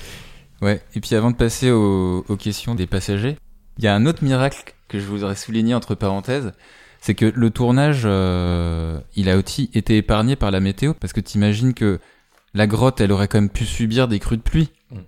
Ouais, 0.62 0.82
et 0.94 1.00
puis 1.00 1.14
avant 1.14 1.30
de 1.30 1.36
passer 1.36 1.70
aux, 1.70 2.24
aux 2.28 2.36
questions 2.36 2.74
des 2.74 2.86
passagers, 2.86 3.36
il 3.78 3.84
y 3.84 3.88
a 3.88 3.94
un 3.94 4.04
autre 4.04 4.22
miracle 4.22 4.74
que 4.88 5.00
je 5.00 5.06
voudrais 5.06 5.34
souligner 5.34 5.74
entre 5.74 5.94
parenthèses, 5.94 6.52
c'est 7.00 7.14
que 7.14 7.24
le 7.24 7.50
tournage, 7.50 8.02
euh, 8.04 9.00
il 9.16 9.28
a 9.28 9.36
aussi 9.38 9.70
été 9.74 9.96
épargné 9.96 10.36
par 10.36 10.50
la 10.50 10.60
météo, 10.60 10.92
parce 10.94 11.12
que 11.12 11.20
t'imagines 11.20 11.74
que 11.74 11.98
la 12.54 12.66
grotte, 12.66 13.00
elle 13.00 13.12
aurait 13.12 13.28
quand 13.28 13.40
même 13.40 13.50
pu 13.50 13.64
subir 13.64 14.08
des 14.08 14.18
crues 14.18 14.36
de 14.36 14.42
pluie. 14.42 14.70
Mm. 14.90 14.98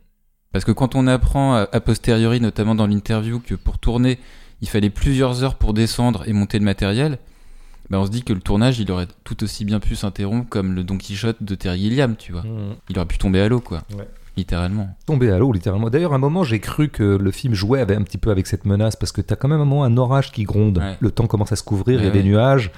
Parce 0.53 0.65
que 0.65 0.73
quand 0.73 0.95
on 0.95 1.07
apprend 1.07 1.55
a, 1.55 1.69
a 1.71 1.81
posteriori, 1.81 2.41
notamment 2.41 2.75
dans 2.75 2.87
l'interview, 2.87 3.41
que 3.41 3.55
pour 3.55 3.79
tourner, 3.79 4.19
il 4.61 4.69
fallait 4.69 4.91
plusieurs 4.91 5.45
heures 5.45 5.57
pour 5.57 5.75
descendre 5.75 6.27
et 6.27 6.33
monter 6.33 6.59
le 6.59 6.65
matériel, 6.65 7.19
ben 7.91 7.99
on 7.99 8.07
se 8.07 8.11
dit 8.11 8.23
que 8.23 8.33
le 8.33 8.41
tournage, 8.41 8.79
il 8.79 8.91
aurait 8.91 9.09
tout 9.25 9.45
aussi 9.45 9.65
bien 9.67 9.81
pu 9.81 9.97
s'interrompre 9.97 10.49
comme 10.49 10.73
le 10.73 10.85
Don 10.85 10.97
Quichotte 10.97 11.43
de 11.43 11.55
Terry 11.55 11.81
Gilliam, 11.81 12.17
tu 12.17 12.33
vois. 12.33 12.45
Il 12.89 12.97
aurait 12.97 13.07
pu 13.07 13.19
tomber 13.19 13.41
à 13.41 13.49
l'eau, 13.49 13.61
quoi. 13.61 13.83
Ouais. 13.95 14.09
Littéralement. 14.37 14.89
Tombé 15.07 15.31
à 15.31 15.39
l'eau, 15.39 15.53
littéralement. 15.53 15.91
D'ailleurs, 15.91 16.13
à 16.13 16.17
un 16.17 16.19
moment, 16.19 16.43
j'ai 16.43 16.59
cru 16.59 16.89
que 16.89 17.03
le 17.03 17.31
film 17.31 17.53
jouait 17.55 17.81
avec, 17.81 17.99
un 17.99 18.03
petit 18.03 18.17
peu 18.19 18.31
avec 18.31 18.47
cette 18.47 18.65
menace, 18.65 18.97
parce 18.97 19.13
que 19.13 19.21
t'as 19.21 19.37
quand 19.37 19.49
même 19.49 19.61
un 19.61 19.65
moment 19.67 19.85
un 19.85 19.97
orage 19.99 20.33
qui 20.33 20.45
gronde. 20.45 20.79
Ouais. 20.79 20.97
Le 21.01 21.11
temps 21.11 21.27
commence 21.27 21.53
à 21.53 21.57
se 21.57 21.63
couvrir, 21.63 22.01
il 22.01 22.05
y 22.07 22.09
a 22.09 22.11
des 22.11 22.23
nuages. 22.23 22.71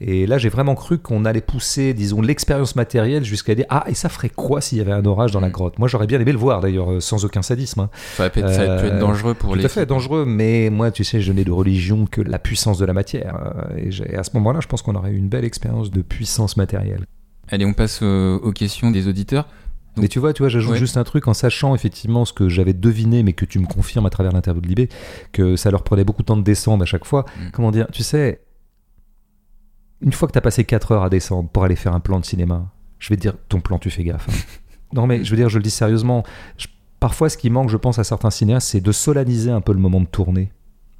Et 0.00 0.26
là, 0.26 0.36
j'ai 0.36 0.48
vraiment 0.50 0.74
cru 0.74 0.98
qu'on 0.98 1.24
allait 1.24 1.40
pousser, 1.40 1.94
disons, 1.94 2.20
l'expérience 2.20 2.76
matérielle 2.76 3.24
jusqu'à 3.24 3.54
dire 3.54 3.64
Ah, 3.70 3.84
et 3.88 3.94
ça 3.94 4.08
ferait 4.10 4.28
quoi 4.28 4.60
s'il 4.60 4.76
y 4.78 4.80
avait 4.82 4.92
un 4.92 5.04
orage 5.06 5.30
dans 5.30 5.40
la 5.40 5.48
Mm. 5.48 5.52
grotte? 5.52 5.78
Moi, 5.78 5.88
j'aurais 5.88 6.06
bien 6.08 6.20
aimé 6.20 6.32
le 6.32 6.38
voir, 6.38 6.60
d'ailleurs, 6.60 6.90
euh, 6.92 7.00
sans 7.00 7.24
aucun 7.24 7.40
sadisme. 7.42 7.80
hein. 7.80 7.90
Ça 8.16 8.28
pu 8.28 8.40
être, 8.40 8.50
ça 8.52 8.64
être 8.64 8.84
Euh, 8.94 9.00
dangereux 9.00 9.34
pour 9.34 9.52
Tout 9.52 9.58
les. 9.58 9.64
à 9.64 9.68
fait 9.68 9.86
dangereux, 9.86 10.24
mais 10.26 10.68
moi, 10.70 10.90
tu 10.90 11.02
sais, 11.04 11.20
je 11.20 11.32
n'ai 11.32 11.44
de 11.44 11.52
religion 11.52 12.06
que 12.10 12.20
la 12.20 12.38
puissance 12.38 12.78
de 12.78 12.84
la 12.84 12.92
matière. 12.92 13.38
Euh, 13.76 13.90
Et 14.10 14.16
à 14.16 14.22
ce 14.24 14.30
moment-là, 14.34 14.58
je 14.60 14.66
pense 14.66 14.82
qu'on 14.82 14.96
aurait 14.96 15.12
eu 15.12 15.16
une 15.16 15.28
belle 15.28 15.44
expérience 15.44 15.90
de 15.90 16.02
puissance 16.02 16.56
matérielle. 16.56 17.06
Allez, 17.48 17.64
on 17.64 17.72
passe 17.74 18.02
aux, 18.02 18.36
aux 18.42 18.52
questions 18.52 18.90
des 18.90 19.06
auditeurs. 19.08 19.46
Donc- 19.96 20.02
Mais 20.02 20.08
tu 20.08 20.18
vois, 20.18 20.32
tu 20.32 20.42
vois, 20.42 20.48
j'ajoute 20.50 20.72
Ouais. 20.72 20.78
juste 20.78 20.96
un 20.98 21.04
truc 21.04 21.26
en 21.26 21.34
sachant 21.34 21.74
effectivement 21.74 22.24
ce 22.24 22.32
que 22.32 22.48
j'avais 22.48 22.74
deviné, 22.74 23.22
mais 23.22 23.32
que 23.32 23.44
tu 23.46 23.58
me 23.58 23.66
confirmes 23.66 24.06
à 24.06 24.10
travers 24.10 24.32
l'interview 24.32 24.60
de 24.60 24.68
Libé, 24.68 24.88
que 25.32 25.56
ça 25.56 25.70
leur 25.70 25.82
prenait 25.82 26.04
beaucoup 26.04 26.22
de 26.22 26.26
temps 26.26 26.36
de 26.36 26.42
descendre 26.42 26.82
à 26.82 26.86
chaque 26.86 27.04
fois. 27.06 27.24
Mm. 27.38 27.50
Comment 27.52 27.70
dire 27.70 27.86
Tu 27.92 28.02
sais, 28.02 28.42
une 30.02 30.12
fois 30.12 30.28
que 30.28 30.32
tu 30.32 30.38
as 30.38 30.42
passé 30.42 30.64
4 30.64 30.92
heures 30.92 31.02
à 31.02 31.08
descendre 31.10 31.48
pour 31.48 31.64
aller 31.64 31.76
faire 31.76 31.94
un 31.94 32.00
plan 32.00 32.20
de 32.20 32.24
cinéma, 32.24 32.70
je 32.98 33.08
vais 33.08 33.16
te 33.16 33.22
dire, 33.22 33.34
ton 33.48 33.60
plan, 33.60 33.78
tu 33.78 33.90
fais 33.90 34.04
gaffe. 34.04 34.28
hein. 34.28 34.32
non, 34.92 35.06
mais 35.06 35.24
je 35.24 35.30
veux 35.30 35.36
dire, 35.36 35.48
je 35.48 35.56
le 35.58 35.62
dis 35.64 35.70
sérieusement. 35.70 36.22
je- 36.58 36.66
parfois, 37.00 37.28
ce 37.28 37.36
qui 37.38 37.50
manque, 37.50 37.70
je 37.70 37.76
pense, 37.76 37.98
à 37.98 38.04
certains 38.04 38.30
cinéastes, 38.30 38.68
c'est 38.68 38.80
de 38.80 38.92
solennaliser 38.92 39.50
un 39.50 39.60
peu 39.60 39.72
le 39.72 39.78
moment 39.78 40.00
de 40.00 40.06
tournée. 40.06 40.52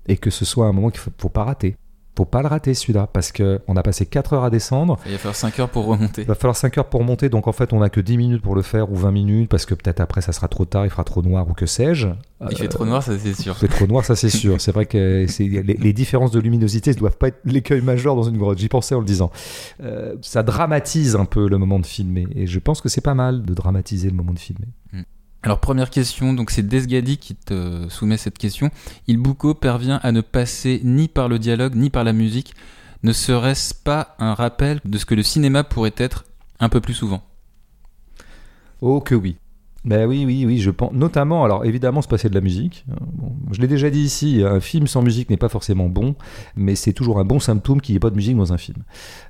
Et 0.09 0.17
que 0.17 0.31
ce 0.31 0.45
soit 0.45 0.67
un 0.67 0.73
moment 0.73 0.91
qu'il 0.91 1.01
faut, 1.01 1.11
faut 1.19 1.29
pas 1.29 1.45
rater. 1.45 1.77
Faut 2.17 2.25
pas 2.25 2.41
le 2.43 2.49
rater 2.49 2.73
celui-là, 2.75 3.09
parce 3.13 3.31
qu'on 3.31 3.77
a 3.77 3.83
passé 3.83 4.07
4 4.07 4.33
heures 4.33 4.45
à 4.45 4.51
descendre. 4.51 4.99
Il 5.07 5.13
va 5.13 5.19
falloir 5.19 5.37
5 5.37 5.59
heures 5.59 5.69
pour 5.69 5.85
remonter. 5.87 6.23
Il 6.23 6.27
va 6.29 6.35
falloir 6.35 6.57
5 6.57 6.79
heures 6.79 6.89
pour 6.89 7.05
monter, 7.05 7.29
donc 7.29 7.47
en 7.47 7.53
fait 7.53 7.73
on 7.75 7.83
a 7.83 7.91
que 7.91 8.01
10 8.01 8.17
minutes 8.17 8.43
pour 8.43 8.55
le 8.55 8.63
faire 8.63 8.91
ou 8.91 8.97
20 8.97 9.11
minutes 9.13 9.51
parce 9.51 9.67
que 9.67 9.75
peut-être 9.75 10.01
après 10.01 10.23
ça 10.23 10.33
sera 10.33 10.49
trop 10.49 10.65
tard, 10.65 10.87
il 10.87 10.91
fera 10.91 11.05
trop 11.05 11.21
noir 11.23 11.47
ou 11.49 11.53
que 11.53 11.67
sais-je. 11.67 12.09
Il 12.51 12.57
fait 12.57 12.65
Euh, 12.65 12.69
trop 12.69 12.85
noir, 12.87 13.03
ça 13.03 13.19
c'est 13.19 13.35
sûr. 13.35 13.55
Il 13.57 13.59
fait 13.61 13.69
trop 13.75 13.87
noir, 13.87 14.05
ça 14.05 14.17
c'est 14.17 14.31
sûr. 14.31 14.61
C'est 14.61 14.73
vrai 14.73 14.87
que 14.87 15.27
les, 15.39 15.63
les 15.63 15.93
différences 15.93 16.31
de 16.31 16.41
luminosité 16.41 16.91
ne 16.93 16.97
doivent 16.97 17.17
pas 17.19 17.29
être 17.29 17.41
l'écueil 17.45 17.81
majeur 17.83 18.17
dans 18.17 18.23
une 18.25 18.39
grotte. 18.39 18.59
J'y 18.59 18.69
pensais 18.69 18.95
en 18.95 19.01
le 19.01 19.05
disant. 19.07 19.31
Euh, 19.83 20.17
ça 20.23 20.43
dramatise 20.43 21.17
un 21.17 21.25
peu 21.27 21.49
le 21.49 21.59
moment 21.59 21.79
de 21.79 21.87
filmer 21.87 22.27
et 22.35 22.47
je 22.47 22.59
pense 22.59 22.81
que 22.81 22.89
c'est 22.89 23.01
pas 23.03 23.15
mal 23.15 23.43
de 23.43 23.53
dramatiser 23.55 24.09
le 24.11 24.17
moment 24.17 24.33
de 24.33 24.39
filmer. 24.39 24.69
Alors 25.43 25.61
première 25.61 25.91
question, 25.91 26.33
donc 26.33 26.51
c'est 26.51 26.67
Desgadi 26.67 27.19
qui 27.19 27.37
te 27.37 27.89
soumet 27.89 28.17
cette 28.17 28.39
question. 28.39 28.71
Il 29.07 29.19
Bucco 29.19 29.55
parvient 29.55 30.01
à 30.03 30.11
ne 30.11 30.21
passer 30.21 30.81
ni 30.83 31.07
par 31.09 31.29
le 31.29 31.39
dialogue 31.39 31.77
ni 31.77 31.91
par 31.91 32.03
la 32.03 32.13
musique. 32.13 32.55
Ne 33.03 33.13
serait-ce 33.13 33.75
pas 33.75 34.17
un 34.19 34.35
rappel 34.35 34.81
de 34.85 34.99
ce 34.99 35.07
que 35.07 35.15
le 35.15 35.23
cinéma 35.23 35.63
pourrait 35.63 35.95
être 35.97 36.25
un 36.59 36.69
peu 36.69 36.81
plus 36.81 36.95
souvent? 36.95 37.23
Oh 38.81 39.01
que 39.01 39.15
oui. 39.15 39.37
Ben 39.87 40.05
oui, 40.05 40.25
oui, 40.27 40.45
oui, 40.45 40.59
je 40.59 40.73
pense. 40.73 40.93
Notamment, 40.93 41.45
alors 41.45 41.65
évidemment, 41.65 42.03
se 42.03 42.09
passer 42.09 42.29
de 42.29 42.35
la 42.35 42.41
musique. 42.41 42.85
Bon, 42.89 43.33
je 43.53 43.61
l'ai 43.61 43.69
déjà 43.69 43.89
dit 43.89 44.01
ici, 44.01 44.43
un 44.45 44.59
film 44.59 44.89
sans 44.89 45.01
musique 45.01 45.31
n'est 45.31 45.37
pas 45.37 45.49
forcément 45.49 45.89
bon, 45.89 46.17
mais 46.57 46.75
c'est 46.75 46.93
toujours 46.93 47.21
un 47.21 47.25
bon 47.25 47.39
symptôme 47.39 47.81
qu'il 47.81 47.93
n'y 47.93 47.99
ait 47.99 48.01
pas 48.01 48.11
de 48.11 48.17
musique 48.17 48.37
dans 48.37 48.53
un 48.53 48.59
film. 48.59 48.83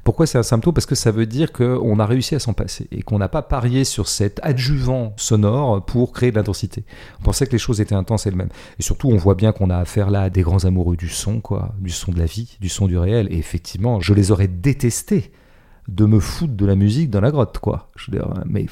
Pourquoi 0.03 0.27
c'est 0.27 0.39
un 0.39 0.43
symptôme? 0.43 0.73
Parce 0.73 0.87
que 0.87 0.95
ça 0.95 1.11
veut 1.11 1.27
dire 1.27 1.53
qu'on 1.53 1.99
a 2.01 2.07
réussi 2.07 2.35
à 2.35 2.39
s'en 2.39 2.55
passer 2.55 2.89
et 2.91 3.03
qu'on 3.03 3.19
n'a 3.19 3.29
pas 3.29 3.43
parié 3.43 3.85
sur 3.85 4.09
cet 4.09 4.41
adjuvant 4.43 5.13
sonore 5.19 5.85
pour 5.85 6.13
créer 6.13 6.31
de 6.31 6.37
l'intensité. 6.37 6.85
On 7.21 7.25
pensait 7.25 7.47
que 7.47 7.53
les 7.53 7.59
choses 7.59 7.83
étaient 7.83 7.95
intenses 7.95 8.27
elles-mêmes. 8.27 8.49
Et 8.79 8.83
surtout, 8.83 9.09
on 9.09 9.17
voit 9.17 9.35
bien 9.35 9.53
qu'on 9.53 9.69
a 9.69 9.77
affaire 9.77 10.09
là 10.09 10.23
à 10.23 10.31
des 10.31 10.41
grands 10.41 10.65
amoureux 10.65 10.97
du 10.97 11.11
son, 11.11 11.41
quoi, 11.41 11.75
du 11.79 11.91
son 11.91 12.13
de 12.13 12.19
la 12.19 12.25
vie, 12.25 12.57
du 12.63 12.71
son 12.71 12.87
du 12.87 12.97
réel. 12.97 13.29
Et 13.31 13.37
effectivement, 13.37 14.01
je 14.01 14.15
les 14.15 14.31
aurais 14.31 14.49
détestés 14.49 15.33
de 15.89 16.07
me 16.07 16.19
foutre 16.19 16.55
de 16.55 16.67
la 16.67 16.77
musique 16.77 17.11
dans 17.11 17.21
la 17.21 17.31
grotte, 17.31 17.59
quoi. 17.59 17.91
Je 17.95 18.11
veux 18.11 18.19
dire, 18.19 18.29
mais 18.47 18.67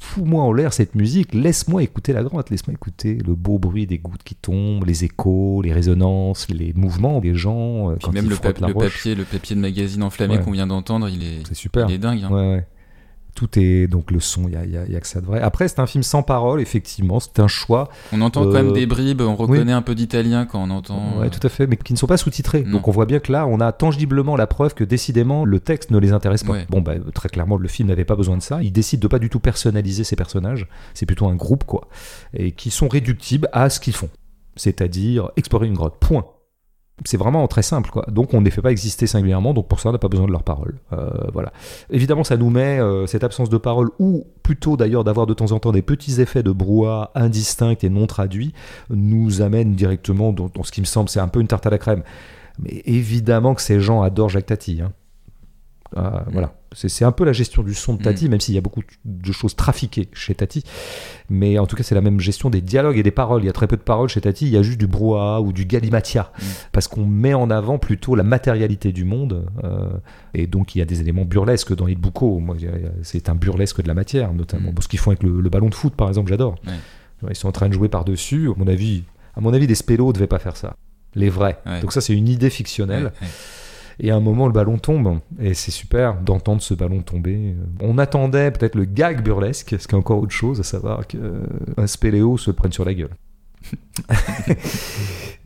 fous-moi 0.00 0.42
en 0.42 0.52
l'air 0.52 0.72
cette 0.72 0.94
musique, 0.94 1.34
laisse-moi 1.34 1.82
écouter 1.82 2.12
la 2.12 2.22
grotte, 2.22 2.50
laisse-moi 2.50 2.74
écouter 2.74 3.18
le 3.26 3.34
beau 3.34 3.58
bruit 3.58 3.86
des 3.86 3.98
gouttes 3.98 4.22
qui 4.22 4.34
tombent, 4.34 4.84
les 4.86 5.04
échos, 5.04 5.62
les 5.62 5.72
résonances, 5.72 6.48
les 6.50 6.72
mouvements 6.74 7.20
des 7.20 7.34
gens 7.34 7.90
euh, 7.90 7.94
Puis 7.94 8.06
quand 8.06 8.12
même 8.12 8.24
ils 8.26 8.30
le, 8.30 8.36
la 8.60 8.74
papier, 8.74 9.14
le 9.14 9.24
papier 9.24 9.56
de 9.56 9.60
magazine 9.60 10.02
enflammé 10.02 10.36
Ouais. 10.36 10.42
qu'on 10.44 10.52
vient 10.52 10.66
d'entendre, 10.66 11.08
il 11.08 11.22
est, 11.22 11.46
C'est 11.46 11.54
super. 11.54 11.88
il 11.88 11.94
est 11.94 11.98
dingue. 11.98 12.22
hein. 12.24 12.30
Ouais, 12.30 12.54
ouais. 12.56 12.66
Tout 13.38 13.56
est 13.58 13.86
donc 13.86 14.10
le 14.10 14.18
son, 14.18 14.48
il 14.48 14.54
y 14.54 14.56
a, 14.56 14.64
y 14.64 14.76
a- 14.76 14.84
y 14.86 14.96
a 14.96 15.00
que 15.00 15.06
ça 15.06 15.20
de 15.20 15.26
vrai. 15.26 15.40
Après, 15.40 15.68
c'est 15.68 15.78
un 15.78 15.86
film 15.86 16.02
sans 16.02 16.24
parole, 16.24 16.60
effectivement, 16.60 17.20
c'est 17.20 17.38
un 17.38 17.46
choix. 17.46 17.88
On 18.12 18.20
entend 18.20 18.42
quand 18.42 18.48
Euh, 18.50 18.52
même 18.64 18.72
des 18.72 18.84
bribes, 18.86 19.20
on 19.20 19.36
reconnaît 19.36 19.70
un 19.72 19.80
peu 19.82 19.94
d'italien 19.94 20.44
quand 20.44 20.60
on 20.60 20.70
entend. 20.70 21.18
Ouais, 21.20 21.26
euh, 21.26 21.30
tout 21.30 21.46
à 21.46 21.48
fait, 21.48 21.68
mais 21.68 21.76
qui 21.76 21.92
ne 21.92 21.98
sont 21.98 22.08
pas 22.08 22.16
sous-titrés. 22.16 22.62
Donc 22.62 22.88
on 22.88 22.90
voit 22.90 23.06
bien 23.06 23.20
que 23.20 23.30
là, 23.30 23.46
on 23.46 23.60
a 23.60 23.70
tangiblement 23.70 24.34
la 24.36 24.48
preuve 24.48 24.74
que 24.74 24.82
décidément 24.82 25.44
le 25.44 25.60
texte 25.60 25.92
ne 25.92 25.98
les 25.98 26.12
intéresse 26.12 26.42
pas. 26.42 26.52
Ouais. 26.54 26.66
Bon, 26.68 26.80
bah, 26.80 26.94
très 27.14 27.28
clairement, 27.28 27.56
le 27.56 27.68
film 27.68 27.88
n'avait 27.88 28.04
pas 28.04 28.16
besoin 28.16 28.36
de 28.36 28.42
ça. 28.42 28.60
Il 28.62 28.72
décide 28.72 28.98
de 28.98 29.06
pas 29.06 29.20
du 29.20 29.30
tout 29.30 29.38
personnaliser 29.38 30.02
ses 30.02 30.16
personnages. 30.16 30.66
C'est 30.94 31.06
plutôt 31.06 31.28
un 31.28 31.36
groupe, 31.36 31.62
quoi, 31.64 31.86
et 32.34 32.50
qui 32.50 32.70
sont 32.70 32.88
réductibles 32.88 33.48
à 33.52 33.70
ce 33.70 33.78
qu'ils 33.78 33.94
font, 33.94 34.08
c'est-à-dire 34.56 35.30
explorer 35.36 35.66
une 35.68 35.74
grotte. 35.74 35.94
Point. 36.00 36.24
C'est 37.04 37.16
vraiment 37.16 37.46
très 37.46 37.62
simple, 37.62 37.90
quoi. 37.90 38.04
Donc 38.08 38.34
on 38.34 38.40
ne 38.40 38.44
les 38.44 38.50
fait 38.50 38.62
pas 38.62 38.72
exister 38.72 39.06
singulièrement, 39.06 39.54
donc 39.54 39.68
pour 39.68 39.78
ça 39.80 39.90
on 39.90 39.92
n'a 39.92 39.98
pas 39.98 40.08
besoin 40.08 40.26
de 40.26 40.32
leurs 40.32 40.42
paroles. 40.42 40.78
Euh, 40.92 41.08
voilà. 41.32 41.52
Évidemment, 41.90 42.24
ça 42.24 42.36
nous 42.36 42.50
met 42.50 42.80
euh, 42.80 43.06
cette 43.06 43.22
absence 43.24 43.48
de 43.48 43.56
parole, 43.56 43.90
ou 43.98 44.26
plutôt 44.42 44.76
d'ailleurs 44.76 45.04
d'avoir 45.04 45.26
de 45.26 45.34
temps 45.34 45.52
en 45.52 45.60
temps 45.60 45.72
des 45.72 45.82
petits 45.82 46.20
effets 46.20 46.42
de 46.42 46.50
brouhaha 46.50 47.10
indistincts 47.14 47.76
et 47.82 47.88
non 47.88 48.06
traduits, 48.06 48.52
nous 48.90 49.42
amène 49.42 49.74
directement 49.74 50.32
dans, 50.32 50.48
dans 50.52 50.62
ce 50.64 50.72
qui 50.72 50.80
me 50.80 50.86
semble, 50.86 51.08
c'est 51.08 51.20
un 51.20 51.28
peu 51.28 51.40
une 51.40 51.46
tarte 51.46 51.66
à 51.66 51.70
la 51.70 51.78
crème. 51.78 52.02
Mais 52.58 52.82
évidemment 52.86 53.54
que 53.54 53.62
ces 53.62 53.78
gens 53.80 54.02
adorent 54.02 54.30
Jacques 54.30 54.46
Tati. 54.46 54.80
hein. 54.82 54.92
Ah, 55.96 56.24
Voilà, 56.32 56.54
c'est 56.74 57.04
un 57.04 57.12
peu 57.12 57.24
la 57.24 57.32
gestion 57.32 57.62
du 57.62 57.72
son 57.74 57.94
de 57.94 58.02
Tati, 58.02 58.28
même 58.28 58.40
s'il 58.40 58.54
y 58.54 58.58
a 58.58 58.60
beaucoup 58.60 58.82
de 59.06 59.32
choses 59.32 59.56
trafiquées 59.56 60.08
chez 60.12 60.34
Tati. 60.34 60.62
Mais 61.30 61.58
en 61.58 61.66
tout 61.66 61.76
cas, 61.76 61.82
c'est 61.82 61.94
la 61.94 62.00
même 62.02 62.20
gestion 62.20 62.50
des 62.50 62.60
dialogues 62.60 62.98
et 62.98 63.02
des 63.02 63.10
paroles. 63.10 63.42
Il 63.42 63.46
y 63.46 63.48
a 63.48 63.52
très 63.52 63.66
peu 63.66 63.76
de 63.76 63.82
paroles 63.82 64.08
chez 64.10 64.20
Tati, 64.20 64.46
il 64.46 64.52
y 64.52 64.56
a 64.58 64.62
juste 64.62 64.78
du 64.78 64.86
brouhaha 64.86 65.40
ou 65.40 65.52
du 65.52 65.64
galimatia. 65.64 66.30
Mm. 66.38 66.44
Parce 66.72 66.88
qu'on 66.88 67.06
met 67.06 67.32
en 67.34 67.50
avant 67.50 67.78
plutôt 67.78 68.14
la 68.14 68.22
matérialité 68.22 68.92
du 68.92 69.04
monde. 69.04 69.46
euh, 69.64 69.88
et 70.34 70.46
donc, 70.46 70.74
il 70.74 70.78
y 70.78 70.82
a 70.82 70.84
des 70.84 71.00
éléments 71.00 71.24
burlesques 71.24 71.74
dans 71.74 71.86
y 72.62 72.66
a- 72.66 72.90
c'est 73.02 73.28
un 73.30 73.34
burlesque 73.34 73.82
de 73.82 73.88
la 73.88 73.94
matière, 73.94 74.34
notamment. 74.34 74.70
Mm. 74.72 74.82
Ce 74.82 74.88
qu'ils 74.88 74.98
font 74.98 75.10
avec 75.10 75.22
le, 75.22 75.40
le 75.40 75.48
ballon 75.50 75.68
de 75.70 75.74
foot, 75.74 75.94
par 75.94 76.08
exemple, 76.08 76.28
j'adore. 76.28 76.56
Ils 77.28 77.34
sont 77.34 77.48
en 77.48 77.52
train 77.52 77.68
de 77.68 77.74
jouer 77.74 77.88
par-dessus. 77.88 78.48
À 78.48 78.58
mon 78.58 78.68
avis, 78.68 79.04
à 79.36 79.40
mon 79.40 79.52
avis, 79.54 79.66
des 79.66 79.74
spélos 79.74 80.08
ne 80.08 80.12
devaient 80.12 80.26
pas 80.28 80.38
faire 80.38 80.56
ça. 80.56 80.76
Les 81.14 81.30
vrais. 81.30 81.58
Donc 81.80 81.92
ça, 81.92 82.00
c'est 82.02 82.12
une 82.14 82.28
idée 82.28 82.50
fictionnelle. 82.50 83.12
Et 84.00 84.10
à 84.10 84.16
un 84.16 84.20
moment, 84.20 84.46
le 84.46 84.52
ballon 84.52 84.78
tombe. 84.78 85.18
Et 85.40 85.54
c'est 85.54 85.70
super 85.72 86.20
d'entendre 86.20 86.62
ce 86.62 86.72
ballon 86.74 87.02
tomber. 87.02 87.56
On 87.80 87.98
attendait 87.98 88.50
peut-être 88.52 88.76
le 88.76 88.84
gag 88.84 89.22
burlesque, 89.24 89.74
ce 89.78 89.88
qui 89.88 89.94
est 89.94 89.98
encore 89.98 90.20
autre 90.20 90.32
chose, 90.32 90.60
à 90.60 90.62
savoir 90.62 91.06
qu'un 91.06 91.86
spéléo 91.86 92.38
se 92.38 92.50
le 92.50 92.54
prenne 92.54 92.72
sur 92.72 92.84
la 92.84 92.94
gueule? 92.94 93.10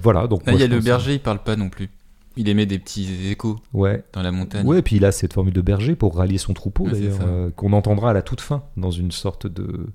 voilà, 0.02 0.26
donc. 0.26 0.44
Là, 0.46 0.52
moi, 0.52 0.60
il 0.60 0.62
y 0.62 0.64
a 0.64 0.68
le 0.68 0.80
berger, 0.80 1.14
il 1.14 1.20
parle 1.20 1.42
pas 1.42 1.56
non 1.56 1.68
plus. 1.70 1.88
Il 2.36 2.48
émet 2.48 2.64
des 2.66 2.78
petits 2.78 3.28
échos 3.30 3.58
Ouais. 3.74 4.04
dans 4.12 4.22
la 4.22 4.32
montagne. 4.32 4.66
Ouais, 4.66 4.78
et 4.78 4.82
puis 4.82 4.96
il 4.96 5.04
a 5.04 5.12
cette 5.12 5.32
formule 5.34 5.52
de 5.52 5.60
berger 5.60 5.94
pour 5.96 6.16
rallier 6.16 6.38
son 6.38 6.54
troupeau, 6.54 6.84
Ouais, 6.84 6.92
d'ailleurs, 6.92 7.16
ça. 7.18 7.24
euh, 7.24 7.50
qu'on 7.50 7.72
entendra 7.72 8.10
à 8.10 8.12
la 8.12 8.22
toute 8.22 8.40
fin, 8.40 8.62
dans 8.76 8.90
une 8.90 9.12
sorte 9.12 9.46
de 9.46 9.86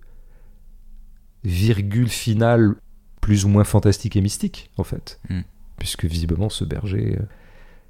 virgule 1.43 2.09
finale 2.09 2.75
plus 3.21 3.45
ou 3.45 3.49
moins 3.49 3.63
fantastique 3.63 4.15
et 4.15 4.21
mystique, 4.21 4.69
en 4.77 4.83
fait. 4.83 5.19
Mm. 5.29 5.41
Puisque 5.79 6.05
visiblement, 6.05 6.49
ce 6.49 6.63
berger 6.63 7.17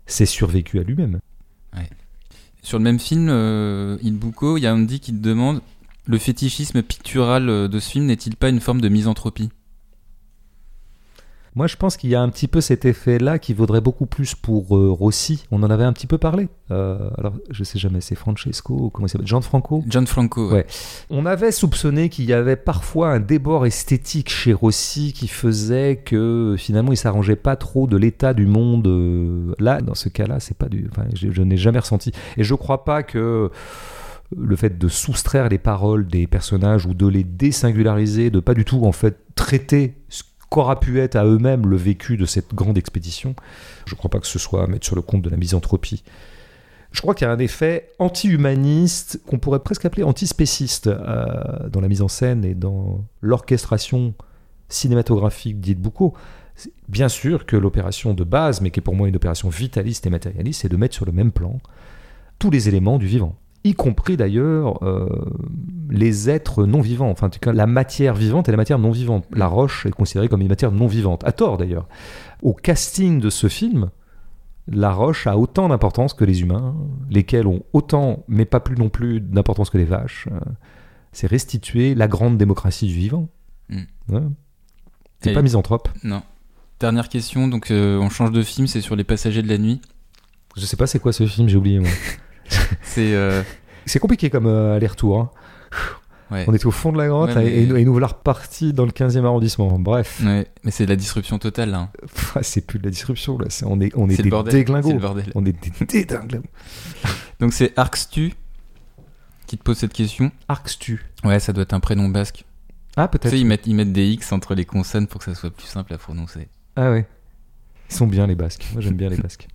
s'est 0.07 0.25
survécu 0.25 0.79
à 0.79 0.83
lui-même. 0.83 1.19
Sur 2.63 2.79
le 2.79 2.83
même 2.83 2.99
film, 2.99 3.27
euh, 3.29 3.97
Il 4.01 4.19
il 4.57 4.63
y 4.63 4.67
a 4.67 4.73
Andy 4.73 4.99
qui 4.99 5.13
te 5.13 5.21
demande 5.21 5.61
le 6.05 6.17
fétichisme 6.17 6.81
pictural 6.81 7.49
euh, 7.49 7.67
de 7.67 7.79
ce 7.79 7.91
film 7.91 8.05
n'est-il 8.05 8.35
pas 8.35 8.49
une 8.49 8.59
forme 8.59 8.81
de 8.81 8.89
misanthropie? 8.89 9.49
Moi, 11.57 11.65
je 11.65 11.75
pense 11.75 11.97
qu'il 11.97 12.11
y 12.11 12.15
a 12.15 12.21
un 12.21 12.29
petit 12.29 12.47
peu 12.47 12.61
cet 12.61 12.85
effet-là 12.85 13.39
qui 13.39 13.55
vaudrait 13.55 13.81
beaucoup 13.81 14.05
plus 14.05 14.35
pour 14.35 14.77
euh, 14.77 14.91
Rossi. 14.91 15.47
On 15.49 15.63
en 15.63 15.71
avait 15.71 15.85
un 15.85 15.91
petit 15.91 16.05
peu 16.05 16.19
parlé. 16.19 16.49
Euh, 16.69 17.09
alors, 17.17 17.33
je 17.49 17.63
sais 17.63 17.79
jamais, 17.79 17.99
c'est 17.99 18.13
Francesco, 18.13 18.75
ou 18.75 18.89
comment 18.91 19.07
il 19.07 19.09
s'appelle? 19.09 19.25
Gianfranco? 19.25 19.83
Gianfranco. 19.89 20.51
Ouais. 20.51 20.67
On 21.09 21.25
avait 21.25 21.51
soupçonné 21.51 22.09
qu'il 22.09 22.25
y 22.25 22.33
avait 22.33 22.57
parfois 22.57 23.09
un 23.09 23.19
débord 23.19 23.65
esthétique 23.65 24.29
chez 24.29 24.53
Rossi 24.53 25.13
qui 25.13 25.27
faisait 25.27 25.95
que 25.95 26.53
finalement 26.59 26.91
il 26.91 26.97
s'arrangeait 26.97 27.35
pas 27.35 27.55
trop 27.55 27.87
de 27.87 27.97
l'état 27.97 28.35
du 28.35 28.45
monde. 28.45 28.85
euh, 28.85 29.55
Là, 29.57 29.81
dans 29.81 29.95
ce 29.95 30.09
cas-là, 30.09 30.39
c'est 30.39 30.55
pas 30.57 30.69
du. 30.69 30.87
Enfin, 30.91 31.07
je, 31.15 31.31
je 31.31 31.41
n'ai 31.41 31.57
jamais 31.57 31.79
ressenti. 31.79 32.11
Et 32.37 32.43
je 32.43 32.53
crois 32.53 32.85
pas 32.85 33.01
que 33.01 33.49
le 34.37 34.55
fait 34.55 34.77
de 34.77 34.87
soustraire 34.89 35.49
les 35.49 35.57
paroles 35.57 36.05
des 36.05 36.27
personnages 36.27 36.85
ou 36.85 36.93
de 36.93 37.07
les 37.07 37.23
désingulariser, 37.23 38.29
de 38.29 38.41
pas 38.41 38.53
du 38.53 38.63
tout 38.63 38.85
en 38.85 38.91
fait 38.91 39.17
traiter 39.33 39.95
ce 40.09 40.21
qu'aura 40.49 40.79
pu 40.79 40.99
être 40.99 41.15
à 41.15 41.25
eux-mêmes 41.25 41.67
le 41.67 41.75
vécu 41.75 42.17
de 42.17 42.25
cette 42.25 42.53
grande 42.53 42.77
expédition, 42.77 43.35
je 43.85 43.95
crois 43.95 44.09
pas 44.09 44.19
que 44.19 44.27
ce 44.27 44.39
soit 44.39 44.63
à 44.63 44.67
mettre 44.67 44.85
sur 44.85 44.95
le 44.95 45.01
compte 45.01 45.21
de 45.21 45.29
la 45.29 45.37
misanthropie. 45.37 46.03
Je 46.91 47.01
crois 47.01 47.13
qu'il 47.13 47.27
y 47.27 47.29
a 47.29 47.33
un 47.33 47.39
effet 47.39 47.89
anti-humaniste 47.99 49.21
qu'on 49.27 49.39
pourrait 49.39 49.59
presque 49.59 49.85
appeler 49.85 50.03
antispéciste 50.03 50.87
euh, 50.87 51.69
dans 51.69 51.81
la 51.81 51.89
mise 51.89 52.01
en 52.01 52.07
scène 52.07 52.45
et 52.45 52.55
dans 52.55 53.03
l'orchestration 53.21 54.13
cinématographique 54.69 55.59
d'Yves 55.59 55.79
Boucault. 55.79 56.13
Bien 56.87 57.09
sûr 57.09 57.45
que 57.45 57.55
l'opération 57.55 58.13
de 58.13 58.23
base, 58.23 58.61
mais 58.61 58.71
qui 58.71 58.79
est 58.79 58.81
pour 58.81 58.95
moi 58.95 59.07
une 59.07 59.15
opération 59.15 59.49
vitaliste 59.49 60.07
et 60.07 60.09
matérialiste, 60.09 60.61
c'est 60.61 60.69
de 60.69 60.77
mettre 60.77 60.95
sur 60.95 61.05
le 61.05 61.11
même 61.11 61.31
plan 61.31 61.59
tous 62.39 62.49
les 62.49 62.69
éléments 62.69 62.97
du 62.97 63.07
vivant, 63.07 63.35
y 63.69 63.73
compris 63.73 64.17
d'ailleurs 64.17 64.83
euh, 64.83 65.07
les 65.89 66.29
êtres 66.29 66.65
non 66.65 66.81
vivants, 66.81 67.09
enfin 67.09 67.27
en 67.27 67.29
tout 67.29 67.39
cas 67.39 67.53
la 67.53 67.67
matière 67.67 68.15
vivante 68.15 68.47
et 68.47 68.51
la 68.51 68.57
matière 68.57 68.79
non 68.79 68.91
vivante. 68.91 69.25
La 69.33 69.47
roche 69.47 69.85
est 69.85 69.91
considérée 69.91 70.27
comme 70.27 70.41
une 70.41 70.47
matière 70.47 70.71
non 70.71 70.87
vivante, 70.87 71.23
à 71.25 71.31
tort 71.31 71.57
d'ailleurs. 71.57 71.87
Au 72.41 72.53
casting 72.53 73.19
de 73.19 73.29
ce 73.29 73.47
film, 73.47 73.89
la 74.67 74.91
roche 74.91 75.27
a 75.27 75.37
autant 75.37 75.69
d'importance 75.69 76.13
que 76.13 76.25
les 76.25 76.41
humains, 76.41 76.75
lesquels 77.09 77.47
ont 77.47 77.63
autant, 77.73 78.23
mais 78.27 78.45
pas 78.45 78.59
plus 78.59 78.75
non 78.75 78.89
plus, 78.89 79.21
d'importance 79.21 79.69
que 79.69 79.77
les 79.77 79.85
vaches. 79.85 80.27
Euh, 80.31 80.39
C'est 81.13 81.27
restituer 81.27 81.95
la 81.95 82.07
grande 82.07 82.37
démocratie 82.37 82.87
du 82.87 82.93
vivant. 82.93 83.29
Mm. 83.69 83.81
Ouais. 84.09 84.21
C'est 85.21 85.33
pas 85.33 85.41
misanthrope. 85.41 85.89
Non. 86.03 86.21
Dernière 86.79 87.09
question, 87.09 87.47
donc 87.47 87.71
euh, 87.71 87.97
on 87.97 88.09
change 88.09 88.31
de 88.31 88.43
film, 88.43 88.67
c'est 88.67 88.81
sur 88.81 88.95
Les 88.95 89.03
Passagers 89.03 89.41
de 89.41 89.47
la 89.47 89.57
Nuit. 89.57 89.81
Je 90.55 90.65
sais 90.65 90.77
pas 90.77 90.85
c'est 90.85 90.99
quoi 90.99 91.11
ce 91.11 91.25
film, 91.25 91.47
j'ai 91.47 91.57
oublié 91.57 91.79
moi. 91.79 91.89
C'est. 92.81 93.13
euh, 93.13 93.43
C'est 93.85 93.99
compliqué 93.99 94.29
comme 94.29 94.47
euh, 94.47 94.75
aller-retour. 94.75 95.19
hein. 95.19 95.29
ouais. 96.31 96.45
On 96.47 96.53
était 96.53 96.65
au 96.65 96.71
fond 96.71 96.91
de 96.91 96.97
la 96.97 97.07
grotte 97.07 97.29
Ouais, 97.35 97.43
mais- 97.43 97.51
et, 97.51 97.63
et 97.63 97.85
nous, 97.85 97.91
voilà 97.91 98.07
repartis 98.07 98.73
dans 98.73 98.85
le 98.85 98.91
15e 98.91 99.23
arrondissement. 99.25 99.77
Bref, 99.79 100.21
Ouais, 100.25 100.47
mais 100.63 100.71
c'est 100.71 100.85
de 100.85 100.89
la 100.89 100.95
disruption 100.95 101.39
totale 101.39 101.71
là. 101.71 101.77
hein. 101.79 102.39
C'est 102.41 102.61
plus 102.65 102.79
de 102.79 102.83
la 102.85 102.91
disruption 102.91 103.37
là. 103.37 103.47
On 103.65 103.79
est, 103.81 103.91
on 103.95 104.09
est, 104.09 104.17
des 104.17 104.29
déglingos. 104.29 104.99
On 105.35 105.45
est 105.45 105.53
des 105.53 105.85
déglingos. 106.05 106.43
Donc 107.39 107.53
c'est 107.53 107.77
Arxtu 107.77 108.33
qui 109.45 109.57
te 109.57 109.63
pose 109.63 109.77
cette 109.77 109.93
question. 109.93 110.31
Arxtu. 110.49 111.05
Ouais, 111.23 111.39
ça 111.39 111.53
doit 111.53 111.63
être 111.63 111.73
un 111.73 111.79
prénom 111.79 112.09
basque. 112.09 112.43
Ah, 112.97 113.07
Tu 113.07 113.17
peut-être. 113.17 113.31
sais, 113.31 113.39
ils 113.39 113.45
mettent, 113.45 113.67
ils 113.67 113.75
mettent 113.75 113.93
des 113.93 114.07
X 114.07 114.31
entre 114.31 114.55
les 114.55 114.65
consonnes 114.65 115.07
pour 115.07 115.19
que 115.19 115.25
ça 115.31 115.35
soit 115.39 115.51
plus 115.51 115.67
simple 115.67 115.93
à 115.93 115.97
prononcer. 115.97 116.47
Ah 116.75 116.91
ouais. 116.91 117.05
Ils 117.89 117.95
sont 117.95 118.07
bien 118.07 118.27
les 118.27 118.35
Basques. 118.35 118.65
Moi 118.73 118.81
j'aime 118.81 118.95
bien 118.95 119.07
les 119.07 119.15
Basques. 119.21 119.47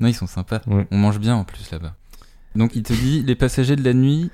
Non, 0.00 0.08
ils 0.08 0.14
sont 0.14 0.26
sympas. 0.26 0.60
On 0.90 0.96
mange 0.96 1.18
bien 1.20 1.36
en 1.36 1.44
plus 1.44 1.70
là-bas. 1.70 1.94
Donc 2.56 2.74
il 2.76 2.82
te 2.82 2.92
dit 2.92 3.22
Les 3.22 3.34
Passagers 3.34 3.76
de 3.76 3.84
la 3.84 3.92
Nuit 3.94 4.30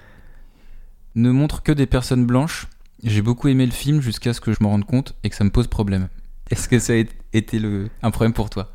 ne 1.15 1.31
montrent 1.31 1.63
que 1.63 1.73
des 1.73 1.87
personnes 1.87 2.25
blanches. 2.27 2.69
J'ai 3.03 3.23
beaucoup 3.23 3.49
aimé 3.49 3.67
le 3.67 3.73
film 3.73 4.01
jusqu'à 4.01 4.33
ce 4.33 4.41
que 4.41 4.53
je 4.53 4.59
me 4.61 4.67
rende 4.69 4.85
compte 4.85 5.15
et 5.25 5.31
que 5.31 5.37
ça 5.37 5.45
me 5.45 5.51
pose 5.51 5.67
problème. 5.67 6.09
Est-ce 6.51 6.69
que 6.69 6.79
ça 6.79 6.93
a 6.93 7.03
été 7.33 7.59
le... 7.59 7.89
un 8.03 8.11
problème 8.11 8.33
pour 8.33 8.49
toi? 8.51 8.73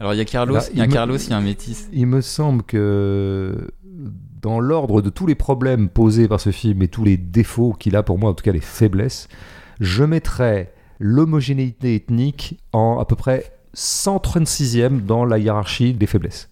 Alors 0.00 0.14
il 0.14 0.16
y 0.16 0.20
a 0.20 0.24
Carlos, 0.24 0.54
Là, 0.54 0.64
il 0.72 0.78
y 0.78 0.82
a 0.82 0.86
me- 0.86 0.92
Carlos, 0.92 1.16
il 1.16 1.30
y 1.30 1.32
a 1.32 1.36
un 1.36 1.40
métis. 1.40 1.88
Il 1.92 2.06
me 2.06 2.20
semble 2.20 2.62
que 2.62 3.68
dans 4.42 4.58
l'ordre 4.60 5.02
de 5.02 5.10
tous 5.10 5.26
les 5.26 5.34
problèmes 5.34 5.88
posés 5.88 6.28
par 6.28 6.40
ce 6.40 6.50
film 6.50 6.82
et 6.82 6.88
tous 6.88 7.04
les 7.04 7.16
défauts 7.16 7.72
qu'il 7.72 7.94
a 7.96 8.02
pour 8.02 8.18
moi, 8.18 8.30
en 8.30 8.34
tout 8.34 8.42
cas 8.42 8.52
les 8.52 8.60
faiblesses, 8.60 9.28
je 9.80 10.04
mettrais 10.04 10.72
l'homogénéité 10.98 11.94
ethnique 11.94 12.58
en 12.72 12.98
à 12.98 13.04
peu 13.04 13.16
près 13.16 13.52
136e 13.76 15.04
dans 15.04 15.24
la 15.24 15.38
hiérarchie 15.38 15.94
des 15.94 16.06
faiblesses. 16.06 16.48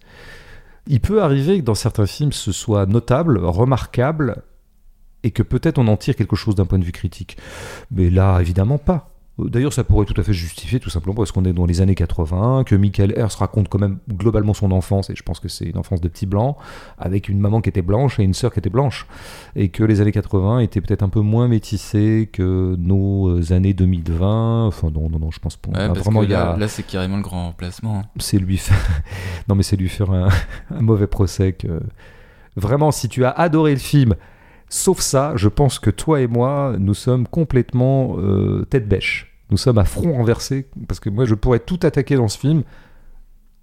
Il 0.87 0.99
peut 0.99 1.23
arriver 1.23 1.59
que 1.59 1.65
dans 1.65 1.75
certains 1.75 2.05
films 2.05 2.33
ce 2.33 2.51
soit 2.51 2.85
notable, 2.85 3.37
remarquable, 3.37 4.43
et 5.23 5.31
que 5.31 5.43
peut-être 5.43 5.77
on 5.77 5.87
en 5.87 5.97
tire 5.97 6.15
quelque 6.15 6.35
chose 6.35 6.55
d'un 6.55 6.65
point 6.65 6.79
de 6.79 6.83
vue 6.83 6.91
critique. 6.91 7.37
Mais 7.91 8.09
là, 8.09 8.39
évidemment 8.39 8.77
pas. 8.77 9.12
D'ailleurs, 9.39 9.73
ça 9.73 9.83
pourrait 9.83 10.05
tout 10.05 10.13
à 10.19 10.23
fait 10.23 10.31
justifier, 10.33 10.79
tout 10.79 10.91
simplement 10.91 11.15
parce 11.15 11.31
qu'on 11.31 11.43
est 11.43 11.53
dans 11.53 11.65
les 11.65 11.81
années 11.81 11.95
80, 11.95 12.65
que 12.65 12.75
Michael 12.75 13.13
Hers 13.17 13.31
raconte 13.39 13.67
quand 13.67 13.79
même 13.79 13.97
globalement 14.07 14.53
son 14.53 14.71
enfance, 14.71 15.09
et 15.09 15.15
je 15.15 15.23
pense 15.23 15.39
que 15.39 15.47
c'est 15.49 15.65
une 15.65 15.77
enfance 15.79 16.01
de 16.01 16.07
petit 16.07 16.27
blanc, 16.27 16.55
avec 16.99 17.29
une 17.29 17.39
maman 17.39 17.59
qui 17.61 17.69
était 17.69 17.81
blanche 17.81 18.19
et 18.19 18.23
une 18.23 18.35
sœur 18.35 18.53
qui 18.53 18.59
était 18.59 18.69
blanche, 18.69 19.07
et 19.55 19.69
que 19.69 19.83
les 19.83 20.01
années 20.01 20.11
80 20.11 20.59
étaient 20.59 20.81
peut-être 20.81 21.01
un 21.01 21.09
peu 21.09 21.21
moins 21.21 21.47
métissées 21.47 22.29
que 22.31 22.75
nos 22.77 23.29
euh, 23.29 23.53
années 23.53 23.73
2020. 23.73 24.67
Enfin, 24.67 24.91
non, 24.91 25.09
non, 25.09 25.17
non, 25.17 25.31
je 25.31 25.39
pense 25.39 25.55
pas. 25.55 25.69
Ouais, 25.71 25.87
parce 25.87 25.99
vraiment, 26.01 26.19
que 26.19 26.25
il 26.25 26.31
y 26.31 26.35
a 26.35 26.51
là, 26.51 26.57
là, 26.57 26.67
c'est 26.67 26.83
carrément 26.83 27.17
le 27.17 27.23
grand 27.23 27.47
remplacement. 27.47 27.99
hein. 27.99 28.03
c'est 28.19 28.37
lui 28.37 28.57
faire 28.57 28.77
non 29.47 29.55
mais 29.55 29.63
c'est 29.63 29.75
lui 29.77 29.89
faire 29.89 30.11
un, 30.11 30.29
un 30.69 30.81
mauvais 30.81 31.07
procès 31.07 31.53
que 31.53 31.81
vraiment 32.55 32.91
si 32.91 33.09
tu 33.09 33.25
as 33.25 33.31
adoré 33.31 33.71
le 33.71 33.79
film 33.79 34.13
sauf 34.73 34.99
ça 34.99 35.33
je 35.35 35.49
pense 35.49 35.79
que 35.79 35.89
toi 35.89 36.21
et 36.21 36.27
moi 36.27 36.75
nous 36.79 36.93
sommes 36.93 37.27
complètement 37.27 38.15
euh, 38.17 38.65
tête 38.69 38.87
bêche 38.87 39.35
nous 39.49 39.57
sommes 39.57 39.77
à 39.77 39.85
front 39.85 40.13
renversé 40.13 40.67
parce 40.87 40.99
que 40.99 41.09
moi 41.09 41.25
je 41.25 41.35
pourrais 41.35 41.59
tout 41.59 41.79
attaquer 41.83 42.15
dans 42.15 42.27
ce 42.27 42.37
film 42.37 42.63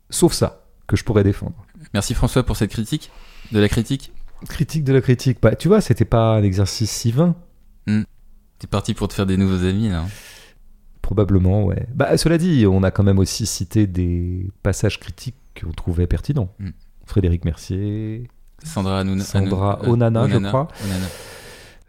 sauf 0.08 0.32
ça 0.32 0.66
que 0.86 0.96
je 0.96 1.04
pourrais 1.04 1.24
défendre 1.24 1.54
Merci 1.94 2.14
François 2.14 2.44
pour 2.44 2.56
cette 2.56 2.70
critique. 2.70 3.10
De 3.52 3.58
la 3.58 3.68
critique. 3.68 4.12
Critique 4.48 4.84
de 4.84 4.92
la 4.92 5.00
critique. 5.00 5.38
Bah, 5.42 5.54
tu 5.54 5.68
vois, 5.68 5.80
c'était 5.80 6.04
pas 6.04 6.36
un 6.36 6.42
exercice 6.42 6.90
si 6.90 7.12
vain. 7.12 7.34
T'es 7.86 8.66
parti 8.66 8.94
pour 8.94 9.08
te 9.08 9.14
faire 9.14 9.26
des 9.26 9.36
nouveaux 9.36 9.64
amis 9.64 9.88
là. 9.88 10.04
Probablement, 11.02 11.64
ouais. 11.64 11.86
Bah, 11.94 12.16
cela 12.16 12.38
dit, 12.38 12.66
on 12.66 12.82
a 12.82 12.90
quand 12.90 13.02
même 13.02 13.18
aussi 13.18 13.46
cité 13.46 13.86
des 13.86 14.48
passages 14.62 15.00
critiques 15.00 15.34
qu'on 15.60 15.72
trouvait 15.72 16.06
pertinents. 16.06 16.52
Mm. 16.58 16.70
Frédéric 17.06 17.44
Mercier, 17.44 18.28
Sandra. 18.64 19.02
Sandra 19.24 19.78
Hanouna- 19.82 19.88
Onana, 19.88 20.28
je 20.28 20.38
crois. 20.38 20.68
Onana. 20.84 21.06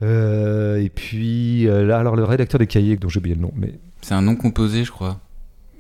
Euh, 0.03 0.81
et 0.81 0.89
puis 0.89 1.67
euh, 1.67 1.85
là, 1.85 1.99
alors 1.99 2.15
le 2.15 2.23
rédacteur 2.23 2.57
des 2.59 2.67
cahiers, 2.67 2.97
dont 2.97 3.07
j'ai 3.09 3.19
oublié 3.19 3.35
le 3.35 3.41
nom, 3.41 3.51
mais 3.55 3.79
C'est 4.01 4.15
un 4.15 4.21
nom 4.21 4.35
composé, 4.35 4.83
je 4.83 4.91
crois. 4.91 5.19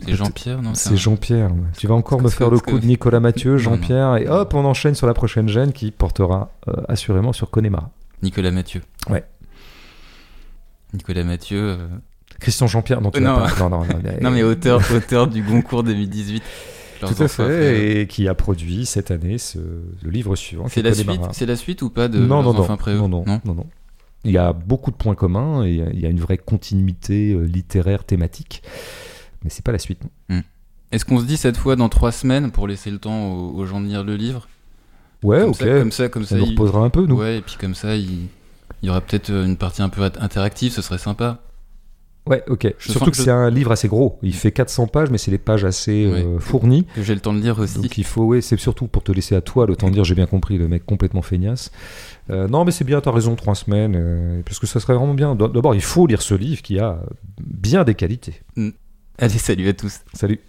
C'est 0.05 0.13
Jean-Pierre, 0.15 0.61
non 0.63 0.73
c'est 0.73 0.91
un- 0.91 0.95
Jean-Pierre. 0.95 1.51
ouais. 1.51 1.57
Tu 1.77 1.85
vas 1.87 1.93
encore 1.95 2.21
me 2.21 2.29
faire 2.29 2.49
le 2.49 2.59
coup 2.59 2.79
de 2.79 2.85
Nicolas 2.85 3.19
Mathieu, 3.19 3.57
Jean-Pierre, 3.57 4.17
et 4.17 4.27
hop, 4.27 4.53
on 4.55 4.65
enchaîne 4.65 4.95
sur 4.95 5.05
la 5.07 5.13
prochaine 5.13 5.47
gêne 5.47 5.71
qui 5.73 5.91
portera 5.91 6.51
euh, 6.67 6.73
assurément 6.87 7.33
sur 7.33 7.49
Connemara. 7.51 7.91
Nicolas 8.23 8.51
Mathieu. 8.51 8.81
Ouais. 9.09 9.23
Nicolas 10.93 11.23
Mathieu. 11.23 11.59
euh, 11.79 11.87
Christian 12.39 12.65
Jean-Pierre, 12.67 13.01
non, 13.01 13.11
tu 13.11 13.19
Euh, 13.19 13.23
non. 13.23 13.35
pas. 13.37 13.49
Non, 13.59 13.69
non, 13.69 13.83
Non, 14.21 14.31
mais 14.31 14.41
auteur, 14.43 14.81
auteur 14.95 15.27
du 15.27 15.43
Goncourt 15.43 15.83
2018. 15.83 16.41
Leurs 17.01 17.15
Tout 17.15 17.23
à 17.23 17.27
fait, 17.27 18.01
et 18.01 18.07
qui 18.07 18.27
a 18.27 18.33
produit 18.35 18.85
cette 18.85 19.11
année 19.11 19.37
ce, 19.37 19.57
le 19.57 20.09
livre 20.09 20.35
suivant. 20.35 20.67
C'est 20.67 20.81
la 20.81 20.93
suite, 20.93 21.21
c'est 21.31 21.45
la 21.45 21.55
suite 21.55 21.81
ou 21.81 21.89
pas 21.89 22.07
de 22.07 22.19
non, 22.19 22.43
non, 22.43 22.53
non, 22.53 22.67
non, 22.67 23.07
non, 23.07 23.23
non? 23.25 23.41
non, 23.45 23.53
non. 23.55 23.65
Il 24.23 24.31
y 24.31 24.37
a 24.37 24.53
beaucoup 24.53 24.91
de 24.91 24.95
points 24.95 25.15
communs 25.15 25.65
et 25.65 25.71
il 25.93 25.99
y 25.99 26.05
a 26.05 26.09
une 26.09 26.19
vraie 26.19 26.37
continuité 26.37 27.33
euh, 27.33 27.41
littéraire 27.43 28.03
thématique, 28.03 28.61
mais 29.43 29.49
c'est 29.49 29.65
pas 29.65 29.71
la 29.71 29.79
suite. 29.79 30.01
non. 30.29 30.41
Est-ce 30.91 31.05
qu'on 31.05 31.19
se 31.21 31.25
dit 31.25 31.37
cette 31.37 31.55
fois 31.57 31.75
dans 31.77 31.87
trois 31.89 32.11
semaines 32.11 32.51
pour 32.51 32.67
laisser 32.67 32.91
le 32.91 32.97
temps 32.99 33.31
aux, 33.31 33.55
aux 33.57 33.65
gens 33.65 33.79
de 33.79 33.87
lire 33.87 34.03
le 34.03 34.15
livre? 34.17 34.47
Ouais, 35.23 35.39
comme 35.39 35.49
ok. 35.51 35.55
Ça, 35.55 35.65
comme 35.65 35.91
ça, 35.91 36.09
comme 36.09 36.23
ça 36.23 36.29
ça. 36.29 36.35
nous 36.37 36.45
il- 36.45 36.49
reposera 36.49 36.81
un 36.83 36.89
peu, 36.89 37.05
nous. 37.05 37.15
Ouais, 37.17 37.37
et 37.37 37.41
puis 37.41 37.55
comme 37.59 37.75
ça, 37.75 37.95
il, 37.95 38.27
il 38.83 38.87
y 38.87 38.89
aura 38.89 38.99
peut-être 39.01 39.29
euh, 39.29 39.45
une 39.45 39.55
partie 39.55 39.81
un 39.81 39.89
peu 39.89 40.01
interactive, 40.03 40.71
ce 40.73 40.81
serait 40.81 40.97
sympa. 40.97 41.39
Ouais, 42.27 42.43
ok. 42.47 42.73
Je 42.77 42.91
Surtout 42.91 43.11
que, 43.11 43.17
que 43.17 43.23
c'est 43.23 43.31
un 43.31 43.49
livre 43.49 43.71
assez 43.71 43.87
gros. 43.87 44.19
Il 44.21 44.33
fait 44.35 44.51
400 44.51 44.87
pages, 44.87 45.09
mais 45.09 45.17
c'est 45.17 45.31
des 45.31 45.39
pages 45.39 45.65
assez 45.65 46.05
euh, 46.05 46.39
fournies. 46.39 46.85
Que 46.95 47.01
j'ai 47.01 47.15
le 47.15 47.19
temps 47.19 47.33
de 47.33 47.39
lire 47.39 47.57
aussi. 47.59 47.79
Donc 47.79 47.97
il 47.97 48.03
faut, 48.03 48.23
ouais, 48.25 48.41
c'est 48.41 48.57
surtout 48.59 48.87
pour 48.87 49.03
te 49.03 49.11
laisser 49.11 49.35
à 49.35 49.41
toi 49.41 49.65
le 49.65 49.75
temps 49.75 49.87
de 49.87 49.93
dire 49.93 50.03
j'ai 50.03 50.13
bien 50.13 50.27
compris, 50.27 50.57
le 50.57 50.67
mec 50.67 50.85
complètement 50.85 51.23
feignasse. 51.23 51.71
Euh, 52.29 52.47
non, 52.47 52.63
mais 52.63 52.71
c'est 52.71 52.83
bien, 52.83 53.01
t'as 53.01 53.11
raison, 53.11 53.35
trois 53.35 53.55
semaines, 53.55 53.95
euh, 53.95 54.41
parce 54.45 54.59
que 54.59 54.67
ça 54.67 54.79
serait 54.79 54.93
vraiment 54.93 55.15
bien. 55.15 55.33
D'abord, 55.35 55.73
il 55.73 55.81
faut 55.81 56.05
lire 56.05 56.21
ce 56.21 56.35
livre 56.35 56.61
qui 56.61 56.77
a 56.79 57.01
bien 57.39 57.83
des 57.83 57.95
qualités. 57.95 58.41
Allez, 59.17 59.37
salut 59.39 59.67
à 59.67 59.73
tous. 59.73 60.01
Salut. 60.13 60.39